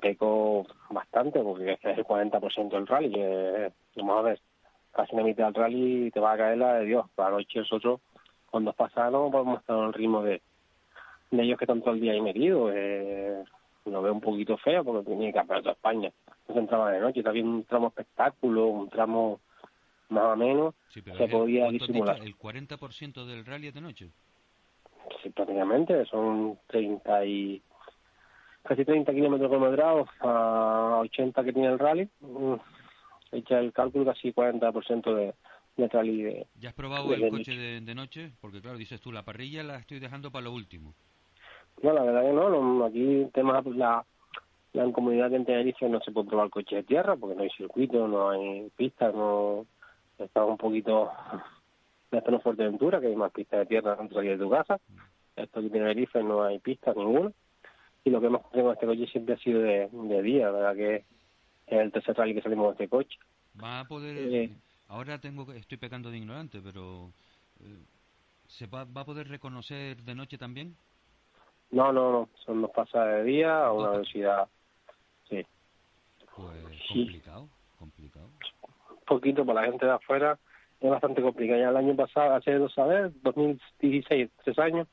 pecó 0.00 0.66
bastante, 0.90 1.40
porque 1.40 1.78
es 1.80 1.98
el 1.98 2.04
40% 2.04 2.76
del 2.76 2.86
rally. 2.88 3.12
Que, 3.12 3.72
vamos 3.96 4.18
a 4.18 4.22
ver, 4.22 4.40
casi 4.92 5.14
la 5.14 5.22
mitad 5.22 5.44
del 5.46 5.54
rally 5.54 6.10
te 6.10 6.18
va 6.18 6.32
a 6.32 6.36
caer 6.36 6.58
la 6.58 6.74
de 6.74 6.86
Dios. 6.86 7.06
Para 7.14 7.30
noche 7.30 7.60
nosotros, 7.60 8.00
dos 8.64 8.74
pasadas, 8.74 9.12
no 9.12 9.30
podemos 9.30 9.60
estar 9.60 9.76
al 9.76 9.92
ritmo 9.92 10.22
de, 10.22 10.40
de 11.30 11.42
ellos 11.42 11.58
que 11.58 11.64
están 11.64 11.80
todo 11.82 11.94
el 11.94 12.00
día 12.00 12.12
ahí 12.12 12.20
metidos. 12.20 12.72
Eh, 12.74 13.42
lo 13.86 14.02
veo 14.02 14.12
un 14.12 14.20
poquito 14.20 14.56
feo 14.58 14.82
porque 14.84 15.08
tenía 15.10 15.28
que 15.28 15.34
campeonato 15.34 15.68
de 15.68 15.72
España. 15.74 16.12
No 16.48 16.54
se 16.54 16.60
entraba 16.60 16.90
de 16.90 17.00
noche, 17.00 17.22
también 17.22 17.46
un 17.46 17.64
tramo 17.64 17.88
espectáculo, 17.88 18.66
un 18.66 18.88
tramo 18.88 19.40
más 20.08 20.24
o 20.24 20.36
menos, 20.36 20.74
Sí, 20.88 21.02
pero 21.02 21.16
se 21.16 21.28
podía 21.28 21.64
¿cuánto 21.64 21.84
has 21.84 21.88
dicho? 21.88 21.92
disimular. 21.92 22.22
El 22.22 22.36
40% 22.36 23.26
del 23.26 23.44
rally 23.44 23.68
es 23.68 23.74
de 23.74 23.80
noche. 23.80 24.10
Sí, 25.22 25.30
prácticamente 25.30 26.04
son 26.06 26.58
30 26.68 27.24
y 27.26 27.62
casi 28.62 28.84
30 28.84 29.12
kilómetros 29.12 29.48
cuadrados 29.48 30.08
a 30.20 30.98
80 31.02 31.44
que 31.44 31.52
tiene 31.52 31.68
el 31.68 31.78
rally. 31.78 32.08
Mm, 32.20 32.54
Echa 33.32 33.58
el 33.58 33.72
cálculo 33.72 34.04
casi 34.04 34.32
40% 34.32 35.14
de, 35.14 35.34
de 35.76 35.88
rally 35.88 36.22
de, 36.22 36.46
¿Ya 36.60 36.68
has 36.68 36.74
probado 36.76 37.08
de 37.08 37.16
el 37.16 37.28
coche 37.28 37.56
de, 37.56 37.80
de 37.80 37.94
noche? 37.94 38.30
Porque 38.40 38.60
claro, 38.60 38.78
dices 38.78 39.00
tú, 39.00 39.10
la 39.10 39.24
parrilla 39.24 39.64
la 39.64 39.78
estoy 39.78 39.98
dejando 39.98 40.30
para 40.30 40.44
lo 40.44 40.52
último. 40.52 40.94
No, 41.82 41.92
la 41.92 42.02
verdad 42.02 42.22
que 42.22 42.32
no. 42.32 42.48
no, 42.48 42.84
Aquí 42.84 43.26
temas 43.32 43.64
la, 43.66 44.04
la 44.72 44.92
comunidad 44.92 45.30
que 45.30 45.36
en 45.36 45.44
Tenerife 45.44 45.88
no 45.88 46.00
se 46.00 46.12
puede 46.12 46.28
probar 46.28 46.50
coche 46.50 46.76
de 46.76 46.82
tierra 46.82 47.16
porque 47.16 47.36
no 47.36 47.42
hay 47.42 47.50
circuito, 47.50 48.06
no 48.08 48.30
hay 48.30 48.70
pistas, 48.76 49.14
no 49.14 49.66
está 50.18 50.44
un 50.44 50.56
poquito 50.56 51.10
no 52.10 52.36
es 52.36 52.42
Fuerteventura, 52.42 53.00
que 53.00 53.08
hay 53.08 53.16
más 53.16 53.32
pistas 53.32 53.60
de 53.60 53.66
tierra 53.66 53.96
dentro 53.96 54.20
de 54.20 54.38
tu 54.38 54.50
casa. 54.50 54.80
Esto 55.34 55.58
aquí 55.58 55.66
en 55.66 55.72
Tenerife 55.72 56.22
no 56.22 56.44
hay 56.44 56.58
pistas 56.58 56.96
ninguna. 56.96 57.32
Y 58.04 58.10
lo 58.10 58.20
que 58.20 58.26
hemos 58.28 58.42
corrido 58.42 58.66
con 58.66 58.74
este 58.74 58.86
coche 58.86 59.06
siempre 59.10 59.34
ha 59.34 59.38
sido 59.38 59.60
de, 59.60 59.88
de 59.90 60.22
día, 60.22 60.46
la 60.46 60.52
verdad 60.52 60.76
que 60.76 60.94
es 60.96 61.04
el 61.66 61.92
tercer 61.92 62.16
rally 62.16 62.34
que 62.34 62.42
salimos 62.42 62.68
de 62.68 62.84
este 62.84 62.88
coche. 62.88 63.18
Va 63.62 63.80
a 63.80 63.84
poder... 63.84 64.16
Eh. 64.16 64.50
Ahora 64.88 65.18
tengo 65.18 65.52
estoy 65.52 65.78
pecando 65.78 66.10
de 66.10 66.18
ignorante, 66.18 66.60
pero... 66.62 67.10
eh, 67.60 67.82
¿Se 68.46 68.66
va, 68.66 68.84
va 68.84 69.00
a 69.00 69.04
poder 69.04 69.28
reconocer 69.28 70.02
de 70.02 70.14
noche 70.14 70.38
también? 70.38 70.76
No, 71.70 71.92
no, 71.92 72.12
no, 72.12 72.28
son 72.44 72.62
dos 72.62 72.70
pasadas 72.70 73.16
de 73.16 73.24
día 73.24 73.66
a 73.66 73.72
una 73.72 73.90
velocidad, 73.90 74.48
sí, 75.28 75.44
Pues 76.34 76.58
Sí. 76.88 76.98
complicado, 77.00 77.48
complicado. 77.78 78.28
un 78.90 78.98
poquito 79.06 79.44
para 79.44 79.62
la 79.62 79.66
gente 79.68 79.86
de 79.86 79.92
afuera, 79.92 80.38
es 80.80 80.90
bastante 80.90 81.22
complicado. 81.22 81.60
Ya 81.60 81.70
el 81.70 81.76
año 81.76 81.96
pasado, 81.96 82.34
hace 82.34 82.54
dos, 82.54 82.76
a 82.78 82.84
ver, 82.86 83.12
2016, 83.22 84.30
tres 84.44 84.58
años, 84.58 84.86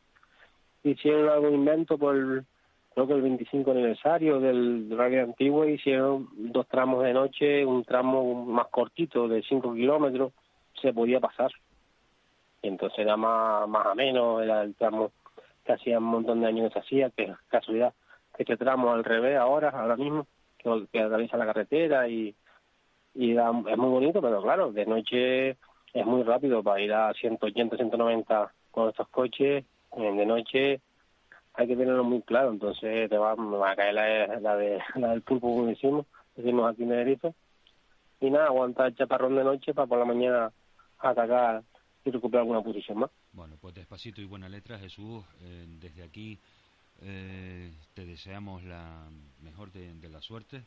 hicieron 0.84 1.30
algún 1.30 1.54
invento 1.56 1.98
por, 1.98 2.16
el- 2.16 2.46
creo 2.94 3.08
que 3.08 3.14
el 3.14 3.22
25 3.22 3.72
aniversario 3.72 4.40
del 4.40 4.90
rally 4.98 5.18
antiguo, 5.18 5.66
hicieron 5.66 6.30
dos 6.32 6.68
tramos 6.68 7.04
de 7.04 7.14
noche, 7.14 7.66
un 7.66 7.84
tramo 7.84 8.46
más 8.46 8.68
cortito 8.68 9.28
de 9.28 9.42
5 9.44 9.74
kilómetros, 9.74 10.34
se 10.82 10.94
podía 10.94 11.20
pasar. 11.20 11.52
Y 12.62 12.68
entonces 12.70 13.00
era 13.00 13.18
más, 13.18 13.68
más 13.68 13.86
ameno, 13.88 14.42
era 14.42 14.62
el 14.64 14.76
tramo 14.76 15.12
que 15.64 15.74
hacía 15.74 15.98
un 15.98 16.06
montón 16.06 16.42
de 16.42 16.48
años 16.48 16.68
que 16.68 16.74
se 16.74 16.80
hacía, 16.80 17.10
que 17.12 17.34
casualidad, 17.48 17.94
que 18.36 18.44
este 18.44 18.58
tramo 18.58 18.92
al 18.92 19.04
revés 19.04 19.38
ahora, 19.38 19.70
ahora 19.70 19.96
mismo, 19.96 20.28
que, 20.58 21.00
atraviesa 21.00 21.38
la 21.38 21.46
carretera 21.46 22.08
y, 22.08 22.36
y 23.14 23.32
es 23.38 23.78
muy 23.78 23.90
bonito, 23.90 24.22
pero 24.22 24.42
claro, 24.42 24.72
de 24.72 24.86
noche 24.86 25.50
es 25.94 26.06
muy 26.06 26.24
rápido 26.24 26.64
para 26.64 26.82
ir 26.82 26.94
a 26.94 27.14
180, 27.14 27.76
190 27.78 28.54
con 28.72 28.90
estos 28.90 29.08
coches, 29.10 29.66
eh, 29.98 30.12
de 30.14 30.26
noche 30.26 30.82
hay 31.56 31.68
que 31.68 31.76
tenerlo 31.76 32.04
muy 32.04 32.22
claro, 32.24 32.50
entonces 32.50 33.10
te 33.10 33.18
va, 33.18 33.34
a 33.34 33.76
caer 33.76 33.94
la, 33.94 34.56
de, 34.56 34.82
la 34.96 35.10
del 35.10 35.22
pulpo, 35.22 35.48
como 35.48 35.68
decimos, 35.68 36.08
decimos 36.36 36.72
aquí 36.72 36.84
en 36.84 36.90
Tenerife, 36.90 37.34
y 38.20 38.32
nada, 38.32 38.48
aguantar 38.48 38.88
el 38.88 38.96
chaparrón 38.96 39.36
de 39.36 39.44
noche 39.44 39.74
para 39.74 39.86
por 39.86 40.00
la 40.00 40.06
mañana 40.06 40.52
atacar 40.98 41.62
y 42.06 42.12
recuperar 42.12 42.42
alguna 42.42 42.62
posición 42.62 43.00
más. 43.00 43.12
Bueno, 43.34 43.58
pues 43.60 43.74
despacito 43.74 44.22
y 44.22 44.26
buena 44.26 44.48
letra, 44.48 44.78
Jesús. 44.80 45.24
eh, 45.42 45.66
desde 45.82 46.04
aquí 46.04 46.38
eh, 47.02 47.72
te 47.96 48.06
deseamos 48.06 48.64
la 48.64 49.08
mejor 49.42 49.72
de, 49.72 49.94
de 49.96 50.10
la 50.10 50.22
suerte. 50.22 50.64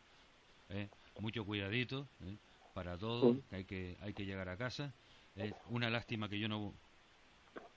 eh, 0.70 0.88
mucho 1.20 1.44
cuidadito 1.44 2.06
eh, 2.24 2.36
para 2.74 2.98
todos, 2.98 3.36
que 3.48 3.56
hay 3.56 3.64
que 3.64 3.96
hay 4.02 4.12
que 4.12 4.26
llegar 4.26 4.48
a 4.48 4.56
casa. 4.56 4.92
una 5.70 5.88
lástima 5.90 6.28
que 6.28 6.38
yo 6.38 6.48
no 6.48 6.72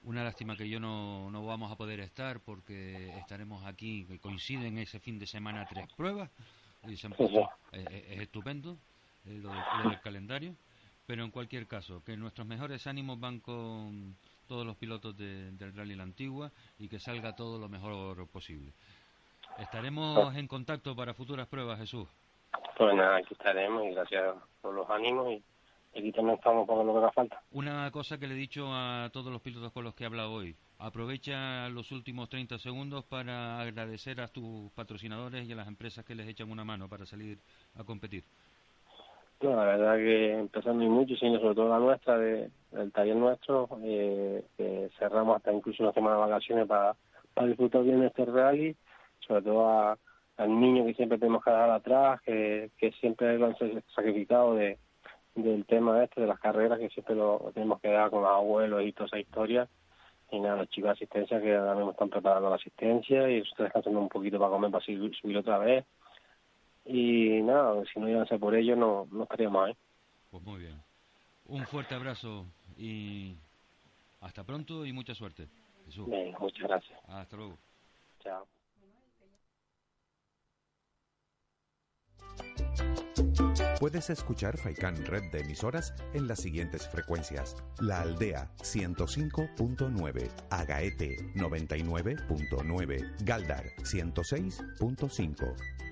una 0.03 0.23
lástima 0.23 0.55
que 0.55 0.67
yo 0.67 0.79
no, 0.79 1.29
no 1.29 1.45
vamos 1.45 1.71
a 1.71 1.75
poder 1.75 1.99
estar 1.99 2.39
porque 2.39 3.09
estaremos 3.19 3.65
aquí, 3.65 4.05
que 4.05 4.17
coinciden 4.19 4.77
ese 4.77 4.99
fin 4.99 5.19
de 5.19 5.27
semana 5.27 5.65
tres 5.69 5.87
pruebas. 5.95 6.29
y 6.87 6.95
se 6.97 7.07
han 7.07 7.13
puesto- 7.13 7.49
es 7.73 8.21
estupendo 8.21 8.77
lo, 9.25 9.49
lo 9.77 9.89
del 9.89 9.99
calendario. 10.01 10.55
Pero 11.05 11.23
en 11.25 11.31
cualquier 11.31 11.65
caso, 11.67 12.03
que 12.05 12.15
nuestros 12.17 12.45
mejores 12.47 12.85
ánimos 12.87 13.19
van 13.19 13.39
con 13.39 14.15
todos 14.49 14.65
los 14.65 14.75
pilotos 14.75 15.15
de- 15.15 15.51
del 15.51 15.73
Rally 15.73 15.95
La 15.95 16.03
Antigua 16.03 16.51
y 16.79 16.89
que 16.89 16.99
salga 16.99 17.35
todo 17.35 17.57
lo 17.59 17.69
mejor 17.69 18.27
posible. 18.27 18.73
Estaremos 19.59 20.35
en 20.35 20.47
contacto 20.47 20.95
para 20.95 21.13
futuras 21.13 21.47
pruebas, 21.47 21.79
Jesús. 21.79 22.07
Pues 22.77 22.95
nada, 22.95 23.17
aquí 23.17 23.33
estaremos 23.33 23.83
y 23.85 23.91
gracias 23.91 24.35
por 24.61 24.73
los 24.73 24.89
ánimos 24.89 25.31
y 25.33 25.99
aquí 25.99 26.11
también 26.11 26.37
estamos 26.37 26.67
para 26.67 26.83
lo 26.83 26.93
que 26.93 26.97
haga 26.99 27.11
falta. 27.11 27.41
Una 27.51 27.91
cosa 27.91 28.17
que 28.17 28.27
le 28.27 28.33
he 28.33 28.37
dicho 28.37 28.67
a 28.73 29.09
todos 29.13 29.31
los 29.31 29.41
pilotos 29.41 29.71
con 29.71 29.83
los 29.83 29.93
que 29.93 30.03
he 30.03 30.07
hablado 30.07 30.31
hoy. 30.33 30.55
Aprovecha 30.79 31.67
los 31.69 31.91
últimos 31.91 32.29
30 32.29 32.57
segundos 32.57 33.03
para 33.05 33.59
agradecer 33.59 34.21
a 34.21 34.29
tus 34.29 34.71
patrocinadores 34.71 35.47
y 35.47 35.51
a 35.51 35.55
las 35.55 35.67
empresas 35.67 36.05
que 36.05 36.15
les 36.15 36.27
echan 36.27 36.49
una 36.49 36.63
mano 36.63 36.87
para 36.87 37.05
salir 37.05 37.37
a 37.75 37.83
competir. 37.83 38.23
No, 39.41 39.55
la 39.55 39.63
verdad 39.63 39.95
que 39.95 40.33
empezando 40.37 40.83
y 40.83 40.89
mucho, 40.89 41.15
sino 41.15 41.39
sobre 41.39 41.55
todo 41.55 41.69
la 41.69 41.79
nuestra, 41.79 42.17
de, 42.17 42.51
del 42.71 42.91
taller 42.91 43.15
nuestro, 43.15 43.69
eh, 43.83 44.43
que 44.57 44.89
cerramos 44.99 45.37
hasta 45.37 45.53
incluso 45.53 45.81
una 45.83 45.93
semana 45.93 46.17
de 46.17 46.21
vacaciones 46.23 46.67
para, 46.67 46.93
para 47.33 47.47
disfrutar 47.47 47.83
bien 47.83 48.03
este 48.03 48.25
rally, 48.25 48.75
sobre 49.19 49.41
todo 49.43 49.97
al 50.37 50.59
niño 50.59 50.85
que 50.85 50.93
siempre 50.93 51.17
tenemos 51.17 51.41
que 51.43 51.51
dejar 51.51 51.69
atrás, 51.69 52.21
que, 52.21 52.69
que 52.77 52.91
siempre 52.93 53.37
lo 53.37 53.45
han 53.45 53.57
sa- 53.57 53.81
sacrificado 53.95 54.55
de, 54.55 54.77
del 55.35 55.65
tema 55.65 56.03
este, 56.03 56.19
de 56.19 56.27
las 56.27 56.39
carreras, 56.39 56.77
que 56.77 56.89
siempre 56.89 57.15
lo 57.15 57.51
tenemos 57.53 57.79
que 57.79 57.89
dar 57.91 58.09
con 58.09 58.23
los 58.23 58.31
abuelos 58.31 58.83
y 58.83 58.91
toda 58.91 59.07
esa 59.07 59.19
historia. 59.19 59.69
Y 60.31 60.39
nada, 60.41 60.57
los 60.57 60.69
chicos 60.69 60.89
de 60.89 60.93
asistencia 60.93 61.41
que 61.41 61.55
ahora 61.55 61.75
mismo 61.75 61.91
están 61.91 62.09
preparando 62.09 62.49
la 62.49 62.57
asistencia 62.57 63.29
y 63.29 63.37
están 63.39 63.65
descansando 63.67 63.99
un 63.99 64.09
poquito 64.09 64.37
para 64.37 64.51
comer, 64.51 64.69
para 64.69 64.83
subir 64.83 65.37
otra 65.37 65.59
vez. 65.59 65.85
Y 66.91 67.43
nada, 67.43 67.83
si 67.93 67.99
no 67.99 68.09
iban 68.09 68.23
a 68.23 68.25
ser 68.25 68.39
por 68.39 68.55
ello, 68.55 68.75
no, 68.75 69.07
no 69.11 69.23
estaríamos 69.23 69.67
ahí. 69.67 69.77
Pues 70.31 70.43
muy 70.43 70.61
bien. 70.61 70.81
Un 71.45 71.63
fuerte 71.67 71.93
abrazo 71.93 72.47
y 72.77 73.35
hasta 74.21 74.43
pronto 74.43 74.83
y 74.87 74.91
mucha 74.91 75.13
suerte. 75.13 75.47
Jesús. 75.85 76.07
Muchas 76.39 76.67
gracias. 76.67 76.99
Hasta 77.07 77.37
luego. 77.37 77.57
Chao. 78.21 78.47
Puedes 83.79 84.09
escuchar 84.09 84.57
Faikan 84.57 85.05
Red 85.05 85.31
de 85.31 85.41
emisoras 85.41 85.93
en 86.13 86.27
las 86.27 86.41
siguientes 86.41 86.87
frecuencias. 86.89 87.55
La 87.79 88.01
Aldea 88.01 88.49
105.9, 88.57 90.29
Agaete 90.49 91.17
99.9, 91.35 93.25
Galdar 93.25 93.63
106.5, 93.83 95.55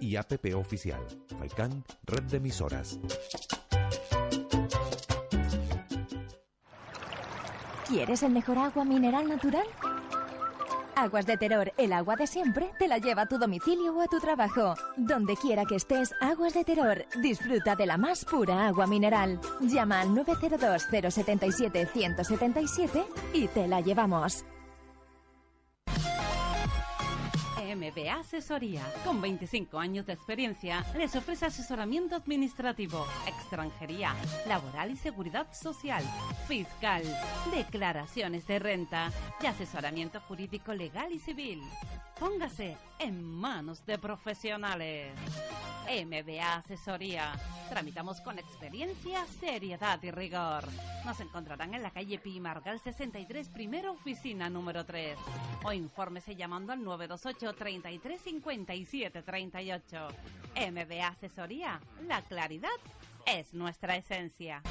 y 0.00 0.16
app 0.16 0.32
oficial 0.54 1.00
Red 2.04 2.22
de 2.24 2.36
Emisoras. 2.36 2.98
¿Quieres 7.88 8.22
el 8.22 8.32
mejor 8.32 8.58
agua 8.58 8.84
mineral 8.84 9.26
natural? 9.28 9.66
Aguas 10.94 11.26
de 11.26 11.36
Terror, 11.36 11.72
el 11.78 11.92
agua 11.92 12.14
de 12.16 12.26
siempre, 12.26 12.70
te 12.78 12.86
la 12.86 12.98
lleva 12.98 13.22
a 13.22 13.26
tu 13.26 13.38
domicilio 13.38 13.94
o 13.94 14.02
a 14.02 14.06
tu 14.06 14.20
trabajo. 14.20 14.74
Donde 14.96 15.36
quiera 15.36 15.64
que 15.64 15.76
estés, 15.76 16.12
Aguas 16.20 16.54
de 16.54 16.64
Terror, 16.64 17.06
disfruta 17.20 17.76
de 17.76 17.86
la 17.86 17.96
más 17.96 18.24
pura 18.24 18.66
agua 18.66 18.86
mineral. 18.86 19.40
Llama 19.60 20.00
al 20.00 20.10
902-077-177 20.10 23.04
y 23.32 23.48
te 23.48 23.66
la 23.66 23.80
llevamos. 23.80 24.44
MBA 27.74 28.14
Asesoría, 28.20 28.82
con 29.04 29.20
25 29.20 29.78
años 29.78 30.06
de 30.06 30.12
experiencia, 30.12 30.84
les 30.96 31.14
ofrece 31.16 31.46
asesoramiento 31.46 32.16
administrativo, 32.16 33.06
extranjería, 33.26 34.14
laboral 34.46 34.90
y 34.90 34.96
seguridad 34.96 35.46
social, 35.52 36.04
fiscal, 36.46 37.02
declaraciones 37.54 38.46
de 38.46 38.58
renta 38.58 39.10
y 39.42 39.46
asesoramiento 39.46 40.20
jurídico 40.20 40.74
legal 40.74 41.12
y 41.12 41.18
civil. 41.18 41.62
Póngase 42.22 42.76
en 43.00 43.20
manos 43.20 43.84
de 43.84 43.98
profesionales. 43.98 45.12
MBA 45.88 46.54
Asesoría. 46.54 47.32
Tramitamos 47.68 48.20
con 48.20 48.38
experiencia, 48.38 49.26
seriedad 49.40 50.00
y 50.04 50.12
rigor. 50.12 50.62
Nos 51.04 51.18
encontrarán 51.18 51.74
en 51.74 51.82
la 51.82 51.90
calle 51.90 52.20
Pimargal 52.20 52.78
63, 52.78 53.48
primera 53.48 53.90
oficina 53.90 54.48
número 54.48 54.86
3. 54.86 55.18
O 55.64 55.72
infórmese 55.72 56.36
llamando 56.36 56.72
al 56.72 56.84
928 56.84 57.56
33 57.58 58.20
57 58.20 59.22
38. 59.22 60.08
MBA 60.70 61.08
Asesoría. 61.08 61.80
La 62.06 62.22
claridad 62.22 62.70
es 63.26 63.52
nuestra 63.52 63.96
esencia. 63.96 64.62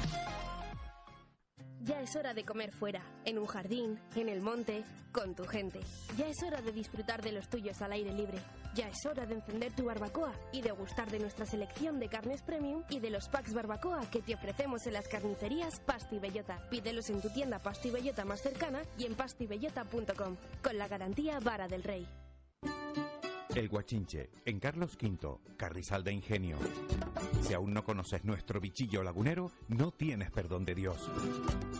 Ya 1.84 2.00
es 2.00 2.14
hora 2.14 2.32
de 2.32 2.44
comer 2.44 2.70
fuera, 2.70 3.02
en 3.24 3.38
un 3.38 3.46
jardín, 3.46 3.98
en 4.14 4.28
el 4.28 4.40
monte, 4.40 4.84
con 5.10 5.34
tu 5.34 5.44
gente. 5.44 5.80
Ya 6.16 6.28
es 6.28 6.40
hora 6.44 6.62
de 6.62 6.70
disfrutar 6.70 7.22
de 7.22 7.32
los 7.32 7.48
tuyos 7.48 7.82
al 7.82 7.90
aire 7.90 8.12
libre. 8.12 8.38
Ya 8.76 8.88
es 8.88 9.04
hora 9.04 9.26
de 9.26 9.34
encender 9.34 9.74
tu 9.74 9.86
barbacoa 9.86 10.32
y 10.52 10.62
degustar 10.62 11.10
de 11.10 11.18
nuestra 11.18 11.44
selección 11.44 11.98
de 11.98 12.08
carnes 12.08 12.40
premium 12.42 12.84
y 12.88 13.00
de 13.00 13.10
los 13.10 13.28
packs 13.28 13.52
barbacoa 13.52 14.08
que 14.12 14.22
te 14.22 14.34
ofrecemos 14.34 14.86
en 14.86 14.92
las 14.92 15.08
carnicerías 15.08 15.80
Pasti 15.80 16.20
Bellota. 16.20 16.68
Pídelos 16.70 17.10
en 17.10 17.20
tu 17.20 17.30
tienda 17.30 17.58
Pasti 17.58 17.90
Bellota 17.90 18.24
más 18.24 18.42
cercana 18.42 18.82
y 18.96 19.06
en 19.06 19.14
pastibellota.com, 19.14 20.36
con 20.62 20.78
la 20.78 20.86
garantía 20.86 21.40
Vara 21.40 21.66
del 21.66 21.82
Rey. 21.82 22.06
El 23.54 23.68
Guachinche, 23.68 24.30
en 24.46 24.58
Carlos 24.58 24.96
V, 25.00 25.38
Carrizal 25.58 26.02
de 26.02 26.12
Ingenio. 26.12 26.56
Si 27.42 27.52
aún 27.52 27.74
no 27.74 27.84
conoces 27.84 28.24
nuestro 28.24 28.60
bichillo 28.60 29.02
lagunero, 29.02 29.52
no 29.68 29.90
tienes 29.90 30.30
perdón 30.30 30.64
de 30.64 30.74
Dios. 30.74 31.10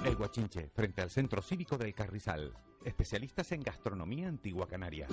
El 0.04 0.16
Guachinche, 0.16 0.68
frente 0.74 1.00
al 1.00 1.10
Centro 1.10 1.40
Cívico 1.40 1.78
del 1.78 1.94
Carrizal. 1.94 2.52
Especialistas 2.84 3.52
en 3.52 3.62
gastronomía 3.62 4.28
antigua 4.28 4.68
canaria. 4.68 5.06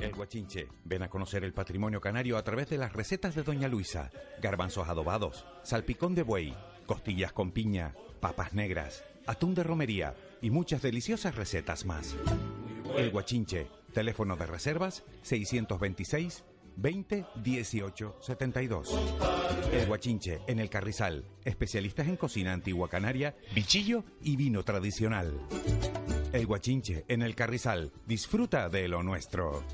El 0.00 0.14
Guachinche, 0.14 0.68
ven 0.84 1.02
a 1.02 1.10
conocer 1.10 1.42
el 1.42 1.54
patrimonio 1.54 2.00
canario 2.00 2.36
a 2.36 2.44
través 2.44 2.68
de 2.68 2.78
las 2.78 2.92
recetas 2.92 3.34
de 3.34 3.42
Doña 3.42 3.66
Luisa. 3.66 4.10
Garbanzos 4.40 4.88
adobados, 4.88 5.44
salpicón 5.64 6.14
de 6.14 6.22
buey, 6.22 6.54
costillas 6.86 7.32
con 7.32 7.50
piña, 7.50 7.96
papas 8.20 8.52
negras, 8.52 9.04
atún 9.26 9.56
de 9.56 9.64
romería 9.64 10.14
y 10.40 10.50
muchas 10.50 10.82
deliciosas 10.82 11.34
recetas 11.34 11.84
más. 11.84 12.14
El 12.96 13.10
Guachinche, 13.10 13.66
teléfono 13.92 14.36
de 14.36 14.46
reservas 14.46 15.04
626 15.22 16.44
20 16.76 17.26
18 17.42 18.16
72. 18.20 18.88
El 19.72 19.86
Guachinche 19.86 20.40
en 20.46 20.60
el 20.60 20.70
Carrizal, 20.70 21.24
especialistas 21.44 22.08
en 22.08 22.16
cocina 22.16 22.52
antigua 22.52 22.88
canaria, 22.88 23.36
bichillo 23.54 24.04
y 24.22 24.36
vino 24.36 24.62
tradicional. 24.62 25.38
El 26.32 26.46
Guachinche 26.46 27.04
en 27.08 27.22
el 27.22 27.34
Carrizal, 27.34 27.92
disfruta 28.06 28.68
de 28.68 28.88
lo 28.88 29.02
nuestro. 29.02 29.64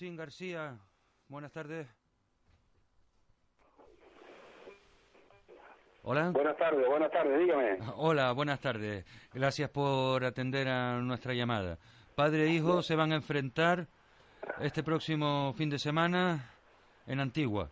Agustín 0.00 0.16
García, 0.16 0.78
buenas 1.28 1.52
tardes. 1.52 1.86
Hola. 6.04 6.30
Buenas 6.30 6.56
tardes, 6.56 6.88
buenas 6.88 7.10
tardes, 7.10 7.38
dígame. 7.38 7.78
Hola, 7.96 8.32
buenas 8.32 8.60
tardes. 8.60 9.04
Gracias 9.34 9.68
por 9.68 10.24
atender 10.24 10.68
a 10.68 10.98
nuestra 11.00 11.34
llamada. 11.34 11.76
Padre 12.14 12.44
e 12.44 12.48
hijo 12.48 12.80
se 12.80 12.96
van 12.96 13.12
a 13.12 13.16
enfrentar 13.16 13.88
este 14.62 14.82
próximo 14.82 15.52
fin 15.52 15.68
de 15.68 15.78
semana 15.78 16.50
en 17.06 17.20
Antigua. 17.20 17.68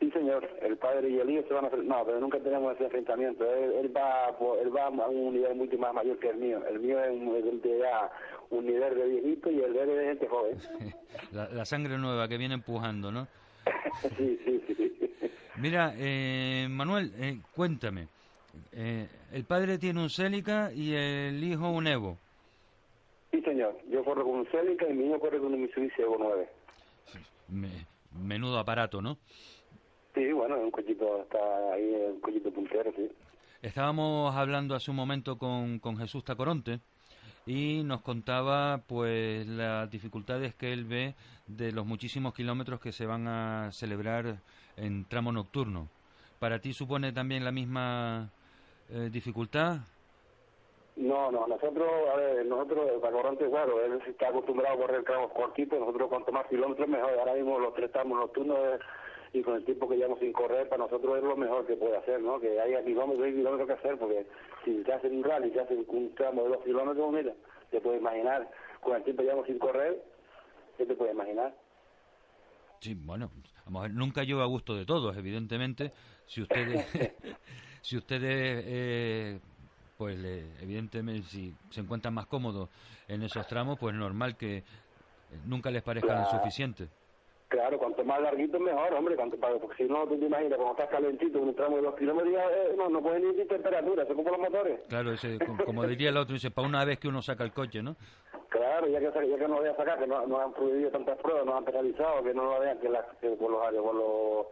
Sí, 0.00 0.10
señor, 0.10 0.50
el 0.62 0.78
padre 0.78 1.10
y 1.10 1.20
el 1.20 1.30
hijo 1.30 1.46
se 1.46 1.54
van 1.54 1.66
a 1.66 1.68
hacer... 1.68 1.84
No, 1.84 2.04
pero 2.04 2.18
nunca 2.18 2.40
tenemos 2.40 2.74
ese 2.74 2.86
enfrentamiento. 2.86 3.44
Él, 3.44 3.72
él 3.84 3.96
va 3.96 4.36
él 4.60 4.76
va 4.76 4.86
a 4.86 5.08
un 5.08 5.32
nivel 5.32 5.54
mucho 5.54 5.78
más 5.78 5.94
mayor 5.94 6.18
que 6.18 6.30
el 6.30 6.38
mío. 6.38 6.60
El 6.66 6.80
mío 6.80 6.98
es 7.00 7.44
es 7.44 7.62
de 7.62 7.78
ya 7.78 8.10
un 8.50 8.66
nivel 8.66 8.94
de 8.96 9.06
viejito 9.08 9.50
y 9.50 9.60
el 9.60 9.72
de 9.72 9.82
él 9.82 9.90
es 9.90 9.96
de 9.98 10.04
gente 10.06 10.28
joven. 10.28 10.58
La, 11.32 11.48
la 11.48 11.64
sangre 11.64 11.98
nueva 11.98 12.28
que 12.28 12.38
viene 12.38 12.54
empujando, 12.54 13.10
¿no? 13.12 13.26
sí, 14.16 14.38
sí, 14.44 14.62
sí. 14.68 15.10
Mira, 15.56 15.92
eh, 15.96 16.66
Manuel, 16.70 17.12
eh, 17.18 17.38
cuéntame. 17.54 18.06
Eh, 18.72 19.06
el 19.32 19.44
padre 19.44 19.76
tiene 19.78 20.00
un 20.00 20.08
Celica 20.10 20.72
y 20.72 20.94
el 20.94 21.42
hijo 21.44 21.68
un 21.70 21.86
Evo. 21.86 22.16
Sí, 23.30 23.40
señor. 23.42 23.76
Yo 23.90 24.02
corro 24.04 24.24
con 24.24 24.36
un 24.40 24.46
Celica 24.46 24.88
y 24.88 24.94
mi 24.94 25.06
hijo 25.06 25.18
corre 25.20 25.38
con 25.38 25.52
un 25.52 25.60
Mitsubishi 25.60 26.00
Evo 26.02 26.16
9. 26.18 26.48
Me- 27.48 27.86
menudo 28.12 28.58
aparato, 28.58 29.02
¿no? 29.02 29.18
Sí, 30.14 30.32
bueno, 30.32 30.56
es 30.56 30.62
un 30.62 30.70
cochito, 30.70 31.22
está 31.22 31.38
ahí, 31.74 31.94
un 32.14 32.20
cochito 32.20 32.50
puntero, 32.50 32.90
sí. 32.96 33.08
Estábamos 33.60 34.34
hablando 34.34 34.74
hace 34.74 34.90
un 34.90 34.96
momento 34.96 35.36
con, 35.36 35.78
con 35.78 35.96
Jesús 35.98 36.24
Tacoronte 36.24 36.80
y 37.48 37.82
nos 37.82 38.02
contaba 38.02 38.82
pues 38.86 39.46
las 39.46 39.90
dificultades 39.90 40.54
que 40.54 40.70
él 40.70 40.84
ve 40.84 41.14
de 41.46 41.72
los 41.72 41.86
muchísimos 41.86 42.34
kilómetros 42.34 42.78
que 42.78 42.92
se 42.92 43.06
van 43.06 43.26
a 43.26 43.72
celebrar 43.72 44.36
en 44.76 45.06
tramo 45.06 45.32
nocturno. 45.32 45.88
¿Para 46.38 46.58
ti 46.58 46.74
supone 46.74 47.10
también 47.10 47.46
la 47.46 47.50
misma 47.50 48.28
eh, 48.90 49.08
dificultad? 49.10 49.78
No, 50.96 51.32
no, 51.32 51.46
nosotros, 51.46 51.88
a 52.12 52.16
ver, 52.16 52.44
nosotros, 52.44 52.86
el 52.94 53.00
Tacorante, 53.00 53.48
claro, 53.48 53.82
él 53.82 53.98
está 54.06 54.28
acostumbrado 54.28 54.74
a 54.74 54.86
correr 54.86 55.02
tramos 55.04 55.32
cortitos, 55.32 55.80
nosotros 55.80 56.10
cuanto 56.10 56.30
más 56.32 56.46
kilómetros 56.48 56.86
mejor, 56.86 57.18
ahora 57.18 57.32
mismo 57.32 57.58
los 57.58 57.72
tres 57.72 57.90
tramos 57.92 58.18
nocturnos 58.18 58.58
eh, 58.58 58.78
y 59.32 59.42
con 59.42 59.56
el 59.56 59.64
tiempo 59.64 59.88
que 59.88 59.96
llevamos 59.96 60.18
sin 60.20 60.32
correr, 60.32 60.68
para 60.68 60.84
nosotros 60.84 61.18
es 61.18 61.24
lo 61.24 61.36
mejor 61.36 61.66
que 61.66 61.76
puede 61.76 61.96
hacer, 61.96 62.20
¿no? 62.20 62.40
Que 62.40 62.60
haya 62.60 62.84
kilómetros 62.84 63.28
y 63.28 63.32
kilómetros 63.34 63.66
que 63.68 63.74
hacer, 63.74 63.98
porque 63.98 64.26
si 64.64 64.82
te 64.82 64.92
hacen 64.92 65.16
un 65.16 65.24
rally, 65.24 65.50
te 65.50 65.60
hacen 65.60 65.84
un 65.88 66.14
tramo 66.14 66.44
de 66.44 66.48
dos 66.50 66.64
kilómetros, 66.64 67.12
mira, 67.12 67.34
te 67.70 67.80
puedes 67.80 68.00
imaginar, 68.00 68.50
con 68.80 68.96
el 68.96 69.02
tiempo 69.04 69.20
que 69.20 69.26
llevamos 69.26 69.46
sin 69.46 69.58
correr, 69.58 70.02
¿qué 70.76 70.86
te 70.86 70.94
puedes 70.94 71.14
imaginar? 71.14 71.54
Sí, 72.80 72.94
bueno, 72.94 73.30
vamos 73.66 73.80
a 73.80 73.82
ver, 73.88 73.92
nunca 73.94 74.22
lleva 74.22 74.44
a 74.44 74.46
gusto 74.46 74.74
de 74.76 74.86
todos, 74.86 75.16
evidentemente. 75.16 75.90
Si 76.26 76.40
ustedes, 76.40 76.86
si 77.82 77.96
ustedes, 77.96 78.64
eh, 78.66 79.40
pues, 79.96 80.16
evidentemente, 80.62 81.22
si 81.22 81.52
se 81.70 81.80
encuentran 81.80 82.14
más 82.14 82.26
cómodos 82.26 82.70
en 83.08 83.22
esos 83.22 83.46
tramos, 83.48 83.78
pues 83.78 83.94
normal 83.94 84.36
que 84.36 84.62
nunca 85.44 85.70
les 85.70 85.82
parezcan 85.82 86.16
Claro. 86.16 86.30
suficientes. 86.30 86.88
Claro, 87.48 87.78
cuanto 87.78 88.04
más 88.04 88.20
larguito 88.20 88.60
mejor, 88.60 88.92
hombre, 88.92 89.16
cuanto, 89.16 89.38
para- 89.38 89.56
porque 89.58 89.84
si 89.84 89.90
no, 89.90 90.06
tú 90.06 90.18
te 90.18 90.26
imaginas, 90.26 90.56
cuando 90.58 90.72
estás 90.72 90.88
calentito, 90.90 91.40
un 91.40 91.54
tramo 91.56 91.76
de 91.76 91.82
dos 91.82 91.94
kilómetros, 91.96 92.34
eh, 92.34 92.74
no, 92.76 92.90
no 92.90 93.00
puedes 93.02 93.22
ni 93.22 93.28
decir 93.28 93.48
temperatura, 93.48 94.02
eso 94.02 94.14
como 94.14 94.28
los 94.30 94.38
motores. 94.38 94.80
Claro, 94.88 95.12
ese, 95.12 95.38
co- 95.38 95.56
como 95.64 95.86
diría 95.86 96.10
el 96.10 96.18
otro, 96.18 96.34
dice, 96.34 96.50
para 96.50 96.68
una 96.68 96.84
vez 96.84 96.98
que 96.98 97.08
uno 97.08 97.22
saca 97.22 97.44
el 97.44 97.52
coche, 97.52 97.82
¿no? 97.82 97.96
Claro, 98.50 98.86
ya 98.88 98.98
que, 98.98 99.06
ya 99.06 99.36
que 99.38 99.48
no 99.48 99.54
lo 99.54 99.60
voy 99.60 99.68
a 99.70 99.76
sacar, 99.76 99.98
que 99.98 100.06
no, 100.06 100.26
no 100.26 100.38
han 100.40 100.52
prohibido 100.52 100.90
tantas 100.90 101.16
pruebas, 101.20 101.46
no 101.46 101.56
han 101.56 101.64
penalizado, 101.64 102.22
que 102.22 102.34
no 102.34 102.44
lo 102.44 102.60
vean 102.60 102.78
que, 102.80 102.88
la, 102.90 103.06
que 103.18 103.30
por, 103.30 103.50
los, 103.50 103.62
por, 103.82 103.94
los, 103.94 104.46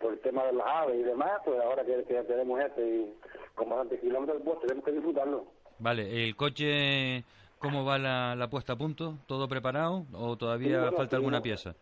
por 0.00 0.12
el 0.14 0.20
tema 0.20 0.44
de 0.44 0.52
las 0.54 0.66
aves 0.66 0.96
y 1.00 1.02
demás, 1.02 1.32
pues 1.44 1.60
ahora 1.60 1.84
que, 1.84 2.02
que 2.04 2.14
tenemos 2.22 2.60
este 2.60 2.80
y 2.88 3.14
con 3.54 3.68
bastantes 3.68 4.00
kilómetros, 4.00 4.40
pues 4.42 4.58
tenemos 4.60 4.84
que 4.86 4.92
disfrutarlo. 4.92 5.44
Vale, 5.80 6.24
¿el 6.24 6.34
coche 6.34 7.24
cómo 7.58 7.84
va 7.84 7.98
la, 7.98 8.34
la 8.36 8.48
puesta 8.48 8.72
a 8.72 8.76
punto? 8.76 9.18
¿Todo 9.26 9.48
preparado 9.48 10.06
o 10.14 10.32
Sí, 10.32 10.38
todavía 10.38 10.78
bueno, 10.80 10.96
falta 10.96 11.16
alguna 11.16 11.42
pieza? 11.42 11.74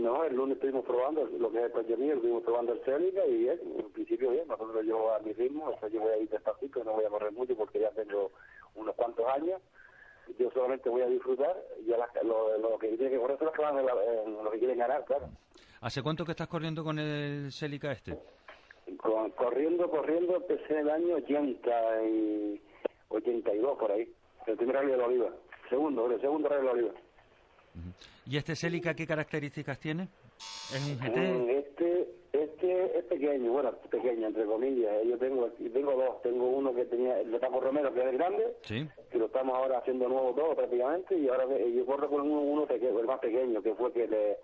No, 0.00 0.24
el 0.24 0.34
lunes 0.34 0.56
estuvimos 0.56 0.84
probando 0.84 1.24
lo 1.26 1.50
que 1.52 1.64
es 1.66 1.72
el 1.74 1.98
mío, 1.98 2.14
estuvimos 2.14 2.42
probando 2.42 2.72
el 2.72 2.80
Celica 2.84 3.24
y 3.26 3.36
bien, 3.38 3.60
en 3.78 3.90
principio 3.92 4.30
bien, 4.30 4.48
nosotros 4.48 4.84
yo 4.86 5.14
a 5.14 5.18
mi 5.20 5.32
ritmo, 5.32 5.66
o 5.66 5.78
sea, 5.78 5.88
yo 5.88 6.00
voy 6.00 6.12
a 6.12 6.16
ir 6.18 6.28
despacito, 6.28 6.82
no 6.84 6.92
voy 6.92 7.04
a 7.04 7.08
correr 7.10 7.32
mucho 7.32 7.54
porque 7.56 7.80
ya 7.80 7.90
tengo 7.90 8.30
unos 8.74 8.94
cuantos 8.94 9.26
años, 9.28 9.60
yo 10.38 10.50
solamente 10.52 10.88
voy 10.88 11.02
a 11.02 11.06
disfrutar, 11.06 11.54
ya 11.86 11.98
las- 11.98 12.24
lo, 12.24 12.56
lo 12.58 12.78
que 12.78 12.88
tiene 12.96 13.10
que 13.10 13.18
correr 13.18 13.36
son 13.38 13.46
los 13.46 13.54
que 13.54 13.62
van 13.62 13.78
en, 13.78 13.86
la- 13.86 14.22
en 14.24 14.44
lo 14.44 14.50
que 14.50 14.58
quieren 14.58 14.78
ganar, 14.78 15.04
claro. 15.04 15.28
¿Hace 15.82 16.02
cuánto 16.02 16.24
que 16.24 16.32
estás 16.32 16.48
corriendo 16.48 16.82
con 16.82 16.98
el 16.98 17.52
Celica 17.52 17.92
este? 17.92 18.16
Con- 18.96 19.30
corriendo, 19.32 19.90
corriendo, 19.90 20.36
empecé 20.36 20.72
en 20.74 20.78
el 20.78 20.90
año 20.90 21.14
80 21.16 22.02
y 22.04 22.60
82 23.08 23.78
por 23.78 23.92
ahí, 23.92 24.10
el 24.46 24.56
primer 24.56 24.76
rally 24.76 24.90
de 24.92 24.96
la 24.96 25.06
Oliva, 25.06 25.30
segundo, 25.68 26.06
el 26.10 26.20
segundo 26.20 26.48
rally 26.48 26.60
de 26.62 26.66
la 26.66 26.72
Oliva. 26.72 26.92
¿Y 28.30 28.36
este 28.36 28.54
Celica 28.54 28.94
qué 28.94 29.08
características 29.08 29.80
tiene? 29.80 30.04
¿Es 30.72 30.80
un 30.86 30.94
Mm, 30.94 31.02
GT? 31.02 31.58
Este, 31.58 32.08
este 32.32 32.98
es 32.98 33.04
pequeño, 33.06 33.50
bueno, 33.50 33.72
pequeño 33.90 34.28
entre 34.28 34.44
comillas. 34.44 35.02
eh, 35.02 35.08
Yo 35.08 35.18
tengo, 35.18 35.48
tengo 35.48 35.92
dos. 35.96 36.22
Tengo 36.22 36.48
uno 36.48 36.72
que 36.72 36.84
tenía 36.84 37.18
el 37.18 37.32
de 37.32 37.40
Paco 37.40 37.58
Romero, 37.58 37.92
que 37.92 37.98
es 38.02 38.06
el 38.06 38.16
grande, 38.18 38.56
Sí. 38.62 38.86
que 39.10 39.18
lo 39.18 39.26
estamos 39.26 39.56
ahora 39.56 39.78
haciendo 39.78 40.08
nuevo 40.08 40.32
todo 40.32 40.54
prácticamente, 40.54 41.18
y 41.18 41.26
ahora 41.26 41.44
yo 41.74 41.84
corro 41.84 42.08
con 42.08 42.20
uno, 42.20 42.40
uno 42.42 42.66
pequeño, 42.66 43.00
el 43.00 43.06
más 43.06 43.18
pequeño, 43.18 43.60
que 43.62 43.74
fue 43.74 43.92
que 43.92 44.06
le, 44.06 44.36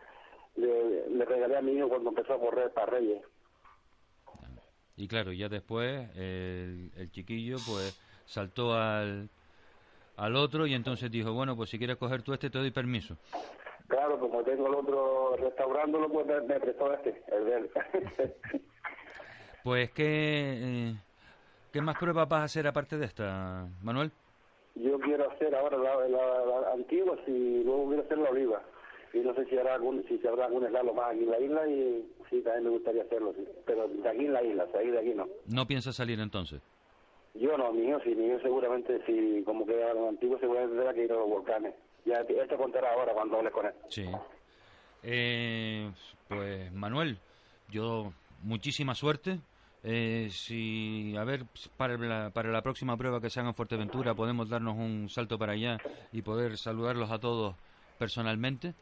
le, 0.57 1.09
le 1.09 1.25
regalé 1.25 1.57
a 1.57 1.63
mi 1.63 1.75
hijo 1.75 1.89
cuando 1.89 2.09
empezó 2.11 2.33
a 2.35 2.41
correr 2.41 2.73
para 2.73 2.87
Reyes. 2.87 3.23
Y 4.97 5.07
claro, 5.07 5.31
ya 5.33 5.49
después 5.49 6.09
el, 6.17 6.91
el 6.97 7.11
chiquillo 7.13 7.59
pues 7.69 7.97
saltó 8.25 8.75
al, 8.75 9.29
al 10.17 10.35
otro 10.35 10.67
y 10.67 10.75
entonces 10.75 11.09
dijo, 11.09 11.33
bueno, 11.35 11.55
pues 11.55 11.71
si 11.71 11.79
quieres 11.79 11.99
coger 11.99 12.23
tú 12.23 12.33
este 12.33 12.51
te 12.51 12.59
doy 12.59 12.73
permiso. 12.73 13.17
Claro, 13.89 14.19
como 14.19 14.43
tengo 14.43 14.67
el 14.67 14.75
otro 14.75 15.37
restaurándolo, 15.37 16.09
pues 16.09 16.27
me, 16.27 16.61
prestó 16.61 16.93
este, 16.95 17.23
el 17.29 17.45
de 17.45 17.55
él. 17.57 17.71
Pues 19.63 19.91
¿qué, 19.91 20.05
eh, 20.07 20.95
¿qué 21.73 21.81
más 21.81 21.99
pruebas 21.99 22.29
vas 22.29 22.43
a 22.43 22.45
hacer 22.45 22.69
aparte 22.69 22.99
de 22.99 23.05
esta, 23.07 23.67
Manuel? 23.83 24.13
Yo 24.77 24.97
quiero 25.01 25.29
hacer 25.29 25.53
ahora 25.57 25.77
la, 25.77 26.09
la, 26.09 26.61
la 26.61 26.73
antigua 26.73 27.19
y 27.27 27.65
luego 27.65 27.89
quiero 27.89 28.03
hacer 28.05 28.19
la 28.19 28.31
oliva. 28.31 28.63
Y 29.13 29.19
no 29.19 29.35
sé 29.35 29.45
si 29.47 29.59
habrá 29.59 29.75
algún, 29.75 30.05
si 30.07 30.25
habrá 30.25 30.45
algún 30.45 30.65
eslalo 30.67 30.95
más 30.95 31.11
aquí 31.11 31.25
en 31.25 31.31
la 31.31 31.41
isla 31.41 31.67
y 31.69 32.09
sí, 32.31 32.43
también 32.43 32.65
me 32.65 32.71
gustaría 32.71 33.03
hacerlo, 33.03 33.33
sí. 33.37 33.45
Pero 33.65 33.89
de 33.89 34.09
aquí 34.09 34.27
en 34.27 34.33
la 34.35 34.43
isla, 34.45 34.69
salir 34.71 34.93
de 34.93 35.01
aquí 35.01 35.15
no. 35.15 35.27
¿No 35.47 35.67
piensas 35.67 35.97
salir 35.97 36.21
entonces? 36.21 36.61
Yo 37.35 37.57
no, 37.59 37.73
mi 37.73 37.89
hijo 37.89 37.99
sí, 38.05 38.15
mi 38.15 38.27
hijo 38.27 38.39
seguramente 38.41 39.01
sí, 39.05 39.43
como 39.45 39.67
que 39.67 39.83
a 39.83 39.95
los 39.95 40.09
antiguos 40.09 40.41
seguramente 40.41 40.77
tendrá 40.77 40.95
que 40.95 41.05
ir 41.05 41.13
a 41.13 41.17
los 41.17 41.29
volcanes. 41.29 41.75
Ya 42.07 42.25
te- 42.25 42.39
él 42.41 42.49
te 42.49 42.57
contará 42.57 42.93
ahora 42.93 43.13
cuando 43.13 43.37
hables 43.39 43.53
con 43.53 43.67
él. 43.67 43.73
Sí. 43.89 44.07
Eh, 45.03 45.91
pues 46.29 46.73
Manuel, 46.73 47.19
yo 47.71 48.13
muchísima 48.43 48.95
suerte. 48.95 49.39
Eh, 49.83 50.29
si, 50.31 51.15
a 51.17 51.23
ver, 51.25 51.43
para 51.77 51.97
la, 51.97 52.31
para 52.31 52.51
la 52.51 52.63
próxima 52.63 52.97
prueba 52.97 53.21
que 53.21 53.31
se 53.31 53.39
haga 53.39 53.51
en 53.51 53.55
Fuerteventura 53.55 54.15
podemos 54.15 54.49
darnos 54.49 54.75
un 54.77 55.09
salto 55.09 55.39
para 55.39 55.53
allá 55.53 55.81
y 56.13 56.23
poder 56.23 56.57
saludarlos 56.57 57.11
a 57.13 57.19
todos 57.21 57.55
personalmente 57.99 58.75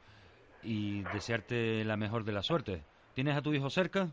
y 0.63 1.03
desearte 1.13 1.85
la 1.85 1.97
mejor 1.99 2.25
de 2.25 2.33
las 2.33 2.47
suertes. 2.47 2.81
¿Tienes 3.15 3.37
a 3.37 3.43
tu 3.43 3.53
hijo 3.53 3.69
cerca 3.69 4.09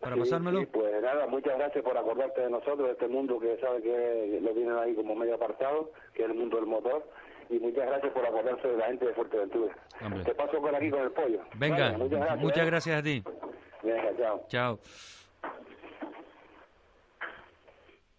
para 0.00 0.14
Sí, 0.14 0.20
pasármelo? 0.22 0.60
sí, 0.60 0.66
pues 0.72 1.02
nada, 1.02 1.26
muchas 1.26 1.58
gracias 1.58 1.84
por 1.84 1.96
acordarte 1.98 2.40
de 2.40 2.50
nosotros, 2.50 2.86
de 2.86 2.92
este 2.92 3.08
mundo 3.08 3.38
que 3.38 3.58
sabe 3.60 3.82
que 3.82 4.38
lo 4.40 4.50
tienen 4.54 4.76
ahí 4.78 4.94
como 4.94 5.14
medio 5.14 5.34
apartado, 5.34 5.90
que 6.14 6.22
es 6.24 6.30
el 6.30 6.36
mundo 6.36 6.56
del 6.56 6.66
motor. 6.66 7.06
Y 7.50 7.58
muchas 7.58 7.86
gracias 7.86 8.12
por 8.12 8.24
acordarse 8.24 8.68
de 8.68 8.76
la 8.76 8.86
gente 8.86 9.06
de 9.06 9.14
Fuerteventura. 9.14 9.74
Hombre. 10.02 10.24
Te 10.24 10.34
paso 10.34 10.60
por 10.60 10.74
aquí 10.74 10.90
con 10.90 11.02
el 11.02 11.10
pollo. 11.10 11.40
Venga, 11.56 11.92
Vale, 11.92 11.98
muchas 11.98 12.20
gracias. 12.20 12.40
muchas 12.40 12.62
¿eh? 12.62 12.66
gracias 12.66 12.98
a 12.98 13.02
ti. 13.02 13.24
Venga, 13.82 14.16
chao. 14.16 14.46
Chao. 14.48 14.78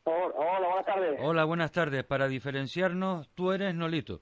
Hola, 0.03 0.33
hola, 0.35 0.67
buenas 0.67 0.85
tardes. 0.85 1.19
Hola, 1.21 1.45
buenas 1.45 1.71
tardes. 1.71 2.03
Para 2.03 2.27
diferenciarnos, 2.27 3.29
tú 3.35 3.51
eres 3.51 3.73
Nolito. 3.75 4.19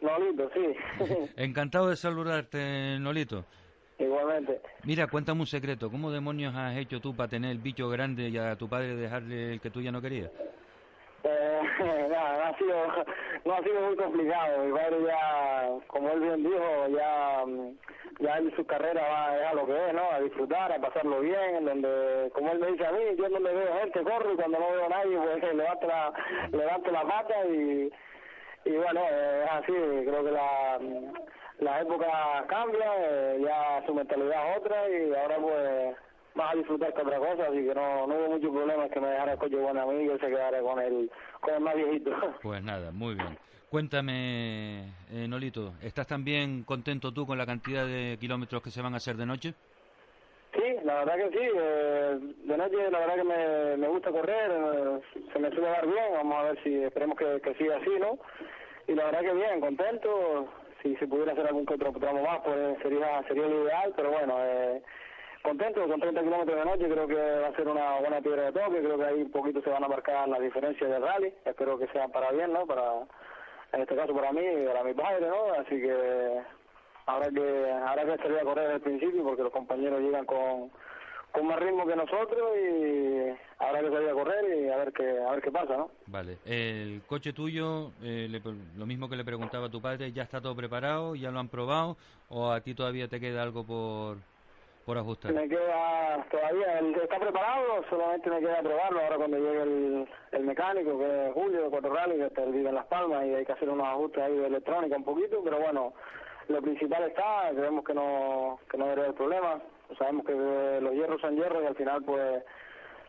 Nolito, 0.00 0.50
sí. 0.54 0.74
Encantado 1.36 1.88
de 1.88 1.96
saludarte, 1.96 2.98
Nolito. 3.00 3.44
Igualmente. 3.98 4.60
Mira, 4.84 5.08
cuéntame 5.08 5.40
un 5.40 5.46
secreto. 5.46 5.90
¿Cómo 5.90 6.12
demonios 6.12 6.54
has 6.54 6.76
hecho 6.76 7.00
tú 7.00 7.16
para 7.16 7.28
tener 7.28 7.50
el 7.50 7.58
bicho 7.58 7.88
grande 7.88 8.28
y 8.28 8.38
a 8.38 8.54
tu 8.54 8.68
padre 8.68 8.94
dejarle 8.94 9.54
el 9.54 9.60
que 9.60 9.70
tú 9.70 9.80
ya 9.80 9.90
no 9.90 10.00
querías? 10.00 10.30
Eh, 11.24 11.60
no 12.10 12.44
ha 12.44 12.56
sido, 12.56 12.86
no 13.44 13.54
ha 13.54 13.62
sido 13.62 13.80
muy 13.80 13.96
complicado. 13.96 14.64
Mi 14.64 14.72
padre 14.72 14.96
ya, 15.04 15.68
como 15.88 16.10
él 16.10 16.20
bien 16.20 16.42
dijo, 16.44 16.88
ya, 16.88 17.44
ya 18.20 18.38
en 18.38 18.54
su 18.56 18.64
carrera 18.66 19.02
va 19.02 19.50
a 19.50 19.54
lo 19.54 19.66
que 19.66 19.88
es, 19.88 19.94
¿no? 19.94 20.10
A 20.10 20.20
disfrutar, 20.20 20.72
a 20.72 20.80
pasarlo 20.80 21.20
bien, 21.20 21.56
en 21.56 21.64
donde, 21.64 22.30
como 22.34 22.52
él 22.52 22.58
me 22.60 22.72
dice 22.72 22.86
a 22.86 22.92
mí, 22.92 23.00
yo 23.16 23.28
donde 23.28 23.52
veo 23.52 23.78
gente 23.80 24.04
corro 24.04 24.32
y 24.32 24.36
cuando 24.36 24.58
no 24.58 24.70
veo 24.70 24.84
a 24.86 24.88
nadie, 24.88 25.18
pues 25.18 25.54
levanto 25.54 25.86
la, 25.86 26.12
levanto 26.52 26.90
la 26.90 27.02
pata 27.02 27.46
y, 27.46 27.92
y 28.64 28.72
bueno, 28.76 29.00
eh, 29.10 29.44
es 29.44 29.50
así, 29.50 29.72
creo 29.72 30.24
que 30.24 30.30
la, 30.30 30.78
la 31.58 31.80
época 31.80 32.44
cambia, 32.48 32.86
eh, 32.98 33.40
ya 33.44 33.82
su 33.86 33.94
mentalidad 33.94 34.50
es 34.50 34.58
otra 34.58 34.88
y 34.88 35.14
ahora 35.14 35.36
pues 35.38 35.96
más 36.38 36.52
a 36.54 36.56
disfrutar 36.56 36.94
que 36.94 37.02
otra 37.02 37.18
cosa, 37.18 37.42
así 37.48 37.64
que 37.66 37.74
no, 37.74 38.06
no 38.06 38.14
hubo 38.14 38.28
mucho 38.30 38.50
problema 38.52 38.88
que 38.88 39.00
me 39.00 39.08
dejara 39.08 39.32
el 39.32 39.38
coche 39.38 39.56
con 39.60 39.76
a 39.76 39.84
mí 39.84 40.04
y 40.04 40.08
se 40.18 40.26
quedara 40.28 40.60
con 40.60 40.78
el, 40.80 41.10
con 41.40 41.54
el 41.54 41.60
más 41.60 41.74
viejito. 41.74 42.10
Pues 42.42 42.62
nada, 42.62 42.90
muy 42.92 43.14
bien. 43.14 43.36
Cuéntame, 43.68 44.94
eh, 45.10 45.26
Nolito, 45.28 45.74
¿estás 45.82 46.06
también 46.06 46.62
contento 46.64 47.12
tú 47.12 47.26
con 47.26 47.36
la 47.36 47.44
cantidad 47.44 47.84
de 47.84 48.16
kilómetros 48.18 48.62
que 48.62 48.70
se 48.70 48.80
van 48.80 48.94
a 48.94 48.96
hacer 48.96 49.16
de 49.16 49.26
noche? 49.26 49.52
Sí, 50.54 50.64
la 50.84 51.04
verdad 51.04 51.16
que 51.16 51.28
sí. 51.38 51.44
eh, 51.54 52.18
de 52.44 52.56
noche 52.56 52.90
la 52.90 52.98
verdad 53.00 53.16
que 53.16 53.24
me, 53.24 53.76
me 53.76 53.88
gusta 53.88 54.10
correr, 54.10 54.50
eh, 54.50 55.00
se 55.32 55.38
me 55.38 55.50
suele 55.50 55.68
dar 55.68 55.86
bien. 55.86 56.12
Vamos 56.14 56.36
a 56.38 56.42
ver 56.44 56.62
si 56.62 56.82
esperemos 56.82 57.18
que, 57.18 57.40
que 57.42 57.54
siga 57.54 57.76
así, 57.76 57.90
¿no? 58.00 58.18
Y 58.86 58.94
la 58.94 59.04
verdad 59.04 59.20
que 59.20 59.34
bien, 59.34 59.60
contento. 59.60 60.48
Si 60.82 60.94
se 60.96 61.06
pudiera 61.06 61.32
hacer 61.32 61.46
algún 61.46 61.66
que 61.66 61.74
otro 61.74 61.92
tramo 61.92 62.22
más, 62.22 62.38
pues 62.44 62.78
sería 62.82 63.22
sería 63.28 63.46
lo 63.46 63.64
ideal. 63.64 63.92
Pero 63.96 64.10
bueno, 64.12 64.34
eh, 64.40 64.82
contento 65.48 65.88
con 65.88 66.00
30 66.00 66.22
kilómetros 66.22 66.58
de 66.58 66.64
noche. 66.64 66.88
Creo 66.88 67.08
que 67.08 67.40
va 67.40 67.48
a 67.48 67.56
ser 67.56 67.68
una 67.68 68.00
buena 68.00 68.20
piedra 68.20 68.42
de 68.44 68.52
toque. 68.52 68.80
Creo 68.80 68.98
que 68.98 69.04
ahí 69.04 69.22
un 69.22 69.30
poquito 69.30 69.62
se 69.62 69.70
van 69.70 69.84
a 69.84 69.88
marcar 69.88 70.28
las 70.28 70.40
diferencias 70.40 70.90
del 70.90 71.02
rally. 71.02 71.32
Espero 71.44 71.78
que 71.78 71.86
sea 71.88 72.08
para 72.08 72.30
bien, 72.32 72.52
¿no? 72.52 72.66
Para 72.66 73.06
en 73.72 73.82
este 73.82 73.96
caso 73.96 74.14
para 74.14 74.32
mí 74.32 74.40
y 74.40 74.66
para 74.66 74.84
mi 74.84 74.94
padre, 74.94 75.28
¿no? 75.28 75.52
Así 75.54 75.80
que 75.80 76.40
habrá 77.06 77.30
que 77.30 77.72
habrá 77.72 78.04
que 78.04 78.22
salir 78.22 78.38
a 78.38 78.44
correr 78.44 78.64
desde 78.64 78.76
el 78.76 78.82
principio 78.82 79.24
porque 79.24 79.42
los 79.42 79.52
compañeros 79.52 80.00
llegan 80.00 80.26
con, 80.26 80.70
con 81.32 81.46
más 81.46 81.58
ritmo 81.58 81.86
que 81.86 81.96
nosotros 81.96 82.50
y 82.56 83.30
habrá 83.58 83.80
que 83.80 83.90
salir 83.90 84.08
a 84.08 84.14
correr 84.14 84.58
y 84.58 84.70
a 84.70 84.76
ver 84.76 84.92
qué 84.92 85.18
a 85.18 85.30
ver 85.32 85.42
qué 85.42 85.50
pasa 85.50 85.76
no 85.76 85.90
Vale. 86.06 86.38
¿El 86.44 87.02
coche 87.06 87.32
tuyo, 87.32 87.92
eh, 88.02 88.28
le 88.30 88.40
lo 88.76 88.86
mismo 88.86 89.08
que 89.08 89.16
le 89.16 89.24
preguntaba 89.24 89.66
a 89.66 89.70
tu 89.70 89.80
padre, 89.80 90.12
ya 90.12 90.22
está 90.22 90.40
todo 90.40 90.54
preparado, 90.54 91.14
ya 91.14 91.30
lo 91.30 91.40
han 91.40 91.48
probado 91.48 91.96
o 92.28 92.50
a 92.50 92.60
ti 92.60 92.74
todavía 92.74 93.08
te 93.08 93.20
queda 93.20 93.42
algo 93.42 93.64
por, 93.64 94.18
por 94.88 94.96
ajustar? 94.96 95.34
me 95.34 95.46
queda 95.46 96.24
todavía 96.30 96.78
el 96.78 96.94
está 96.94 97.18
preparado 97.18 97.84
solamente 97.90 98.30
me 98.30 98.40
queda 98.40 98.62
probarlo 98.62 99.00
ahora 99.02 99.16
cuando 99.16 99.36
llegue 99.36 99.62
el, 99.62 100.08
el 100.32 100.44
mecánico 100.44 100.98
que 100.98 101.26
es 101.26 101.34
Julio 101.34 101.64
de 101.64 101.68
Cuatro 101.68 101.94
Rally 101.94 102.16
que 102.16 102.24
está 102.24 102.42
él 102.44 102.52
vive 102.52 102.70
en 102.70 102.74
Las 102.74 102.86
Palmas 102.86 103.26
y 103.26 103.34
hay 103.34 103.44
que 103.44 103.52
hacer 103.52 103.68
unos 103.68 103.86
ajustes 103.86 104.22
ahí 104.22 104.34
de 104.34 104.46
electrónica 104.46 104.96
un 104.96 105.04
poquito 105.04 105.42
pero 105.44 105.58
bueno 105.58 105.92
lo 106.48 106.62
principal 106.62 107.02
está 107.02 107.50
creemos 107.54 107.84
que 107.84 107.92
no 107.92 108.60
que 108.70 108.78
no 108.78 108.84
debería 108.84 109.04
haber 109.04 109.16
problema 109.16 109.60
sabemos 109.98 110.24
que 110.24 110.32
los 110.80 110.94
hierros 110.94 111.20
son 111.20 111.36
hierros 111.36 111.62
y 111.64 111.66
al 111.66 111.76
final 111.76 112.02
pues 112.04 112.42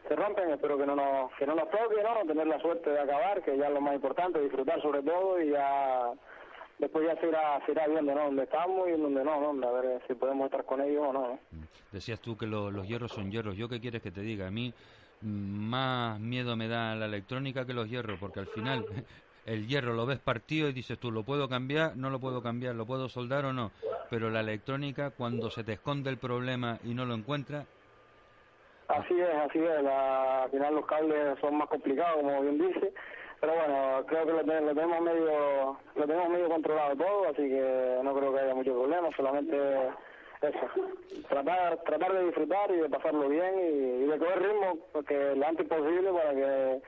se 0.06 0.16
rompen, 0.18 0.50
espero 0.50 0.78
que 0.78 0.86
no 0.86 0.96
nos, 0.96 1.32
que 1.34 1.46
no 1.46 1.56
nos 1.56 1.70
toque, 1.70 2.02
¿no? 2.02 2.26
Tener 2.26 2.48
la 2.48 2.60
suerte 2.62 2.90
de 2.90 3.00
acabar, 3.00 3.44
que 3.44 3.58
ya 3.58 3.68
es 3.68 3.74
lo 3.74 3.82
más 3.82 3.94
importante, 3.94 4.40
disfrutar 4.40 4.82
sobre 4.82 5.04
todo 5.04 5.40
y 5.40 5.52
ya 5.52 6.14
después 6.80 7.06
ya 7.06 7.20
se 7.20 7.28
irá, 7.28 7.64
se 7.66 7.72
irá 7.74 7.88
viendo, 7.88 8.14
¿no? 8.16 8.26
Dónde 8.26 8.44
estamos 8.44 8.88
y 8.88 8.92
dónde 8.92 9.24
no, 9.24 9.54
¿no? 9.54 9.68
A 9.68 9.72
ver 9.82 10.02
si 10.08 10.16
podemos 10.16 10.46
estar 10.46 10.66
con 10.66 10.82
ellos 10.82 11.04
o 11.08 11.14
no, 11.14 11.28
¿no? 11.28 11.40
Decías 11.92 12.20
tú 12.20 12.38
que 12.38 12.48
lo- 12.48 12.72
los 12.72 12.88
hierros 12.88 13.12
son 13.12 13.32
hierros. 13.32 13.56
¿Yo 13.58 13.68
qué 13.70 13.80
quieres 13.80 14.02
que 14.02 14.12
te 14.12 14.22
diga? 14.22 14.48
A 14.48 14.52
mí 14.52 14.74
mm, 15.22 15.28
más 15.70 16.20
miedo 16.20 16.56
me 16.56 16.68
da 16.68 16.96
la 16.96 17.06
electrónica 17.06 17.66
que 17.66 17.74
los 17.74 17.90
hierros, 17.90 18.20
porque 18.20 18.40
al 18.40 18.48
final 18.48 18.86
el 19.46 19.68
hierro 19.68 19.94
lo 19.94 20.06
ves 20.06 20.20
partido 20.20 20.70
y 20.70 20.74
dices 20.74 21.00
tú, 21.00 21.12
¿lo 21.12 21.24
puedo 21.24 21.50
cambiar? 21.50 21.98
No 21.98 22.10
lo 22.10 22.20
puedo 22.20 22.42
cambiar, 22.42 22.76
¿lo 22.76 22.86
puedo 22.86 23.10
soldar 23.10 23.46
o 23.46 23.54
no? 23.54 23.72
Pero 24.10 24.30
la 24.30 24.40
electrónica, 24.40 25.12
cuando 25.12 25.50
se 25.52 25.64
te 25.64 25.74
esconde 25.74 26.10
el 26.10 26.18
problema 26.18 26.80
y 26.84 26.94
no 26.94 27.06
lo 27.06 27.14
encuentras, 27.16 27.68
Así 28.88 29.14
es, 29.20 29.30
así 29.30 29.60
es. 29.60 29.84
La- 29.84 30.44
al 30.46 30.50
final 30.50 30.74
los 30.74 30.86
cables 30.88 31.38
son 31.42 31.58
más 31.58 31.70
complicados, 31.70 32.16
como 32.22 32.42
bien 32.42 32.58
dice. 32.58 32.92
Pero 33.42 33.54
bueno, 33.56 34.06
creo 34.08 34.26
que 34.26 34.32
lo, 34.32 34.44
lo 34.44 34.76
tenemos 34.76 35.02
medio 35.02 35.78
lo 35.96 36.06
tenemos 36.06 36.30
medio 36.30 36.50
controlado 36.50 36.96
todo, 36.96 37.30
así 37.30 37.44
que 37.44 38.00
no 38.04 38.14
creo 38.14 38.34
que 38.34 38.40
haya 38.40 38.54
mucho 38.56 38.74
problema. 38.74 39.10
Solamente 39.16 39.58
eso, 40.42 40.60
tratar 41.30 41.78
tratar 41.84 42.14
de 42.14 42.26
disfrutar 42.26 42.72
y 42.72 42.78
de 42.78 42.90
pasarlo 42.90 43.30
bien 43.30 43.54
y, 43.60 44.04
y 44.04 44.08
de 44.08 44.18
coger 44.18 44.42
ritmo 44.42 44.78
porque 44.92 45.36
lo 45.36 45.48
antes 45.48 45.68
posible 45.68 46.12
para 46.12 46.32
que 46.34 46.82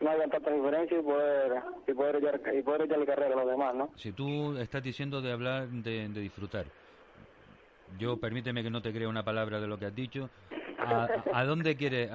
no 0.00 0.10
haya 0.10 0.28
tantas 0.28 0.54
diferencias 0.54 1.00
y 1.00 1.02
poder 1.02 1.62
y 1.86 1.92
poder 1.92 2.16
echar, 2.16 2.54
y 2.54 2.62
poder 2.62 2.82
echarle 2.82 3.06
carrera 3.06 3.34
a 3.34 3.38
los 3.38 3.50
demás, 3.50 3.74
¿no? 3.74 3.90
si 3.96 4.12
tú 4.12 4.56
estás 4.58 4.82
diciendo 4.82 5.20
de 5.20 5.32
hablar, 5.32 5.66
de, 5.68 6.08
de 6.08 6.20
disfrutar, 6.20 6.66
yo 7.98 8.16
permíteme 8.18 8.62
que 8.62 8.70
no 8.70 8.80
te 8.82 8.92
crea 8.92 9.08
una 9.08 9.24
palabra 9.24 9.60
de 9.60 9.66
lo 9.66 9.78
que 9.78 9.86
has 9.86 9.94
dicho, 9.94 10.30
¿a, 10.78 11.08
a 11.32 11.44
dónde 11.44 11.76
quieres 11.76 12.10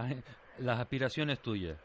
las 0.60 0.80
aspiraciones 0.80 1.40
tuyas? 1.40 1.78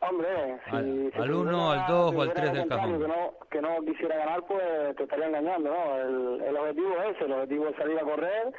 Hombre, 0.00 0.58
si, 0.68 0.76
Al- 0.76 1.10
si 1.14 1.18
al 1.20 1.28
te 1.28 1.34
uno, 1.34 1.50
dijera- 1.50 1.86
al 1.86 1.92
dos 1.92 2.10
si 2.10 2.16
o 2.16 2.20
al 2.22 2.28
dijera 2.28 2.34
tres 2.34 2.46
lo 2.46 2.52
del 2.60 2.68
contrario, 2.68 2.98
cajón. 3.00 3.00
Que 3.00 3.08
no, 3.08 3.48
que 3.50 3.60
no 3.80 3.84
quisiera 3.92 4.16
ganar, 4.16 4.42
pues 4.46 4.96
te 4.96 5.02
estaría 5.04 5.26
engañando, 5.26 5.70
¿no? 5.70 5.96
El, 5.96 6.42
el 6.42 6.56
objetivo 6.56 6.94
es 7.02 7.16
ese, 7.16 7.24
el 7.24 7.32
objetivo 7.32 7.68
es 7.68 7.76
salir 7.76 7.98
a 7.98 8.02
correr 8.02 8.52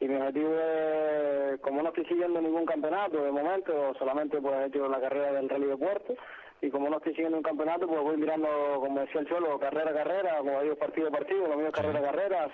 y 0.00 0.08
mi 0.08 0.16
objetivo 0.16 0.50
es, 0.54 1.60
como 1.60 1.82
no 1.82 1.88
estoy 1.88 2.04
siguiendo 2.06 2.40
ningún 2.40 2.64
campeonato 2.64 3.22
de 3.22 3.30
momento, 3.32 3.94
solamente 3.98 4.40
pues 4.40 4.54
he 4.56 4.66
hecho 4.66 4.88
la 4.88 5.00
carrera 5.00 5.32
del 5.32 5.48
Rally 5.48 5.66
de 5.66 5.76
Puerto 5.76 6.14
y 6.60 6.70
como 6.70 6.88
no 6.88 6.96
estoy 6.98 7.12
siguiendo 7.14 7.36
un 7.38 7.42
campeonato, 7.42 7.86
pues 7.86 8.00
voy 8.00 8.16
mirando, 8.16 8.48
como 8.80 9.00
decía 9.00 9.20
el 9.20 9.28
Cholo, 9.28 9.58
carrera 9.58 9.90
a 9.90 9.94
carrera, 9.94 10.38
como 10.38 10.62
digo, 10.62 10.76
partido 10.76 11.08
a 11.08 11.10
partido, 11.10 11.46
lo 11.48 11.56
mío 11.56 11.66
es 11.66 11.72
carrera 11.72 11.98
a 11.98 12.02
carrera, 12.02 12.48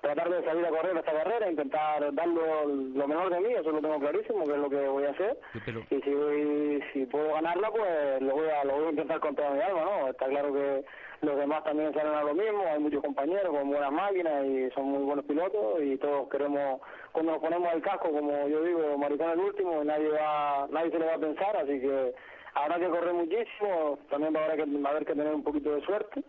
tratar 0.00 0.30
de 0.30 0.42
salir 0.44 0.64
a 0.66 0.70
correr 0.70 0.96
esta 0.96 1.12
carrera, 1.12 1.50
intentar 1.50 2.14
darlo 2.14 2.64
lo 2.66 3.08
mejor 3.08 3.30
de 3.30 3.40
mí, 3.40 3.52
eso 3.54 3.70
lo 3.70 3.80
tengo 3.80 3.98
clarísimo, 4.00 4.44
que 4.46 4.52
es 4.52 4.58
lo 4.58 4.70
que 4.70 4.88
voy 4.88 5.04
a 5.04 5.10
hacer. 5.10 5.38
Pero, 5.64 5.80
Y 5.90 6.00
si, 6.00 6.10
voy- 6.14 6.82
si 6.92 7.06
puedo 7.06 7.32
ganarla, 7.34 7.70
pues 7.70 8.22
lo 8.22 8.34
voy, 8.34 8.48
a, 8.48 8.64
lo 8.64 8.76
voy 8.76 8.86
a 8.86 8.90
intentar 8.90 9.20
con 9.20 9.34
toda 9.34 9.50
mi 9.50 9.60
alma, 9.60 9.84
¿no? 9.84 10.08
Está 10.08 10.26
claro 10.26 10.52
que 10.52 10.84
los 11.22 11.36
demás 11.36 11.62
también 11.64 11.92
salen 11.92 12.14
a 12.14 12.22
lo 12.24 12.34
mismo, 12.34 12.62
hay 12.66 12.78
muchos 12.78 13.02
compañeros 13.02 13.54
con 13.54 13.68
buenas 13.68 13.92
máquinas 13.92 14.44
y 14.46 14.70
son 14.70 14.84
muy 14.86 15.02
buenos 15.04 15.24
pilotos 15.26 15.82
y 15.82 15.98
todos 15.98 16.28
queremos, 16.30 16.80
cuando 17.12 17.32
nos 17.32 17.40
ponemos 17.42 17.72
el 17.74 17.82
casco, 17.82 18.10
como 18.10 18.48
yo 18.48 18.62
digo, 18.64 18.96
maricón 18.96 19.30
el 19.30 19.40
último, 19.40 19.84
nadie 19.84 20.08
va, 20.08 20.66
nadie 20.70 20.90
se 20.90 20.98
le 20.98 21.04
va 21.06 21.14
a 21.14 21.18
pensar, 21.18 21.54
así 21.58 21.78
que 21.78 22.14
habrá 22.54 22.78
que 22.78 22.88
correr 22.88 23.12
muchísimo, 23.12 23.98
también 24.08 24.34
haber 24.34 24.56
que, 24.64 24.78
va 24.80 24.88
a 24.88 24.92
haber 24.92 25.04
que 25.04 25.12
tener 25.14 25.34
un 25.34 25.44
poquito 25.44 25.74
de 25.74 25.82
suerte, 25.82 26.22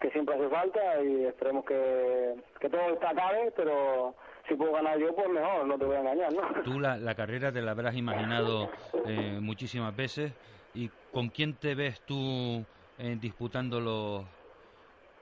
que 0.00 0.10
siempre 0.10 0.34
hace 0.34 0.48
falta 0.48 1.02
y 1.02 1.24
esperemos 1.24 1.64
que, 1.64 2.34
que 2.60 2.68
todo 2.68 2.94
está 2.94 3.10
acabe, 3.10 3.52
pero 3.56 4.14
si 4.48 4.54
puedo 4.54 4.72
ganar 4.72 4.98
yo, 4.98 5.14
pues 5.14 5.28
mejor, 5.28 5.66
no 5.66 5.78
te 5.78 5.84
voy 5.84 5.96
a 5.96 6.00
engañar, 6.00 6.32
¿no? 6.32 6.62
Tú 6.62 6.78
la, 6.78 6.96
la 6.96 7.14
carrera 7.14 7.52
te 7.52 7.62
la 7.62 7.72
habrás 7.72 7.96
imaginado 7.96 8.70
eh, 9.06 9.38
muchísimas 9.40 9.94
veces 9.96 10.32
y 10.74 10.90
¿con 11.12 11.28
quién 11.28 11.54
te 11.54 11.74
ves 11.74 12.00
tú 12.02 12.64
eh, 12.98 13.16
disputando 13.20 13.80
los, 13.80 14.24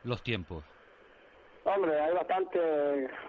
los 0.02 0.22
tiempos? 0.22 0.64
Hombre, 1.66 1.98
hay 1.98 2.12
bastante, 2.12 2.58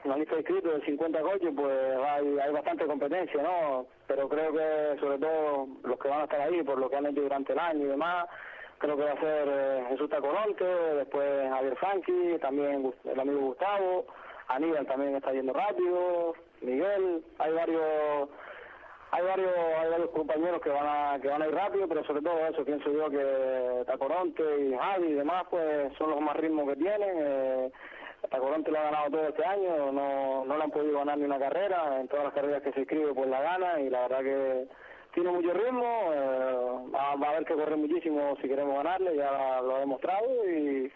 una 0.03 0.17
lista 0.17 0.33
de 0.33 0.41
inscritos 0.41 0.73
de 0.73 0.85
50 0.85 1.21
coches, 1.21 1.53
pues 1.55 1.97
hay, 2.05 2.37
hay 2.37 2.51
bastante 2.51 2.85
competencia, 2.85 3.41
¿no? 3.41 3.87
Pero 4.07 4.27
creo 4.27 4.51
que 4.51 4.99
sobre 4.99 5.19
todo 5.19 5.67
los 5.83 5.97
que 5.97 6.09
van 6.09 6.21
a 6.21 6.23
estar 6.25 6.41
ahí, 6.41 6.61
por 6.63 6.77
lo 6.77 6.89
que 6.89 6.97
han 6.97 7.05
hecho 7.05 7.21
durante 7.21 7.53
el 7.53 7.59
año 7.59 7.85
y 7.85 7.89
demás, 7.89 8.27
creo 8.77 8.97
que 8.97 9.03
va 9.03 9.11
a 9.11 9.19
ser 9.19 9.47
eh, 9.47 9.85
Jesús 9.89 10.09
Tacoronte, 10.09 10.65
después 10.65 11.49
Javier 11.49 11.75
Franqui, 11.77 12.37
también 12.41 12.93
el 13.03 13.19
amigo 13.19 13.39
Gustavo, 13.39 14.05
Aníbal 14.47 14.85
también 14.85 15.15
está 15.15 15.31
yendo 15.31 15.53
rápido, 15.53 16.33
Miguel, 16.61 17.23
hay 17.39 17.53
varios 17.53 18.29
hay 19.11 19.23
varios 19.23 19.53
hay 19.79 19.89
varios 19.91 20.09
compañeros 20.09 20.61
que 20.61 20.69
van 20.69 20.85
a 20.87 21.19
que 21.21 21.27
van 21.27 21.41
a 21.41 21.47
ir 21.47 21.53
rápido 21.53 21.87
pero 21.87 22.03
sobre 22.03 22.21
todo 22.21 22.37
eso 22.47 22.65
pienso 22.65 22.91
yo 22.91 23.09
que 23.09 23.83
Tacoronte 23.85 24.43
y 24.61 24.75
Javi 24.75 25.07
y 25.07 25.13
demás 25.13 25.45
pues 25.49 25.93
son 25.97 26.09
los 26.09 26.21
más 26.21 26.35
ritmos 26.35 26.67
que 26.67 26.75
tienen 26.75 27.11
eh, 27.19 27.71
Tacoronte 28.29 28.71
lo 28.71 28.79
ha 28.79 28.83
ganado 28.83 29.11
todo 29.11 29.27
este 29.27 29.45
año 29.45 29.91
no 29.91 30.43
no 30.43 30.57
le 30.57 30.63
han 30.63 30.71
podido 30.71 30.97
ganar 30.97 31.17
ni 31.17 31.25
una 31.25 31.39
carrera 31.39 32.01
en 32.01 32.07
todas 32.07 32.25
las 32.25 32.33
carreras 32.33 32.61
que 32.61 32.73
se 32.73 32.81
escribe 32.81 33.13
pues 33.13 33.29
la 33.29 33.41
gana 33.41 33.79
y 33.79 33.89
la 33.89 34.01
verdad 34.01 34.19
que 34.19 34.67
tiene 35.15 35.31
mucho 35.31 35.53
ritmo 35.53 36.11
eh, 36.13 36.91
va, 36.93 37.09
a 37.09 37.31
haber 37.31 37.45
que 37.45 37.55
correr 37.55 37.77
muchísimo 37.77 38.35
si 38.41 38.47
queremos 38.47 38.75
ganarle 38.75 39.15
ya 39.15 39.61
lo 39.61 39.77
ha 39.77 39.79
demostrado 39.79 40.27
y 40.45 40.91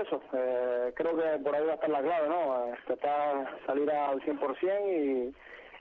eso, 0.00 0.20
eh, 0.32 0.92
creo 0.96 1.16
que 1.16 1.38
por 1.44 1.54
ahí 1.54 1.64
va 1.64 1.72
a 1.72 1.74
estar 1.74 1.90
la 1.90 2.02
clave, 2.02 2.28
¿no? 2.28 2.66
Eh, 2.66 2.74
Tratar 2.86 3.60
salir 3.64 3.88
al 3.90 4.20
100% 4.22 5.32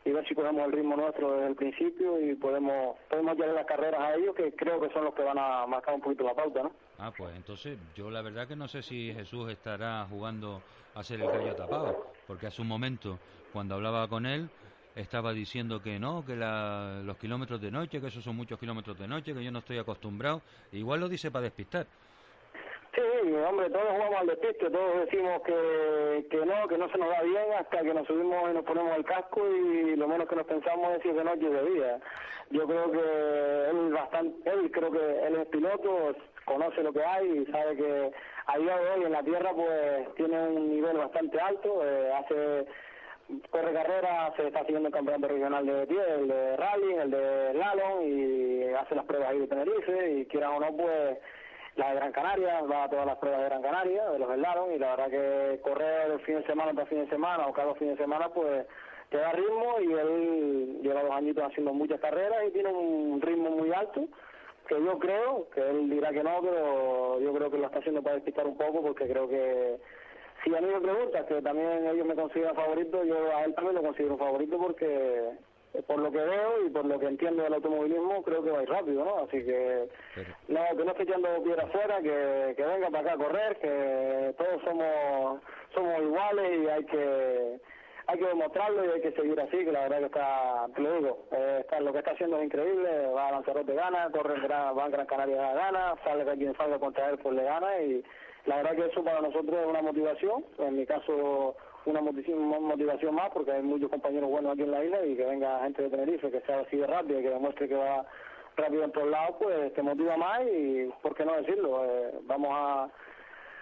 y, 0.06 0.10
y 0.10 0.12
ver 0.12 0.28
si 0.28 0.36
cogemos 0.36 0.66
el 0.66 0.72
ritmo 0.72 0.96
nuestro 0.96 1.34
desde 1.34 1.48
el 1.48 1.56
principio 1.56 2.22
y 2.22 2.36
podemos 2.36 2.98
podemos 3.10 3.36
llevar 3.36 3.56
las 3.56 3.66
carreras 3.66 4.00
a 4.00 4.16
ellos, 4.16 4.36
que 4.36 4.54
creo 4.54 4.80
que 4.80 4.92
son 4.92 5.06
los 5.06 5.16
que 5.16 5.24
van 5.24 5.40
a 5.40 5.66
marcar 5.66 5.96
un 5.96 6.02
poquito 6.02 6.26
la 6.26 6.36
pauta, 6.36 6.62
¿no? 6.62 6.72
Ah, 7.00 7.12
pues 7.18 7.36
entonces 7.36 7.80
yo 7.96 8.12
la 8.12 8.22
verdad 8.22 8.48
que 8.48 8.56
no 8.56 8.68
sé 8.68 8.84
si 8.84 9.12
Jesús 9.14 9.50
estará 9.50 10.06
jugando 10.10 10.62
a 10.94 11.04
ser 11.04 11.22
el 11.22 11.32
gallo 11.32 11.56
tapado, 11.56 12.12
porque 12.28 12.46
hace 12.48 12.62
un 12.62 12.68
momento 12.68 13.18
cuando 13.52 13.76
hablaba 13.76 14.08
con 14.08 14.28
él 14.28 14.48
estaba 14.96 15.34
diciendo 15.34 15.82
que 15.82 16.00
no, 16.00 16.24
que 16.26 16.36
la- 16.36 17.02
los 17.04 17.18
kilómetros 17.18 17.62
de 17.62 17.72
noche, 17.72 18.00
que 18.00 18.08
esos 18.08 18.24
son 18.24 18.36
muchos 18.36 18.60
kilómetros 18.60 18.98
de 19.00 19.08
noche, 19.08 19.34
que 19.34 19.44
yo 19.44 19.52
no 19.52 19.60
estoy 19.60 19.78
acostumbrado. 19.80 20.42
Igual 20.72 21.00
lo 21.00 21.10
dice 21.10 21.32
para 21.32 21.44
despistar. 21.44 21.86
Sí, 22.96 23.02
hombre, 23.50 23.72
todos 23.72 23.88
jugamos 23.90 24.16
al 24.20 24.28
despiste, 24.28 24.70
todos 24.70 25.00
decimos 25.06 25.42
que, 25.42 26.28
que 26.30 26.46
no, 26.46 26.68
que 26.68 26.78
no 26.78 26.88
se 26.90 26.98
nos 27.00 27.10
da 27.10 27.24
bien 27.24 27.46
hasta 27.60 27.82
que 27.82 27.92
nos 27.92 28.06
subimos 28.06 28.52
y 28.52 28.54
nos 28.54 28.64
ponemos 28.64 28.96
el 28.96 29.04
casco 29.04 29.42
y 29.50 29.96
lo 29.96 30.08
menos 30.08 30.28
que 30.30 30.36
nos 30.36 30.46
pensamos 30.46 30.96
es 30.98 31.02
si 31.02 31.10
es 31.10 31.16
de 31.16 31.24
noche 31.24 31.48
o 31.48 31.52
de 31.52 31.72
día. 31.72 32.00
Yo 32.52 32.68
creo 32.68 32.92
que 32.92 33.70
él 33.72 33.92
bastante, 33.94 34.48
él 34.48 34.70
creo 34.72 34.92
que 34.92 35.26
él 35.28 35.36
es 35.38 35.48
piloto, 35.48 36.16
conoce 36.46 36.84
lo 36.84 36.94
que 36.94 37.04
hay 37.04 37.40
y 37.40 37.52
sabe 37.52 37.76
que 37.78 38.12
a 38.46 38.58
día 38.60 38.78
de 38.78 38.90
hoy 38.92 39.04
en 39.06 39.12
la 39.12 39.24
tierra 39.24 39.54
pues 39.56 40.14
tiene 40.14 40.40
un 40.50 40.70
nivel 40.70 40.96
bastante 40.98 41.40
alto, 41.40 41.82
eh, 41.84 42.14
hace 42.14 42.66
corre 43.50 43.74
carrera, 43.74 44.34
se 44.36 44.48
está 44.48 44.60
haciendo 44.60 44.88
el 44.88 44.94
campeonato 44.94 45.28
regional 45.28 45.66
de 45.66 45.88
pie, 45.88 46.02
el 46.16 46.28
de 46.28 46.58
rally, 46.58 46.94
el 46.94 47.12
de 47.12 47.52
slalom 47.52 48.02
y 48.02 48.74
hace 48.74 48.96
las 48.96 49.06
pruebas 49.06 49.30
ahí 49.30 49.40
de 49.40 49.48
Tenerife 49.48 50.12
y 50.12 50.26
quiera 50.26 50.52
o 50.52 50.60
no 50.60 50.76
pues 50.76 51.18
la 51.76 51.90
de 51.90 51.96
Gran 51.96 52.12
Canaria, 52.12 52.62
va 52.62 52.84
a 52.84 52.90
todas 52.90 53.06
las 53.06 53.18
pruebas 53.18 53.42
de 53.42 53.46
Gran 53.46 53.62
Canaria, 53.62 54.10
de 54.10 54.20
los 54.20 54.30
slalom 54.30 54.72
y 54.72 54.80
la 54.80 54.96
verdad 54.96 55.10
que 55.10 55.60
correr 55.62 56.12
el 56.12 56.20
fin 56.22 56.36
de 56.36 56.46
semana 56.46 56.74
tras 56.74 56.90
fin 56.90 57.00
de 57.00 57.10
semana 57.10 57.48
o 57.48 57.54
cada 57.54 57.74
fines 57.76 57.98
de 57.98 58.04
semana 58.04 58.30
pues 58.30 58.66
te 59.10 59.18
da 59.18 59.32
ritmo 59.32 59.76
y 59.80 59.94
él 59.94 60.80
lleva 60.82 61.04
dos 61.04 61.12
añitos 61.12 61.44
haciendo 61.44 61.74
muchas 61.74 62.00
carreras 62.00 62.46
y 62.48 62.52
tiene 62.52 62.70
un 62.70 63.22
ritmo 63.22 63.52
muy 63.52 63.72
alto 63.72 64.06
que 64.68 64.84
yo 64.84 64.98
creo, 64.98 65.50
que 65.54 65.62
él 65.62 65.90
dirá 65.90 66.12
que 66.12 66.24
no, 66.24 66.42
pero 66.42 67.20
yo 67.20 67.34
creo 67.34 67.52
que 67.52 67.58
lo 67.58 67.66
está 67.66 67.80
haciendo 67.80 68.02
para 68.02 68.16
despistar 68.16 68.48
un 68.48 68.58
poco 68.58 68.82
porque 68.82 69.08
creo 69.08 69.28
que 69.28 69.78
si 70.44 70.56
a 70.56 70.62
mí 70.62 70.68
me 70.68 70.82
preguntas 70.82 71.26
que 71.26 71.42
también 71.42 71.88
ellos 71.88 72.06
me 72.06 72.16
consideran 72.16 72.56
favorito, 72.56 73.04
yo 73.04 73.36
a 73.36 73.46
él 73.46 73.54
también 73.56 73.76
lo 73.76 73.84
considero 73.84 74.18
favorito 74.18 74.58
porque 74.58 75.30
eh, 75.74 75.82
por 75.88 76.00
lo 76.00 76.12
que 76.12 76.20
veo 76.20 76.66
y 76.66 76.70
por 76.70 76.86
lo 76.86 77.00
que 77.00 77.08
entiendo 77.08 77.44
del 77.44 77.54
automovilismo 77.54 78.22
creo 78.24 78.44
que 78.44 78.52
va 78.52 78.60
a 78.60 78.64
ir 78.64 78.70
rápido, 78.70 79.06
¿no? 79.06 79.24
Así 79.24 79.44
que 79.44 79.88
no, 80.48 80.62
que 80.78 80.84
no 80.84 80.92
esté 80.92 81.04
echando 81.04 81.44
piedra 81.44 81.64
afuera, 81.64 82.02
que, 82.02 82.54
que 82.56 82.64
venga 82.64 82.90
para 82.90 83.00
acá 83.00 83.14
a 83.14 83.26
correr, 83.26 83.58
que 83.58 84.36
todos 84.38 84.62
somos 84.64 85.42
somos 85.74 86.00
iguales 86.02 86.62
y 86.62 86.68
hay 86.68 86.86
que 86.86 87.60
hay 88.06 88.20
que 88.20 88.26
demostrarlo 88.26 88.86
y 88.86 88.90
hay 88.90 89.02
que 89.02 89.14
seguir 89.14 89.40
así, 89.40 89.58
que 89.64 89.72
la 89.72 89.88
verdad 89.88 90.00
que 90.00 90.06
está, 90.06 90.68
te 90.76 90.82
lo 90.82 90.94
digo, 90.94 91.26
eh, 91.32 91.60
está, 91.62 91.80
lo 91.80 91.94
que 91.94 92.00
está 92.00 92.12
haciendo 92.12 92.38
es 92.38 92.46
increíble, 92.46 93.08
va 93.08 93.30
a 93.30 93.32
Lanzarote 93.32 93.74
gana, 93.74 94.10
corre 94.12 94.36
en 94.36 94.44
Gran, 94.44 94.78
va 94.78 94.86
a 94.86 94.90
Gran 94.90 95.06
Canaria 95.06 95.54
gana, 95.54 95.96
sale 96.04 96.26
quien 96.36 96.56
salga 96.58 96.80
contra 96.80 97.10
él 97.10 97.18
pues 97.20 97.34
le 97.34 97.44
gana 97.44 97.80
y 97.82 98.04
la 98.46 98.58
verdad 98.58 98.76
que 98.76 98.86
eso 98.86 99.04
para 99.04 99.22
nosotros 99.22 99.56
es 99.62 99.66
una 99.68 99.82
motivación, 99.82 100.46
en 100.60 100.78
mi 100.78 100.86
caso 100.86 101.56
una 101.86 102.00
motivación, 102.02 103.14
más 103.16 103.30
porque 103.32 103.52
hay 103.52 103.62
muchos 103.62 103.90
compañeros 103.90 104.30
buenos 104.30 104.54
aquí 104.54 104.62
en 104.64 104.72
la 104.72 104.84
isla 104.86 105.06
y 105.06 105.16
que 105.18 105.26
venga 105.26 105.60
gente 105.64 105.84
de 105.84 105.90
Tenerife 105.90 106.32
que 106.32 106.40
sea 106.42 106.60
así 106.62 106.78
de 106.78 106.88
rápido 106.88 107.20
y 107.20 107.24
que 107.24 107.30
demuestre 107.30 107.68
que 107.68 107.76
va 107.76 108.06
rápido 108.56 108.84
en 108.86 108.92
todos 108.92 109.10
lados, 109.10 109.36
pues 109.40 109.74
te 109.74 109.82
motiva 109.82 110.16
más 110.16 110.42
y, 110.44 110.90
¿por 111.02 111.14
qué 111.16 111.26
no 111.26 111.34
decirlo? 111.36 111.84
Eh, 111.86 112.12
vamos 112.24 112.50
a 112.54 112.90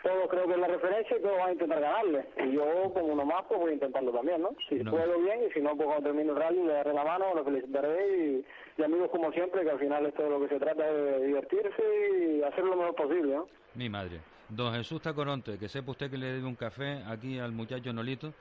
todos 0.03 0.27
creo 0.29 0.45
que 0.45 0.53
es 0.53 0.57
la 0.59 0.67
referencia 0.67 1.17
y 1.17 1.21
todos 1.21 1.37
van 1.37 1.49
a 1.49 1.51
intentar 1.53 1.79
ganarle. 1.79 2.25
Y 2.37 2.51
yo, 2.53 2.91
como 2.93 3.13
uno 3.13 3.23
más, 3.23 3.43
pues 3.47 3.59
voy 3.59 3.69
a 3.71 3.73
intentarlo 3.75 4.11
también, 4.11 4.41
¿no? 4.41 4.49
Si 4.67 4.75
No. 4.75 4.89
puedo 4.91 5.19
bien 5.19 5.43
y 5.47 5.51
si 5.51 5.61
no, 5.61 5.75
pues 5.75 5.85
cuando 5.87 6.03
termine 6.09 6.31
el 6.31 6.35
rally 6.37 6.63
le 6.63 6.73
daré 6.73 6.93
la 6.93 7.03
mano, 7.03 7.25
lo 7.35 7.43
felicitaré 7.43 8.17
y, 8.17 8.45
y 8.77 8.83
amigos 8.83 9.09
como 9.11 9.31
siempre, 9.31 9.63
que 9.63 9.69
al 9.69 9.79
final 9.79 10.05
esto 10.07 10.23
de 10.23 10.29
lo 10.31 10.41
que 10.41 10.47
se 10.49 10.59
trata 10.59 10.87
es 10.89 10.93
de 10.95 11.25
divertirse 11.27 11.83
y 12.19 12.41
hacer 12.43 12.63
lo 12.63 12.75
mejor 12.75 12.95
posible, 12.95 13.35
¿no? 13.35 13.47
Mi 13.75 13.89
madre. 13.89 14.19
Don 14.51 14.73
Jesús 14.73 15.01
Tacoronte, 15.01 15.57
que 15.57 15.69
sepa 15.69 15.91
usted 15.91 16.11
que 16.11 16.17
le 16.17 16.27
debe 16.27 16.45
un 16.45 16.55
café 16.55 17.03
aquí 17.07 17.39
al 17.39 17.51
muchacho 17.51 17.93
Nolito, 17.93 18.33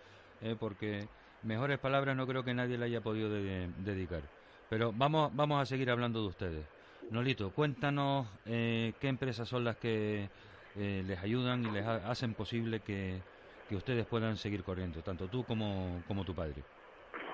eh, 0.42 0.56
porque 0.58 1.06
mejores 1.44 1.78
palabras 1.78 2.16
no 2.16 2.26
creo 2.26 2.42
que 2.44 2.52
nadie 2.52 2.76
le 2.76 2.86
haya 2.86 3.00
podido 3.00 3.30
de- 3.30 3.68
dedicar. 3.78 4.22
Pero 4.68 4.92
vamos, 4.94 5.30
vamos 5.34 5.60
a 5.62 5.66
seguir 5.66 5.90
hablando 5.90 6.20
de 6.22 6.28
ustedes. 6.28 6.64
Nolito, 7.10 7.50
cuéntanos 7.50 8.26
eh, 8.46 8.92
qué 9.00 9.08
empresas 9.08 9.48
son 9.48 9.64
las 9.64 9.76
que 9.76 10.28
eh, 10.76 11.02
les 11.06 11.18
ayudan 11.20 11.64
y 11.64 11.70
les 11.70 11.84
ha- 11.86 12.10
hacen 12.10 12.34
posible 12.34 12.80
que, 12.80 13.20
que 13.68 13.76
ustedes 13.76 14.04
puedan 14.06 14.36
seguir 14.36 14.62
corriendo, 14.64 15.02
tanto 15.02 15.28
tú 15.28 15.44
como, 15.44 16.02
como 16.08 16.24
tu 16.24 16.34
padre. 16.34 16.62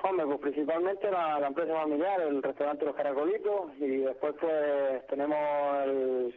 Hombre, 0.03 0.27
pues 0.27 0.39
principalmente 0.41 1.11
la, 1.11 1.41
la 1.41 1.49
empresa 1.49 1.74
familiar, 1.74 2.20
el 2.20 2.43
restaurante 2.43 2.85
Los 2.85 2.95
Caracolitos 2.95 3.72
y 3.81 3.87
después 3.99 4.35
pues 4.41 5.07
tenemos 5.09 5.37
el, 5.85 6.35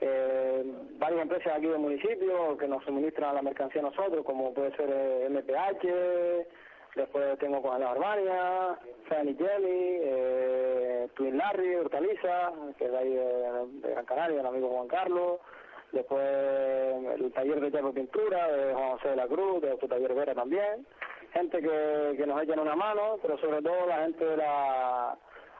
eh, 0.00 0.64
varias 0.98 1.22
empresas 1.22 1.54
aquí 1.56 1.66
del 1.66 1.78
municipio 1.78 2.56
que 2.56 2.68
nos 2.68 2.84
suministran 2.84 3.34
la 3.34 3.42
mercancía 3.42 3.80
a 3.80 3.84
nosotros, 3.84 4.24
como 4.24 4.54
puede 4.54 4.74
ser 4.76 4.88
eh, 4.90 5.28
MPH, 5.28 6.96
después 6.96 7.38
tengo 7.38 7.60
con 7.60 7.80
la 7.80 7.90
Armania, 7.90 8.78
Fanny 9.08 9.34
Jelly, 9.34 9.98
eh, 10.02 11.08
Twin 11.14 11.36
Larry, 11.36 11.74
Hortaliza, 11.74 12.52
que 12.76 12.84
es 12.84 12.92
de 12.92 12.98
ahí 12.98 13.12
de, 13.12 13.66
de 13.80 13.90
Gran 13.90 14.04
Canaria, 14.04 14.40
el 14.40 14.46
amigo 14.46 14.68
Juan 14.68 14.88
Carlos, 14.88 15.40
después 15.92 16.22
el 16.22 17.32
taller 17.32 17.60
de 17.60 17.68
y 17.68 17.92
pintura 17.92 18.48
de 18.48 18.74
Juan 18.74 18.90
José 18.92 19.08
de 19.08 19.16
la 19.16 19.26
Cruz, 19.26 19.62
de 19.62 19.76
tu 19.78 19.88
taller 19.88 20.14
Vera 20.14 20.34
también, 20.34 20.86
gente 21.32 21.60
que, 21.60 22.14
que 22.16 22.26
nos 22.26 22.42
echan 22.42 22.60
una 22.60 22.76
mano, 22.76 23.18
pero 23.20 23.36
sobre 23.38 23.62
todo 23.62 23.86
la 23.86 24.02
gente 24.04 24.24
de 24.24 24.36
la 24.36 25.18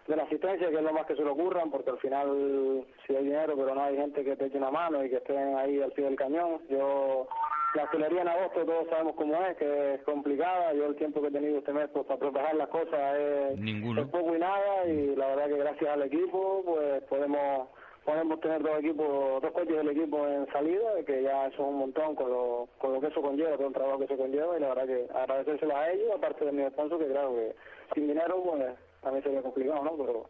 de 0.08 0.16
la 0.16 0.22
asistencia, 0.22 0.70
que 0.70 0.76
es 0.76 0.82
lo 0.82 0.92
más 0.92 1.06
que 1.06 1.14
se 1.14 1.22
le 1.22 1.28
ocurran, 1.28 1.70
porque 1.70 1.90
al 1.90 1.98
final 1.98 2.84
sí 3.06 3.14
hay 3.14 3.24
dinero, 3.24 3.54
pero 3.56 3.74
no 3.74 3.82
hay 3.82 3.96
gente 3.96 4.24
que 4.24 4.36
te 4.36 4.46
eche 4.46 4.56
una 4.56 4.70
mano 4.70 5.04
y 5.04 5.10
que 5.10 5.16
estén 5.16 5.54
ahí 5.54 5.80
al 5.82 5.92
pie 5.92 6.06
del 6.06 6.16
cañón. 6.16 6.62
Yo, 6.70 7.28
la 7.74 7.84
hostelería 7.84 8.22
en 8.22 8.28
agosto 8.28 8.64
todos 8.64 8.88
sabemos 8.88 9.14
cómo 9.16 9.34
es, 9.44 9.56
que 9.58 9.94
es 9.94 10.02
complicada. 10.04 10.72
Yo 10.72 10.86
el 10.86 10.96
tiempo 10.96 11.20
que 11.20 11.28
he 11.28 11.30
tenido 11.30 11.58
este 11.58 11.74
mes 11.74 11.90
pues, 11.92 12.06
para 12.06 12.18
preparar 12.18 12.54
las 12.54 12.68
cosas 12.68 13.18
es, 13.18 13.58
Ninguno. 13.58 14.00
es 14.00 14.08
poco 14.08 14.34
y 14.34 14.38
nada, 14.38 14.86
y 14.86 15.14
la 15.14 15.28
verdad 15.28 15.46
que 15.48 15.58
gracias 15.58 15.90
al 15.90 16.02
equipo 16.02 16.62
pues 16.64 17.02
podemos 17.04 17.68
podemos 18.06 18.40
tener 18.40 18.62
dos 18.62 18.78
equipos, 18.78 19.42
dos 19.42 19.52
coches 19.52 19.76
del 19.76 19.90
equipo 19.90 20.26
en 20.26 20.50
salida, 20.50 21.04
que 21.06 21.22
ya 21.22 21.48
eso 21.48 21.62
es 21.62 21.68
un 21.68 21.78
montón 21.78 22.14
con 22.14 22.30
lo, 22.30 22.68
con 22.78 22.94
lo 22.94 23.00
que 23.02 23.08
eso 23.08 23.20
conlleva, 23.20 23.58
todo 23.58 23.66
el 23.66 23.74
trabajo 23.74 23.98
que 23.98 24.06
eso 24.06 24.16
conlleva, 24.16 24.56
y 24.56 24.60
la 24.60 24.68
verdad 24.68 24.86
que 24.86 25.06
agradecérselo 25.14 25.76
a 25.76 25.90
ellos, 25.90 26.12
aparte 26.16 26.46
de 26.46 26.52
mi 26.52 26.66
sponsor, 26.70 26.98
que 26.98 27.12
claro 27.12 27.34
que 27.34 27.54
sin 27.92 28.08
dinero 28.08 28.42
pues 28.42 28.64
también 29.02 29.22
sería 29.24 29.42
complicado, 29.42 29.82
¿no? 29.84 29.96
Pero 29.96 30.26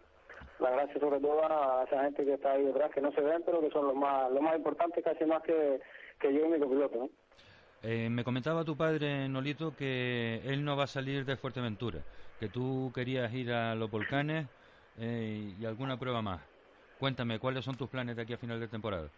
la 0.61 0.70
gracia 0.70 1.01
sobre 1.01 1.20
todo 1.20 1.40
a 1.45 1.85
esa 1.85 2.03
gente 2.05 2.24
que 2.24 2.35
está 2.35 2.53
ahí 2.53 2.65
detrás, 2.65 2.90
que 2.93 3.01
no 3.01 3.12
se 3.12 3.20
ven, 3.20 3.43
pero 3.47 3.61
que 3.61 3.70
son 3.70 3.86
los 3.86 3.95
más, 3.95 4.31
los 4.31 4.43
más 4.43 4.57
importantes, 4.57 5.05
casi 5.05 5.24
más 5.24 5.43
que, 5.43 5.81
que 6.20 6.32
yo 6.35 6.47
y 6.47 6.49
mi 6.49 6.59
copiloto, 6.59 6.99
¿no? 6.99 7.09
Eh, 7.85 8.09
me 8.11 8.24
comentaba 8.24 8.65
tu 8.65 8.77
padre, 8.77 9.28
Nolito, 9.28 9.77
que 9.77 10.40
él 10.45 10.65
no 10.65 10.77
va 10.77 10.85
a 10.85 10.89
salir 10.89 11.24
de 11.24 11.36
Fuerteventura, 11.36 12.01
que 12.40 12.49
tú 12.49 12.90
querías 12.93 13.32
ir 13.32 13.53
a 13.53 13.77
los 13.77 13.89
volcanes 13.89 14.47
eh, 14.99 15.55
y 15.61 15.65
alguna 15.65 15.97
prueba 15.97 16.20
más. 16.20 16.40
Cuéntame, 16.99 17.39
¿cuáles 17.39 17.65
son 17.65 17.77
tus 17.77 17.89
planes 17.89 18.16
de 18.16 18.23
aquí 18.23 18.32
a 18.32 18.39
final 18.39 18.59
de 18.59 18.66
temporada? 18.66 19.09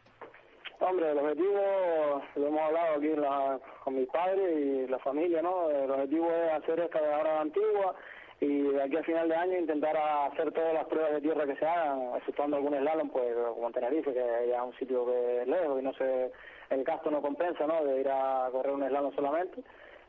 Hombre, 0.80 1.10
el 1.10 1.18
objetivo, 1.18 2.22
lo 2.36 2.46
hemos 2.46 2.60
hablado 2.60 2.96
aquí 2.96 3.08
la- 3.16 3.58
con 3.82 3.94
mis 3.96 4.08
padres 4.08 4.58
y 4.58 4.86
la 4.88 4.98
familia, 4.98 5.40
¿no? 5.40 5.70
El 5.70 5.90
objetivo 5.90 6.30
es 6.30 6.52
hacer 6.52 6.80
esta 6.80 7.00
de 7.00 7.14
ahora 7.14 7.40
antigua 7.40 7.94
y 8.40 8.62
de 8.62 8.82
aquí 8.82 8.96
a 8.96 9.02
final 9.02 9.28
de 9.28 9.36
año 9.36 9.58
intentar 9.58 9.94
hacer 9.96 10.50
todas 10.52 10.72
las 10.72 10.86
pruebas 10.86 11.12
de 11.12 11.20
tierra 11.20 11.46
que 11.46 11.56
se 11.56 11.66
hagan, 11.66 12.14
exceptuando 12.16 12.56
algún 12.56 12.74
slalom, 12.74 13.10
pues 13.10 13.34
como 13.54 13.66
en 13.66 13.72
Tenerife, 13.72 14.14
que 14.14 14.50
es 14.50 14.60
un 14.62 14.74
sitio 14.78 15.04
que 15.06 15.42
es 15.42 15.48
lejos 15.48 15.78
y 15.78 15.84
no 15.84 15.92
sé, 15.92 16.32
el 16.70 16.84
gasto 16.84 17.10
no 17.10 17.20
compensa, 17.20 17.66
¿no? 17.66 17.84
De 17.84 18.00
ir 18.00 18.08
a 18.08 18.48
correr 18.50 18.72
un 18.72 18.88
slalom 18.88 19.14
solamente. 19.14 19.62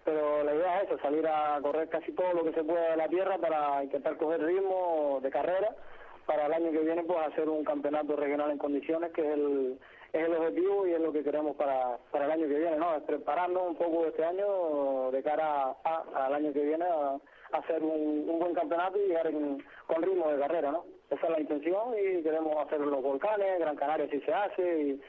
Pero 0.05 0.43
la 0.43 0.55
idea 0.55 0.81
es 0.81 0.87
eso, 0.87 0.97
salir 0.99 1.27
a 1.27 1.59
correr 1.61 1.89
casi 1.89 2.11
todo 2.13 2.33
lo 2.33 2.43
que 2.45 2.53
se 2.53 2.63
pueda 2.63 2.91
de 2.91 2.97
la 2.97 3.07
tierra 3.07 3.37
para 3.37 3.83
intentar 3.83 4.17
coger 4.17 4.41
ritmo 4.41 5.19
de 5.21 5.29
carrera 5.29 5.75
para 6.25 6.45
el 6.45 6.53
año 6.53 6.71
que 6.71 6.79
viene 6.79 7.03
pues 7.03 7.19
hacer 7.19 7.49
un 7.49 7.63
campeonato 7.63 8.15
regional 8.15 8.51
en 8.51 8.57
condiciones 8.57 9.11
que 9.11 9.21
es 9.21 9.33
el 9.33 9.79
es 10.13 10.23
el 10.23 10.35
objetivo 10.35 10.87
y 10.87 10.93
es 10.93 10.99
lo 10.99 11.13
que 11.13 11.23
queremos 11.23 11.55
para, 11.55 11.97
para 12.11 12.25
el 12.25 12.31
año 12.31 12.47
que 12.47 12.59
viene, 12.59 12.75
¿no? 12.77 12.95
Es 12.95 13.03
prepararnos 13.03 13.63
un 13.65 13.75
poco 13.75 14.05
este 14.07 14.25
año 14.25 15.09
de 15.11 15.23
cara 15.23 15.75
al 15.83 16.33
año 16.33 16.51
que 16.51 16.63
viene 16.63 16.83
a 16.83 17.17
hacer 17.53 17.81
un, 17.83 18.29
un 18.29 18.39
buen 18.39 18.53
campeonato 18.53 18.97
y 18.97 19.07
llegar 19.07 19.27
en- 19.27 19.63
con 19.87 20.01
ritmo 20.01 20.29
de 20.31 20.39
carrera, 20.39 20.71
¿no? 20.71 20.85
Esa 21.09 21.25
es 21.25 21.31
la 21.31 21.39
intención 21.41 21.93
y 21.93 22.23
queremos 22.23 22.55
hacer 22.65 22.79
los 22.79 23.01
volcanes, 23.01 23.59
Gran 23.59 23.75
Canaria 23.75 24.07
si 24.09 24.19
se 24.21 24.33
hace 24.33 24.81
y, 24.81 25.01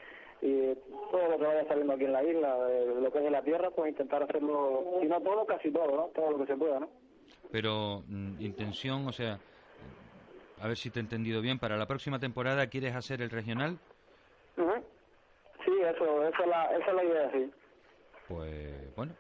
y 0.47 0.75
todo 1.11 1.29
lo 1.29 1.39
que 1.39 1.45
vaya 1.47 1.67
saliendo 1.69 1.93
aquí 1.93 2.05
en 2.05 2.13
la 2.13 2.25
isla, 2.25 2.57
de 2.65 3.01
lo 3.01 3.13
que 3.13 3.19
es 3.19 3.25
de 3.25 3.31
la 3.31 3.43
tierra, 3.43 3.71
pues 3.71 3.91
intentar 3.91 4.23
hacerlo, 4.25 4.85
si 5.01 5.07
no 5.07 5.21
todo, 5.21 5.47
casi 5.47 5.71
todo, 5.71 5.97
¿no? 5.97 6.03
Todo 6.15 6.33
lo 6.33 6.39
que 6.39 6.47
se 6.53 6.57
pueda, 6.57 6.81
¿no? 6.81 6.89
Pero, 7.51 8.03
mm, 8.09 8.41
intención, 8.41 9.07
o 9.07 9.13
sea, 9.13 9.39
a 10.61 10.67
ver 10.69 10.77
si 10.77 10.91
te 10.91 10.99
he 10.99 11.03
entendido 11.03 11.41
bien, 11.41 11.59
para 11.59 11.77
la 11.77 11.87
próxima 11.87 12.19
temporada 12.19 12.67
quieres 12.69 12.95
hacer 12.95 13.21
el 13.23 13.31
regional. 13.31 13.79
Ujú. 14.57 14.73
Sí, 15.65 15.71
es 15.81 15.95
eso, 15.95 16.27
esa 16.27 16.43
es 16.43 16.49
la, 16.49 16.65
esa 16.77 16.87
es 16.91 16.95
la 16.95 17.05
idea, 17.05 17.31
sí. 17.33 17.51
Pues 18.29 18.97
bueno, 18.97 19.13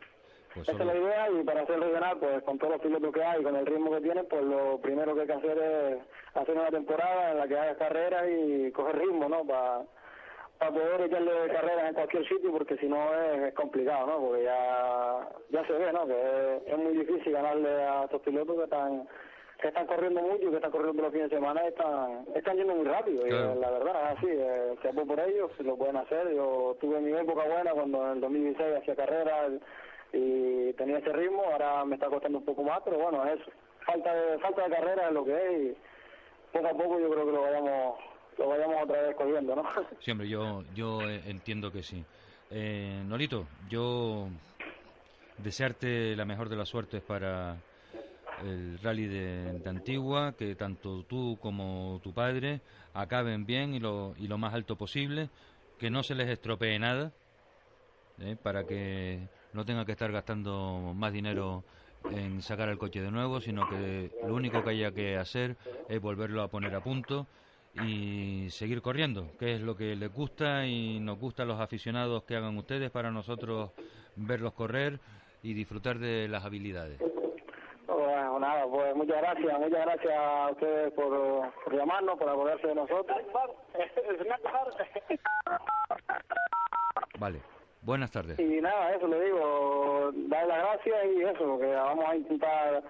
pues 0.54 0.68
Esa 0.68 0.78
es 0.78 0.86
la 0.86 0.96
idea 0.96 1.30
y 1.30 1.44
para 1.44 1.62
hacer 1.62 1.80
regional, 1.80 2.18
pues 2.18 2.42
con 2.42 2.58
todos 2.58 2.74
los 2.74 2.82
pilotos 2.82 3.12
que 3.12 3.24
hay, 3.24 3.42
con 3.42 3.56
el 3.56 3.66
ritmo 3.66 3.90
que 3.90 4.00
tienen, 4.00 4.26
pues 4.26 4.42
lo 4.42 4.78
primero 4.80 5.14
que 5.14 5.22
hay 5.22 5.26
que 5.26 5.32
hacer 5.32 5.58
es 5.58 5.98
hacer 6.34 6.56
una 6.56 6.70
temporada 6.70 7.32
en 7.32 7.38
la 7.38 7.48
que 7.48 7.58
hagas 7.58 7.76
carreras 7.76 8.24
y 8.28 8.70
coger 8.72 8.98
ritmo, 8.98 9.28
¿no? 9.28 9.44
Para 9.46 9.84
poder 10.70 11.00
echarle 11.02 11.48
carreras 11.48 11.88
en 11.88 11.94
cualquier 11.94 12.28
sitio, 12.28 12.52
porque 12.52 12.76
si 12.76 12.86
no 12.86 13.14
es, 13.14 13.48
es 13.48 13.54
complicado, 13.54 14.06
¿no? 14.06 14.26
Porque 14.26 14.44
ya, 14.44 15.28
ya 15.50 15.66
se 15.66 15.72
ve, 15.72 15.92
¿no? 15.92 16.06
Que 16.06 16.14
es, 16.14 16.72
es 16.72 16.78
muy 16.78 16.96
difícil 16.96 17.32
ganarle 17.32 17.70
a 17.70 18.04
estos 18.04 18.20
pilotos 18.22 18.56
que 18.56 18.64
están 18.64 19.08
que 19.62 19.68
están 19.68 19.86
corriendo 19.86 20.20
mucho 20.20 20.48
y 20.48 20.50
que 20.50 20.56
están 20.56 20.72
corriendo 20.72 21.02
los 21.02 21.12
fines 21.12 21.30
de 21.30 21.36
semana 21.36 21.62
y 21.64 21.68
están, 21.68 22.26
están 22.34 22.56
yendo 22.56 22.74
muy 22.74 22.84
rápido. 22.84 23.22
Claro. 23.22 23.54
Y 23.56 23.60
la 23.60 23.70
verdad 23.70 23.94
es 23.94 24.18
así, 24.18 24.26
eh, 24.28 24.74
se 24.82 24.92
por 24.92 25.20
ellos, 25.20 25.50
lo 25.60 25.76
pueden 25.76 25.96
hacer. 25.96 26.34
Yo 26.34 26.76
tuve 26.80 27.00
mi 27.00 27.12
época 27.12 27.44
buena 27.44 27.70
cuando 27.70 28.04
en 28.06 28.12
el 28.14 28.20
2016 28.20 28.76
hacía 28.78 28.96
carreras 28.96 29.52
y 30.12 30.72
tenía 30.74 30.98
ese 30.98 31.12
ritmo, 31.12 31.42
ahora 31.44 31.84
me 31.84 31.94
está 31.94 32.08
costando 32.08 32.38
un 32.38 32.44
poco 32.44 32.62
más, 32.62 32.80
pero 32.84 32.98
bueno, 32.98 33.24
es 33.24 33.40
falta 33.84 34.14
de, 34.14 34.38
falta 34.38 34.64
de 34.64 34.70
carrera 34.70 35.08
es 35.08 35.14
lo 35.14 35.24
que 35.24 35.34
es 35.34 35.62
y 35.62 35.76
poco 36.52 36.68
a 36.68 36.72
poco 36.72 37.00
yo 37.00 37.10
creo 37.10 37.26
que 37.26 37.32
lo 37.32 37.42
vayamos, 37.42 37.98
lo 38.38 38.48
vayamos 38.48 38.82
otra 38.82 39.02
vez 39.02 39.16
cogiendo, 39.16 39.56
¿no? 39.56 39.64
sí, 40.00 40.10
hombre, 40.10 40.28
yo, 40.28 40.64
yo 40.74 41.00
eh, 41.02 41.22
entiendo 41.26 41.72
que 41.72 41.82
sí. 41.82 42.04
Eh, 42.50 43.02
Nolito, 43.06 43.46
yo 43.70 44.28
desearte 45.38 46.14
la 46.14 46.26
mejor 46.26 46.48
de 46.50 46.56
las 46.56 46.68
suertes 46.68 47.02
para 47.02 47.56
el 48.44 48.78
rally 48.82 49.06
de, 49.06 49.58
de 49.58 49.70
Antigua, 49.70 50.34
que 50.36 50.54
tanto 50.54 51.04
tú 51.04 51.38
como 51.40 52.00
tu 52.02 52.12
padre 52.12 52.60
acaben 52.92 53.46
bien 53.46 53.74
y 53.74 53.80
lo, 53.80 54.14
y 54.18 54.26
lo 54.26 54.36
más 54.36 54.52
alto 54.52 54.76
posible, 54.76 55.30
que 55.78 55.90
no 55.90 56.02
se 56.02 56.14
les 56.14 56.28
estropee 56.28 56.78
nada, 56.78 57.12
¿eh? 58.20 58.36
para 58.40 58.64
que 58.64 59.20
no 59.52 59.64
tenga 59.64 59.84
que 59.84 59.92
estar 59.92 60.10
gastando 60.10 60.92
más 60.94 61.12
dinero 61.12 61.64
en 62.10 62.42
sacar 62.42 62.68
el 62.68 62.78
coche 62.78 63.00
de 63.00 63.10
nuevo, 63.10 63.40
sino 63.40 63.68
que 63.68 64.10
lo 64.26 64.34
único 64.34 64.62
que 64.62 64.70
haya 64.70 64.92
que 64.92 65.16
hacer 65.16 65.56
es 65.88 66.00
volverlo 66.00 66.42
a 66.42 66.48
poner 66.48 66.74
a 66.74 66.80
punto 66.80 67.26
y 67.74 68.48
seguir 68.50 68.82
corriendo, 68.82 69.28
que 69.38 69.54
es 69.54 69.60
lo 69.60 69.76
que 69.76 69.96
les 69.96 70.12
gusta 70.12 70.66
y 70.66 71.00
nos 71.00 71.18
gusta 71.18 71.44
a 71.44 71.46
los 71.46 71.60
aficionados 71.60 72.24
que 72.24 72.36
hagan 72.36 72.56
ustedes 72.58 72.90
para 72.90 73.10
nosotros 73.10 73.70
verlos 74.16 74.52
correr 74.52 75.00
y 75.42 75.54
disfrutar 75.54 75.98
de 75.98 76.28
las 76.28 76.44
habilidades. 76.44 77.00
Bueno, 77.86 78.38
nada, 78.38 78.66
pues 78.66 78.94
muchas 78.94 79.18
gracias, 79.18 79.58
muchas 79.58 79.80
gracias 79.86 80.14
a 80.14 80.50
ustedes 80.50 80.92
por, 80.92 81.52
por 81.64 81.74
llamarnos, 81.74 82.18
por 82.18 82.28
acordarse 82.28 82.66
de 82.66 82.74
nosotros. 82.74 83.18
Vale, 87.18 87.40
buenas 87.82 88.10
tardes. 88.10 88.38
Y 88.38 88.60
nada, 88.60 88.94
eso 88.94 89.06
le 89.06 89.24
digo, 89.24 90.10
darle 90.28 90.48
las 90.48 90.58
gracias 90.58 90.96
y 91.14 91.22
eso, 91.22 91.58
que 91.58 91.66
vamos 91.66 92.04
a 92.08 92.16
intentar 92.16 92.82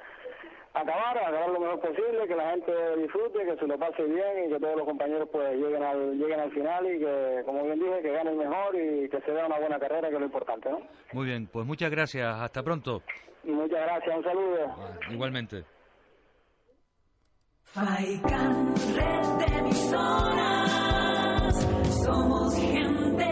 acabar, 0.74 1.18
acabar 1.18 1.50
lo 1.50 1.60
mejor 1.60 1.80
posible, 1.80 2.26
que 2.26 2.36
la 2.36 2.50
gente 2.50 2.96
disfrute, 2.96 3.44
que 3.44 3.56
se 3.56 3.66
lo 3.66 3.78
pase 3.78 4.04
bien 4.04 4.44
y 4.46 4.48
que 4.52 4.60
todos 4.60 4.76
los 4.76 4.86
compañeros 4.86 5.28
pues 5.30 5.54
lleguen 5.54 5.82
al, 5.82 6.18
lleguen 6.18 6.40
al 6.40 6.50
final 6.52 6.86
y 6.86 6.98
que, 6.98 7.42
como 7.44 7.64
bien 7.64 7.78
dije, 7.78 8.02
que 8.02 8.12
ganen 8.12 8.38
mejor 8.38 8.74
y 8.74 9.08
que 9.08 9.20
se 9.20 9.30
vea 9.32 9.46
una 9.46 9.58
buena 9.58 9.78
carrera, 9.78 10.08
que 10.08 10.14
es 10.14 10.20
lo 10.20 10.26
importante, 10.26 10.70
¿no? 10.70 10.80
Muy 11.12 11.26
bien, 11.26 11.46
pues 11.46 11.66
muchas 11.66 11.90
gracias, 11.90 12.26
hasta 12.40 12.62
pronto. 12.62 13.02
Muchas 13.44 13.80
gracias, 13.80 14.16
un 14.16 14.24
saludo. 14.24 14.74
Igualmente. 15.10 15.64
Faikan, 17.64 18.74
red 18.94 19.26
de 19.38 19.58
emisoras. 19.58 20.74
Somos 22.04 22.54
gente, 22.56 23.31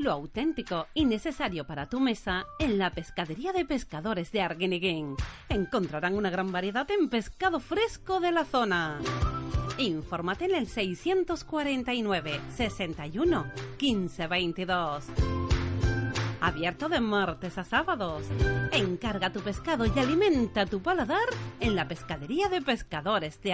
Lo 0.00 0.12
auténtico 0.12 0.86
y 0.94 1.04
necesario 1.04 1.66
para 1.66 1.86
tu 1.86 2.00
mesa 2.00 2.46
en 2.58 2.78
la 2.78 2.88
pescadería 2.88 3.52
de 3.52 3.66
pescadores 3.66 4.32
de 4.32 4.40
Arguineguín. 4.40 5.14
Encontrarán 5.50 6.14
una 6.14 6.30
gran 6.30 6.50
variedad 6.50 6.90
en 6.90 7.10
pescado 7.10 7.60
fresco 7.60 8.18
de 8.18 8.32
la 8.32 8.46
zona. 8.46 8.98
Infórmate 9.76 10.46
en 10.46 10.54
el 10.54 10.68
649 10.68 12.40
61 12.56 13.44
15 13.76 14.26
22. 14.26 15.04
Abierto 16.40 16.88
de 16.88 17.00
martes 17.00 17.58
a 17.58 17.64
sábados. 17.64 18.22
Encarga 18.72 19.30
tu 19.30 19.40
pescado 19.40 19.84
y 19.84 19.98
alimenta 19.98 20.64
tu 20.64 20.80
paladar 20.80 21.28
en 21.60 21.76
la 21.76 21.86
pescadería 21.86 22.48
de 22.48 22.62
pescadores 22.62 23.42
de 23.42 23.52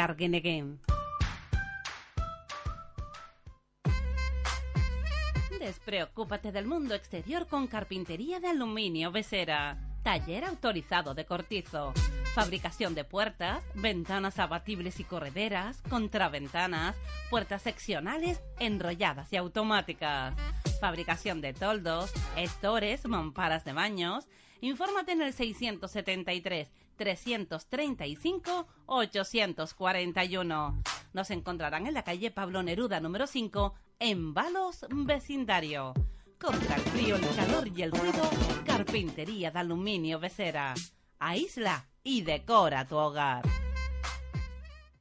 Despreocúpate 5.66 6.52
del 6.52 6.64
mundo 6.64 6.94
exterior 6.94 7.48
con 7.48 7.66
carpintería 7.66 8.38
de 8.38 8.46
aluminio 8.46 9.10
Besera. 9.10 9.76
Taller 10.04 10.44
autorizado 10.44 11.12
de 11.12 11.24
cortizo. 11.24 11.92
Fabricación 12.36 12.94
de 12.94 13.02
puertas, 13.02 13.64
ventanas 13.74 14.38
abatibles 14.38 15.00
y 15.00 15.04
correderas, 15.04 15.82
contraventanas, 15.90 16.94
puertas 17.30 17.62
seccionales, 17.62 18.40
enrolladas 18.60 19.32
y 19.32 19.38
automáticas. 19.38 20.36
Fabricación 20.80 21.40
de 21.40 21.52
toldos, 21.52 22.12
estores, 22.36 23.04
mamparas 23.04 23.64
de 23.64 23.72
baños. 23.72 24.28
Infórmate 24.60 25.10
en 25.10 25.22
el 25.22 25.32
673 25.32 26.68
335 26.96 28.66
841. 28.86 30.82
Nos 31.12 31.30
encontrarán 31.30 31.86
en 31.86 31.94
la 31.94 32.02
calle 32.02 32.30
Pablo 32.30 32.62
Neruda 32.62 33.00
número 33.00 33.26
5 33.26 33.74
en 33.98 34.34
Valos 34.34 34.86
Vecindario. 34.90 35.94
Contra 36.38 36.76
el 36.76 36.82
frío, 36.82 37.16
el 37.16 37.36
calor 37.36 37.68
y 37.68 37.82
el 37.82 37.92
ruido, 37.92 38.28
carpintería 38.66 39.50
de 39.50 39.58
aluminio 39.58 40.18
Besera. 40.18 40.74
Aísla 41.18 41.88
y 42.02 42.22
decora 42.22 42.86
tu 42.86 42.96
hogar. 42.96 43.42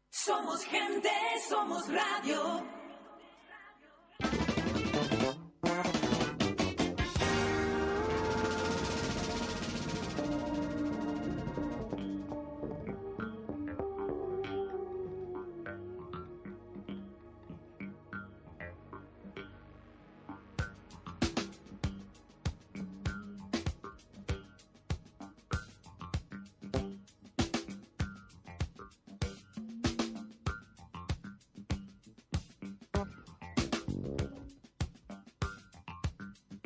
Somos 0.10 0.64
gente, 0.64 1.10
somos 1.50 1.84
radio. 1.92 2.64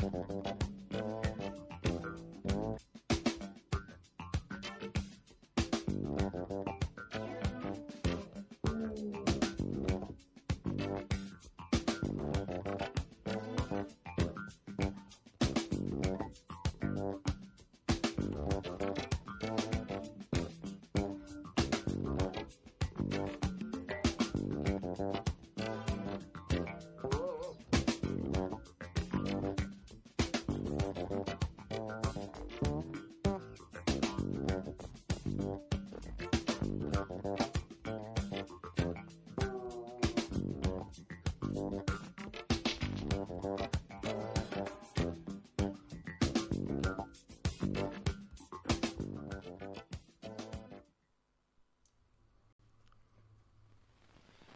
Thank 0.01 0.13
you. 6.49 6.78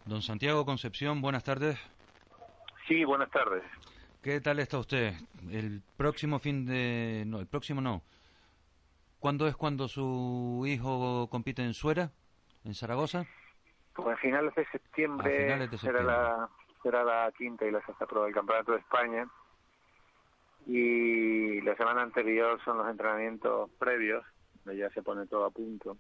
Don 0.06 0.22
Santiago 0.22 0.66
Concepción, 0.66 1.22
buenas 1.22 1.44
tardes. 1.44 1.80
Sí, 2.88 3.04
buenas 3.06 3.30
tardes. 3.32 3.64
¿Qué 4.22 4.42
tal 4.42 4.60
está 4.60 4.78
usted? 4.80 5.14
El 5.50 5.82
próximo 5.98 6.40
fin 6.40 6.66
de... 6.66 7.24
No, 7.26 7.40
el 7.40 7.48
próximo 7.48 7.82
no. 7.82 8.02
¿Cuándo 9.20 9.48
es 9.48 9.56
cuando 9.56 9.88
su 9.88 10.64
hijo 10.68 11.28
compite 11.30 11.62
en 11.64 11.74
Suera, 11.74 12.12
en 12.66 12.74
Zaragoza? 12.76 13.26
Pues 13.96 14.08
a 14.18 14.18
finales 14.18 14.54
de 14.56 14.66
septiembre, 14.72 15.34
A 15.34 15.44
finales 15.44 15.72
de 15.72 15.78
será, 15.78 16.00
septiembre. 16.00 16.16
la, 16.18 16.50
será 16.82 17.04
la 17.04 17.32
quinta 17.38 17.66
y 17.66 17.72
la 17.72 17.86
sexta 17.86 18.06
prueba 18.06 18.26
del 18.26 18.36
Campeonato 18.36 18.74
de 18.74 18.80
España. 18.80 19.28
Y 20.66 21.62
la 21.62 21.76
semana 21.76 22.02
anterior 22.02 22.60
son 22.64 22.78
los 22.78 22.90
entrenamientos 22.90 23.70
previos, 23.80 24.26
donde 24.64 24.80
ya 24.82 24.90
se 24.92 25.02
pone 25.02 25.26
todo 25.28 25.46
a 25.46 25.52
punto. 25.52 25.98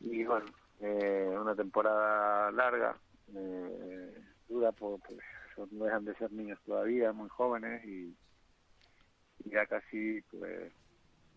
Y 0.00 0.24
bueno, 0.24 0.46
eh, 0.82 1.34
una 1.40 1.54
temporada 1.54 2.50
larga, 2.50 3.00
eh, 3.34 4.14
dura, 4.48 4.72
por, 4.72 5.00
pues, 5.00 5.18
son- 5.54 5.68
no 5.72 5.84
dejan 5.84 6.04
de 6.04 6.14
ser 6.16 6.30
niños 6.32 6.58
todavía, 6.66 7.12
muy 7.12 7.28
jóvenes 7.28 7.84
y, 7.84 8.14
y 9.44 9.50
ya 9.50 9.64
casi 9.66 10.20
pues 10.30 10.72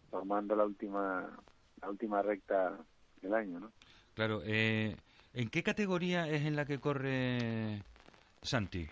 formando 0.10 0.56
la 0.56 0.66
última 0.66 1.40
la 1.82 1.90
última 1.90 2.22
recta 2.22 2.78
del 3.22 3.34
año, 3.34 3.60
¿no? 3.60 3.72
Claro, 4.14 4.42
eh, 4.46 4.96
¿en 5.34 5.50
qué 5.50 5.62
categoría 5.62 6.28
es 6.30 6.44
en 6.46 6.56
la 6.56 6.66
que 6.66 6.80
corre 6.80 7.82
Santi? 8.42 8.88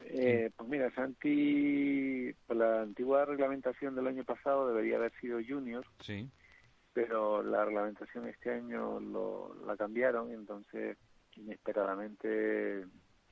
Eh, 0.00 0.50
pues 0.56 0.68
mira, 0.68 0.92
Santi, 0.94 2.34
por 2.46 2.56
la 2.56 2.82
antigua 2.82 3.24
reglamentación 3.24 3.94
del 3.94 4.08
año 4.08 4.24
pasado 4.24 4.68
debería 4.68 4.96
haber 4.96 5.12
sido 5.20 5.38
junior, 5.46 5.84
Sí. 6.00 6.28
Pero 6.96 7.42
la 7.42 7.62
reglamentación 7.62 8.26
este 8.26 8.50
año 8.50 8.98
lo, 8.98 9.54
la 9.66 9.76
cambiaron, 9.76 10.32
entonces 10.32 10.96
inesperadamente 11.36 12.86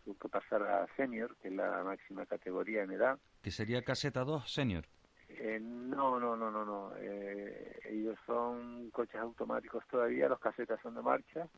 tuvo 0.05 0.19
que 0.19 0.29
pasar 0.29 0.63
a 0.65 0.87
senior, 0.99 1.35
que 1.41 1.49
es 1.49 1.55
la 1.55 1.83
máxima 1.83 2.27
categoría 2.27 2.83
en 2.83 2.91
edad. 2.91 3.19
Que 3.41 3.51
sería 3.51 3.81
caseta 3.81 4.23
2 4.23 4.53
senior. 4.53 4.85
Eh, 5.31 5.59
no, 5.63 6.21
no, 6.21 6.37
no, 6.37 6.51
no, 6.51 6.67
no. 6.67 6.93
Eh, 6.99 7.81
ellos 7.89 8.19
son 8.27 8.91
coches 8.91 9.17
automáticos 9.17 9.83
todavía, 9.91 10.29
los 10.29 10.41
casetas 10.41 10.79
son 10.83 10.97
de 10.97 11.01
marcha. 11.01 11.49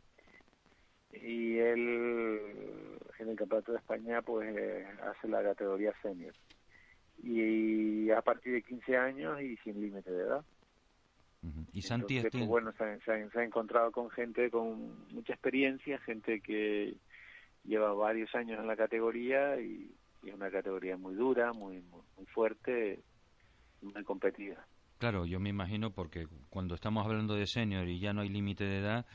Y 1.12 1.59
él, 1.59 3.01
en 3.19 3.28
el 3.31 3.37
Campeonato 3.37 3.73
de 3.73 3.78
España, 3.78 4.23
pues 4.23 4.57
eh, 4.57 4.87
hace 5.03 5.27
la 5.27 5.43
categoría 5.43 5.93
senior. 6.03 6.37
Y 7.20 8.12
a 8.12 8.23
partir 8.23 8.53
de 8.53 8.62
15 8.62 8.97
años 8.97 9.41
y 9.41 9.57
sin 9.57 9.81
límite 9.81 10.12
de 10.12 10.23
edad. 10.23 10.45
Y 11.72 11.82
Santi 11.82 12.16
Entonces, 12.16 12.24
es- 12.24 12.30
pues, 12.32 12.46
bueno, 12.48 12.72
se 12.72 12.84
ha, 12.84 12.98
se 13.00 13.12
ha- 13.12 13.30
se 13.30 13.38
ha 13.40 13.44
encontrado 13.44 13.92
con 13.92 14.10
gente 14.10 14.50
con 14.50 15.06
mucha 15.12 15.32
experiencia, 15.34 15.98
gente 16.00 16.40
que 16.40 16.96
lleva 17.64 17.92
varios 17.92 18.34
años 18.34 18.58
en 18.60 18.66
la 18.66 18.76
categoría 18.76 19.60
y, 19.60 19.90
y 20.22 20.28
es 20.28 20.34
una 20.34 20.50
categoría 20.50 20.96
muy 20.96 21.14
dura, 21.14 21.52
muy, 21.52 21.82
muy, 21.82 22.02
muy 22.16 22.26
fuerte, 22.26 23.02
muy 23.82 24.02
competida. 24.04 24.66
Claro, 24.98 25.26
yo 25.26 25.38
me 25.40 25.50
imagino 25.50 25.90
porque 25.92 26.26
cuando 26.48 26.74
estamos 26.74 27.04
hablando 27.04 27.34
de 27.34 27.46
senior 27.46 27.86
y 27.88 27.98
ya 28.00 28.12
no 28.12 28.22
hay 28.22 28.28
límite 28.30 28.64
de 28.64 28.78
edad, 28.78 29.06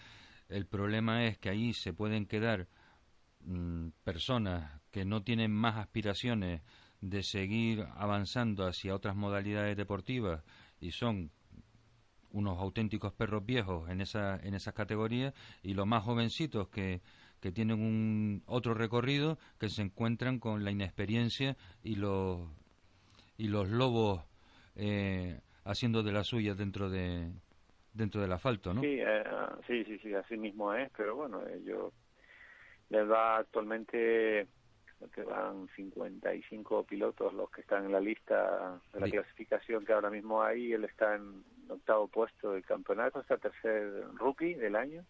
el 0.49 0.68
problema 0.68 1.26
es 1.26 1.38
que 1.38 1.49
ahí 1.49 1.73
se 1.73 1.93
pueden 1.93 2.26
quedar 2.27 2.68
mm, 3.41 3.89
personas 4.03 4.80
que 4.91 5.06
no 5.06 5.23
tienen 5.23 5.52
más 5.52 5.77
aspiraciones 5.77 6.61
de 7.02 7.23
seguir 7.23 7.85
avanzando 7.95 8.68
hacia 8.68 8.93
otras 8.93 9.15
modalidades 9.15 9.76
deportivas 9.76 10.43
y 10.80 10.91
son 10.91 11.31
unos 12.32 12.58
auténticos 12.60 13.14
perros 13.14 13.45
viejos 13.45 13.90
en 13.90 14.02
esa 14.02 14.38
en 14.44 14.53
esas 14.53 14.74
categorías 14.74 15.34
y 15.64 15.74
los 15.74 15.88
más 15.88 16.03
jovencitos 16.03 16.70
que 16.70 17.02
que 17.41 17.52
tienen 17.52 17.82
un 17.82 18.44
otro 18.45 18.74
recorrido 18.74 19.38
que 19.60 19.70
se 19.70 19.82
encuentran 19.82 20.40
con 20.40 20.64
la 20.64 20.72
inexperiencia 20.72 21.58
y 21.84 21.95
los 21.95 22.48
y 23.38 23.48
los 23.48 23.70
lobos 23.70 24.24
eh, 24.76 25.40
haciendo 25.66 26.03
de 26.03 26.12
la 26.12 26.24
suya 26.24 26.53
dentro 26.53 26.90
de 26.90 27.32
dentro 27.94 28.22
del 28.22 28.32
asfalto, 28.32 28.74
¿no? 28.74 28.82
Sí, 28.82 28.99
eh, 28.99 29.24
sí, 29.68 29.84
sí, 29.86 29.99
sí, 29.99 30.14
así 30.14 30.38
mismo 30.38 30.74
es, 30.74 30.90
pero 30.95 31.16
bueno, 31.16 31.41
ellos 31.48 31.94
les 32.90 33.10
va 33.10 33.38
actualmente 33.38 34.48
que 35.10 35.23
van 35.23 35.68
55 35.76 36.84
pilotos 36.86 37.34
los 37.34 37.49
que 37.49 37.61
están 37.61 37.86
en 37.86 37.91
la 37.91 37.99
lista 37.99 38.80
de 38.94 38.99
la 38.99 39.06
Sí. 39.07 39.14
clasificación 39.14 39.86
que 39.86 39.94
ahora 39.94 40.10
mismo 40.10 40.44
hay, 40.44 40.73
él 40.73 40.84
está 40.84 41.15
en 41.15 41.44
octavo 41.69 42.07
puesto 42.07 42.53
del 42.53 42.65
campeonato, 42.65 43.19
está 43.22 43.38
tercer 43.38 44.06
rookie 44.15 44.56
del 44.56 44.76
año. 44.76 45.06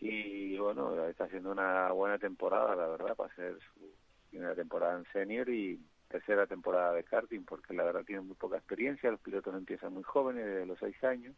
Y 0.00 0.56
bueno, 0.58 1.06
está 1.06 1.24
haciendo 1.24 1.52
una 1.52 1.92
buena 1.92 2.18
temporada, 2.18 2.74
la 2.74 2.88
verdad, 2.88 3.14
para 3.14 3.32
ser 3.36 3.56
su 3.74 3.94
primera 4.30 4.54
temporada 4.54 4.98
en 4.98 5.04
senior 5.12 5.48
y 5.48 5.78
tercera 6.08 6.46
temporada 6.46 6.92
de 6.92 7.04
karting, 7.04 7.44
porque 7.44 7.72
la 7.72 7.84
verdad 7.84 8.04
tiene 8.04 8.22
muy 8.22 8.34
poca 8.34 8.56
experiencia, 8.56 9.10
los 9.10 9.20
pilotos 9.20 9.54
empiezan 9.54 9.92
muy 9.94 10.02
jóvenes, 10.02 10.44
desde 10.44 10.66
los 10.66 10.78
6 10.80 11.04
años, 11.04 11.36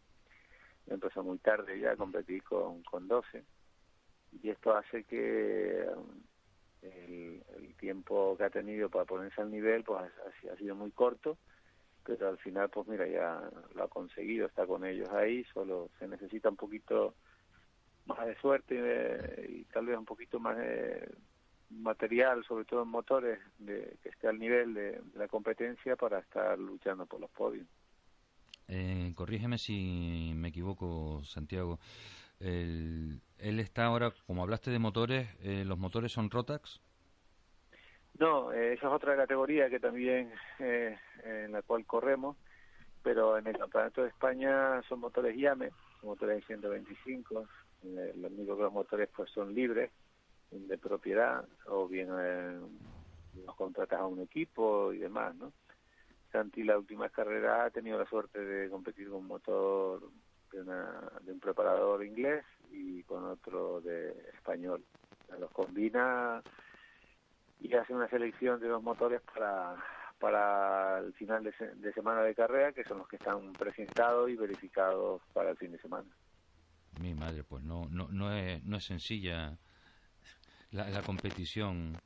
empezó 0.87 1.23
muy 1.23 1.39
tarde 1.39 1.79
ya 1.79 1.93
a 1.93 1.97
competir 1.97 2.43
con, 2.43 2.83
con 2.83 3.07
12 3.07 3.45
y 4.43 4.51
esto 4.51 4.75
hace 4.77 5.05
que 5.05 5.87
el, 6.85 7.43
tiempo 7.79 8.37
que 8.37 8.45
ha 8.45 8.51
tenido 8.51 8.89
para 8.89 9.05
ponerse 9.05 9.41
al 9.43 9.51
nivel 9.51 9.85
pues 9.85 10.01
ha, 10.01 10.53
ha 10.53 10.57
sido 10.57 10.75
muy 10.75 10.91
corto 10.93 11.39
pero 12.05 12.29
al 12.29 12.39
final 12.39 12.71
pues 12.71 12.87
mira 12.89 13.07
ya 13.07 13.43
lo 13.75 13.85
ha 13.85 13.89
conseguido 13.89 14.47
está 14.47 14.67
con 14.67 14.85
ellos 14.85 15.09
ahí 15.11 15.45
solo 15.53 15.91
se 15.99 16.09
necesita 16.09 16.49
un 16.49 16.57
poquito 16.57 17.17
más 18.07 18.27
de 18.27 18.37
suerte 18.37 18.75
eh, 18.79 19.47
y 19.51 19.65
tal 19.65 19.87
vez 19.87 19.99
un 19.99 20.05
poquito 20.05 20.39
más 20.41 20.57
de 20.57 21.15
material 21.71 22.45
sobre 22.45 22.65
todo 22.65 22.83
en 22.83 22.89
motores 22.89 23.39
de, 23.59 23.99
que 24.03 24.11
esté 24.11 24.29
al 24.29 24.39
nivel 24.39 24.73
de, 24.75 24.93
de 24.93 25.19
la 25.19 25.29
competencia 25.29 25.97
para 25.97 26.21
estar 26.21 26.59
luchando 26.59 27.07
por 27.07 27.21
los 27.21 27.31
podios 27.31 27.67
Eh, 28.69 29.13
corrígeme 29.15 29.59
si 29.59 30.33
me 30.35 30.49
equivoco, 30.49 31.23
Santiago. 31.25 31.79
El- 32.41 33.21
él 33.45 33.61
está 33.61 33.85
ahora, 33.85 34.13
como 34.27 34.43
hablaste 34.43 34.71
de 34.71 34.79
motores, 34.79 35.29
eh, 35.43 35.65
¿los 35.67 35.79
motores 35.79 36.13
son 36.13 36.31
Rotax? 36.31 36.81
No, 38.19 38.53
eh, 38.53 38.73
esa 38.73 38.87
es 38.87 38.93
otra 38.93 39.17
categoría 39.17 39.69
que 39.69 39.81
también 39.81 40.33
eh, 40.61 40.97
en 41.25 41.53
la 41.53 41.63
cual 41.63 41.85
corremos, 41.85 42.37
pero 43.03 43.37
en 43.37 43.47
el 43.47 43.59
Campeonato 43.59 44.03
de 44.03 44.09
España 44.09 44.81
son 44.89 45.01
motores 45.01 45.37
Yame, 45.37 45.71
motores 46.03 46.37
de 46.37 46.47
125, 46.47 47.47
eh, 47.85 48.13
lo 48.17 48.29
único 48.29 48.57
que 48.57 48.63
los 48.63 48.73
motores 48.73 49.11
pues 49.15 49.31
son 49.31 49.55
libres, 49.55 49.91
de 50.51 50.79
propiedad, 50.79 51.45
o 51.67 51.89
bien 51.89 52.09
los 52.09 53.57
contratas 53.57 54.01
a 54.01 54.07
un 54.07 54.21
equipo 54.21 54.93
y 54.93 54.99
demás, 54.99 55.35
¿no? 55.35 55.53
Santi 56.31 56.63
la 56.63 56.79
última 56.79 57.09
carrera 57.09 57.65
ha 57.65 57.71
tenido 57.71 57.99
la 57.99 58.09
suerte 58.09 58.39
de 58.39 58.71
competir 58.71 59.09
con 59.09 59.19
un 59.19 59.27
motor 59.27 60.11
de, 60.55 60.63
una- 60.63 61.11
de 61.23 61.33
un 61.33 61.41
preparador 61.41 62.05
inglés 62.05 62.45
y 62.71 63.03
con 63.05 63.25
otro 63.25 63.81
de 63.81 64.11
español. 64.35 64.83
Los 65.39 65.51
combina 65.51 66.43
y 67.61 67.75
hace 67.75 67.95
una 67.95 68.09
selección 68.09 68.61
de 68.61 68.69
los 68.69 68.83
motores 68.83 69.21
para 69.23 69.77
para 70.21 71.01
el 71.01 71.13
final 71.15 71.43
de, 71.43 71.53
se- 71.55 71.75
de 71.75 71.93
semana 71.93 72.23
de 72.23 72.35
carrera, 72.35 72.73
que 72.73 72.85
son 72.85 72.99
los 72.99 73.09
que 73.09 73.17
están 73.17 73.53
presentados 73.55 74.31
y 74.31 74.37
verificados 74.37 75.21
para 75.35 75.51
el 75.51 75.57
fin 75.59 75.73
de 75.73 75.79
semana. 75.81 76.09
Mi 77.01 77.13
madre, 77.15 77.43
pues 77.43 77.63
no, 77.65 77.87
no, 77.91 78.09
no, 78.09 78.33
es, 78.33 78.65
no 78.65 78.77
es 78.77 78.85
sencilla 78.85 79.59
la, 80.71 80.89
la 80.89 81.03
competición 81.03 82.01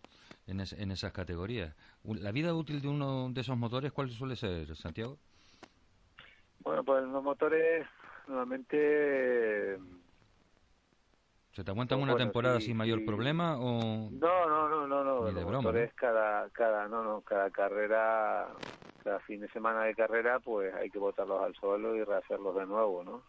en, 0.47 0.61
es- 0.61 0.73
en 0.73 0.91
esas 0.91 1.13
categorías. 1.13 1.77
¿La 2.03 2.33
vida 2.33 2.55
útil 2.55 2.81
de 2.81 2.89
uno 2.89 3.29
de 3.31 3.41
esos 3.43 3.57
motores 3.57 3.93
cuál 3.93 4.09
suele 4.11 4.35
ser, 4.35 4.75
Santiago? 4.75 5.19
Bueno, 6.61 6.83
pues 6.83 7.05
los 7.05 7.23
motores 7.23 7.87
normalmente 8.29 9.79
¿Se 11.59 11.65
te 11.65 11.73
aguantan 11.73 11.99
Pues 11.99 12.09
una 12.11 12.17
temporada 12.17 12.61
sí, 12.61 12.67
sin 12.67 12.77
mayor 12.77 13.01
sí. 13.01 13.05
problema 13.05 13.59
o...? 13.59 14.11
No, 14.13 14.49
no, 14.49 14.69
no, 14.69 14.87
no, 14.87 15.03
no. 15.03 15.29
Los 15.33 15.45
motores 15.45 15.93
cada, 15.95 16.49
cada, 16.51 16.87
no, 16.87 17.03
no, 17.03 17.21
cada 17.23 17.51
carrera, 17.51 18.47
cada 19.03 19.19
fin 19.19 19.41
de 19.41 19.49
semana 19.49 19.83
de 19.83 19.97
carrera, 19.97 20.39
pues 20.39 20.73
hay 20.73 20.89
que 20.89 21.01
botarlos 21.01 21.43
al 21.43 21.57
suelo 21.57 21.97
y 21.97 22.05
rehacerlos 22.05 22.55
de 22.55 22.65
nuevo, 22.65 23.03
¿no? 23.03 23.25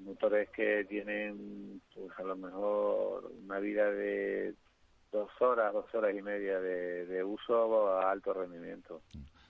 Motores 0.00 0.50
que 0.50 0.84
tienen, 0.84 1.80
pues 1.94 2.10
a 2.18 2.22
lo 2.22 2.36
mejor 2.36 3.32
una 3.44 3.58
vida 3.60 3.90
de 3.90 4.54
dos 5.10 5.30
horas, 5.40 5.72
dos 5.72 5.86
horas 5.94 6.14
y 6.14 6.20
media 6.20 6.60
de, 6.60 7.06
de 7.06 7.24
uso 7.24 7.88
a 7.96 8.10
alto 8.10 8.34
rendimiento. 8.34 9.00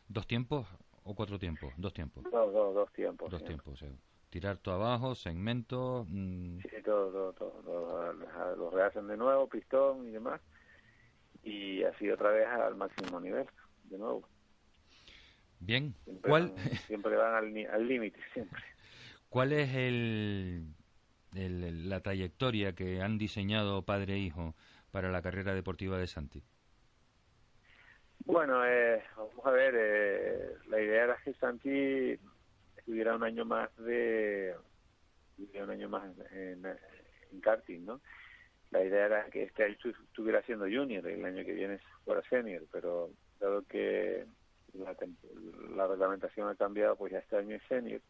¿Dos 0.06 0.24
tiempos 0.28 0.68
o 1.02 1.16
cuatro 1.16 1.36
tiempos? 1.36 1.72
Dos 1.76 1.92
tiempos. 1.92 2.22
Dos, 2.22 2.52
dos, 2.52 2.74
dos 2.76 2.92
tiempos. 2.92 3.28
Dos 3.28 3.40
sí. 3.40 3.46
tiempos, 3.48 3.82
eh. 3.82 3.92
Tirar 4.30 4.58
todo 4.58 4.76
abajo, 4.76 5.14
segmento... 5.14 6.06
mm, 6.08 6.58
Sí, 6.62 6.68
todo, 6.84 7.32
todo, 7.32 7.52
todo. 7.62 8.12
Los, 8.12 8.58
los 8.58 8.72
rehacen 8.74 9.08
de 9.08 9.16
nuevo, 9.16 9.48
pistón 9.48 10.06
y 10.08 10.12
demás. 10.12 10.40
Y 11.42 11.82
así 11.84 12.10
otra 12.10 12.30
vez 12.30 12.46
al 12.46 12.76
máximo 12.76 13.18
nivel, 13.20 13.46
de 13.84 13.98
nuevo. 13.98 14.28
Bien, 15.60 15.94
Siempre 16.04 16.30
¿cuál, 16.30 16.52
van, 16.52 16.76
siempre 16.86 17.16
van 17.16 17.34
al 17.70 17.88
límite, 17.88 18.18
siempre. 18.32 18.60
¿cuál 19.28 19.52
es 19.52 19.74
el- 19.74 20.74
la 21.88 22.00
trayectoria 22.00 22.74
que 22.74 23.02
han 23.02 23.18
diseñado 23.18 23.84
padre 23.84 24.14
e 24.14 24.18
hijo 24.18 24.54
para 24.92 25.10
la 25.10 25.22
carrera 25.22 25.54
deportiva 25.54 25.98
de 25.98 26.06
Santi? 26.06 26.42
Bueno, 28.24 28.64
eh, 28.64 29.02
vamos 29.16 29.44
a 29.46 29.50
ver, 29.50 29.74
eh, 29.76 30.54
la 30.68 30.80
idea 30.80 31.04
era 31.04 31.16
que 31.24 31.32
Santi 31.34 32.18
estuviera 32.90 33.14
un 33.14 33.22
año 33.22 33.44
más 33.44 33.70
de 33.76 34.52
un 35.38 35.70
año 35.70 35.88
más 35.88 36.12
en, 36.32 36.66
karting, 37.40 37.84
¿no? 37.84 38.00
La 38.72 38.84
idea 38.84 39.06
era 39.06 39.30
que 39.30 39.44
este 39.44 39.62
año 39.62 39.76
estu- 39.76 40.04
estuviera 40.06 40.42
siendo 40.42 40.64
junior 40.64 41.08
y 41.08 41.12
el 41.12 41.24
año 41.24 41.44
que 41.44 41.52
viene 41.52 41.80
fuera 42.04 42.20
senior, 42.28 42.64
pero 42.72 43.10
dado 43.38 43.62
que 43.62 44.26
la, 44.74 44.96
la 45.76 45.86
reglamentación 45.86 46.48
ha 46.48 46.56
cambiado, 46.56 46.96
pues 46.96 47.12
ya 47.12 47.20
este 47.20 47.36
año 47.36 47.54
es 47.56 47.62
senior. 47.68 48.00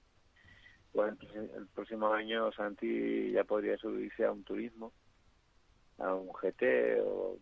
Pues 0.93 1.15
el 1.35 1.69
próximo 1.75 2.11
año 2.15 2.51
Santi 2.53 3.33
ya 3.33 3.45
podría 3.45 3.77
subirse 3.77 4.25
a 4.25 4.33
un 4.33 4.45
turismo, 4.45 4.95
a 5.99 6.15
un 6.15 6.33
GT 6.33 7.01
o 7.05 7.39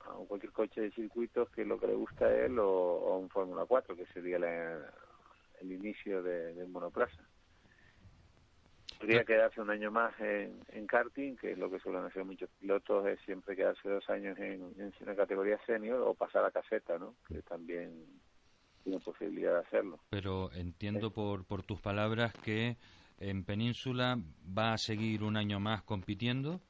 a 0.00 0.14
cualquier 0.28 0.52
coche 0.52 0.82
de 0.82 0.92
circuitos 0.92 1.50
que 1.50 1.62
es 1.62 1.66
lo 1.66 1.80
que 1.80 1.88
le 1.88 1.94
gusta 1.94 2.26
a 2.26 2.32
él 2.46 2.60
o, 2.60 2.68
o 2.70 3.18
un 3.18 3.28
Fórmula 3.28 3.64
4 3.66 3.96
que 3.96 4.06
sería 4.06 4.38
la- 4.38 4.94
el 5.62 5.72
inicio 5.72 6.22
de, 6.22 6.54
del 6.54 6.68
monoplaza. 6.68 7.22
Podría 8.98 9.24
quedarse 9.24 9.60
un 9.60 9.70
año 9.70 9.90
más 9.90 10.18
en, 10.20 10.60
en 10.68 10.86
karting 10.86 11.34
que 11.36 11.52
es 11.52 11.58
lo 11.58 11.68
que 11.70 11.80
suelen 11.80 12.04
hacer 12.04 12.24
muchos 12.24 12.48
pilotos 12.60 13.04
es 13.06 13.18
siempre 13.24 13.56
quedarse 13.56 13.88
dos 13.88 14.08
años 14.08 14.38
en, 14.38 14.62
en 14.78 14.92
la 15.04 15.16
categoría 15.16 15.58
senior 15.66 16.00
o 16.02 16.14
pasar 16.14 16.44
a 16.44 16.52
caseta 16.52 16.98
no 16.98 17.16
que 17.26 17.42
también 17.42 18.06
tiene 18.84 19.00
posibilidad 19.00 19.54
de 19.54 19.60
hacerlo. 19.60 19.98
Pero 20.10 20.52
entiendo 20.52 21.10
por, 21.10 21.44
por 21.44 21.64
tus 21.64 21.80
palabras 21.80 22.32
que 22.44 22.76
en 23.18 23.44
Península 23.44 24.18
va 24.56 24.72
a 24.72 24.78
seguir 24.78 25.24
un 25.24 25.36
año 25.36 25.58
más 25.58 25.82
compitiendo 25.82 26.60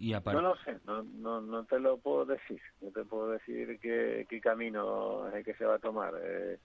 y 0.00 0.12
No 0.12 0.40
lo 0.40 0.56
sé, 0.64 0.78
no, 0.86 1.02
no, 1.02 1.42
no 1.42 1.64
te 1.64 1.78
lo 1.78 1.98
puedo 1.98 2.24
decir. 2.24 2.60
No 2.80 2.90
te 2.90 3.04
puedo 3.04 3.32
decir 3.32 3.78
qué, 3.80 4.26
qué 4.30 4.40
camino 4.40 5.28
es 5.28 5.34
el 5.34 5.44
que 5.44 5.52
se 5.54 5.66
va 5.66 5.74
a 5.74 5.78
tomar. 5.78 6.14
Eh, 6.22 6.58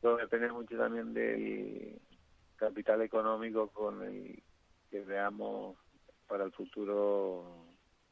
todo 0.00 0.16
depende 0.16 0.50
mucho 0.50 0.76
también 0.76 1.12
del 1.12 2.00
capital 2.56 3.02
económico 3.02 3.68
con 3.68 4.02
el 4.02 4.42
que 4.90 5.00
veamos 5.00 5.76
para 6.26 6.44
el 6.44 6.52
futuro 6.52 7.66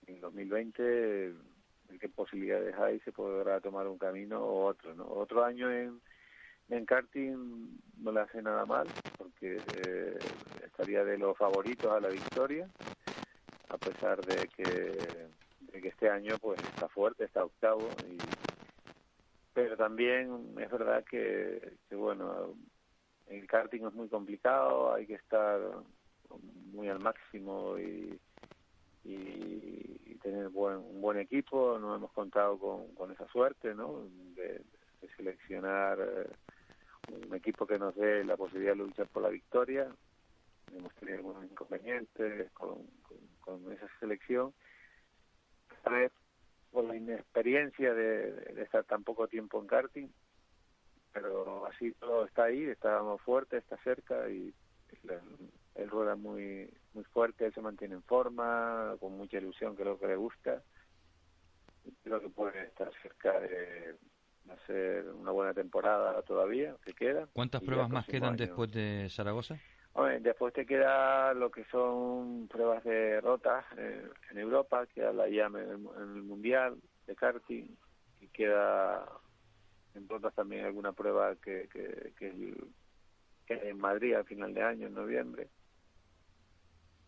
en 0.06 0.20
2020, 0.20 0.82
de 0.82 1.98
qué 2.00 2.08
posibilidades 2.08 2.74
hay, 2.76 3.00
se 3.00 3.12
podrá 3.12 3.60
tomar 3.60 3.86
un 3.86 3.98
camino 3.98 4.40
o 4.40 4.66
otro. 4.66 4.94
¿no? 4.94 5.06
Otro 5.06 5.44
año 5.44 5.70
en, 5.70 6.00
en 6.68 6.84
karting 6.84 7.78
no 7.98 8.12
le 8.12 8.20
hace 8.20 8.42
nada 8.42 8.64
mal, 8.66 8.86
porque 9.16 9.56
eh, 9.86 10.18
estaría 10.64 11.04
de 11.04 11.18
los 11.18 11.36
favoritos 11.36 11.92
a 11.92 12.00
la 12.00 12.08
victoria 12.08 12.68
a 13.68 13.76
pesar 13.76 14.24
de 14.24 14.48
que, 14.48 15.18
de 15.60 15.80
que 15.80 15.88
este 15.88 16.08
año 16.08 16.36
pues 16.40 16.58
está 16.60 16.88
fuerte, 16.88 17.24
está 17.24 17.44
octavo 17.44 17.88
y 18.08 18.16
pero 19.58 19.76
también 19.76 20.54
es 20.60 20.70
verdad 20.70 21.04
que, 21.04 21.72
bueno 21.90 22.54
el 23.26 23.44
karting 23.48 23.84
es 23.84 23.92
muy 23.92 24.08
complicado, 24.08 24.94
hay 24.94 25.04
que 25.04 25.14
estar 25.14 25.60
muy 26.72 26.88
al 26.88 27.00
máximo 27.00 27.76
y, 27.76 28.18
y, 29.04 30.14
tener 30.22 30.48
buen, 30.48 30.76
un 30.76 31.00
buen 31.00 31.18
equipo, 31.18 31.76
no 31.78 31.94
hemos 31.94 32.12
contado 32.12 32.56
con, 32.58 32.94
con 32.94 33.10
esa 33.10 33.26
suerte, 33.28 33.74
¿no? 33.74 34.04
De, 34.36 34.62
seleccionar 35.16 35.98
eh, 36.00 36.30
un 37.26 37.34
equipo 37.34 37.66
que 37.66 37.78
nos 37.78 37.94
dé 37.96 38.24
la 38.24 38.36
posibilidad 38.36 38.72
de 38.72 38.78
luchar 38.78 39.08
por 39.08 39.22
la 39.22 39.30
victoria. 39.30 39.88
Hemos 40.76 40.94
tenido 40.94 41.18
algunos 41.18 41.44
inconvenientes 41.44 42.50
con, 42.52 42.86
con, 43.40 43.72
esa 43.72 43.88
selección. 43.98 44.52
Por 46.70 46.84
la 46.84 46.96
inexperiencia 46.96 47.94
de, 47.94 48.30
de 48.32 48.62
estar 48.62 48.84
tan 48.84 49.02
poco 49.04 49.26
tiempo 49.28 49.60
en 49.60 49.66
karting, 49.66 50.08
pero 51.12 51.66
así 51.66 51.92
todo 51.92 52.24
está 52.26 52.44
ahí, 52.44 52.64
estábamos 52.64 53.20
fuertes, 53.22 53.62
está 53.62 53.76
cerca 53.82 54.28
y 54.28 54.52
él 55.74 55.90
rueda 55.90 56.16
muy 56.16 56.70
muy 56.92 57.04
fuerte, 57.04 57.46
él 57.46 57.54
se 57.54 57.60
mantiene 57.60 57.94
en 57.94 58.02
forma, 58.02 58.96
con 59.00 59.16
mucha 59.16 59.38
ilusión, 59.38 59.76
que 59.76 59.82
es 59.82 59.88
lo 59.88 59.98
que 59.98 60.06
le 60.08 60.16
gusta. 60.16 60.62
Creo 62.02 62.20
que 62.20 62.28
puede 62.28 62.64
estar 62.64 62.90
cerca 63.02 63.38
de 63.40 63.96
hacer 64.50 65.08
una 65.10 65.30
buena 65.30 65.54
temporada 65.54 66.20
todavía, 66.22 66.76
que 66.84 66.92
queda. 66.92 67.28
¿Cuántas 67.32 67.62
pruebas 67.62 67.88
más 67.88 68.06
quedan 68.06 68.34
año- 68.34 68.36
después 68.36 68.70
de 68.72 69.08
Zaragoza? 69.10 69.58
Después 70.20 70.54
te 70.54 70.64
queda 70.64 71.34
lo 71.34 71.50
que 71.50 71.64
son 71.64 72.46
pruebas 72.46 72.84
de 72.84 73.20
rotas 73.20 73.64
eh, 73.76 74.08
en 74.30 74.38
Europa, 74.38 74.86
queda 74.86 75.12
la 75.12 75.28
IAM 75.28 75.56
en 75.56 75.70
el, 75.70 76.22
Mundial 76.22 76.78
de 77.06 77.16
karting 77.16 77.66
y 78.20 78.28
queda 78.28 79.04
en 79.94 80.08
rotas 80.08 80.32
también 80.34 80.64
alguna 80.64 80.92
prueba 80.92 81.34
que, 81.36 81.68
que, 81.72 82.12
que, 82.16 82.54
es 83.48 83.62
en 83.64 83.78
Madrid 83.78 84.14
al 84.14 84.24
final 84.24 84.54
de 84.54 84.62
año, 84.62 84.86
en 84.86 84.94
noviembre. 84.94 85.48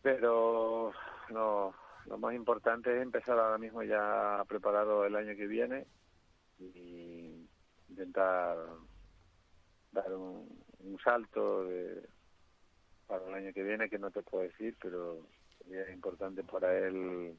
Pero 0.02 0.92
no, 1.30 1.72
lo 2.06 2.18
más 2.18 2.34
importante 2.34 2.96
es 2.96 3.02
empezar 3.02 3.38
ahora 3.38 3.58
mismo 3.58 3.84
ya 3.84 4.40
a 4.40 4.44
prepararlo 4.46 5.04
el 5.04 5.14
año 5.14 5.36
que 5.36 5.46
viene 5.46 5.86
y 6.58 7.46
intentar 7.88 8.56
dar 9.92 10.12
un, 10.12 10.60
un 10.80 10.98
salto 10.98 11.64
de, 11.64 12.02
para 13.10 13.26
el 13.26 13.34
año 13.34 13.52
que 13.52 13.64
viene 13.64 13.90
que 13.90 13.98
no 13.98 14.12
te 14.12 14.22
puedo 14.22 14.44
decir, 14.44 14.76
pero 14.80 15.26
sería 15.58 15.90
importante 15.92 16.44
para 16.44 16.78
él 16.78 17.36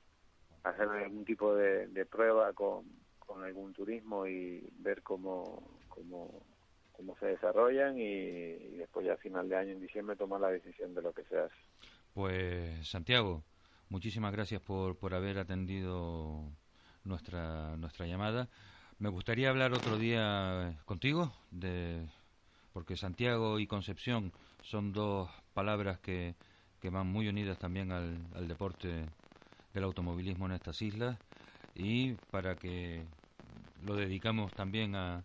hacer 0.64 0.90
algún 0.90 1.24
tipo 1.24 1.56
de, 1.56 1.88
de 1.88 2.06
prueba 2.06 2.52
con, 2.52 2.86
con 3.18 3.42
algún 3.42 3.72
turismo 3.72 4.28
y 4.28 4.68
ver 4.80 5.02
cómo, 5.02 5.80
cómo, 5.88 6.44
cómo 6.92 7.16
se 7.20 7.28
desarrollan 7.28 7.98
y, 7.98 8.78
después 8.78 9.06
ya 9.06 9.14
a 9.14 9.18
final 9.18 9.48
de 9.48 9.56
año, 9.56 9.72
en 9.72 9.80
diciembre, 9.80 10.18
tomar 10.18 10.42
la 10.42 10.50
decisión 10.50 10.94
de 10.94 11.02
lo 11.02 11.14
que 11.14 11.24
se 11.24 11.40
hace. 11.40 11.56
Pues 12.14 12.90
Santiago, 12.90 13.42
muchísimas 13.88 14.34
gracias 14.34 14.62
por, 14.62 14.98
por 14.98 15.14
haber 15.14 15.40
atendido 15.40 16.52
nuestra, 17.06 17.78
nuestra 17.78 18.06
llamada. 18.06 18.50
Me 19.00 19.08
gustaría 19.08 19.50
hablar 19.50 19.72
otro 19.72 19.98
día 19.98 20.82
contigo, 20.84 21.32
de, 21.50 22.06
porque 22.74 22.98
Santiago 22.98 23.58
y 23.58 23.68
Concepción 23.68 24.34
son 24.62 24.92
dos 24.92 25.30
palabras 25.52 26.00
que, 26.00 26.36
que 26.80 26.90
van 26.90 27.08
muy 27.08 27.28
unidas 27.28 27.58
también 27.60 27.92
al, 27.92 28.18
al 28.36 28.48
deporte 28.48 29.06
del 29.74 29.84
automovilismo 29.84 30.46
en 30.48 30.54
estas 30.54 30.82
islas. 30.82 31.18
Y 31.76 32.14
para 32.32 32.56
que 32.58 33.06
lo 33.86 33.96
dedicamos 33.96 34.54
también 34.54 34.96
a, 34.96 35.24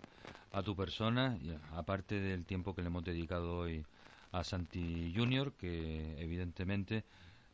a 0.53 0.63
tu 0.63 0.77
persona, 0.77 1.39
aparte 1.73 2.21
del 2.21 2.45
tiempo 2.45 2.75
que 2.75 2.83
le 2.83 2.89
hemos 2.89 3.05
dedicado 3.05 3.59
hoy 3.59 3.85
a 4.33 4.45
Santi 4.45 5.13
Junior, 5.15 5.53
que 5.55 6.21
evidentemente 6.21 7.05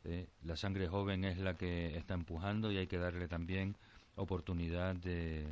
eh, 0.04 0.28
la 0.44 0.56
sangre 0.56 0.88
joven 0.88 1.24
es 1.24 1.38
la 1.38 1.56
que 1.56 1.96
está 1.96 2.14
empujando 2.14 2.72
y 2.72 2.78
hay 2.78 2.86
que 2.86 2.98
darle 2.98 3.28
también 3.28 3.76
oportunidad 4.16 4.94
de, 4.96 5.46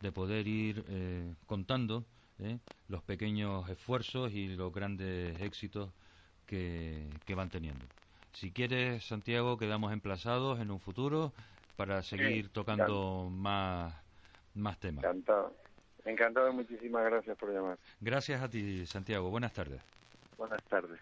de 0.00 0.12
poder 0.12 0.46
ir 0.48 0.84
eh, 0.88 1.34
contando 1.46 2.04
eh, 2.38 2.58
los 2.88 3.02
pequeños 3.02 3.68
esfuerzos 3.70 4.32
y 4.32 4.48
los 4.48 4.72
grandes 4.72 5.40
éxitos 5.40 5.90
que, 6.46 7.08
que 7.24 7.34
van 7.34 7.50
teniendo. 7.50 7.84
Si 8.32 8.50
quieres, 8.50 9.04
Santiago, 9.04 9.56
quedamos 9.56 9.92
emplazados 9.92 10.60
en 10.60 10.70
un 10.70 10.80
futuro 10.80 11.32
para 11.76 12.02
seguir 12.02 12.48
tocando 12.50 13.28
más, 13.30 13.94
más 14.54 14.78
temas. 14.78 15.04
Encantado. 15.04 15.54
Encantado 16.04 16.52
muchísimas 16.52 17.04
gracias 17.04 17.36
por 17.36 17.52
llamar. 17.52 17.78
Gracias 18.00 18.40
a 18.42 18.48
ti, 18.48 18.86
Santiago. 18.86 19.30
Buenas 19.30 19.52
tardes. 19.52 19.80
Buenas 20.36 20.62
tardes. 20.64 21.00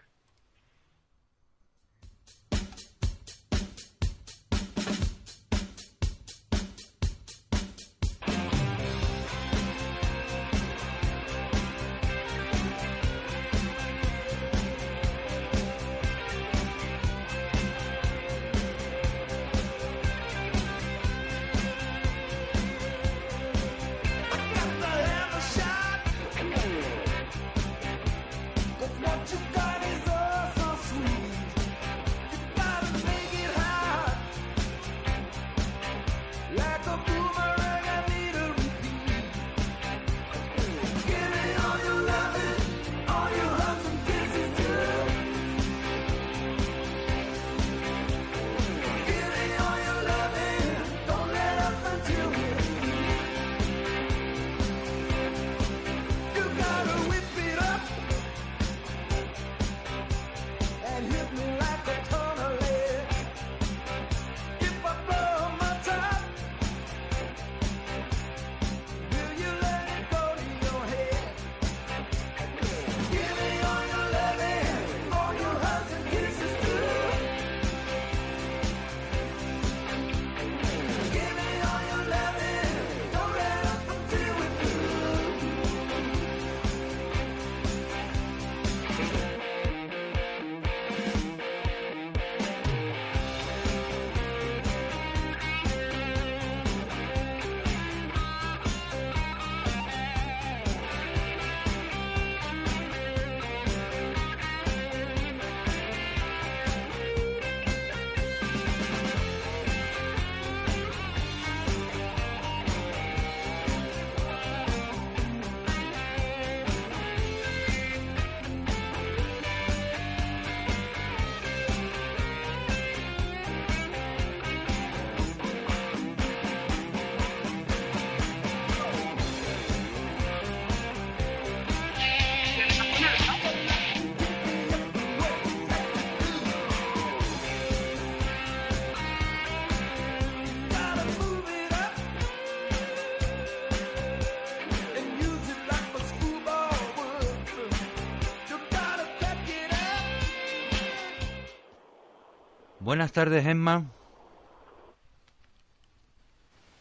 Buenas 152.95 153.11
tardes, 153.11 153.45
Emma. 153.45 153.83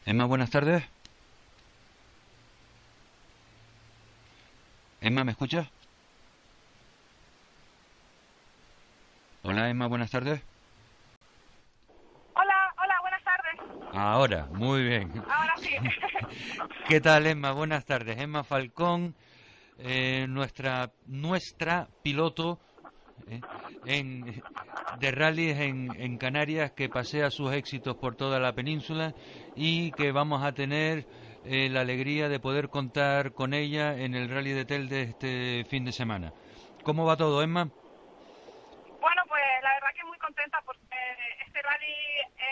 Emma, 0.06 0.26
buenas 0.26 0.48
tardes. 0.48 0.84
Emma, 5.00 5.24
¿me 5.24 5.32
escuchas? 5.32 5.68
Hola, 9.42 9.68
Emma, 9.68 9.88
buenas 9.88 10.08
tardes. 10.12 10.40
Hola, 12.34 12.74
hola, 12.80 12.94
buenas 13.00 13.24
tardes. 13.24 13.60
Ahora, 13.92 14.46
muy 14.52 14.84
bien. 14.84 15.12
Ahora 15.28 15.54
sí. 15.56 15.70
¿Qué 16.88 17.00
tal, 17.00 17.26
Emma? 17.26 17.50
Buenas 17.50 17.84
tardes. 17.86 18.20
Emma 18.20 18.44
Falcón, 18.44 19.16
eh, 19.78 20.26
nuestra 20.28 20.92
nuestra 21.06 21.88
piloto 22.04 22.60
eh, 23.26 23.40
en, 23.84 24.42
de 24.98 25.10
rallies 25.10 25.58
en, 25.58 25.90
en 26.00 26.18
Canarias 26.18 26.72
que 26.72 26.88
pasea 26.88 27.30
sus 27.30 27.52
éxitos 27.52 27.96
por 27.96 28.16
toda 28.16 28.38
la 28.38 28.52
península 28.52 29.14
y 29.56 29.92
que 29.92 30.12
vamos 30.12 30.42
a 30.42 30.52
tener 30.52 31.06
eh, 31.44 31.68
la 31.68 31.80
alegría 31.80 32.28
de 32.28 32.40
poder 32.40 32.68
contar 32.70 33.32
con 33.32 33.52
ella 33.52 33.96
en 33.98 34.14
el 34.14 34.30
rally 34.30 34.52
de 34.52 34.64
Telde 34.64 35.02
este 35.02 35.64
fin 35.68 35.84
de 35.84 35.92
semana. 35.92 36.32
¿Cómo 36.82 37.04
va 37.04 37.16
todo, 37.16 37.42
Emma? 37.42 37.68
Bueno, 39.00 39.22
pues 39.28 39.42
la 39.62 39.74
verdad 39.74 39.88
que 39.94 40.04
muy 40.04 40.18
contenta 40.18 40.60
porque 40.64 40.96
este 41.44 41.60
rally 41.60 41.94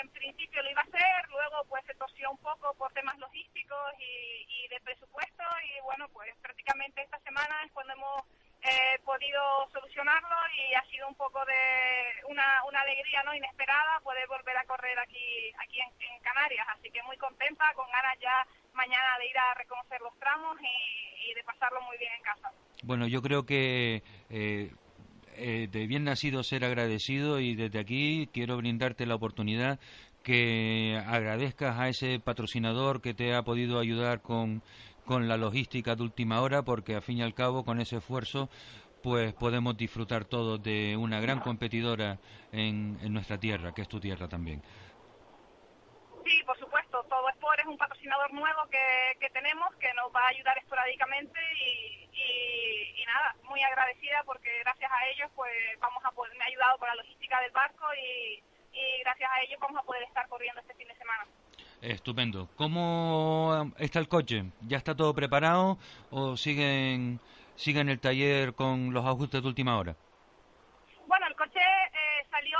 en 0.02 0.08
principio 0.10 0.62
lo 0.62 0.70
iba 0.70 0.80
a 0.80 0.84
hacer, 0.84 1.30
luego 1.30 1.64
pues 1.68 1.84
se 1.86 1.94
torció 1.94 2.30
un 2.30 2.38
poco 2.38 2.74
por 2.74 2.92
temas 2.92 3.18
logísticos 3.18 3.92
y, 3.98 4.44
y 4.48 4.68
de 4.68 4.80
presupuesto 4.80 5.44
y 5.64 5.82
bueno, 5.84 6.08
pues 6.12 6.34
prácticamente 6.42 7.02
esta 7.02 7.18
semana 7.20 7.62
es 7.64 7.72
cuando 7.72 7.94
hemos 7.94 8.24
eh, 8.62 8.98
podido 9.04 9.42
solucionarlo 9.72 10.36
y 10.56 10.74
ha 10.74 10.84
sido 10.90 11.08
un 11.08 11.14
poco 11.14 11.44
de 11.44 12.24
una, 12.30 12.62
una 12.68 12.80
alegría 12.80 13.22
no 13.24 13.34
inesperada 13.34 14.00
poder 14.00 14.26
volver 14.28 14.56
a 14.56 14.64
correr 14.64 14.98
aquí 14.98 15.52
aquí 15.58 15.80
en, 15.80 15.92
Canarias, 16.22 16.66
así 16.70 16.88
que 16.90 17.02
muy 17.02 17.16
contenta, 17.16 17.74
con 17.74 17.90
ganas 17.90 18.16
ya 18.20 18.46
mañana 18.74 19.18
de 19.18 19.26
ir 19.26 19.36
a 19.36 19.54
reconocer 19.54 20.00
los 20.00 20.16
tramos 20.18 20.56
y, 20.60 21.30
y 21.30 21.34
de 21.34 21.42
pasarlo 21.42 21.82
muy 21.82 21.98
bien 21.98 22.12
en 22.14 22.22
casa. 22.22 22.50
Bueno, 22.84 23.06
yo 23.06 23.20
creo 23.22 23.44
que 23.44 24.02
eh, 24.30 24.70
eh, 25.36 25.68
de 25.70 25.86
bien 25.86 26.04
nacido 26.04 26.42
ser 26.42 26.64
agradecido 26.64 27.40
y 27.40 27.54
desde 27.54 27.78
aquí 27.78 28.28
quiero 28.32 28.56
brindarte 28.56 29.06
la 29.06 29.14
oportunidad 29.14 29.80
que 30.22 31.00
agradezcas 31.06 31.78
a 31.78 31.88
ese 31.88 32.20
patrocinador 32.20 33.00
que 33.00 33.14
te 33.14 33.34
ha 33.34 33.42
podido 33.42 33.78
ayudar 33.78 34.20
con, 34.20 34.62
con 35.04 35.28
la 35.28 35.36
logística 35.36 35.94
de 35.96 36.02
última 36.02 36.40
hora 36.40 36.62
porque 36.62 36.94
al 36.94 37.02
fin 37.02 37.18
y 37.18 37.22
al 37.22 37.34
cabo 37.34 37.64
con 37.64 37.80
ese 37.80 37.96
esfuerzo 37.96 38.48
pues 39.02 39.32
podemos 39.34 39.76
disfrutar 39.76 40.24
todos 40.24 40.62
de 40.62 40.96
una 40.96 41.20
gran 41.20 41.40
competidora 41.40 42.18
en, 42.52 42.98
en 43.02 43.12
nuestra 43.12 43.38
tierra, 43.38 43.72
que 43.74 43.82
es 43.82 43.88
tu 43.88 43.98
tierra 43.98 44.28
también. 44.28 44.62
Sí, 46.24 46.40
por 46.46 46.56
supuesto, 46.56 47.02
Todo 47.08 47.28
Sport 47.30 47.58
es 47.58 47.66
un 47.66 47.76
patrocinador 47.76 48.32
nuevo 48.32 48.60
que, 48.70 49.18
que 49.18 49.28
tenemos 49.30 49.74
que 49.80 49.92
nos 49.94 50.14
va 50.14 50.20
a 50.20 50.28
ayudar 50.28 50.56
esporádicamente 50.58 51.40
y 51.58 51.92
nada, 53.12 53.36
muy 53.44 53.62
agradecida 53.62 54.22
porque 54.24 54.50
gracias 54.60 54.90
a 54.90 55.06
ellos 55.08 55.30
pues 55.34 55.52
vamos 55.80 56.02
a 56.04 56.10
poder, 56.12 56.34
me 56.36 56.44
ha 56.44 56.48
ayudado 56.48 56.78
con 56.78 56.88
la 56.88 56.94
logística 56.94 57.40
del 57.40 57.50
barco 57.50 57.84
y, 57.94 58.42
y 58.72 59.00
gracias 59.00 59.30
a 59.30 59.40
ellos 59.42 59.60
vamos 59.60 59.80
a 59.80 59.84
poder 59.84 60.02
estar 60.04 60.26
corriendo 60.28 60.60
este 60.60 60.74
fin 60.74 60.88
de 60.88 60.96
semana. 60.96 61.26
Estupendo. 61.82 62.48
¿Cómo 62.54 63.72
está 63.76 63.98
el 63.98 64.06
coche? 64.06 64.44
¿Ya 64.60 64.76
está 64.76 64.94
todo 64.94 65.12
preparado 65.14 65.78
o 66.10 66.36
siguen, 66.36 67.18
siguen 67.56 67.88
el 67.88 67.98
taller 67.98 68.54
con 68.54 68.94
los 68.94 69.04
ajustes 69.04 69.42
de 69.42 69.48
última 69.48 69.76
hora? 69.76 69.96
Bueno, 71.08 71.26
el 71.26 71.34
coche 71.34 71.58
eh, 71.58 72.26
salió 72.30 72.56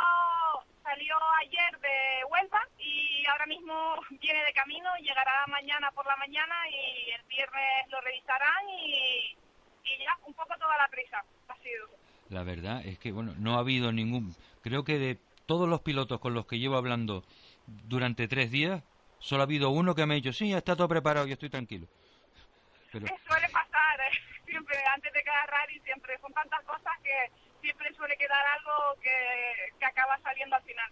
salió 0.83 1.15
ayer 1.41 1.81
de 1.81 2.25
Huelva 2.29 2.67
y 2.81 3.25
ahora 3.27 3.47
mismo 3.47 3.95
viene 4.21 4.43
de 4.43 4.53
camino, 4.53 4.91
llegará 5.01 5.47
mañana 5.47 5.93
por 5.93 6.05
la 6.05 6.17
mañana 6.17 6.57
y 6.69 7.11
el 7.13 7.23
viernes 7.29 7.89
lo 7.93 8.01
revisarán 8.01 8.69
y, 8.71 9.37
y 9.85 9.99
ya, 10.01 10.19
un 10.27 10.35
poco 10.35 10.53
toda 10.59 10.77
la 10.77 10.89
prisa 10.89 11.25
ha 11.47 11.57
sido. 11.63 11.87
La 12.29 12.43
verdad 12.43 12.85
es 12.85 12.99
que, 12.99 13.13
bueno, 13.13 13.35
no 13.39 13.55
ha 13.55 13.61
habido 13.61 13.93
ningún... 13.93 14.35
Creo 14.63 14.83
que 14.83 14.99
de 14.99 15.21
todos 15.47 15.69
los 15.69 15.83
pilotos 15.83 16.19
con 16.19 16.35
los 16.35 16.47
que 16.47 16.59
llevo 16.59 16.77
hablando 16.77 17.23
durante 17.67 18.27
tres 18.27 18.51
días, 18.51 18.83
solo 19.23 19.43
ha 19.43 19.45
habido 19.45 19.71
uno 19.71 19.95
que 19.95 20.05
me 20.05 20.15
ha 20.15 20.17
dicho, 20.17 20.33
sí, 20.33 20.51
ya 20.51 20.59
está 20.59 20.77
todo 20.77 20.89
preparado, 20.89 21.27
yo 21.27 21.35
estoy 21.35 21.49
tranquilo. 21.49 21.87
Pero, 22.93 23.07
Suele 23.27 23.49
pasar, 23.49 24.01
eh, 24.01 24.19
siempre 24.47 24.77
antes 24.95 25.13
de 25.13 25.23
cada 25.23 25.47
rally, 25.47 25.81
siempre 25.81 26.19
son 26.21 26.33
tantas 26.33 26.63
cosas 26.65 26.93
que 27.03 27.31
siempre 27.63 27.93
suele 27.95 28.17
quedar 28.17 28.45
algo 28.59 29.01
que, 29.03 29.79
que 29.79 29.85
acaba 29.87 30.19
saliendo 30.23 30.57
al 30.57 30.63
final. 30.65 30.91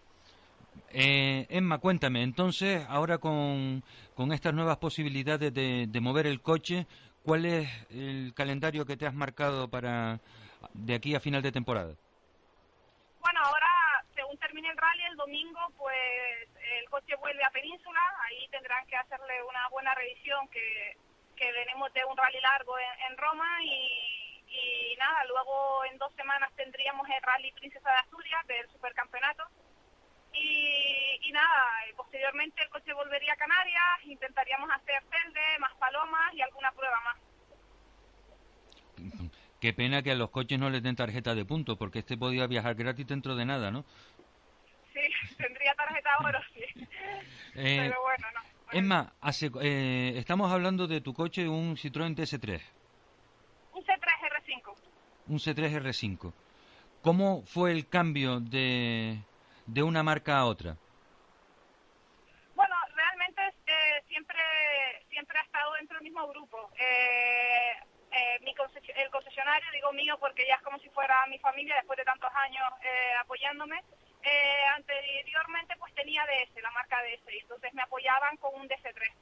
eh, 0.93 1.47
Emma, 1.51 1.78
cuéntame, 1.78 2.23
entonces, 2.23 2.85
ahora 2.89 3.19
con, 3.19 3.82
con 4.15 4.32
estas 4.32 4.55
nuevas 4.55 4.78
posibilidades 4.78 5.52
de, 5.52 5.86
de 5.89 6.01
mover 6.01 6.27
el 6.27 6.40
coche, 6.40 6.86
¿cuál 7.23 7.44
es 7.44 7.69
el 7.90 8.32
calendario 8.35 8.86
que 8.86 8.97
te 8.97 9.07
has 9.07 9.15
marcado 9.15 9.69
para 9.69 10.20
de 10.74 10.94
aquí 10.94 11.15
a 11.15 11.20
final 11.20 11.43
de 11.43 11.52
temporada? 11.52 11.94
Bueno, 13.20 13.40
ahora, 13.44 13.69
según 14.15 14.36
termine 14.39 14.69
el 14.70 14.77
rally, 14.77 15.02
el 15.11 15.16
domingo, 15.16 15.61
pues 15.77 15.98
coche 16.91 17.15
vuelve 17.17 17.45
a 17.45 17.51
Península. 17.51 18.01
Ahí 18.27 18.49
tendrán 18.49 18.87
que 18.87 18.97
hacerle 18.97 19.43
una 19.45 19.69
buena 19.69 19.95
revisión 19.95 20.49
que, 20.49 20.97
que 21.41 21.53
venimos 21.53 21.93
de 21.95 22.05
un 22.05 22.17
rally 22.17 22.41
largo 22.41 22.75
en, 22.79 23.17
Roma 23.17 23.65
y, 23.65 24.95
nada, 24.99 25.25
luego 25.25 25.85
en 25.87 25.97
dos 25.97 26.12
semanas 26.15 26.51
tendríamos 26.55 27.09
el 27.09 27.23
rally 27.23 27.51
Princesa 27.53 27.89
de 27.91 27.97
Asturias 27.97 28.47
del 28.47 28.69
supercampeonato. 28.71 29.45
Y, 30.35 31.33
nada, 31.33 31.87
eh, 31.87 31.95
posteriormente 31.97 32.62
el 32.62 32.69
coche 32.69 32.93
volvería 32.93 33.33
a 33.33 33.37
Canarias, 33.37 34.05
intentaríamos 34.05 34.69
hacer 34.71 35.03
Telde, 35.05 35.59
más 35.61 35.73
palomas 35.77 36.35
y 36.35 36.43
alguna 36.43 36.73
prueba 36.73 37.01
más. 37.01 37.17
Qué 39.61 39.73
pena 39.73 40.03
que 40.03 40.11
a 40.11 40.15
los 40.15 40.31
coches 40.31 40.59
no 40.59 40.71
les 40.71 40.83
den 40.83 40.97
tarjeta 40.97 41.35
de 41.35 41.45
puntos, 41.45 41.79
porque 41.79 42.01
este 42.01 42.17
podía 42.17 42.47
viajar 42.47 42.75
gratis 42.75 43.07
dentro 43.07 43.37
de 43.37 43.45
nada, 43.45 43.71
¿no? 43.71 43.85
Sí, 45.01 45.35
tendría 45.36 45.74
tarjeta 45.74 46.10
oro, 46.24 46.39
sí. 46.55 46.64
Eh, 47.55 47.77
Pero 47.89 48.01
bueno, 48.02 48.27
no. 48.35 48.40
Emma, 48.72 49.12
hace- 49.20 49.51
eh, 49.60 50.12
estamos 50.16 50.52
hablando 50.52 50.86
de 50.86 51.01
tu 51.01 51.12
coche, 51.12 51.48
un 51.48 51.77
Citroën 51.77 52.14
TS3, 52.14 52.62
Un 53.72 53.82
C3 53.82 54.06
R5. 54.31 54.74
un 55.27 55.39
C3 55.39 55.82
R5. 55.82 56.32
¿Cómo 57.02 57.43
fue 57.47 57.72
el 57.72 57.89
cambio 57.89 58.39
de, 58.40 59.18
de 59.66 59.82
una 59.82 60.02
marca 60.05 60.39
a 60.39 60.44
otra? 60.47 60.77
Bueno, 62.55 62.77
realmente 62.94 63.43
eh, 63.66 64.02
siempre 64.09 64.39
siempre 65.10 65.39
ha 65.39 65.43
estado 65.43 65.72
dentro 65.74 65.97
del 65.97 66.05
mismo 66.05 66.27
grupo. 66.28 66.70
Eh, 66.78 67.72
eh, 68.12 68.39
mi 68.43 68.55
concesio- 68.55 68.94
el 68.97 69.10
concesionario, 69.10 69.66
digo 69.72 69.93
mío 69.93 70.16
porque 70.20 70.47
ya 70.47 70.55
es 70.55 70.62
como 70.62 70.78
si 70.78 70.89
fuera 70.90 71.27
mi 71.28 71.39
familia 71.40 71.74
después 71.77 71.97
de 71.97 72.05
tantos 72.05 72.31
años 72.35 72.62
eh, 72.82 73.12
apoyándome. 73.20 73.82
Eh, 74.22 74.64
anteriormente 74.76 75.74
pues 75.78 75.94
tenía 75.94 76.24
DS, 76.26 76.60
la 76.60 76.70
marca 76.72 76.97
DS, 77.02 77.32
y 77.34 77.38
entonces 77.38 77.72
me 77.74 77.82
apoyaban 77.82 78.36
con 78.36 78.55
un 78.60 78.68
DC3. 78.68 79.12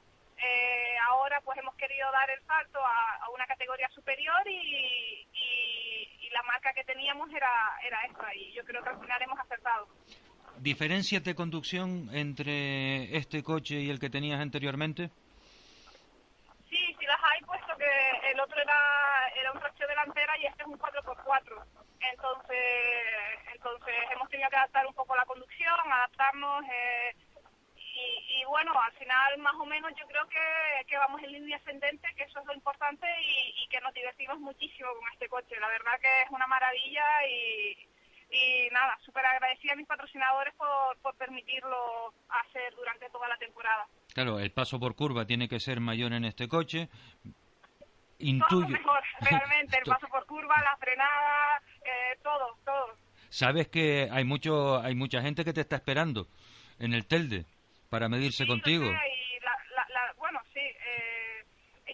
Eh, 0.41 0.95
ahora 1.09 1.41
pues 1.41 1.57
hemos 1.57 1.75
querido 1.75 2.11
dar 2.11 2.29
el 2.29 2.41
salto 2.45 2.79
a, 2.85 3.15
a 3.23 3.29
una 3.29 3.45
categoría 3.47 3.89
superior 3.89 4.41
y, 4.47 5.27
y- 5.33 6.17
y 6.21 6.29
la 6.31 6.43
marca 6.43 6.71
que 6.73 6.83
teníamos 6.83 7.29
era, 7.33 7.51
era 7.83 8.01
esta 8.05 8.33
y 8.35 8.51
yo 8.53 8.63
creo 8.63 8.83
que 8.83 8.89
al 8.89 8.99
final 8.99 9.21
hemos 9.21 9.39
acertado. 9.39 9.87
¿Diferencias 10.57 11.23
de 11.23 11.35
conducción 11.35 12.09
entre 12.13 13.15
este 13.17 13.41
coche 13.43 13.75
y 13.75 13.89
el 13.89 13.99
que 13.99 14.09
tenías 14.09 14.39
anteriormente? 14.41 15.09
Sí, 16.69 16.95
sí 16.99 17.05
las 17.05 17.19
hay, 17.23 17.41
puesto 17.41 17.75
que 17.77 18.31
el 18.31 18.39
otro 18.39 18.61
era, 18.61 19.27
era 19.39 19.51
un 19.53 19.59
tracción 19.59 19.87
delantera 19.89 20.37
y 20.37 20.45
este 20.45 20.61
es 20.63 20.67
un 20.67 20.77
4x4. 20.77 21.63
Entonces, 22.11 22.57
entonces 23.53 23.95
hemos 24.11 24.29
tenido 24.29 24.49
que 24.49 24.55
adaptar 24.55 24.87
un 24.87 24.93
poco 24.93 25.15
la 25.15 25.25
conducción, 25.25 25.75
adaptarnos. 25.91 26.63
eh, 26.65 27.15
y, 27.99 28.41
y 28.41 28.45
bueno, 28.45 28.73
al 28.79 28.91
final 28.93 29.37
más 29.39 29.55
o 29.55 29.65
menos 29.65 29.91
yo 29.99 30.07
creo 30.07 30.27
que, 30.27 30.97
vamos 30.97 31.21
en 31.23 31.31
línea 31.31 31.57
ascendente, 31.57 32.07
que 32.15 32.23
eso 32.23 32.39
es 32.39 32.45
lo 32.45 32.53
importante 32.53 33.07
y, 33.21 33.67
que 33.69 33.79
nos 33.81 33.93
divertimos 33.93 34.39
muchísimo 34.39 34.89
con 34.97 35.07
este 35.13 35.29
coche. 35.29 35.59
La 35.59 35.67
verdad 35.67 35.99
que 36.01 36.23
es 36.23 36.29
una 36.31 36.47
maravilla 36.47 37.05
y, 37.29 37.77
y 38.31 38.69
nada, 38.71 38.97
súper 39.05 39.25
agradecida 39.25 39.73
a 39.73 39.75
mis 39.75 39.87
patrocinadores 39.87 40.53
por, 40.55 40.97
por 41.01 41.15
permitirlo 41.15 42.13
hacer 42.29 42.73
durante 42.75 43.09
toda 43.11 43.27
la 43.27 43.37
temporada. 43.37 43.87
Claro, 44.13 44.39
el 44.39 44.51
paso 44.51 44.79
por 44.79 44.95
curva 44.95 45.25
tiene 45.25 45.47
que 45.47 45.59
ser 45.59 45.79
mayor 45.79 46.13
en 46.13 46.25
este 46.25 46.47
coche. 46.47 46.89
Todo 48.19 48.27
Intuyo. 48.27 48.67
mejor, 48.67 49.01
realmente, 49.21 49.77
el 49.77 49.83
paso 49.85 50.07
por 50.09 50.25
curva, 50.25 50.55
la 50.61 50.75
frenada, 50.77 51.61
eh, 51.85 52.17
todo, 52.21 52.57
todo. 52.65 52.97
Sabes 53.29 53.67
que 53.69 54.09
hay 54.11 54.23
mucho, 54.25 54.79
hay 54.81 54.95
mucha 54.95 55.21
gente 55.21 55.45
que 55.45 55.53
te 55.53 55.61
está 55.61 55.77
esperando 55.77 56.27
en 56.79 56.93
el 56.93 57.05
Telde 57.07 57.45
para 57.89 58.09
medirse 58.09 58.45
contigo. 58.45 58.85
Sí, 58.85 58.91
y 58.91 59.43
la, 59.43 59.51
la, 59.75 59.87
la- 59.89 60.13
bueno, 60.17 60.39
sí, 60.53 60.59
eh, 60.59 61.45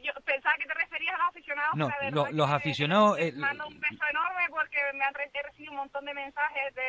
yo 0.03 0.11
pensaba 0.23 0.55
que 0.57 0.65
te 0.65 0.73
referías 0.73 1.13
a 1.15 1.17
los 1.19 1.27
aficionados. 1.27 1.75
No, 1.75 1.89
pero 1.99 2.15
lo- 2.15 2.31
los 2.31 2.49
aficionados, 2.49 3.17
Les 3.19 3.33
eh, 3.33 3.37
mando 3.37 3.67
un 3.67 3.79
beso 3.79 4.05
enorme 4.09 4.43
porque 4.49 4.77
me 4.93 5.03
han 5.03 5.13
recibido 5.13 5.71
un 5.71 5.77
montón 5.77 6.05
de 6.05 6.13
mensajes 6.13 6.73
de, 6.73 6.81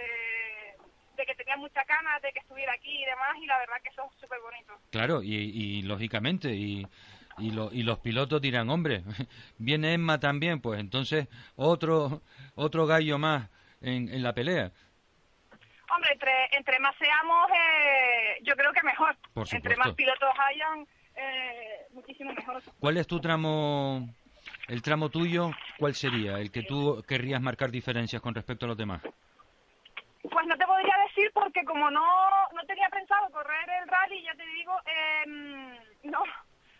de, 0.00 0.76
de 1.16 1.26
que 1.26 1.34
tenía 1.34 1.56
muchas 1.56 1.86
ganas 1.86 2.20
de 2.22 2.30
que 2.32 2.40
estuviera 2.40 2.72
aquí 2.74 3.02
y 3.02 3.06
demás, 3.06 3.36
y 3.40 3.46
la 3.46 3.58
verdad 3.58 3.76
que 3.82 3.88
eso 3.90 4.04
es 4.12 4.20
súper 4.20 4.38
bonito. 4.40 4.74
Claro, 4.90 5.22
y, 5.22 5.34
y 5.34 5.82
lógicamente, 5.82 6.50
y, 6.50 6.86
y, 7.38 7.50
lo- 7.50 7.70
y 7.72 7.82
los 7.82 7.98
pilotos 7.98 8.40
dirán, 8.40 8.70
hombre, 8.70 9.02
viene 9.58 9.94
Emma 9.94 10.18
también, 10.20 10.60
pues 10.60 10.80
entonces 10.80 11.28
otro, 11.56 12.22
otro 12.54 12.86
gallo 12.86 13.18
más 13.18 13.48
en, 13.80 14.08
en 14.08 14.22
la 14.22 14.32
pelea. 14.32 14.70
Hombre, 15.94 16.10
entre, 16.12 16.32
entre 16.56 16.78
más 16.80 16.94
seamos, 16.96 17.50
eh, 17.50 18.38
yo 18.42 18.54
creo 18.54 18.72
que 18.72 18.82
mejor. 18.82 19.16
Por 19.32 19.46
Entre 19.52 19.76
más 19.76 19.92
pilotos 19.94 20.28
hayan, 20.38 20.86
eh, 21.16 21.86
muchísimo 21.92 22.32
mejor. 22.32 22.62
¿Cuál 22.78 22.98
es 22.98 23.06
tu 23.06 23.20
tramo, 23.20 24.06
el 24.68 24.82
tramo 24.82 25.08
tuyo, 25.08 25.50
cuál 25.78 25.94
sería? 25.94 26.38
El 26.38 26.50
que 26.52 26.62
tú 26.62 27.02
querrías 27.08 27.40
marcar 27.40 27.70
diferencias 27.70 28.20
con 28.20 28.34
respecto 28.34 28.66
a 28.66 28.68
los 28.68 28.76
demás. 28.76 29.00
Pues 30.30 30.46
no 30.46 30.56
te 30.58 30.66
podría 30.66 30.94
decir 31.08 31.30
porque 31.32 31.64
como 31.64 31.90
no, 31.90 32.04
no 32.54 32.62
tenía 32.66 32.88
pensado 32.90 33.30
correr 33.30 33.66
el 33.82 33.88
rally, 33.88 34.22
ya 34.22 34.34
te 34.34 34.46
digo, 34.46 34.72
em, 35.24 35.78
no 36.10 36.22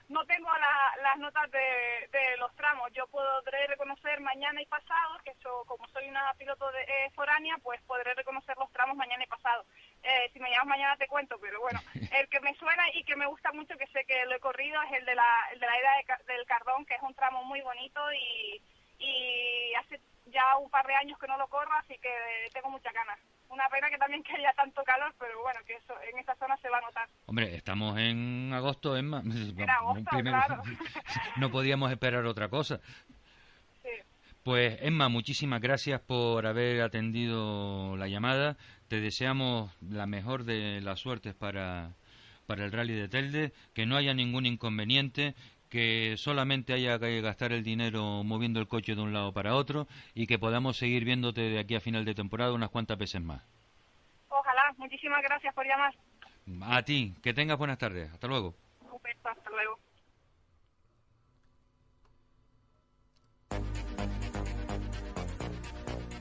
no 0.08 0.24
tengo 0.26 0.48
la- 0.50 0.94
las 1.02 1.18
notas 1.18 1.50
de, 1.50 2.08
de 2.10 2.36
los 2.38 2.54
tramos. 2.56 2.90
Yo 2.92 3.06
podré 3.08 3.66
reconocer 3.66 4.20
mañana 4.20 4.60
y 4.62 4.66
pasado, 4.66 5.18
que 5.24 5.30
eso, 5.30 5.64
como 5.66 5.86
soy 5.88 6.08
una 6.08 6.32
piloto 6.34 6.70
de 6.72 6.82
eh, 6.82 7.10
foránea, 7.14 7.56
pues 7.62 7.80
podré 7.82 8.14
reconocer 8.14 8.56
los 8.56 8.70
tramos 8.72 8.96
mañana 8.96 9.24
y 9.24 9.26
pasado. 9.26 9.64
Eh, 10.02 10.30
si 10.32 10.40
me 10.40 10.50
llamas 10.50 10.66
mañana 10.68 10.96
te 10.96 11.08
cuento, 11.08 11.38
pero 11.40 11.60
bueno, 11.60 11.80
el 12.18 12.28
que 12.28 12.40
me 12.40 12.54
suena 12.54 12.84
y 12.94 13.04
que 13.04 13.16
me 13.16 13.26
gusta 13.26 13.52
mucho, 13.52 13.76
que 13.76 13.86
sé 13.88 14.04
que 14.04 14.24
lo 14.26 14.34
he 14.36 14.40
corrido, 14.40 14.80
es 14.82 14.92
el 14.92 15.04
de 15.04 15.14
la, 15.14 15.48
el 15.52 15.60
de 15.60 15.66
la 15.66 15.76
era 15.78 15.92
de 16.26 16.32
del 16.34 16.46
Cardón, 16.46 16.86
que 16.86 16.94
es 16.94 17.02
un 17.02 17.14
tramo 17.14 17.44
muy 17.44 17.60
bonito 17.60 18.00
y, 18.12 18.62
y 18.98 19.74
hace 19.74 20.00
ya 20.26 20.56
un 20.56 20.70
par 20.70 20.86
de 20.86 20.94
años 20.94 21.18
que 21.18 21.26
no 21.26 21.36
lo 21.38 21.48
corro, 21.48 21.72
así 21.74 21.98
que 21.98 22.10
tengo 22.52 22.70
muchas 22.70 22.92
ganas. 22.92 23.18
Una 23.48 23.68
pena 23.68 23.88
que 23.90 23.98
también 23.98 24.22
que 24.22 24.32
haya 24.34 24.52
tanto 24.54 24.82
calor, 24.84 25.14
pero 25.18 25.40
bueno, 25.42 25.60
que 25.66 25.74
eso 25.74 25.94
en 26.12 26.18
esa 26.18 26.34
zona 26.36 26.56
se 26.58 26.68
va 26.68 26.78
a 26.78 26.80
notar. 26.82 27.08
Hombre, 27.26 27.54
estamos 27.56 27.98
en 27.98 28.52
agosto, 28.52 28.96
Emma. 28.96 29.22
En 29.24 29.70
agosto, 29.70 30.04
Primero- 30.10 30.36
claro. 30.46 30.62
no 31.36 31.50
podíamos 31.50 31.90
esperar 31.90 32.24
otra 32.26 32.48
cosa. 32.48 32.80
Pues 34.42 34.78
Emma, 34.80 35.08
muchísimas 35.08 35.60
gracias 35.60 36.00
por 36.00 36.46
haber 36.46 36.80
atendido 36.80 37.96
la 37.96 38.08
llamada. 38.08 38.56
Te 38.88 39.00
deseamos 39.00 39.70
la 39.82 40.06
mejor 40.06 40.44
de 40.44 40.80
las 40.80 41.00
suertes 41.00 41.34
para, 41.34 41.96
para 42.46 42.64
el 42.64 42.72
rally 42.72 42.94
de 42.94 43.08
Telde, 43.08 43.52
que 43.74 43.84
no 43.84 43.96
haya 43.96 44.14
ningún 44.14 44.46
inconveniente, 44.46 45.34
que 45.68 46.14
solamente 46.16 46.72
haya 46.72 46.98
que 46.98 47.20
gastar 47.20 47.52
el 47.52 47.62
dinero 47.62 48.22
moviendo 48.24 48.60
el 48.60 48.68
coche 48.68 48.94
de 48.94 49.02
un 49.02 49.12
lado 49.12 49.32
para 49.32 49.54
otro 49.54 49.86
y 50.14 50.26
que 50.26 50.38
podamos 50.38 50.76
seguir 50.76 51.04
viéndote 51.04 51.42
de 51.42 51.58
aquí 51.58 51.74
a 51.74 51.80
final 51.80 52.04
de 52.04 52.14
temporada 52.14 52.52
unas 52.52 52.70
cuantas 52.70 52.98
veces 52.98 53.20
más. 53.20 53.42
Ojalá, 54.28 54.74
muchísimas 54.76 55.22
gracias 55.22 55.54
por 55.54 55.66
llamar. 55.66 55.94
A 56.62 56.82
ti, 56.82 57.14
que 57.22 57.34
tengas 57.34 57.58
buenas 57.58 57.78
tardes. 57.78 58.10
Hasta 58.10 58.26
luego. 58.26 58.54
Un 58.80 59.02
beso, 59.02 59.28
hasta 59.28 59.50
luego. 59.50 59.78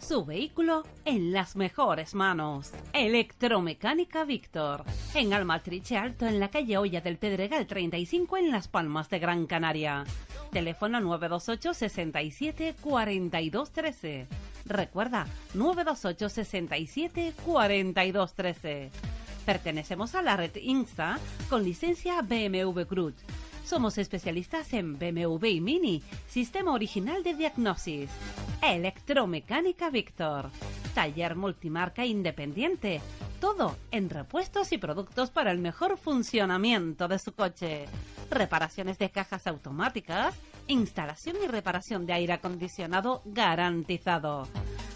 Su 0.07 0.23
vehículo 0.23 0.83
en 1.03 1.33
las 1.33 1.57
mejores 1.57 2.15
manos. 2.15 2.71
Electromecánica 2.93 4.23
Víctor. 4.23 4.85
En 5.13 5.33
Almatriche 5.33 5.97
Alto, 5.97 6.25
en 6.25 6.39
la 6.39 6.47
calle 6.47 6.77
Olla 6.77 7.01
del 7.01 7.17
Pedregal 7.17 7.67
35, 7.67 8.37
en 8.37 8.49
Las 8.49 8.69
Palmas 8.69 9.09
de 9.09 9.19
Gran 9.19 9.47
Canaria. 9.47 10.05
Teléfono 10.49 11.01
928 11.01 11.73
67 11.73 12.75
42 12.79 13.71
13. 13.71 14.27
Recuerda, 14.63 15.27
928 15.55 16.29
67 16.29 17.33
42 17.43 18.33
13. 18.33 18.91
Pertenecemos 19.45 20.15
a 20.15 20.21
la 20.21 20.37
red 20.37 20.55
Insta 20.55 21.19
con 21.49 21.65
licencia 21.65 22.21
BMW 22.21 22.83
Cruz. 22.83 23.15
Somos 23.67 23.97
especialistas 23.97 24.71
en 24.71 24.97
BMW 24.97 25.45
y 25.47 25.59
Mini, 25.59 26.03
sistema 26.29 26.71
original 26.71 27.21
de 27.21 27.33
diagnosis. 27.33 28.09
Electromecánica 28.61 29.89
Víctor. 29.89 30.51
Taller 30.95 31.35
multimarca 31.35 32.05
independiente. 32.05 33.01
Todo 33.41 33.75
en 33.91 34.09
repuestos 34.09 34.71
y 34.71 34.77
productos 34.77 35.31
para 35.31 35.51
el 35.51 35.59
mejor 35.59 35.97
funcionamiento 35.97 37.09
de 37.09 37.19
su 37.19 37.33
coche. 37.33 37.87
Reparaciones 38.31 38.99
de 38.99 39.09
cajas 39.09 39.47
automáticas. 39.47 40.33
Instalación 40.67 41.35
y 41.43 41.47
reparación 41.47 42.05
de 42.05 42.13
aire 42.13 42.31
acondicionado 42.31 43.21
garantizado. 43.25 44.47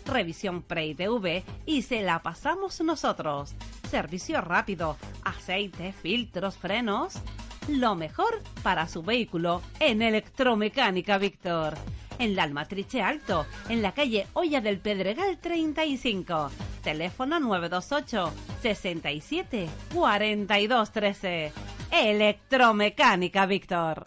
Revisión 0.05 0.61
pre-ITV 0.61 1.43
y 1.65 1.81
se 1.81 2.03
la 2.03 2.23
pasamos 2.23 2.79
nosotros. 2.79 3.53
Servicio 3.89 4.39
rápido, 4.39 4.95
aceite, 5.25 5.91
filtros, 5.91 6.55
frenos. 6.55 7.21
Lo 7.67 7.95
mejor 7.95 8.41
para 8.63 8.87
su 8.87 9.03
vehículo 9.03 9.61
en 9.79 10.01
Electromecánica 10.01 11.19
Víctor. 11.19 11.75
En 12.17 12.35
la 12.35 12.43
Almatriche 12.43 13.01
Alto, 13.01 13.45
en 13.69 13.81
la 13.81 13.93
calle 13.93 14.27
Olla 14.33 14.61
del 14.61 14.79
Pedregal 14.79 15.37
35. 15.37 16.49
Teléfono 16.83 17.39
928 17.39 18.33
67 18.61 19.69
42 19.93 20.91
13. 20.91 21.53
Electromecánica 21.91 23.45
Víctor. 23.45 24.03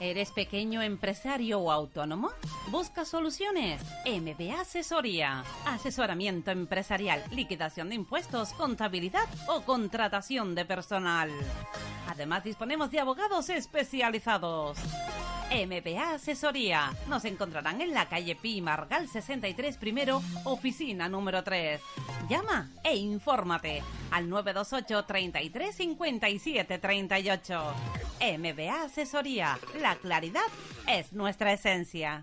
¿Eres 0.00 0.32
pequeño 0.32 0.82
empresario 0.82 1.60
o 1.60 1.70
autónomo? 1.70 2.30
¿Busca 2.70 3.04
soluciones? 3.04 3.80
MBA 4.04 4.60
Asesoría. 4.60 5.44
Asesoramiento 5.66 6.50
empresarial, 6.50 7.22
liquidación 7.30 7.88
de 7.88 7.94
impuestos, 7.94 8.52
contabilidad 8.54 9.28
o 9.48 9.62
contratación 9.62 10.54
de 10.54 10.64
personal. 10.64 11.30
Además 12.08 12.44
disponemos 12.44 12.90
de 12.90 13.00
abogados 13.00 13.48
especializados. 13.50 14.78
MBA 15.50 16.14
Asesoría. 16.14 16.92
Nos 17.08 17.24
encontrarán 17.24 17.80
en 17.80 17.92
la 17.92 18.08
calle 18.08 18.36
Pi 18.36 18.60
Margal 18.60 19.08
63 19.08 19.76
primero, 19.76 20.22
oficina 20.44 21.08
número 21.08 21.42
3. 21.42 21.80
Llama 22.28 22.70
e 22.82 22.96
infórmate 22.96 23.82
al 24.10 24.28
928 24.28 25.04
33 25.04 25.74
57 25.74 26.78
38. 26.78 27.74
MBA 28.38 28.82
Asesoría. 28.84 29.58
La 29.80 29.96
claridad 29.96 30.46
es 30.86 31.12
nuestra 31.12 31.52
esencia. 31.52 32.22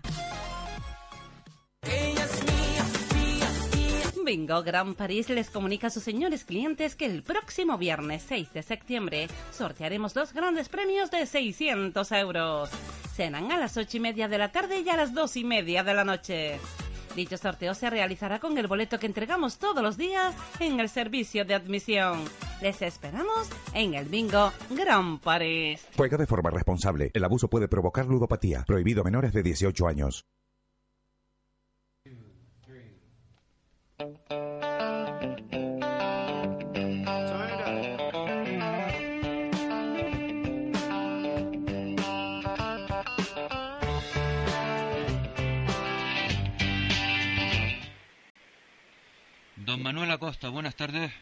Bingo 4.24 4.62
Gran 4.62 4.94
París 4.94 5.28
les 5.30 5.50
comunica 5.50 5.88
a 5.88 5.90
sus 5.90 6.02
señores 6.02 6.44
clientes 6.44 6.94
que 6.94 7.06
el 7.06 7.22
próximo 7.22 7.76
viernes 7.76 8.24
6 8.28 8.52
de 8.52 8.62
septiembre 8.62 9.28
sortearemos 9.50 10.14
dos 10.14 10.32
grandes 10.32 10.68
premios 10.68 11.10
de 11.10 11.26
600 11.26 12.12
euros. 12.12 12.70
Serán 13.14 13.50
a 13.50 13.58
las 13.58 13.76
8 13.76 13.96
y 13.96 14.00
media 14.00 14.28
de 14.28 14.38
la 14.38 14.52
tarde 14.52 14.80
y 14.80 14.88
a 14.88 14.96
las 14.96 15.12
2 15.12 15.36
y 15.38 15.44
media 15.44 15.82
de 15.82 15.94
la 15.94 16.04
noche. 16.04 16.60
Dicho 17.16 17.36
sorteo 17.36 17.74
se 17.74 17.90
realizará 17.90 18.38
con 18.38 18.56
el 18.56 18.68
boleto 18.68 18.98
que 18.98 19.06
entregamos 19.06 19.58
todos 19.58 19.82
los 19.82 19.96
días 19.96 20.34
en 20.60 20.80
el 20.80 20.88
servicio 20.88 21.44
de 21.44 21.54
admisión. 21.54 22.24
Les 22.62 22.80
esperamos 22.80 23.50
en 23.74 23.94
el 23.94 24.06
Bingo 24.06 24.52
Gran 24.70 25.18
París. 25.18 25.86
Juega 25.96 26.16
de 26.16 26.26
forma 26.26 26.50
responsable. 26.50 27.10
El 27.12 27.24
abuso 27.24 27.48
puede 27.48 27.68
provocar 27.68 28.06
ludopatía. 28.06 28.64
Prohibido 28.66 29.02
a 29.02 29.04
menores 29.04 29.32
de 29.32 29.42
18 29.42 29.86
años. 29.86 30.24
Don 34.02 34.18
Manuel 49.82 50.10
Acosta, 50.10 50.48
buenas 50.48 50.74
tardes. 50.74 51.12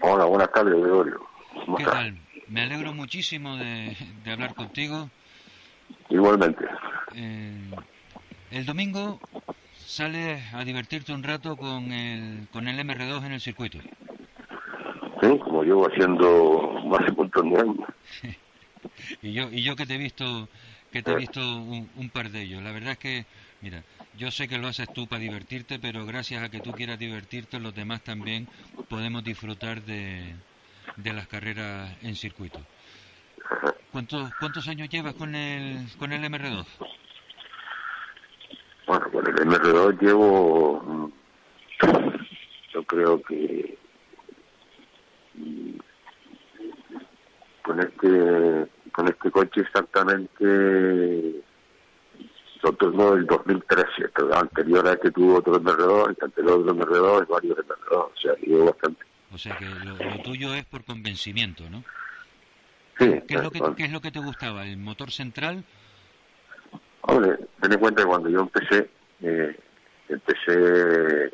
Hola, 0.00 0.24
buenas 0.24 0.50
tardes, 0.52 0.80
Gregorio. 0.80 1.20
¿Cómo 1.52 1.76
¿Qué 1.76 1.82
estás? 1.82 1.98
tal? 1.98 2.18
Me 2.48 2.62
alegro 2.62 2.94
muchísimo 2.94 3.58
de, 3.58 3.94
de 4.24 4.32
hablar 4.32 4.54
contigo. 4.54 5.10
Igualmente. 6.08 6.64
Eh, 7.14 7.70
el 8.52 8.64
domingo 8.64 9.20
sales 9.90 10.40
a 10.54 10.64
divertirte 10.64 11.12
un 11.12 11.22
rato 11.22 11.56
con 11.56 11.92
el, 11.92 12.46
con 12.52 12.68
el 12.68 12.78
MR2 12.78 13.26
en 13.26 13.32
el 13.32 13.40
circuito. 13.40 13.78
Sí, 15.20 15.38
como 15.40 15.64
llevo 15.64 15.86
haciendo 15.86 16.80
más 16.86 17.04
de 17.04 17.10
un 17.10 17.16
montón 17.16 17.50
de 17.50 17.60
años. 17.60 17.88
Y 19.20 19.34
yo, 19.34 19.50
y 19.50 19.62
yo 19.62 19.76
que 19.76 19.84
te 19.84 19.94
he 19.94 19.98
visto, 19.98 20.48
que 20.90 21.02
te 21.02 21.12
he 21.12 21.16
visto 21.16 21.40
un, 21.40 21.90
un 21.96 22.08
par 22.08 22.30
de 22.30 22.42
ellos. 22.42 22.62
La 22.62 22.72
verdad 22.72 22.92
es 22.92 22.98
que, 22.98 23.26
mira, 23.60 23.82
yo 24.16 24.30
sé 24.30 24.48
que 24.48 24.56
lo 24.56 24.68
haces 24.68 24.90
tú 24.92 25.06
para 25.06 25.20
divertirte, 25.20 25.78
pero 25.78 26.06
gracias 26.06 26.42
a 26.42 26.48
que 26.48 26.60
tú 26.60 26.74
quieras 26.74 26.98
divertirte, 26.98 27.60
los 27.60 27.74
demás 27.74 28.02
también 28.02 28.48
podemos 28.88 29.22
disfrutar 29.22 29.82
de, 29.82 30.34
de 30.96 31.12
las 31.12 31.28
carreras 31.28 31.94
en 32.02 32.16
circuito. 32.16 32.60
¿Cuántos, 33.92 34.32
¿Cuántos 34.36 34.66
años 34.66 34.88
llevas 34.88 35.14
con 35.14 35.34
el, 35.34 35.86
con 35.98 36.12
el 36.12 36.22
MR2? 36.24 36.64
Bueno, 38.86 39.10
con 39.10 39.26
el 39.26 39.34
MR2 39.34 40.00
llevo 40.00 41.10
yo 42.72 42.82
creo 42.84 43.22
que 43.22 43.78
con 47.62 47.80
este 47.80 48.66
con 48.92 49.08
este 49.08 49.30
coche 49.30 49.60
exactamente 49.60 51.42
lo 52.62 52.72
tengo 52.74 53.14
del 53.14 53.26
2013, 53.26 54.08
pero 54.14 54.34
anterior 54.36 54.86
a 54.86 54.96
que 54.96 55.10
tuvo 55.10 55.38
otro 55.38 55.54
MR2, 55.54 56.16
y 56.18 56.24
anterior 56.24 56.60
otro 56.60 56.74
MR2 56.74 57.26
y 57.26 57.32
varios 57.32 57.58
MR2, 57.58 57.96
o 57.96 58.12
sea, 58.20 58.34
llevo 58.42 58.66
bastante. 58.66 59.04
O 59.32 59.38
sea 59.38 59.56
que 59.56 59.64
lo, 59.64 59.96
lo 59.96 60.22
tuyo 60.22 60.54
es 60.54 60.64
por 60.66 60.84
convencimiento, 60.84 61.70
¿no? 61.70 61.82
Sí, 62.98 63.08
¿Qué 63.26 63.34
es, 63.36 63.42
lo 63.42 63.50
que. 63.50 63.60
¿Qué 63.76 63.84
es 63.84 63.92
lo 63.92 64.00
que 64.00 64.10
te 64.10 64.18
gustaba? 64.18 64.66
¿El 64.66 64.76
motor 64.76 65.10
central? 65.10 65.64
Hombre, 67.02 67.38
ten 67.60 67.72
en 67.72 67.80
cuenta 67.80 68.02
que 68.02 68.08
cuando 68.08 68.28
yo 68.28 68.40
empecé, 68.40 68.90
eh, 69.22 69.56
empecé, 70.08 70.52
eh, 70.54 71.30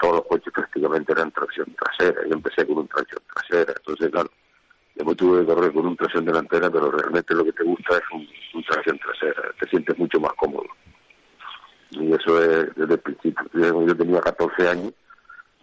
todos 0.00 0.16
los 0.16 0.26
coches 0.26 0.52
prácticamente 0.52 1.12
eran 1.12 1.30
tracción 1.32 1.74
trasera, 1.74 2.20
yo 2.26 2.34
empecé 2.34 2.66
con 2.66 2.78
un 2.78 2.88
tracción 2.88 3.22
trasera, 3.34 3.72
entonces 3.76 4.10
claro, 4.10 4.30
después 4.94 5.16
tuve 5.16 5.40
que 5.40 5.54
correr 5.54 5.72
con 5.72 5.86
un 5.86 5.96
tracción 5.96 6.24
delantera, 6.24 6.70
pero 6.70 6.90
realmente 6.90 7.34
lo 7.34 7.44
que 7.44 7.52
te 7.52 7.64
gusta 7.64 7.96
es 7.96 8.02
un, 8.12 8.64
tracción 8.64 8.98
trasera, 8.98 9.42
te 9.58 9.68
sientes 9.68 9.98
mucho 9.98 10.20
más 10.20 10.32
cómodo. 10.34 10.66
Y 11.92 12.12
eso 12.12 12.40
es 12.42 12.74
desde 12.76 12.94
el 12.94 13.00
principio, 13.00 13.44
yo 13.52 13.96
tenía 13.96 14.20
14 14.20 14.68
años, 14.68 14.92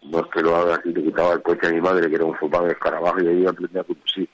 no 0.04 0.20
es 0.20 0.28
que 0.28 0.42
lo 0.42 0.56
haga 0.56 0.76
así, 0.76 0.92
le 0.94 1.04
quitaba 1.04 1.34
el 1.34 1.42
coche 1.42 1.68
a 1.68 1.72
mi 1.72 1.82
madre, 1.82 2.10
que 2.10 2.16
era 2.16 2.26
un 2.26 2.36
Volkswagen 2.40 2.72
Escarabajo, 2.72 3.22
y 3.22 3.28
ahí 3.28 3.46
aprendí 3.46 3.78
a 3.78 3.84
conducir. 3.84 4.30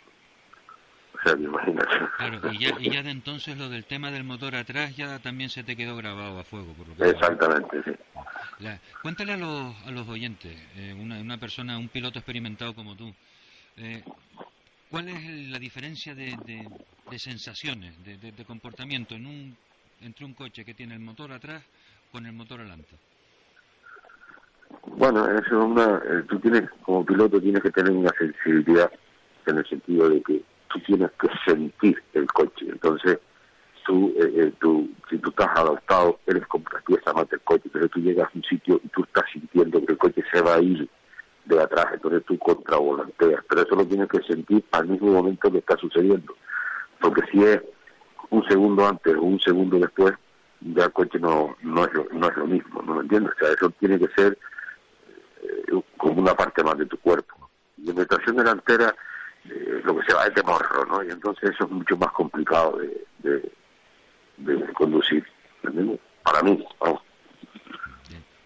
Sea, 1.24 1.34
imagínate. 1.38 1.90
Claro, 2.18 2.52
y 2.52 2.60
ya, 2.60 2.80
y 2.80 2.90
ya 2.90 3.04
de 3.04 3.12
entonces 3.12 3.58
lo 3.58 3.70
del 3.70 3.86
tema 3.86 4.12
del 4.12 4.24
motor 4.24 4.56
atrás 4.56 4.96
ya 4.96 5.20
también 5.20 5.50
se 5.50 5.64
te 5.64 5.76
quedó 5.76 5.96
grabado 5.96 6.40
a 6.40 6.44
fuego. 6.44 6.74
Por 6.74 6.88
lo 6.90 6.96
que 6.96 7.10
Exactamente, 7.10 7.82
sí. 7.84 7.92
La- 8.60 8.80
cuéntale 9.02 9.34
a 9.34 9.38
los, 9.38 9.76
a 9.88 9.92
los 9.92 10.08
oyentes, 10.08 10.56
eh, 10.76 10.94
una, 10.98 11.20
una 11.20 11.38
persona, 11.38 11.78
un 11.78 11.90
piloto 11.90 12.20
experimentado 12.20 12.74
como 12.74 12.96
tú, 12.96 13.14
eh, 13.78 14.04
¿cuál 14.90 15.10
es 15.10 15.50
la 15.50 15.60
diferencia 15.60 16.14
de, 16.14 16.38
de- 16.46 16.70
de 17.10 17.20
sensaciones, 17.20 18.02
de, 18.04 18.18
de- 18.18 18.32
de 18.32 18.46
comportamiento 18.46 19.16
en 19.16 19.26
un, 19.26 19.58
entre 20.02 20.26
un 20.26 20.34
coche 20.34 20.64
que 20.66 20.74
tiene 20.74 20.94
el 20.94 21.00
motor 21.02 21.32
atrás 21.32 21.64
con 22.12 22.26
el 22.26 22.34
motor 22.34 22.60
adelante? 22.62 22.96
Bueno, 24.98 25.26
eso 25.28 25.42
es 25.46 25.52
una, 25.66 25.98
eh, 26.06 26.24
tú 26.30 26.40
tienes, 26.40 26.70
como 26.84 27.06
piloto 27.06 27.40
tienes 27.42 27.62
que 27.62 27.72
tener 27.72 27.92
una 27.92 28.12
sensibilidad 28.18 28.92
en 29.48 29.58
el 29.58 29.66
sentido 29.68 30.10
de 30.10 30.22
que 30.22 30.42
tú 30.74 30.80
tienes 30.80 31.12
que 31.20 31.30
sentir 31.46 32.02
el 32.14 32.26
coche. 32.28 32.66
Entonces, 32.68 33.20
tú, 33.86 34.14
eh, 34.18 34.32
eh, 34.36 34.54
si 35.10 35.18
tú 35.20 35.30
estás 35.30 35.50
adaptado, 35.56 36.20
eres 36.26 36.46
como 36.48 36.66
pieza 36.86 37.14
más 37.14 37.30
del 37.30 37.42
coche, 37.42 37.70
pero 37.72 37.88
tú 37.90 38.00
llegas 38.00 38.28
a 38.28 38.32
un 38.34 38.44
sitio 38.44 38.82
y 38.84 38.88
tú 38.90 39.04
estás 39.04 39.26
sintiendo 39.32 39.86
que 39.86 39.94
el 39.94 39.98
coche 39.98 40.24
se 40.32 40.42
va 40.42 40.56
a 40.56 40.62
ir 40.62 40.90
de 41.46 41.62
atrás, 41.62 41.88
entonces 41.94 42.24
tú 42.26 42.38
contravolanteas, 42.40 43.44
pero 43.50 43.62
eso 43.62 43.76
lo 43.76 43.86
tienes 43.86 44.08
que 44.08 44.22
sentir 44.24 44.64
al 44.72 44.88
mismo 44.88 45.12
momento 45.12 45.52
que 45.52 45.58
está 45.58 45.76
sucediendo, 45.76 46.34
porque 47.02 47.22
si 47.30 47.44
es 47.44 47.62
un 48.30 48.48
segundo 48.48 48.88
antes 48.88 49.14
o 49.16 49.22
un 49.22 49.40
segundo 49.42 49.78
después, 49.78 50.14
ya 50.62 50.86
el 50.86 50.94
coche 50.94 51.20
no, 51.20 51.58
no, 51.62 51.86
es, 51.86 51.94
lo, 51.94 52.08
no 52.14 52.30
es 52.30 52.38
lo 52.38 52.48
mismo, 52.48 52.82
¿no 52.82 52.96
me 52.96 53.02
entiendes? 53.02 53.34
O 53.36 53.40
sea, 53.40 53.54
eso 53.54 53.70
tiene 53.72 54.00
que 54.00 54.08
ser 54.16 54.38
eh, 55.42 55.82
como 55.98 56.22
una 56.22 56.34
parte 56.34 56.64
más 56.64 56.78
de 56.78 56.86
tu 56.86 56.98
cuerpo. 57.00 57.50
Y 57.78 57.90
en 57.90 57.98
la 57.98 58.06
tracción 58.06 58.38
delantera 58.38 58.96
eh, 59.50 59.82
lo 59.84 59.98
que 60.00 60.06
se 60.06 60.14
va 60.14 60.30
de 60.30 60.44
morro, 60.44 60.86
¿no? 60.86 61.04
Y 61.04 61.10
entonces 61.12 61.52
eso 61.52 61.66
es 61.66 61.72
mucho 61.72 61.98
más 61.98 62.12
complicado 62.12 62.78
de, 62.78 63.42
de, 64.38 64.56
de 64.56 64.74
conducir. 64.74 65.26
Para 66.24 66.42
mí, 66.42 66.66
vamos. 66.80 67.02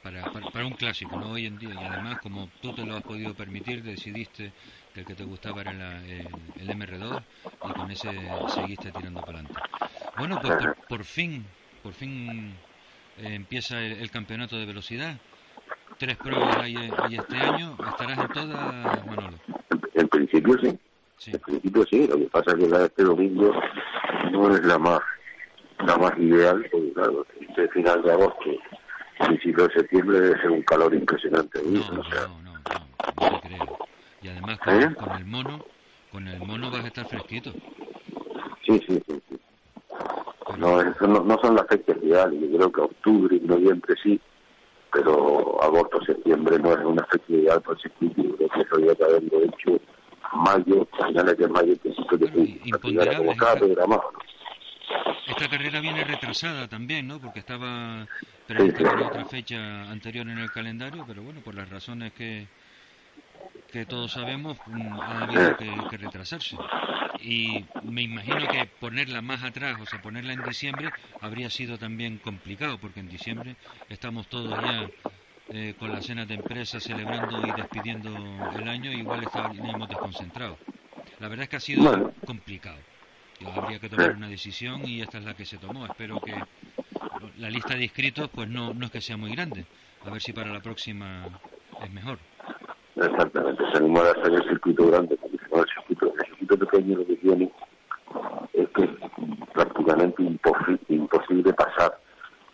Para, 0.03 0.24
para, 0.32 0.45
para 0.53 0.65
un 0.65 0.74
clásico, 0.74 1.18
¿no? 1.18 1.32
Hoy 1.32 1.48
en 1.48 1.57
día, 1.60 1.74
y 1.76 1.84
además 1.84 2.18
como 2.19 2.48
tú 2.61 2.72
te 2.72 2.86
lo 2.86 2.95
has 2.95 3.03
podido 3.03 3.34
permitir, 3.34 3.84
decidiste 3.84 4.53
que 4.94 5.02
el 5.02 5.06
que 5.06 5.15
te 5.15 5.24
gustaba 5.26 5.61
era 5.61 5.74
la- 5.74 6.06
el, 6.06 6.30
el 6.60 6.69
MR2 6.78 7.19
y 7.64 7.74
con 7.74 7.91
ese 7.91 8.10
seguiste 8.48 8.91
tirando 8.94 9.22
para 9.24 9.40
adelante. 9.40 9.60
Bueno, 10.15 10.38
pues 10.40 10.53
por, 10.53 10.76
por 10.88 11.03
fin, 11.03 11.44
por 11.84 11.94
fin 11.94 12.56
eh, 13.18 13.34
empieza 13.36 13.82
el, 13.82 13.94
el 13.94 14.10
campeonato 14.10 14.57
de 14.57 14.65
velocidad. 14.65 15.18
Tres 15.98 16.15
pruebas 16.18 16.57
hay, 16.57 16.78
hay 16.78 17.15
este 17.15 17.41
año, 17.41 17.78
estarás 17.88 18.19
en 18.19 18.30
todas, 18.32 19.06
Manolo. 19.07 19.36
En 19.95 20.07
principio 20.07 20.57
sí. 20.60 20.78
En 21.26 21.39
principio 21.39 21.85
sí, 21.89 22.07
lo 22.07 22.18
que 22.18 22.26
pasa 22.26 22.52
es 22.52 22.56
que 22.64 22.69
la 22.69 22.80
de 22.80 22.85
este 22.85 23.03
domingo 23.03 23.52
no 24.31 24.56
es 24.56 24.64
la 24.64 24.77
más 24.77 25.02
la 25.80 25.98
más 25.98 26.18
ideal, 26.18 26.65
porque 26.72 26.94
claro, 26.94 27.26
este 27.39 27.68
final 27.69 28.02
de 28.02 28.11
agosto, 28.11 28.49
principio 29.19 29.68
de 29.68 29.73
septiembre 29.73 30.19
debe 30.19 30.41
ser 30.41 30.52
un 30.52 30.61
calor 30.64 30.94
impresionante. 30.94 31.60
¿sí? 31.60 31.77
O 31.77 32.03
sea, 32.06 32.27
No 32.27 33.39
te 33.39 33.48
creo. 33.48 33.77
Y 34.22 34.27
además 34.30 34.60
con, 34.60 34.81
¿Eh? 34.81 34.95
con 34.95 35.11
el 35.18 35.26
mono, 35.26 35.65
con 36.11 36.27
el 36.27 36.39
mono 36.39 36.72
vas 36.72 36.84
a 36.84 36.88
estar 36.88 37.07
fresquito. 37.07 37.52
sí, 38.65 38.81
sí, 38.88 39.02
sí. 39.07 39.22
sí. 39.30 39.39
No, 40.57 40.81
eso 40.81 41.06
no, 41.06 41.23
no 41.23 41.38
son 41.39 41.56
las 41.56 41.68
fechas 41.68 41.98
ideales, 42.02 42.39
yo 42.39 42.57
creo 42.57 42.72
que 42.72 42.81
octubre 42.81 43.35
y 43.35 43.39
noviembre 43.41 43.95
sí, 44.02 44.19
pero 44.91 45.61
agosto, 45.61 46.02
septiembre 46.03 46.57
no 46.57 46.72
es 46.72 46.84
una 46.84 47.06
fecha 47.06 47.26
ideal 47.27 47.61
para 47.61 47.76
el 47.76 47.81
circuito, 47.81 48.22
yo 48.23 48.35
creo 48.38 48.49
que 48.49 48.61
eso 48.61 48.95
que 48.95 49.03
haberlo 49.03 49.44
hecho 49.44 49.80
mayo, 50.34 50.88
finales 51.06 51.38
de 51.38 51.48
mayo, 51.48 51.76
principios 51.78 52.20
de 52.20 53.16
como 53.18 53.32
estaba 53.32 53.56
programado. 53.56 54.12
¿no? 54.14 54.20
Esta 55.28 55.49
carrera 55.49 55.80
viene 55.82 56.04
retrasada 56.04 56.68
también, 56.68 57.08
¿no? 57.08 57.20
Porque 57.20 57.40
estaba 57.40 58.08
prevista 58.48 58.78
Sí, 58.78 58.84
sí. 58.84 58.90
para 58.90 59.08
otra 59.08 59.26
fecha 59.26 59.91
anterior 59.91 60.28
en 60.30 60.38
el 60.38 60.52
calendario, 60.52 61.04
pero 61.06 61.22
bueno, 61.22 61.41
por 61.41 61.54
las 61.56 61.70
razones 61.70 62.14
que, 62.14 62.48
que 63.72 63.86
todos 63.86 64.14
sabemos, 64.14 64.58
mm, 64.66 64.99
ha 64.99 65.24
habido 65.24 65.58
que, 65.58 65.70
que 65.90 65.98
retrasarse. 65.98 66.56
Y 67.20 67.66
me 67.84 68.04
imagino 68.04 68.48
que 68.48 68.66
ponerla 68.80 69.22
más 69.22 69.44
atrás, 69.44 69.78
o 69.82 69.86
sea, 69.86 70.02
ponerla 70.02 70.34
en 70.34 70.44
diciembre, 70.44 70.94
habría 71.20 71.49
sido 71.49 71.78
también 71.78 72.20
complicado, 72.20 72.78
porque 72.78 73.02
en 73.02 73.10
diciembre 73.10 73.56
estamos 73.90 74.28
todos 74.28 74.52
ya 74.52 74.88
eh, 75.49 75.76
con 75.78 75.91
las 75.91 76.06
cenas 76.06 76.28
de 76.28 76.34
empresa 76.36 76.80
celebrando 76.80 77.44
y 77.44 77.53
despidiendo 77.53 78.52
el 78.53 78.68
año, 78.68 78.94
igual 78.94 79.24
estaríamos 79.24 79.90
desconcentrados. 79.90 80.60
La 81.19 81.28
verdad 81.30 81.44
es 81.44 81.49
que 81.49 81.56
ha 81.56 81.61
sido 81.61 81.84
Bueno. 81.86 82.14
complicado. 82.26 82.84
Habría 83.56 83.80
que 83.80 83.90
tomar 83.90 84.11
una 84.11 84.28
decisión 84.28 84.86
y 84.86 85.02
esta 85.02 85.19
es 85.19 85.24
la 85.26 85.36
que 85.36 85.45
se 85.45 85.57
tomó. 85.60 85.86
Espero 85.86 86.22
que 86.24 86.45
la 87.36 87.49
lista 87.49 87.76
de 87.76 87.84
inscritos 87.84 88.30
pues 88.34 88.49
no, 88.49 88.74
no 88.74 88.86
es 88.86 88.91
que 88.91 89.02
sea 89.02 89.18
muy 89.18 89.32
grande. 89.36 89.68
A 90.03 90.10
ver 90.10 90.22
si 90.22 90.34
para 90.34 90.52
la 90.52 90.60
próxima 90.60 91.40
es 91.80 91.91
mejor. 91.91 92.19
Exactamente, 92.95 93.64
se 93.72 93.78
animó 93.78 94.02
a 94.02 94.10
hacer 94.11 94.34
el 94.34 94.44
circuito 94.49 94.88
grande, 94.88 95.15
porque 95.18 95.38
si 95.38 95.53
no 95.53 95.61
el 95.61 95.69
circuito, 95.69 96.14
el 96.15 96.26
circuito 96.26 96.57
pequeño 96.57 96.98
lo 96.98 97.06
que 97.06 97.15
tiene 97.18 97.52
es 98.53 98.68
que 98.69 98.84
es 98.84 98.90
prácticamente 99.53 100.24
imposi- 100.24 100.80
imposible 100.90 101.53
pasar 101.53 101.94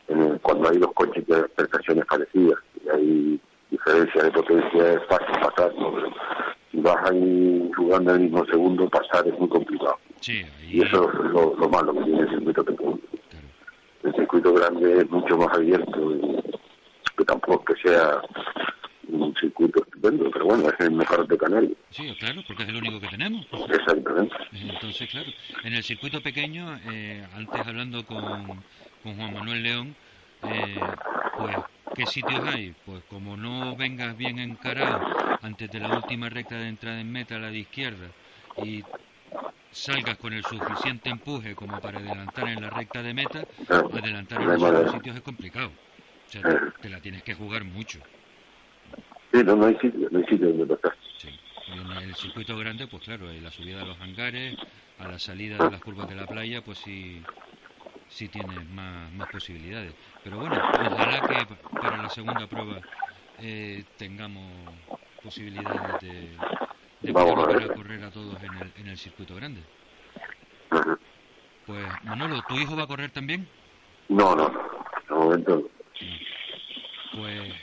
en 0.08 0.22
el- 0.22 0.40
cuando 0.42 0.70
hay 0.70 0.78
dos 0.78 0.92
coches 0.94 1.26
de 1.28 1.44
prestaciones 1.50 2.06
parecidas 2.06 2.60
y 2.86 2.90
hay 2.90 3.40
diferencia 3.72 4.24
de 4.24 4.32
potencia, 4.32 4.94
es 4.94 5.00
fácil 5.08 5.40
pasar, 5.42 5.74
¿no? 5.76 5.94
pero 5.94 6.14
si 6.72 6.80
vas 6.82 7.12
ahí 7.12 7.72
jugando 7.76 8.12
en 8.16 8.22
el 8.22 8.24
mismo 8.30 8.46
segundo, 8.46 8.90
pasar 8.90 9.28
es 9.28 9.38
muy 9.40 9.50
complicado. 9.50 9.98
Sí, 10.20 10.42
Y 10.70 10.82
eso 10.86 11.10
es 11.12 11.32
lo, 11.32 11.56
lo 11.56 11.70
malo 11.70 11.94
que 11.94 12.04
tiene 12.04 12.22
el 12.22 12.30
circuito 12.30 12.64
pequeño. 12.64 13.00
El 14.04 14.14
circuito 14.16 14.54
grande 14.54 14.98
es 15.00 15.10
mucho 15.10 15.38
más 15.38 15.56
abierto, 15.56 16.16
y 16.16 16.42
que 17.18 17.26
tampoco 17.26 17.64
que 17.66 17.76
sea 17.88 18.22
un 19.08 19.34
circuito 19.36 19.82
estupendo, 19.84 20.30
pero 20.32 20.46
bueno, 20.46 20.68
es 20.70 20.86
el 20.86 20.92
mejor 20.92 21.28
de 21.28 21.38
Canarias. 21.38 21.74
Sí, 21.92 22.14
claro, 22.20 22.42
porque 22.48 22.64
es 22.64 22.70
el 22.70 22.76
único 22.78 23.00
que 23.00 23.08
tenemos. 23.08 23.46
Exactamente. 23.70 24.36
Entonces, 24.54 25.10
claro, 25.10 25.30
en 25.64 25.74
el 25.74 25.84
circuito 25.84 26.22
pequeño, 26.22 26.78
eh, 26.92 27.24
antes 27.36 27.66
hablando 27.68 28.06
con, 28.06 28.64
con 29.04 29.16
Juan 29.18 29.34
Manuel 29.34 29.62
León, 29.62 29.96
eh, 30.46 30.96
pues, 31.38 31.56
¿qué 31.96 32.06
sitios 32.08 32.40
hay? 32.46 32.74
Pues 32.86 33.04
como 33.10 33.36
no 33.36 33.76
vengas 33.76 34.18
bien 34.18 34.40
encarado 34.40 35.02
antes 35.42 35.70
de 35.70 35.80
la 35.80 35.98
última 35.98 36.30
recta 36.30 36.56
de 36.56 36.70
entrada 36.70 37.00
en 37.00 37.12
meta, 37.12 37.38
la 37.38 37.52
de 37.52 37.60
izquierda, 37.60 38.08
y 38.58 38.82
salgas 39.72 40.18
con 40.18 40.34
el 40.34 40.44
suficiente 40.44 41.10
empuje 41.10 41.54
como 41.56 41.80
para 41.82 42.00
adelantar 42.00 42.48
en 42.48 42.62
la 42.62 42.70
recta 42.70 43.04
de 43.04 43.14
meta, 43.14 43.46
adelantar 43.70 44.42
en 44.42 44.48
dos 44.48 44.92
sitios 44.92 45.16
es 45.18 45.22
complicado. 45.22 45.68
O 45.68 46.32
sea, 46.32 46.42
te, 46.42 46.82
te 46.82 46.90
la 46.90 47.00
tienes 47.02 47.24
que 47.24 47.34
jugar 47.34 47.64
mucho. 47.66 48.00
Sí, 49.34 49.44
no, 49.44 49.56
no 49.56 49.66
hay 49.66 49.76
sitio, 49.82 50.08
no 50.10 50.20
hay 50.20 50.26
sitio 50.26 50.48
donde 50.48 50.76
pasar. 50.78 50.98
Y 51.68 51.78
en 51.78 51.92
el 51.92 52.16
circuito 52.16 52.58
grande, 52.58 52.88
pues 52.88 53.04
claro, 53.04 53.32
en 53.32 53.44
la 53.44 53.52
subida 53.52 53.82
a 53.82 53.86
los 53.86 54.00
hangares, 54.00 54.56
a 55.00 55.08
la 55.08 55.18
salida 55.18 55.58
de 55.58 55.72
las 55.72 55.82
curvas 55.82 56.08
de 56.10 56.16
la 56.16 56.28
playa, 56.28 56.62
pues 56.62 56.78
sí, 56.80 57.22
sí 58.14 58.30
tienes 58.30 58.68
más, 58.68 59.12
más 59.12 59.28
posibilidades. 59.28 59.96
Pero 60.24 60.40
bueno, 60.40 60.64
ojalá 60.78 61.22
que 61.22 61.46
pa- 61.46 61.58
para 61.80 61.98
la 61.98 62.10
segunda 62.10 62.48
prueba 62.48 62.82
eh, 63.38 63.84
tengamos 63.98 64.80
posibilidades 65.22 66.00
de, 66.00 66.40
de 67.02 67.12
Vamos 67.12 67.34
a 67.34 67.48
volver 67.48 67.58
ver. 67.58 67.72
a 67.72 67.74
correr 67.74 68.04
a 68.04 68.12
todos 68.12 68.42
en 68.44 68.54
el, 68.54 68.72
en 68.78 68.88
el 68.88 68.98
circuito 68.98 69.36
grande. 69.36 69.62
Pues 71.66 72.04
Manolo, 72.04 72.42
¿tu 72.44 72.60
hijo 72.60 72.76
va 72.76 72.84
a 72.84 72.88
correr 72.88 73.12
también? 73.12 73.48
No, 74.10 74.36
no, 74.36 74.48
no. 74.50 74.62
De 75.10 75.16
momento, 75.16 75.70
Pues, 76.00 76.22
pues 77.12 77.54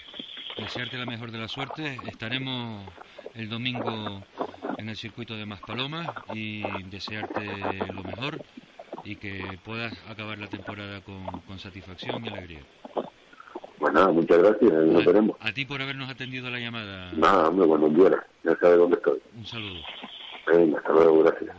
desearte 0.58 0.96
la 0.98 1.06
mejor 1.06 1.30
de 1.30 1.38
la 1.38 1.48
suerte. 1.48 2.08
Estaremos 2.08 2.90
el 3.34 3.48
domingo 3.48 4.24
en 4.78 4.88
el 4.88 4.96
circuito 4.96 5.36
de 5.36 5.46
Maspalomas 5.46 6.10
y 6.26 6.82
desearte 6.84 7.90
lo 7.90 8.04
mejor 8.04 8.40
y 9.04 9.16
que 9.16 9.58
puedas 9.64 9.92
acabar 10.08 10.38
la 10.38 10.48
temporada 10.48 11.00
con, 11.00 11.24
con 11.46 11.58
satisfacción 11.58 12.24
y 12.24 12.28
alegría. 12.28 12.60
Pues 13.78 13.94
nada, 13.94 14.12
muchas 14.12 14.38
gracias, 14.38 14.72
ahí 14.72 14.90
nos 14.90 15.04
veremos. 15.04 15.36
A 15.40 15.52
ti 15.52 15.64
por 15.64 15.80
habernos 15.80 16.10
atendido 16.10 16.50
la 16.50 16.58
llamada. 16.58 17.12
Nada, 17.12 17.48
hombre, 17.48 17.66
cuando 17.66 17.88
quiera, 17.88 18.26
ya 18.44 18.54
sabe 18.56 18.76
dónde 18.76 18.96
estoy. 18.96 19.18
Un 19.36 19.46
saludo. 19.46 19.80
Venga, 20.46 20.78
hasta 20.78 20.92
luego, 20.92 21.24
gracias. 21.24 21.56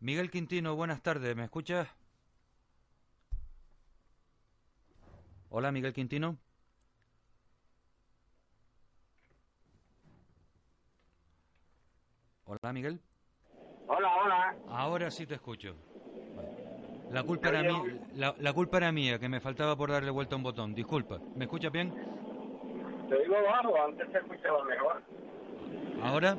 Miguel 0.00 0.30
Quintino, 0.30 0.76
buenas 0.76 1.02
tardes, 1.02 1.34
¿me 1.34 1.44
escuchas? 1.44 1.88
Hola, 5.50 5.72
Miguel 5.72 5.92
Quintino. 5.92 6.38
Hola, 12.44 12.72
Miguel. 12.72 13.00
Hola, 13.88 14.08
hola. 14.22 14.56
Ahora 14.68 15.10
sí 15.10 15.26
te 15.26 15.34
escucho. 15.34 15.74
La 17.10 17.24
culpa 17.24 17.48
era 17.48 17.62
mía, 17.62 17.82
la, 18.14 18.34
la 18.38 18.52
culpa 18.52 18.76
era 18.76 18.92
mía, 18.92 19.18
que 19.18 19.28
me 19.28 19.40
faltaba 19.40 19.76
por 19.76 19.90
darle 19.90 20.10
vuelta 20.10 20.34
a 20.34 20.38
un 20.38 20.44
botón. 20.44 20.74
Disculpa. 20.74 21.18
¿Me 21.34 21.46
escuchas 21.46 21.72
bien? 21.72 21.92
Te 23.08 23.18
digo 23.18 23.34
bajo, 23.42 23.82
antes 23.82 24.08
se 24.12 24.18
escuchaba 24.18 24.62
mejor. 24.64 25.02
Ahora. 26.02 26.38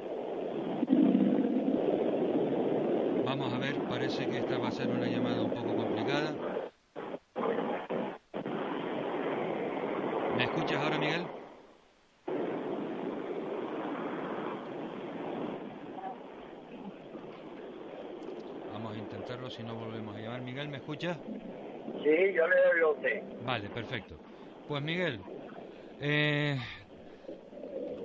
Vamos 3.30 3.54
a 3.54 3.60
ver, 3.60 3.76
parece 3.88 4.28
que 4.28 4.40
esta 4.40 4.58
va 4.58 4.70
a 4.70 4.72
ser 4.72 4.88
una 4.88 5.06
llamada 5.06 5.44
un 5.44 5.52
poco 5.52 5.76
complicada. 5.76 6.34
¿Me 10.36 10.46
escuchas 10.46 10.84
ahora, 10.84 10.98
Miguel? 10.98 11.28
Vamos 18.74 18.96
a 18.96 18.98
intentarlo, 18.98 19.50
si 19.52 19.62
no 19.62 19.76
volvemos 19.76 20.16
a 20.16 20.20
llamar. 20.20 20.42
Miguel, 20.42 20.68
¿me 20.70 20.78
escuchas? 20.78 21.20
Sí, 21.24 22.34
yo 22.34 22.48
le 22.48 22.56
doy 22.56 22.82
a 22.82 22.88
usted. 22.88 23.24
Vale, 23.46 23.70
perfecto. 23.70 24.16
Pues 24.68 24.82
Miguel, 24.82 25.20
eh, 26.02 26.58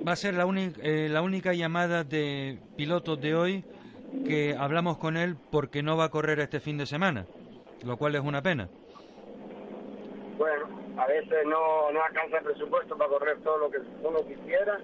va 0.07 0.13
a 0.13 0.17
ser 0.17 0.35
la, 0.35 0.45
eh, 0.83 1.09
la 1.11 1.23
única 1.23 1.55
llamada 1.55 2.05
de 2.05 2.59
pilotos 2.77 3.19
de 3.23 3.35
hoy 3.35 3.65
que 4.27 4.55
hablamos 4.59 4.99
con 4.99 5.17
él 5.17 5.37
porque 5.51 5.83
no 5.83 5.97
va 5.97 6.05
a 6.05 6.11
correr 6.11 6.41
este 6.41 6.61
fin 6.61 6.79
de 6.79 6.87
semana, 6.87 7.27
lo 7.85 7.97
cual 7.97 8.15
es 8.15 8.23
una 8.23 8.43
pena. 8.43 8.69
Bueno, 10.39 10.67
a 10.97 11.07
veces 11.07 11.45
no, 11.47 11.91
no 11.93 12.03
alcanza 12.03 12.39
el 12.39 12.45
presupuesto 12.45 12.97
para 12.97 13.11
correr 13.11 13.39
todo 13.43 13.59
lo 13.59 13.71
que 13.71 13.79
uno 14.03 14.19
quisiera 14.27 14.81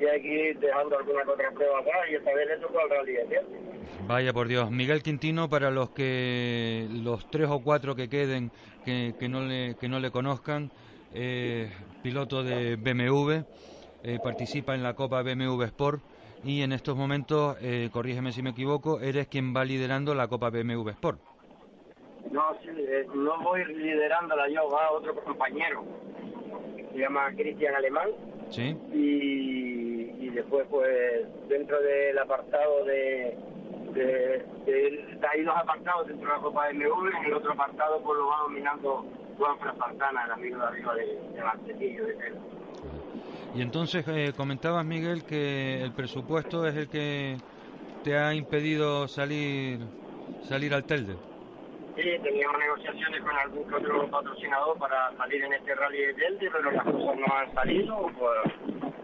y 0.00 0.04
hay 0.06 0.22
que 0.22 0.50
ir 0.50 0.58
dejando 0.58 0.98
alguna 0.98 1.22
que 1.24 1.30
otra 1.30 1.50
prueba 1.50 1.78
atrás 1.80 2.00
y 2.10 2.14
esta 2.14 2.34
vez 2.34 2.48
Rally 2.90 3.12
de 3.12 3.26
Siete. 3.28 3.60
Vaya 4.06 4.32
por 4.32 4.48
Dios, 4.48 4.70
Miguel 4.70 5.02
Quintino 5.02 5.48
para 5.48 5.70
los 5.70 5.90
que 5.90 6.86
los 6.90 7.30
tres 7.30 7.48
o 7.50 7.60
cuatro 7.60 7.94
que 7.94 8.08
queden 8.08 8.50
que, 8.84 9.14
que 9.18 9.28
no 9.28 9.42
le 9.42 9.76
que 9.78 9.88
no 9.88 10.00
le 10.00 10.10
conozcan, 10.10 10.70
eh, 11.12 11.70
piloto 12.02 12.42
de 12.42 12.76
BMW, 12.76 13.44
eh, 14.02 14.18
participa 14.22 14.74
en 14.74 14.82
la 14.82 14.94
Copa 14.94 15.22
BMW 15.22 15.62
Sport 15.64 16.02
y 16.42 16.62
en 16.62 16.72
estos 16.72 16.96
momentos, 16.96 17.56
eh, 17.60 17.90
corrígeme 17.92 18.32
si 18.32 18.42
me 18.42 18.50
equivoco, 18.50 19.00
eres 19.00 19.28
quien 19.28 19.54
va 19.54 19.64
liderando 19.64 20.14
la 20.14 20.28
Copa 20.28 20.50
BMW 20.50 20.88
Sport. 20.90 21.20
No, 22.30 22.42
sí, 22.62 22.68
eh, 22.76 23.06
no 23.14 23.40
voy 23.42 23.64
liderándola 23.64 24.48
yo, 24.48 24.68
va 24.70 24.90
otro 24.92 25.14
compañero. 25.16 25.84
Se 26.92 26.98
llama 26.98 27.30
Cristian 27.36 27.74
Alemán 27.74 28.08
¿Sí? 28.50 28.76
y, 28.92 30.24
y 30.24 30.28
después 30.30 30.66
pues 30.68 31.26
dentro 31.48 31.80
del 31.80 32.18
apartado 32.18 32.84
de, 32.84 33.36
de, 33.92 34.04
de- 34.04 34.44
de- 34.66 35.26
hay 35.32 35.42
dos 35.44 35.54
apartados 35.56 36.08
dentro 36.08 36.28
de 36.28 36.34
la 36.36 36.42
Copa 36.42 36.66
de 36.66 36.74
MV, 36.74 37.26
el 37.26 37.32
otro 37.34 37.52
apartado 37.52 38.00
pues 38.02 38.18
lo 38.18 38.26
va 38.26 38.38
dominando 38.42 39.04
Juan 39.38 39.56
Santana, 39.78 40.24
el 40.26 40.32
amigo 40.32 40.58
de 40.58 40.64
arriba 40.64 40.94
de, 40.94 41.06
de 41.06 42.04
de 42.04 42.14
Tela. 42.14 42.40
Y 43.52 43.62
entonces 43.62 44.06
eh, 44.08 44.32
comentabas, 44.36 44.84
Miguel, 44.84 45.24
que 45.24 45.82
el 45.82 45.92
presupuesto 45.92 46.66
es 46.66 46.76
el 46.76 46.88
que 46.88 47.36
te 48.04 48.16
ha 48.16 48.34
impedido 48.34 49.08
salir 49.08 49.80
salir 50.48 50.72
al 50.72 50.84
Telde. 50.84 51.16
Sí, 51.96 52.02
teníamos 52.22 52.58
negociaciones 52.58 53.20
con 53.22 53.36
algún 53.36 53.74
otro 53.74 54.08
patrocinador 54.10 54.78
para 54.78 55.14
salir 55.16 55.42
en 55.44 55.52
este 55.52 55.74
rally 55.74 55.98
de 55.98 56.14
Telde, 56.14 56.50
pero 56.50 56.70
las 56.70 56.84
cosas 56.84 57.16
no 57.18 57.26
han 57.36 57.54
salido 57.54 57.96
por, 58.18 58.52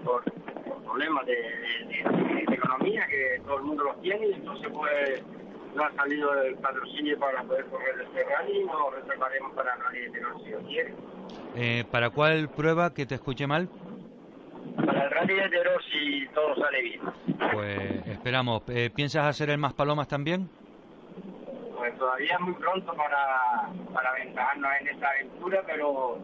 por, 0.04 0.24
por 0.64 0.82
problemas 0.84 1.26
de, 1.26 1.34
de- 1.34 2.04
de- 2.16 2.46
de 2.46 2.54
economía 2.54 3.06
que 3.08 3.40
todo 3.44 3.56
el 3.58 3.64
mundo 3.64 3.84
los 3.84 4.00
tiene 4.00 4.28
y 4.28 4.32
entonces 4.34 4.68
pues 4.72 5.22
no 5.74 5.84
ha 5.84 5.92
salido 5.94 6.32
el 6.42 6.54
patrocinio 6.56 7.18
para 7.18 7.42
poder 7.42 7.66
correr 7.66 8.00
este 8.06 8.24
rally 8.24 8.60
y 8.60 8.64
nos 8.64 8.94
reservaremos 8.94 9.52
para 9.54 9.74
el 9.74 9.80
rally 9.80 10.00
de 10.00 10.10
Terol 10.10 10.40
si 10.42 10.48
Dios 10.48 10.62
quiere. 10.68 10.94
Eh, 11.56 11.84
¿Para 11.90 12.10
cuál 12.10 12.48
prueba 12.48 12.94
que 12.94 13.04
te 13.06 13.16
escuché 13.16 13.46
mal? 13.46 13.68
Para 14.84 15.04
el 15.04 15.10
rally 15.10 15.34
de 15.34 15.48
Terol 15.48 15.82
si 15.90 16.26
todo 16.34 16.54
sale 16.56 16.82
bien. 16.82 17.00
Pues 17.52 18.06
esperamos. 18.06 18.62
Eh, 18.68 18.90
¿Piensas 18.94 19.24
hacer 19.26 19.50
el 19.50 19.58
más 19.58 19.72
palomas 19.72 20.08
también? 20.08 20.48
Pues 21.76 21.96
todavía 21.98 22.34
es 22.34 22.40
muy 22.40 22.54
pronto 22.54 22.92
para, 22.94 23.68
para 23.92 24.10
aventajarnos 24.10 24.70
en 24.80 24.88
esta 24.88 25.08
aventura, 25.10 25.62
pero 25.66 26.18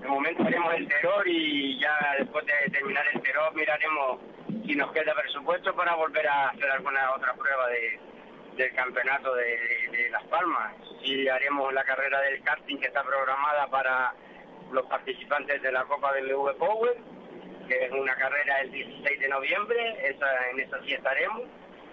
de 0.00 0.08
momento 0.08 0.42
haremos 0.42 0.74
el 0.74 0.88
terror 0.88 1.26
y 1.26 1.78
ya 1.80 1.96
después 2.18 2.44
de 2.46 2.70
terminar 2.70 3.04
el 3.14 3.20
terror 3.22 3.54
miraremos 3.54 4.20
si 4.66 4.74
nos 4.74 4.92
queda 4.92 5.14
presupuesto 5.14 5.74
para 5.74 5.94
volver 5.94 6.26
a 6.28 6.48
hacer 6.50 6.70
alguna 6.70 7.12
otra 7.14 7.32
prueba 7.34 7.68
de, 7.68 7.98
del 8.56 8.74
campeonato 8.74 9.34
de, 9.34 9.56
de 9.92 10.10
Las 10.10 10.24
Palmas. 10.24 10.74
Si 11.02 11.28
haremos 11.28 11.72
la 11.72 11.84
carrera 11.84 12.20
del 12.20 12.42
karting 12.42 12.76
que 12.78 12.88
está 12.88 13.02
programada 13.02 13.66
para 13.68 14.12
los 14.72 14.84
participantes 14.86 15.62
de 15.62 15.72
la 15.72 15.84
Copa 15.84 16.12
del 16.12 16.26
BMW 16.26 16.50
Power, 16.58 16.96
que 17.68 17.84
es 17.84 17.92
una 17.92 18.14
carrera 18.16 18.60
el 18.62 18.70
16 18.72 19.20
de 19.20 19.28
noviembre, 19.28 20.08
esa, 20.10 20.26
en 20.50 20.60
esa 20.60 20.82
sí 20.84 20.94
estaremos 20.94 21.42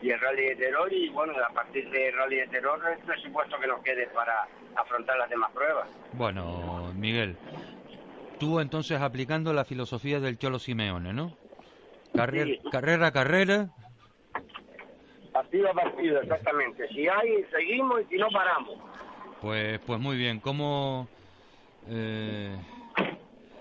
y 0.02 0.10
el 0.12 0.20
rally 0.20 0.46
de 0.46 0.56
terror 0.56 0.92
y 0.92 1.10
bueno, 1.10 1.34
a 1.44 1.54
partir 1.54 1.90
del 1.90 2.16
rally 2.16 2.38
de 2.38 2.48
terror 2.48 2.80
el 2.92 3.00
presupuesto 3.06 3.60
que 3.60 3.68
nos 3.68 3.82
quede 3.84 4.08
para 4.08 4.48
afrontar 4.76 5.18
las 5.18 5.30
demás 5.30 5.52
pruebas. 5.52 5.88
Bueno, 6.14 6.92
Miguel, 6.96 7.36
tú 8.40 8.60
entonces 8.60 9.00
aplicando 9.02 9.54
la 9.54 9.66
filosofía 9.66 10.20
del 10.20 10.38
Cholo 10.38 10.60
Simeone, 10.60 11.14
¿no? 11.14 11.38
Carrer- 12.14 12.60
Sí. 12.64 12.70
Carrera 12.72 13.08
a 13.08 13.12
carrera, 13.12 13.68
Partido 15.34 15.70
a 15.70 15.74
partido, 15.74 16.22
exactamente. 16.22 16.88
Si 16.90 17.08
hay, 17.10 17.44
seguimos 17.52 18.02
y 18.04 18.06
si 18.06 18.16
no, 18.18 18.30
paramos. 18.30 18.80
pues, 19.42 19.80
pues 19.86 20.00
muy 20.00 20.16
bien. 20.16 20.40
¿Cómo...? 20.40 21.10
eh, 21.90 22.56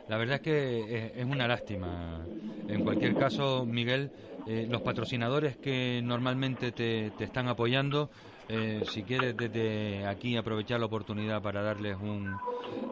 la 0.09 0.17
verdad 0.17 0.37
es 0.37 0.41
que 0.43 0.81
es, 0.81 1.17
es 1.17 1.25
una 1.25 1.47
lástima. 1.47 2.25
En 2.69 2.83
cualquier 2.83 3.15
caso, 3.15 3.65
Miguel, 3.67 4.11
eh, 4.47 4.67
los 4.69 4.83
patrocinadores 4.83 5.57
que 5.57 6.01
normalmente 6.03 6.73
te, 6.73 7.11
te 7.17 7.25
están 7.25 7.49
apoyando, 7.49 8.11
eh, 8.49 8.83
si 8.85 9.03
quieres 9.03 9.37
desde 9.37 10.07
aquí 10.07 10.37
aprovechar 10.37 10.81
la 10.81 10.87
oportunidad 10.87 11.43
para 11.43 11.63
darles 11.63 11.97
un, 11.97 12.37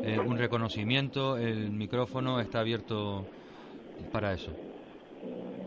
eh, 0.02 0.18
un 0.18 0.38
reconocimiento, 0.38 1.36
el 1.36 1.70
micrófono 1.70 2.40
está 2.40 2.60
abierto 2.60 3.26
para 4.12 4.32
eso. 4.32 4.52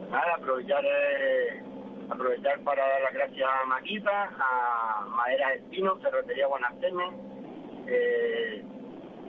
Nada, 0.09 0.35
aprovechar, 0.38 0.84
eh, 0.85 1.61
aprovechar 2.09 2.59
para 2.61 2.88
dar 2.88 3.01
las 3.01 3.13
gracias 3.13 3.47
a 3.47 3.65
Maquita, 3.65 4.30
a 4.39 5.05
Maderas 5.07 5.55
Espino, 5.57 5.97
Ferretería 5.97 6.47
Guanaceme, 6.47 7.03
eh, 7.88 8.63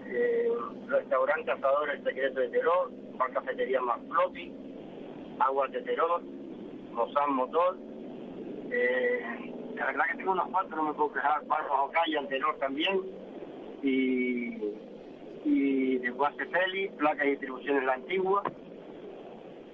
eh, 0.08 0.48
Restaurante 0.88 1.50
Asador 1.50 1.90
El 1.90 2.04
Secreto 2.04 2.40
de 2.40 2.48
Terror, 2.48 2.90
Bar 3.16 3.32
Cafetería 3.32 3.80
Más 3.80 4.00
Floppy, 4.08 4.52
Aguas 5.38 5.72
de 5.72 5.82
Terror, 5.82 6.22
Mozán 6.92 7.32
Motor, 7.32 7.76
eh, 8.70 9.20
la 9.74 9.86
verdad 9.86 10.04
que 10.10 10.16
tengo 10.18 10.32
unos 10.32 10.48
cuantos, 10.48 10.76
no 10.76 10.84
me 10.84 10.94
puedo 10.94 11.12
quejar, 11.12 11.44
Barros 11.46 11.78
Ocaya, 11.84 12.26
Terror 12.28 12.56
también, 12.58 13.00
y, 13.82 14.56
y 15.44 15.98
de 15.98 16.10
Guase 16.10 16.46
Feli, 16.46 16.88
Placa 16.90 17.24
y 17.24 17.30
Distribuciones 17.30 17.84
La 17.84 17.94
Antigua, 17.94 18.42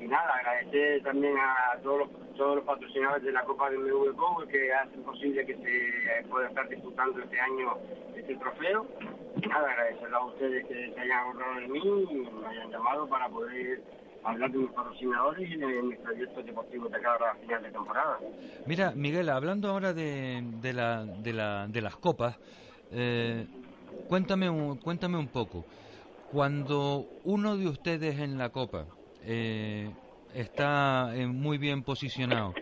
y 0.01 0.07
nada, 0.09 0.35
agradecer 0.35 1.03
también 1.03 1.37
a 1.39 1.79
todos 1.83 2.01
los, 2.01 2.09
todos 2.37 2.57
los 2.57 2.65
patrocinadores 2.65 3.23
de 3.25 3.33
la 3.33 3.45
Copa 3.45 3.71
de 3.71 3.79
MV 3.79 4.15
Power 4.17 4.49
que 4.49 4.73
hacen 4.73 5.03
posible 5.03 5.45
que 5.47 5.57
se 5.57 6.29
pueda 6.29 6.49
estar 6.49 6.69
disputando 6.69 7.21
este 7.21 7.41
año 7.41 7.77
este 8.17 8.37
trofeo. 8.37 8.87
Nada, 9.49 9.71
agradecerles 9.71 10.13
a 10.13 10.25
ustedes 10.25 10.67
que 10.67 10.93
se 10.95 11.01
hayan 11.01 11.19
acordado 11.29 11.61
de 11.61 11.69
mí 11.69 11.81
y 12.11 12.15
me 12.15 12.47
hayan 12.47 12.71
llamado 12.71 13.09
para 13.09 13.29
poder 13.29 13.83
hablar 14.25 14.51
de 14.51 14.59
mis 14.59 14.71
patrocinadores 14.71 15.51
y 15.51 15.57
de 15.57 15.83
mis 15.83 15.99
proyectos 15.99 16.47
deportivos 16.47 16.93
de 16.93 17.01
cara 17.01 17.31
a 17.33 17.35
final 17.37 17.63
de 17.63 17.71
temporada. 17.71 18.19
Mira, 18.67 18.93
Miguel, 18.95 19.29
hablando 19.29 19.69
ahora 19.69 19.93
de, 19.93 20.43
de, 20.61 20.73
la, 20.73 21.05
de, 21.05 21.33
la, 21.33 21.67
de 21.67 21.81
las 21.81 21.97
copas, 21.97 22.39
eh, 22.93 23.47
cuéntame, 24.09 24.49
un, 24.49 24.77
cuéntame 24.77 25.19
un 25.19 25.29
poco. 25.29 25.65
Cuando 26.31 27.07
uno 27.25 27.57
de 27.57 27.69
ustedes 27.69 28.19
en 28.19 28.39
la 28.39 28.51
copa 28.51 28.87
eh, 29.25 29.91
está 30.35 31.15
eh, 31.15 31.27
muy 31.27 31.59
bien 31.59 31.83
posicionado 31.83 32.55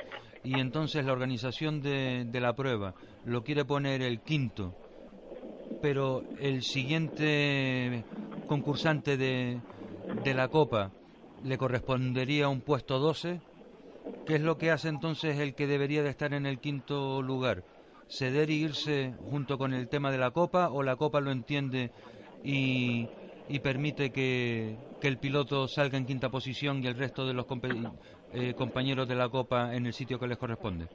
y 0.43 0.59
entonces 0.59 1.05
la 1.05 1.13
organización 1.13 1.81
de, 1.81 2.27
la 2.33 2.55
prueba 2.55 2.95
lo 3.25 3.43
quiere 3.43 3.65
poner 3.65 4.03
el 4.03 4.21
quinto, 4.23 4.75
pero 5.81 6.23
el 6.39 6.63
siguiente 6.63 8.05
concursante 8.47 9.17
de, 9.17 9.63
la 10.35 10.49
copa 10.49 10.93
le 11.43 11.59
correspondería 11.59 12.49
un 12.49 12.63
puesto 12.63 12.99
12, 12.99 13.41
¿qué 14.25 14.37
es 14.37 14.41
lo 14.41 14.57
que 14.57 14.71
hace 14.71 14.89
entonces 14.89 15.39
el 15.39 15.55
que 15.55 15.67
debería 15.67 16.03
de 16.03 16.11
estar 16.11 16.33
en 16.33 16.47
el 16.47 16.59
quinto 16.59 17.23
lugar? 17.23 17.65
¿Ceder 18.09 18.51
y 18.51 18.65
irse 18.65 19.15
junto 19.31 19.57
con 19.57 19.73
el 19.73 19.89
tema 19.89 20.11
de 20.11 20.19
la 20.19 20.33
copa 20.33 20.71
o 20.71 20.83
la 20.83 20.97
copa 20.97 21.21
lo 21.21 21.31
entiende 21.31 21.93
y 22.43 23.09
permite 23.63 24.11
que, 24.11 24.79
que 25.01 25.09
el 25.09 25.19
piloto 25.19 25.67
salga 25.67 25.99
en 25.99 26.07
quinta 26.07 26.29
posición 26.29 26.83
y 26.85 26.87
el 26.87 26.97
resto 26.97 27.27
de 27.27 27.35
los 27.35 27.47
eh, 28.33 28.55
compañeros 28.55 29.09
de 29.09 29.15
la 29.15 29.29
copa 29.29 29.75
en 29.75 29.87
el 29.87 29.93
sitio 29.93 30.19
que 30.19 30.29
les 30.29 30.39
corresponde? 30.39 30.87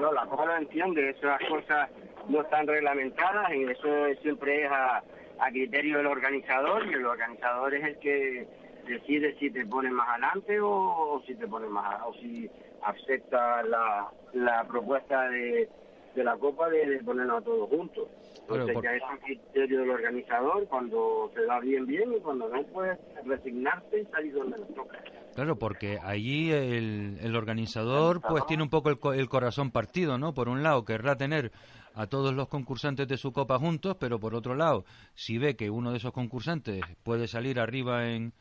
No, 0.00 0.12
la 0.12 0.26
Copa 0.26 0.44
lo 0.44 0.56
entiende, 0.56 1.10
esas 1.10 1.40
cosas 1.48 1.88
no 2.28 2.42
están 2.42 2.66
reglamentadas 2.66 3.50
y 3.54 3.64
eso 3.64 3.88
siempre 4.20 4.64
es 4.64 4.70
a, 4.70 4.98
a 4.98 5.50
criterio 5.50 5.98
del 5.98 6.06
organizador 6.06 6.86
y 6.86 6.92
el 6.92 7.06
organizador 7.06 7.74
es 7.74 7.84
el 7.84 7.98
que 7.98 8.46
decide 8.86 9.34
si 9.38 9.50
te 9.50 9.64
pone 9.66 9.90
más 9.90 10.08
adelante 10.10 10.60
o, 10.60 11.22
si 11.26 11.34
te 11.34 11.46
pone 11.46 11.66
más 11.68 12.02
o 12.06 12.12
si 12.14 12.48
acepta 12.82 13.62
la, 13.62 14.64
propuesta 14.68 15.28
de, 15.28 15.68
de 16.14 16.24
la 16.24 16.36
Copa 16.36 16.68
de, 16.68 16.86
de 16.86 17.02
ponernos 17.02 17.40
a 17.40 17.44
todos 17.44 17.68
juntos. 17.68 18.08
Claro, 18.46 18.62
Entonces 18.62 18.74
por- 18.74 18.84
ya 18.84 18.92
es 18.94 19.02
a 19.02 19.18
criterio 19.24 19.80
del 19.80 19.90
organizador, 19.90 20.68
cuando 20.68 21.32
te 21.34 21.66
bien, 21.66 21.86
bien 21.86 22.12
y 22.12 22.20
cuando 22.20 22.48
no, 22.48 22.62
pues 22.66 22.96
resignarte 23.24 24.02
y 24.02 24.04
salir 24.06 24.34
donde 24.34 24.58
nos 24.58 24.74
toca. 24.74 25.02
Claro, 25.34 25.56
porque 25.56 25.98
allí 26.02 26.52
el, 26.52 27.18
el 27.20 27.36
organizador 27.36 28.22
pues 28.22 28.46
tiene 28.46 28.62
un 28.62 28.70
poco 28.70 28.90
el, 28.90 29.18
el 29.18 29.28
corazón 29.28 29.70
partido, 29.72 30.16
¿no? 30.16 30.32
Por 30.32 30.48
un 30.48 30.62
lado 30.62 30.84
querrá 30.84 31.16
tener 31.16 31.50
a 31.94 32.06
todos 32.06 32.34
los 32.34 32.48
concursantes 32.48 33.08
de 33.08 33.16
su 33.16 33.32
copa 33.32 33.58
juntos, 33.58 33.96
pero 33.98 34.20
por 34.20 34.34
otro 34.34 34.54
lado, 34.54 34.84
si 35.14 35.38
ve 35.38 35.56
que 35.56 35.68
uno 35.70 35.90
de 35.90 35.96
esos 35.96 36.12
concursantes 36.12 36.84
puede 37.02 37.26
salir 37.26 37.58
arriba 37.58 38.10
en, 38.10 38.32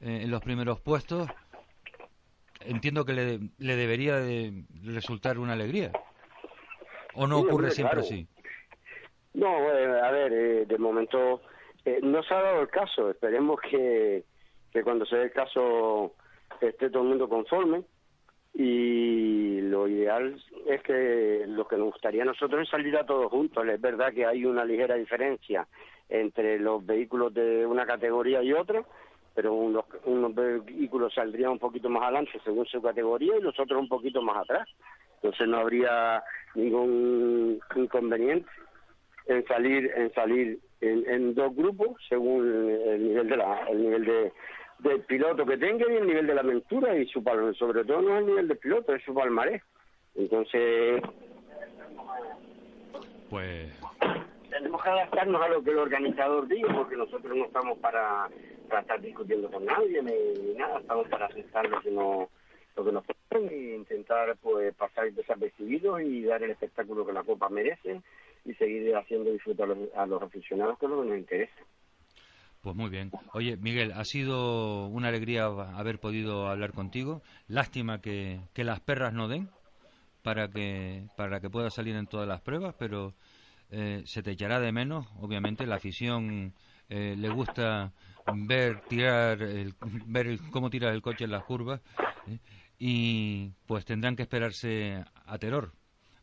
eh, 0.00 0.20
en 0.24 0.30
los 0.30 0.42
primeros 0.42 0.80
puestos, 0.80 1.28
entiendo 2.60 3.04
que 3.04 3.12
le, 3.14 3.40
le 3.58 3.76
debería 3.76 4.16
de 4.16 4.64
resultar 4.84 5.38
una 5.38 5.54
alegría. 5.54 5.92
¿O 7.14 7.26
no 7.26 7.36
Sí, 7.36 7.42
ocurre 7.46 7.54
hombre, 7.54 7.70
siempre 7.72 7.94
claro. 7.94 8.06
así? 8.06 8.28
No, 9.34 9.72
eh, 9.72 10.00
a 10.00 10.10
ver, 10.10 10.32
eh, 10.32 10.66
de 10.66 10.78
momento 10.78 11.42
eh, 11.84 12.00
no 12.02 12.22
se 12.22 12.34
ha 12.34 12.42
dado 12.42 12.62
el 12.62 12.68
caso. 12.68 13.10
Esperemos 13.10 13.60
que, 13.60 14.24
que 14.72 14.82
cuando 14.82 15.06
se 15.06 15.16
dé 15.16 15.24
el 15.24 15.32
caso 15.32 16.14
esté 16.60 16.90
todo 16.90 17.02
el 17.02 17.08
mundo 17.08 17.28
conforme. 17.28 17.82
Y 18.54 19.60
lo 19.60 19.86
ideal 19.86 20.36
es 20.66 20.82
que 20.82 21.44
lo 21.46 21.68
que 21.68 21.76
nos 21.76 21.92
gustaría 21.92 22.22
a 22.22 22.26
nosotros 22.26 22.62
es 22.62 22.68
salir 22.68 22.96
a 22.96 23.06
todos 23.06 23.30
juntos. 23.30 23.64
Es 23.66 23.80
verdad 23.80 24.12
que 24.12 24.26
hay 24.26 24.44
una 24.44 24.64
ligera 24.64 24.96
diferencia 24.96 25.66
entre 26.08 26.58
los 26.58 26.84
vehículos 26.84 27.32
de 27.34 27.66
una 27.66 27.86
categoría 27.86 28.42
y 28.42 28.52
otra, 28.52 28.82
pero 29.34 29.52
unos, 29.52 29.84
unos 30.06 30.34
vehículos 30.34 31.14
saldrían 31.14 31.52
un 31.52 31.58
poquito 31.58 31.88
más 31.88 32.02
adelante 32.04 32.40
según 32.42 32.66
su 32.66 32.82
categoría 32.82 33.36
y 33.36 33.42
los 33.42 33.58
otros 33.60 33.80
un 33.80 33.88
poquito 33.88 34.22
más 34.22 34.38
atrás. 34.38 34.68
Entonces 35.16 35.46
no 35.46 35.58
habría 35.58 36.22
ningún 36.54 37.60
inconveniente 37.76 38.48
en 39.28 39.44
salir 39.46 39.90
en 39.94 40.12
salir 40.14 40.58
en, 40.80 41.08
en 41.08 41.34
dos 41.34 41.54
grupos 41.54 41.96
según 42.08 42.70
el 42.86 43.08
nivel 43.08 43.28
de 43.28 43.36
la 43.36 43.68
el 43.68 43.82
nivel 43.82 44.04
de 44.04 44.32
del 44.80 45.00
piloto 45.02 45.44
que 45.44 45.58
tenga 45.58 45.84
y 45.90 45.96
el 45.96 46.06
nivel 46.06 46.26
de 46.26 46.34
la 46.34 46.40
aventura 46.40 46.96
y 46.96 47.06
su 47.06 47.22
sobre 47.58 47.84
todo 47.84 48.02
no 48.02 48.14
es 48.14 48.20
el 48.20 48.26
nivel 48.26 48.48
del 48.48 48.58
piloto 48.58 48.94
es 48.94 49.02
su 49.04 49.14
palmarés. 49.14 49.62
Entonces 50.14 51.02
Pues 53.28 53.70
tenemos 54.50 54.82
que 54.82 54.88
adaptarnos 54.88 55.42
a 55.42 55.48
lo 55.48 55.62
que 55.62 55.70
el 55.70 55.78
organizador 55.78 56.48
diga, 56.48 56.74
porque 56.74 56.96
nosotros 56.96 57.36
no 57.36 57.44
estamos 57.44 57.78
para, 57.78 58.28
para 58.68 58.80
estar 58.80 59.00
discutiendo 59.00 59.50
con 59.50 59.64
nadie 59.64 60.02
ni, 60.02 60.42
ni 60.42 60.54
nada, 60.54 60.80
estamos 60.80 61.06
para 61.08 61.26
aceptar 61.26 61.68
lo 61.68 61.80
que 61.80 61.90
nos 61.90 62.28
lo 62.76 62.84
que 62.84 62.92
nos 62.92 63.04
ponen 63.04 63.48
e 63.50 63.74
intentar 63.74 64.36
pues 64.40 64.72
pasar 64.76 65.12
desapercibidos 65.12 66.00
y 66.00 66.22
dar 66.22 66.42
el 66.44 66.52
espectáculo 66.52 67.04
que 67.04 67.12
la 67.12 67.24
Copa 67.24 67.48
merece 67.48 68.00
y 68.44 68.54
seguir 68.54 68.94
haciendo 68.96 69.30
disfrutar 69.32 69.68
a 69.96 70.06
los, 70.06 70.22
aficionados 70.22 70.78
que 70.78 70.86
es 70.86 70.90
lo 70.90 71.02
que 71.02 71.08
nos 71.08 71.18
interesa. 71.18 71.52
Pues 72.60 72.74
muy 72.74 72.90
bien. 72.90 73.12
Oye, 73.34 73.56
Miguel, 73.56 73.92
ha 73.92 74.04
sido 74.04 74.86
una 74.88 75.08
alegría 75.08 75.44
haber 75.46 76.00
podido 76.00 76.48
hablar 76.48 76.72
contigo. 76.72 77.22
Lástima 77.46 78.00
que, 78.00 78.40
que 78.52 78.64
las 78.64 78.80
perras 78.80 79.12
no 79.12 79.28
den 79.28 79.48
para 80.22 80.48
que 80.48 81.04
para 81.16 81.40
que 81.40 81.48
pueda 81.50 81.70
salir 81.70 81.94
en 81.94 82.06
todas 82.08 82.26
las 82.26 82.40
pruebas, 82.40 82.74
pero 82.76 83.14
eh, 83.70 84.02
se 84.06 84.22
te 84.22 84.32
echará 84.32 84.58
de 84.60 84.72
menos. 84.72 85.06
Obviamente, 85.20 85.66
la 85.66 85.76
afición 85.76 86.52
eh, 86.88 87.14
le 87.16 87.28
gusta 87.28 87.92
ver 88.26 88.80
tirar 88.88 89.40
el- 89.42 89.74
ver 90.06 90.26
el- 90.26 90.40
cómo 90.50 90.68
tiras 90.68 90.92
el 90.92 91.00
coche 91.02 91.24
en 91.24 91.30
las 91.30 91.44
curvas 91.44 91.80
¿eh? 92.26 92.38
y 92.78 93.52
pues 93.66 93.84
tendrán 93.84 94.16
que 94.16 94.22
esperarse 94.22 95.04
a 95.26 95.38
Teror 95.38 95.72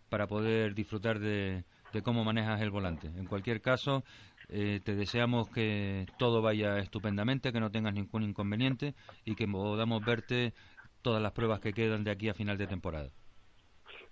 para 0.09 0.27
poder 0.27 0.75
disfrutar 0.75 1.19
de, 1.19 1.63
de 1.95 2.03
cómo 2.03 2.26
manejas 2.26 2.61
el 2.61 2.72
volante. 2.72 3.07
En 3.07 3.26
cualquier 3.26 3.61
caso, 3.61 4.03
eh, 4.49 4.81
te 4.84 4.95
deseamos 4.95 5.49
que 5.49 6.05
todo 6.19 6.41
vaya 6.41 6.77
estupendamente, 6.80 7.53
que 7.53 7.61
no 7.61 7.72
tengas 7.72 7.93
ningún 7.93 8.23
inconveniente 8.23 8.93
y 9.23 9.35
que 9.35 9.47
podamos 9.47 10.05
verte 10.05 10.53
todas 11.01 11.22
las 11.22 11.31
pruebas 11.31 11.61
que 11.61 11.72
quedan 11.72 12.03
de 12.03 12.11
aquí 12.11 12.27
a 12.27 12.34
final 12.34 12.57
de 12.57 12.67
temporada. 12.67 13.09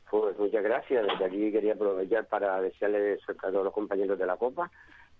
Pues 0.09 0.37
muchas 0.39 0.63
gracias. 0.63 1.05
Desde 1.05 1.25
aquí 1.25 1.51
quería 1.51 1.73
aprovechar 1.73 2.25
para 2.27 2.61
desearle 2.61 3.17
suerte 3.17 3.47
a 3.47 3.51
todos 3.51 3.65
los 3.65 3.73
compañeros 3.73 4.17
de 4.17 4.25
la 4.25 4.37
Copa 4.37 4.71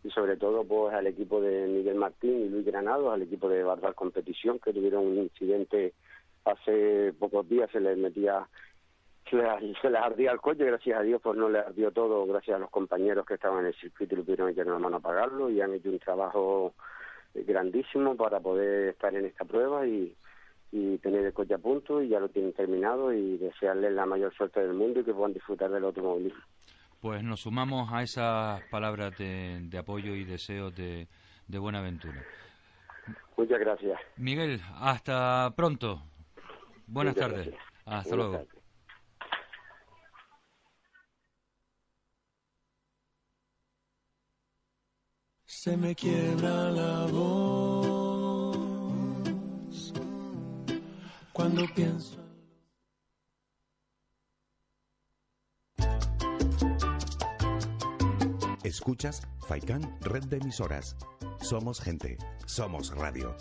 y 0.04 0.10
sobre 0.12 0.38
todo 0.38 0.64
pues 0.64 0.94
al 0.94 1.08
equipo 1.08 1.42
de 1.42 1.68
Miguel 1.68 1.96
Martín 1.96 2.46
y 2.46 2.50
Luis 2.50 2.66
Granados, 2.66 3.14
al 3.14 3.24
equipo 3.24 3.50
de 3.50 3.64
Barbal 3.64 3.96
Competición, 3.96 4.60
que 4.60 4.72
tuvieron 4.72 5.06
un 5.06 5.18
incidente 5.18 5.94
hace 6.46 7.14
pocos 7.20 7.48
días, 7.50 7.70
se 7.72 7.80
les 7.80 7.98
metía, 7.98 8.48
se 9.30 9.36
les, 9.36 9.78
se 9.82 9.90
les 9.90 10.02
ardía 10.02 10.32
el 10.32 10.40
coche, 10.42 10.66
gracias 10.66 11.00
a 11.00 11.04
Dios 11.04 11.22
pues 11.22 11.38
no 11.38 11.50
les 11.50 11.66
ardió 11.66 11.92
todo, 11.92 12.26
gracias 12.26 12.56
a 12.56 12.60
los 12.60 12.70
compañeros 12.70 13.26
que 13.26 13.36
estaban 13.36 13.60
en 13.62 13.68
el 13.68 13.76
circuito 13.76 14.16
y 14.16 14.18
lo 14.18 14.24
pudieron 14.24 14.50
echar 14.50 14.68
la 14.68 14.80
mano 14.80 14.98
a 14.98 15.02
pagarlo 15.02 15.50
y 15.50 15.62
han 15.62 15.74
hecho 15.74 15.90
un 15.90 16.00
trabajo 16.00 16.74
grandísimo 17.34 18.16
para 18.16 18.40
poder 18.40 18.90
estar 18.90 19.14
en 19.16 19.26
esta 19.26 19.44
prueba 19.46 19.86
y, 19.88 20.16
y 20.72 20.98
tener 21.00 21.26
el 21.26 21.34
coche 21.34 21.54
a 21.56 21.58
punto 21.60 22.02
y 22.02 22.10
ya 22.10 22.20
lo 22.20 22.30
tienen 22.30 22.54
terminado 22.54 23.12
y 23.14 23.38
desearles 23.38 23.92
la 23.94 24.06
mayor 24.06 24.34
suerte 24.34 24.60
del 24.60 24.74
mundo 24.74 25.00
y 25.00 25.04
que 25.04 25.14
puedan 25.14 25.34
disfrutar 25.34 25.70
del 25.72 25.84
automovilismo. 25.84 26.42
Pues 27.02 27.22
nos 27.24 27.42
sumamos 27.42 27.92
a 27.92 28.02
esas 28.02 28.62
palabras 28.70 29.18
de, 29.18 29.60
de 29.64 29.78
apoyo 29.78 30.16
y 30.16 30.24
deseos 30.24 30.76
de, 30.76 31.08
de 31.48 31.60
buena 31.60 31.80
aventura. 31.80 32.24
Muchas 33.36 33.60
gracias. 33.60 34.00
Miguel, 34.16 34.62
hasta 34.80 35.54
pronto. 35.56 36.02
Buenas 36.88 37.16
Muchas 37.16 37.30
tardes. 37.30 37.48
gracias. 37.48 37.64
Hasta 37.86 38.16
Buenas 38.16 38.32
luego. 38.32 38.63
Se 45.64 45.78
me 45.78 45.96
quiebra 45.96 46.72
la 46.72 47.06
voz 47.06 48.58
cuando 51.32 51.66
pienso. 51.74 52.18
Escuchas 58.66 59.26
Faikán 59.48 59.98
Red 60.02 60.26
de 60.26 60.36
Emisoras. 60.40 60.98
Somos 61.40 61.80
gente, 61.80 62.18
somos 62.46 62.94
radio. 62.94 63.34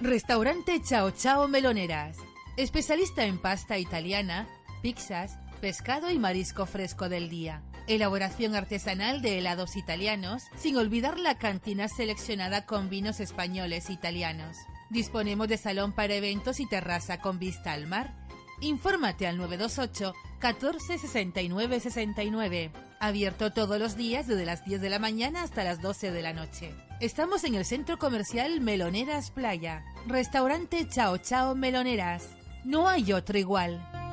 Restaurante 0.00 0.80
Chao 0.82 1.10
Chao 1.10 1.46
Meloneras. 1.46 2.16
Especialista 2.56 3.26
en 3.26 3.36
pasta 3.36 3.76
italiana, 3.76 4.48
pizzas, 4.80 5.38
pescado 5.60 6.10
y 6.10 6.18
marisco 6.18 6.64
fresco 6.64 7.10
del 7.10 7.28
día. 7.28 7.62
Elaboración 7.86 8.54
artesanal 8.54 9.20
de 9.20 9.38
helados 9.38 9.76
italianos, 9.76 10.44
sin 10.56 10.76
olvidar 10.76 11.18
la 11.18 11.36
cantina 11.36 11.86
seleccionada 11.88 12.64
con 12.64 12.88
vinos 12.88 13.20
españoles 13.20 13.90
e 13.90 13.92
italianos. 13.92 14.56
Disponemos 14.88 15.48
de 15.48 15.58
salón 15.58 15.92
para 15.92 16.14
eventos 16.14 16.60
y 16.60 16.66
terraza 16.66 17.20
con 17.20 17.38
vista 17.38 17.72
al 17.72 17.86
mar. 17.86 18.14
Infórmate 18.60 19.26
al 19.26 19.36
928 19.36 20.14
14 20.38 20.98
69 20.98 21.80
69. 21.80 22.70
Abierto 23.00 23.52
todos 23.52 23.78
los 23.78 23.96
días 23.96 24.26
desde 24.26 24.46
las 24.46 24.64
10 24.64 24.80
de 24.80 24.88
la 24.88 24.98
mañana 24.98 25.42
hasta 25.42 25.64
las 25.64 25.82
12 25.82 26.10
de 26.10 26.22
la 26.22 26.32
noche. 26.32 26.72
Estamos 27.00 27.44
en 27.44 27.54
el 27.54 27.66
centro 27.66 27.98
comercial 27.98 28.62
Meloneras 28.62 29.30
Playa. 29.30 29.84
Restaurante 30.06 30.88
Chao 30.88 31.18
Chao 31.18 31.54
Meloneras. 31.54 32.30
No 32.64 32.88
hay 32.88 33.12
otro 33.12 33.36
igual. 33.36 34.03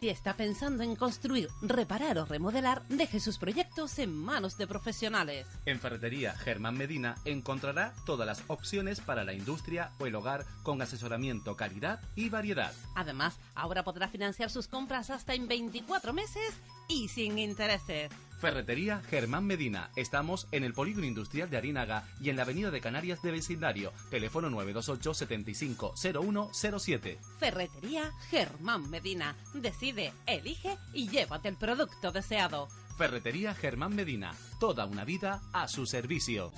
Si 0.00 0.08
está 0.08 0.34
pensando 0.34 0.84
en 0.84 0.94
construir, 0.94 1.48
reparar 1.60 2.18
o 2.18 2.24
remodelar, 2.24 2.86
deje 2.88 3.18
sus 3.18 3.36
proyectos 3.36 3.98
en 3.98 4.16
manos 4.16 4.56
de 4.56 4.68
profesionales. 4.68 5.44
En 5.66 5.80
Ferretería 5.80 6.34
Germán 6.34 6.76
Medina 6.76 7.16
encontrará 7.24 7.94
todas 8.06 8.24
las 8.24 8.44
opciones 8.46 9.00
para 9.00 9.24
la 9.24 9.32
industria 9.32 9.90
o 9.98 10.06
el 10.06 10.14
hogar 10.14 10.46
con 10.62 10.80
asesoramiento, 10.80 11.56
calidad 11.56 12.00
y 12.14 12.28
variedad. 12.28 12.72
Además, 12.94 13.40
ahora 13.56 13.82
podrá 13.82 14.06
financiar 14.06 14.50
sus 14.50 14.68
compras 14.68 15.10
hasta 15.10 15.34
en 15.34 15.48
24 15.48 16.12
meses 16.12 16.54
y 16.86 17.08
sin 17.08 17.36
intereses. 17.40 18.12
Ferretería 18.38 19.02
Germán 19.10 19.46
Medina. 19.46 19.90
Estamos 19.96 20.46
en 20.52 20.62
el 20.62 20.72
Polígono 20.72 21.06
Industrial 21.06 21.50
de 21.50 21.56
Arinaga 21.56 22.04
y 22.20 22.30
en 22.30 22.36
la 22.36 22.42
Avenida 22.42 22.70
de 22.70 22.80
Canarias 22.80 23.20
de 23.20 23.32
Vecindario. 23.32 23.92
Teléfono 24.10 24.48
928 24.48 25.14
75 25.14 25.94
0107. 25.96 27.18
Ferretería 27.38 28.12
Germán 28.30 28.88
Medina. 28.90 29.36
Decide, 29.54 30.12
elige 30.26 30.78
y 30.94 31.08
llévate 31.08 31.48
el 31.48 31.56
producto 31.56 32.12
deseado. 32.12 32.68
Ferretería 32.96 33.54
Germán 33.54 33.94
Medina. 33.96 34.32
Toda 34.60 34.86
una 34.86 35.04
vida 35.04 35.42
a 35.52 35.66
su 35.66 35.86
servicio. 35.86 36.52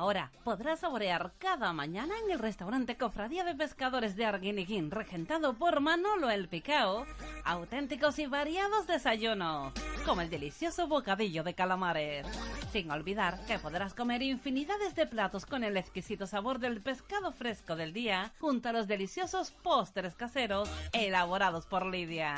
Ahora 0.00 0.30
podrás 0.44 0.80
saborear 0.80 1.32
cada 1.36 1.74
mañana 1.74 2.14
en 2.24 2.30
el 2.30 2.38
restaurante 2.38 2.96
Cofradía 2.96 3.44
de 3.44 3.54
Pescadores 3.54 4.16
de 4.16 4.24
Arguiniquín, 4.24 4.90
regentado 4.90 5.52
por 5.52 5.80
Manolo 5.80 6.30
el 6.30 6.48
Picao, 6.48 7.04
auténticos 7.44 8.18
y 8.18 8.24
variados 8.24 8.86
desayunos, 8.86 9.74
como 10.06 10.22
el 10.22 10.30
delicioso 10.30 10.88
bocadillo 10.88 11.44
de 11.44 11.52
calamares. 11.52 12.26
Sin 12.72 12.90
olvidar 12.90 13.44
que 13.44 13.58
podrás 13.58 13.92
comer 13.92 14.22
infinidades 14.22 14.94
de 14.94 15.06
platos 15.06 15.44
con 15.44 15.64
el 15.64 15.76
exquisito 15.76 16.26
sabor 16.26 16.60
del 16.60 16.80
pescado 16.80 17.30
fresco 17.32 17.76
del 17.76 17.92
día, 17.92 18.32
junto 18.40 18.70
a 18.70 18.72
los 18.72 18.88
deliciosos 18.88 19.50
postres 19.50 20.14
caseros 20.14 20.70
elaborados 20.94 21.66
por 21.66 21.84
Lidia. 21.84 22.36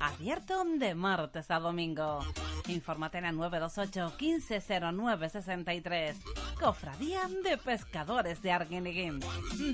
Abierto 0.00 0.64
de 0.64 0.96
martes 0.96 1.50
a 1.52 1.60
domingo. 1.60 2.20
Infórmate 2.66 3.18
en 3.18 3.26
el 3.26 3.36
928 3.36 4.16
1509 4.18 5.28
63. 5.28 6.16
Cofradía 6.58 7.03
de 7.04 7.58
Pescadores 7.58 8.40
de 8.40 8.50
Arguineguín. 8.50 9.20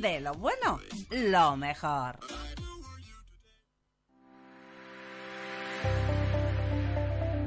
De 0.01 0.21
lo 0.21 0.35
bueno, 0.35 0.81
lo 1.11 1.57
mejor. 1.57 2.19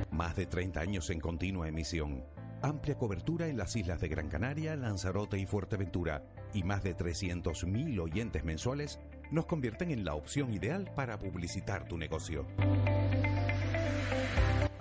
Más 0.09 0.35
de 0.37 0.45
30 0.45 0.79
años 0.79 1.09
en 1.09 1.19
continua 1.19 1.67
emisión. 1.67 2.23
Amplia 2.61 2.97
cobertura 2.97 3.47
en 3.47 3.57
las 3.57 3.75
islas 3.75 3.99
de 3.99 4.07
Gran 4.07 4.29
Canaria, 4.29 4.77
Lanzarote 4.77 5.37
y 5.37 5.45
Fuerteventura. 5.45 6.23
Y 6.53 6.63
más 6.63 6.81
de 6.81 6.95
300.000 6.95 7.99
oyentes 7.99 8.45
mensuales 8.45 8.99
nos 9.31 9.45
convierten 9.47 9.91
en 9.91 10.05
la 10.05 10.15
opción 10.15 10.53
ideal 10.53 10.89
para 10.95 11.19
publicitar 11.19 11.87
tu 11.89 11.97
negocio. 11.97 12.47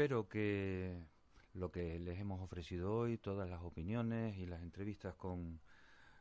Espero 0.00 0.30
que 0.30 0.96
lo 1.52 1.70
que 1.70 1.98
les 1.98 2.18
hemos 2.18 2.40
ofrecido 2.40 2.90
hoy, 2.90 3.18
todas 3.18 3.46
las 3.50 3.60
opiniones 3.60 4.34
y 4.38 4.46
las 4.46 4.62
entrevistas 4.62 5.14
con, 5.14 5.60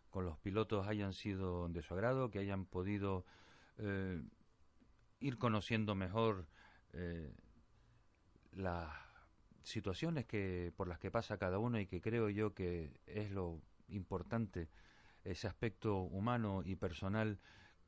con 0.10 0.26
los 0.26 0.38
pilotos 0.38 0.86
hayan 0.86 1.14
sido 1.14 1.70
de 1.70 1.82
su 1.82 1.94
agrado, 1.94 2.30
que 2.30 2.40
hayan 2.40 2.66
podido 2.66 3.24
eh, 3.78 4.22
ir 5.22 5.38
conociendo 5.38 5.96
mejor 5.96 6.46
eh, 6.92 7.34
las 8.52 8.90
situaciones 9.64 10.26
que 10.26 10.74
por 10.76 10.90
las 10.90 11.00
que 11.00 11.10
pasa 11.10 11.38
cada 11.38 11.58
uno 11.58 11.80
y 11.80 11.86
que 11.86 12.02
creo 12.02 12.28
yo 12.28 12.54
que 12.54 13.00
es 13.06 13.32
lo 13.32 13.62
importante 13.88 14.68
ese 15.24 15.48
aspecto 15.48 16.00
humano 16.00 16.64
y 16.66 16.76
personal 16.76 17.40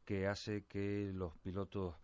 que 0.05 0.27
hace 0.27 0.63
que 0.67 1.11
los 1.13 1.35
pilotos 1.39 1.95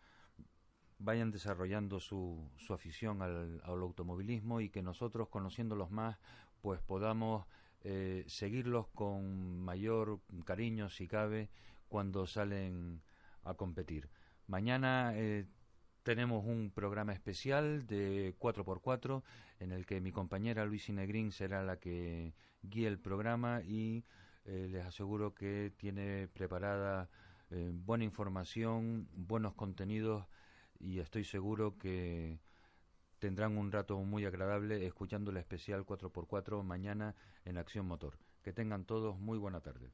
vayan 1.00 1.32
desarrollando 1.32 2.00
su, 2.00 2.50
su 2.58 2.74
afición 2.74 3.22
al, 3.22 3.62
al 3.64 3.82
automovilismo 3.82 4.62
y 4.62 4.70
que 4.70 4.82
nosotros 4.82 5.30
conociéndolos 5.30 5.92
más 5.92 6.18
pues 6.62 6.82
podamos 6.82 7.46
eh, 7.84 8.24
seguirlos 8.28 8.88
con 8.88 9.60
mayor 9.60 10.20
cariño 10.46 10.90
si 10.90 11.08
cabe 11.08 11.50
cuando 11.88 12.28
salen 12.28 13.02
a 13.44 13.54
competir. 13.54 14.10
Mañana 14.48 15.12
eh, 15.16 15.46
tenemos 16.04 16.46
un 16.46 16.72
programa 16.72 17.14
especial 17.14 17.86
de 17.86 18.34
4x4 18.40 19.24
en 19.60 19.72
el 19.72 19.86
que 19.86 20.02
mi 20.02 20.12
compañera 20.12 20.66
Luis 20.66 20.90
Negrín 20.90 21.32
será 21.32 21.64
la 21.64 21.78
que 21.78 22.34
guíe 22.62 22.88
el 22.88 23.00
programa 23.00 23.62
y 23.64 24.06
eh, 24.46 24.68
les 24.70 24.86
aseguro 24.86 25.34
que 25.34 25.74
tiene 25.78 26.30
preparada 26.30 27.10
eh, 27.52 27.72
buena 27.74 28.04
información, 28.04 29.10
buenos 29.14 29.54
contenidos 29.54 30.26
y 30.80 31.00
estoy 31.00 31.24
seguro 31.24 31.78
que 31.78 32.40
tendrán 33.20 33.58
un 33.58 33.72
rato 33.72 33.98
muy 34.00 34.26
agradable 34.26 34.86
escuchando 34.86 35.32
el 35.32 35.38
especial 35.38 35.86
4x4 35.86 36.64
mañana 36.64 37.16
en 37.46 37.58
Acción 37.58 37.88
Motor. 37.88 38.18
Que 38.44 38.54
tengan 38.54 38.86
todos 38.86 39.20
muy 39.20 39.38
buena 39.38 39.62
tarde. 39.62 39.92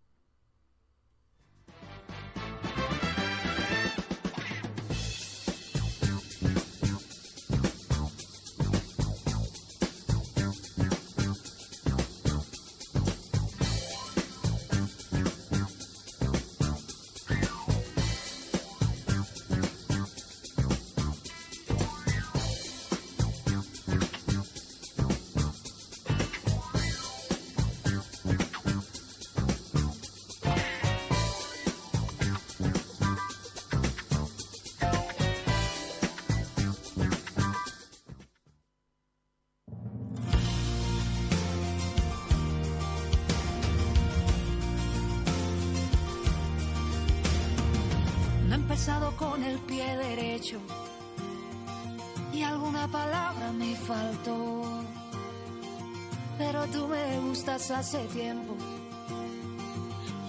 Hace 57.84 57.99
tiempo 58.19 58.55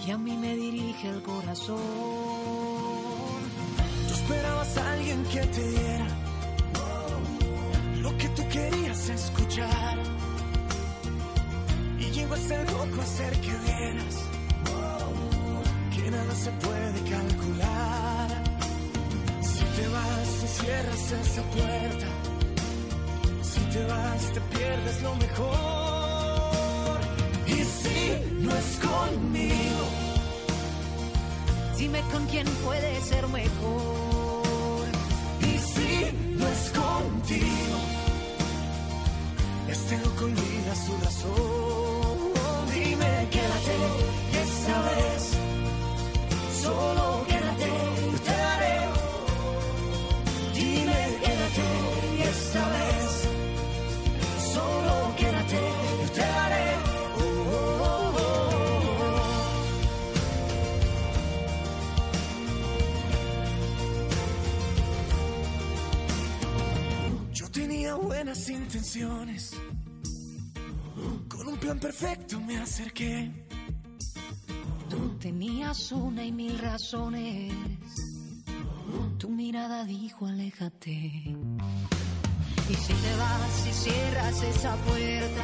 y 0.05 0.11
a 0.11 0.17
mí 0.17 0.35
me 0.35 0.53
dirige 0.57 1.07
el 1.07 1.21
corazón. 1.23 1.79
Tú 4.07 4.13
esperabas 4.13 4.77
a 4.77 4.91
alguien 4.91 5.23
que 5.23 5.39
te 5.39 5.69
diera 5.69 6.07
lo 8.01 8.17
que 8.17 8.27
tú 8.35 8.43
querías 8.49 9.07
escuchar. 9.07 9.97
Y 11.97 12.05
llegó 12.15 12.35
ese 12.35 12.57
loco 12.65 12.99
a 12.99 13.03
hacer 13.03 13.33
que 13.39 13.53
vieras 13.67 14.15
que 15.95 16.11
nada 16.11 16.35
se 16.35 16.51
puede 16.65 16.99
calcular. 17.13 18.43
Si 19.41 19.63
te 19.77 19.87
vas 19.95 20.43
y 20.43 20.47
cierras 20.59 21.11
esa 21.23 21.43
puerta, 21.55 22.07
si 23.49 23.61
te 23.73 23.85
vas 23.85 24.33
te 24.33 24.41
pierdes 24.41 25.01
lo 25.03 25.15
mejor. 25.15 25.94
Y 28.55 28.61
si 28.61 28.61
no 28.61 28.61
es 28.61 28.79
conmigo, 28.79 29.85
Dime 31.77 32.01
con 32.11 32.25
quién 32.27 32.47
puede 32.63 33.01
ser 33.01 33.27
mejor. 33.27 34.87
y 35.41 35.57
si 35.57 36.11
no 36.37 36.47
es 36.47 36.71
contigo, 36.71 37.84
tenía 67.85 67.95
buenas 68.01 68.49
intenciones. 68.49 69.51
Con 71.27 71.47
un 71.47 71.57
plan 71.57 71.79
perfecto 71.79 72.39
me 72.39 72.57
acerqué. 72.57 73.31
Tú 74.89 75.17
tenías 75.19 75.91
una 75.91 76.23
y 76.23 76.31
mil 76.31 76.57
razones. 76.57 77.53
Tu 79.19 79.29
mirada 79.29 79.85
dijo 79.85 80.25
aléjate. 80.25 80.91
Y 80.91 82.73
si 82.73 82.93
te 82.93 83.15
vas 83.17 83.67
y 83.67 83.73
cierras 83.73 84.41
esa 84.41 84.75
puerta, 84.77 85.43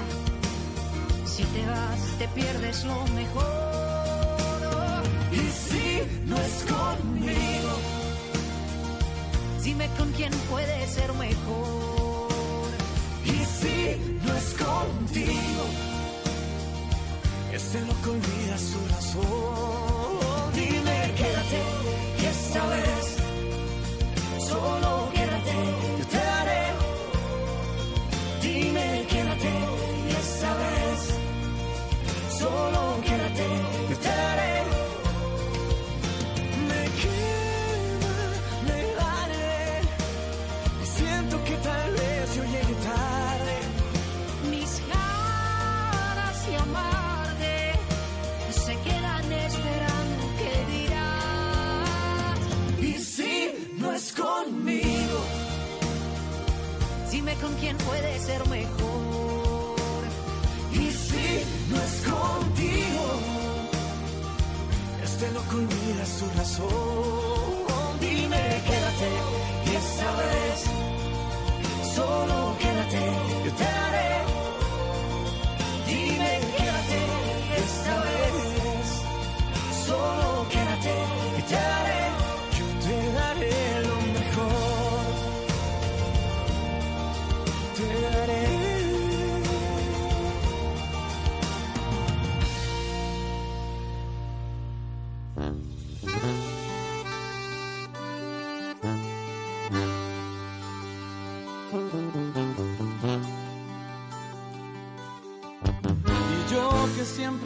si 1.26 1.44
te 1.44 1.66
vas 1.68 2.18
te 2.18 2.28
pierdes 2.30 2.84
lo 2.86 3.06
mejor. 3.14 5.04
Y 5.32 5.46
si 5.66 6.26
no 6.26 6.38
es 6.38 6.66
conmigo, 6.66 8.02
Dime 9.64 9.88
con 9.96 10.12
quién 10.14 10.34
puede 10.50 10.88
ser 10.88 11.14
mejor. 11.14 11.81
Es 14.42 14.54
contigo, 14.54 15.64
este 17.54 17.82
loco 17.82 18.12
olvida 18.12 18.58
su 18.58 18.80
razón. 18.94 20.54
Dime, 20.54 20.98
quédate 21.20 21.60
y 22.22 22.26
esta 22.26 22.62
vez, 22.68 23.01
con 57.42 57.54
quién 57.56 57.76
puede 57.78 58.20
ser 58.20 58.48
mejor. 58.48 60.04
y 60.74 60.92
si 60.92 61.44
no 61.70 61.76
es 61.88 61.96
contigo, 62.12 63.06
este 65.04 65.32
loco 65.32 65.56
olvida 65.58 66.06
su 66.06 66.26
razón. 66.38 68.00
Dime, 68.00 68.44
quédate, 68.68 69.10
y 69.66 69.76
esta 69.76 70.10
vez, 70.22 70.58
solo 71.96 72.56
quédate, 72.60 73.04
yo 73.46 73.52
te 73.60 73.64
daré. 73.64 74.12
Dime, 75.88 76.32
quédate, 76.58 77.00
esta 77.66 77.96
vez, 78.08 78.86
solo 79.88 80.48
quédate, 80.50 81.20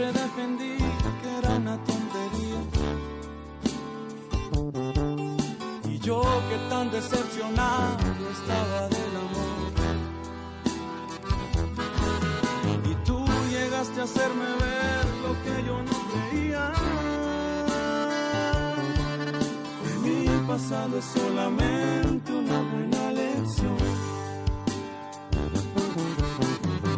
siempre 0.05 0.21
defendí 0.21 0.77
que 1.21 1.37
era 1.37 1.55
una 1.55 1.77
tontería. 1.83 2.59
Y 5.89 5.99
yo 5.99 6.21
que 6.49 6.57
tan 6.69 6.91
decepcionado 6.91 7.97
estaba 8.31 8.87
del 8.89 9.15
amor. 9.25 9.71
Y 12.83 12.95
tú 13.05 13.25
llegaste 13.49 14.01
a 14.01 14.03
hacerme 14.03 14.45
ver 14.45 15.05
lo 15.23 15.33
que 15.43 15.63
yo 15.67 15.83
no 15.83 15.95
creía. 16.11 16.71
Mi 20.03 20.27
pasado 20.47 20.97
es 20.97 21.05
solamente 21.05 22.31
una 22.31 22.59
buena 22.71 23.11
lección. 23.11 23.77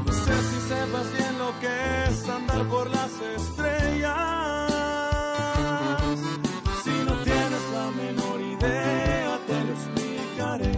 No 0.05 0.13
sé 0.13 0.35
si 0.49 0.57
sepas 0.69 1.11
bien 1.13 1.37
lo 1.39 1.59
que 1.59 2.07
es 2.09 2.29
andar 2.29 2.67
por 2.67 2.89
las 2.89 2.96
estrellas. 3.21 4.71
Si 6.83 6.91
no 7.05 7.13
tienes 7.23 7.63
la 7.73 7.91
menor 7.91 8.41
idea, 8.41 9.39
te 9.47 9.63
lo 9.65 9.71
explicaré. 9.73 10.71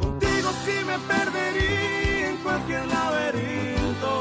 Contigo 0.00 0.50
sí 0.64 0.76
me 0.86 0.98
perdería 1.14 2.28
en 2.30 2.36
cualquier 2.38 2.86
laberinto. 2.86 4.12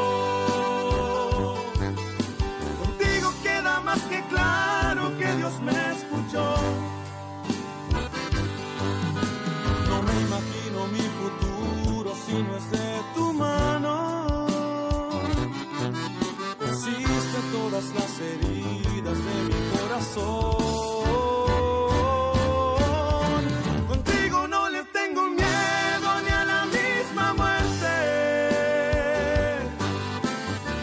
Contigo 2.84 3.34
queda 3.42 3.80
más 3.82 4.02
que 4.02 4.22
claro 4.28 5.18
que 5.18 5.36
Dios 5.36 5.54
me 5.62 5.92
escuchó. 5.96 6.56
No 9.90 10.02
me 10.02 10.14
imagino 10.22 10.88
mi 10.88 11.06
futuro 11.20 12.10
si 12.26 12.34
no 12.44 12.56
es 12.58 12.83
Contigo 23.88 24.48
no 24.48 24.70
le 24.70 24.84
tengo 24.86 25.30
miedo 25.30 26.10
ni 26.26 26.32
a 26.42 26.44
la 26.46 26.66
misma 26.66 27.34
muerte. 27.34 27.94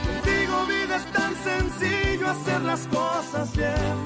Contigo 0.07 0.67
vida 0.67 0.97
es 0.97 1.07
tan 1.13 1.33
sencillo 1.49 2.31
hacer 2.31 2.61
las 2.63 2.87
cosas 2.87 3.53
bien. 3.57 3.97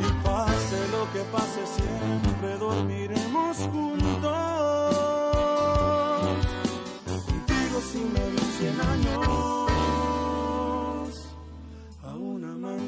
Y 0.00 0.10
pase 0.24 0.78
lo 0.90 1.02
que 1.12 1.20
pase, 1.30 1.66
siempre 1.76 2.56
dormiremos 2.58 3.56
juntos. 3.72 4.51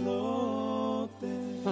lotes. 0.05 1.65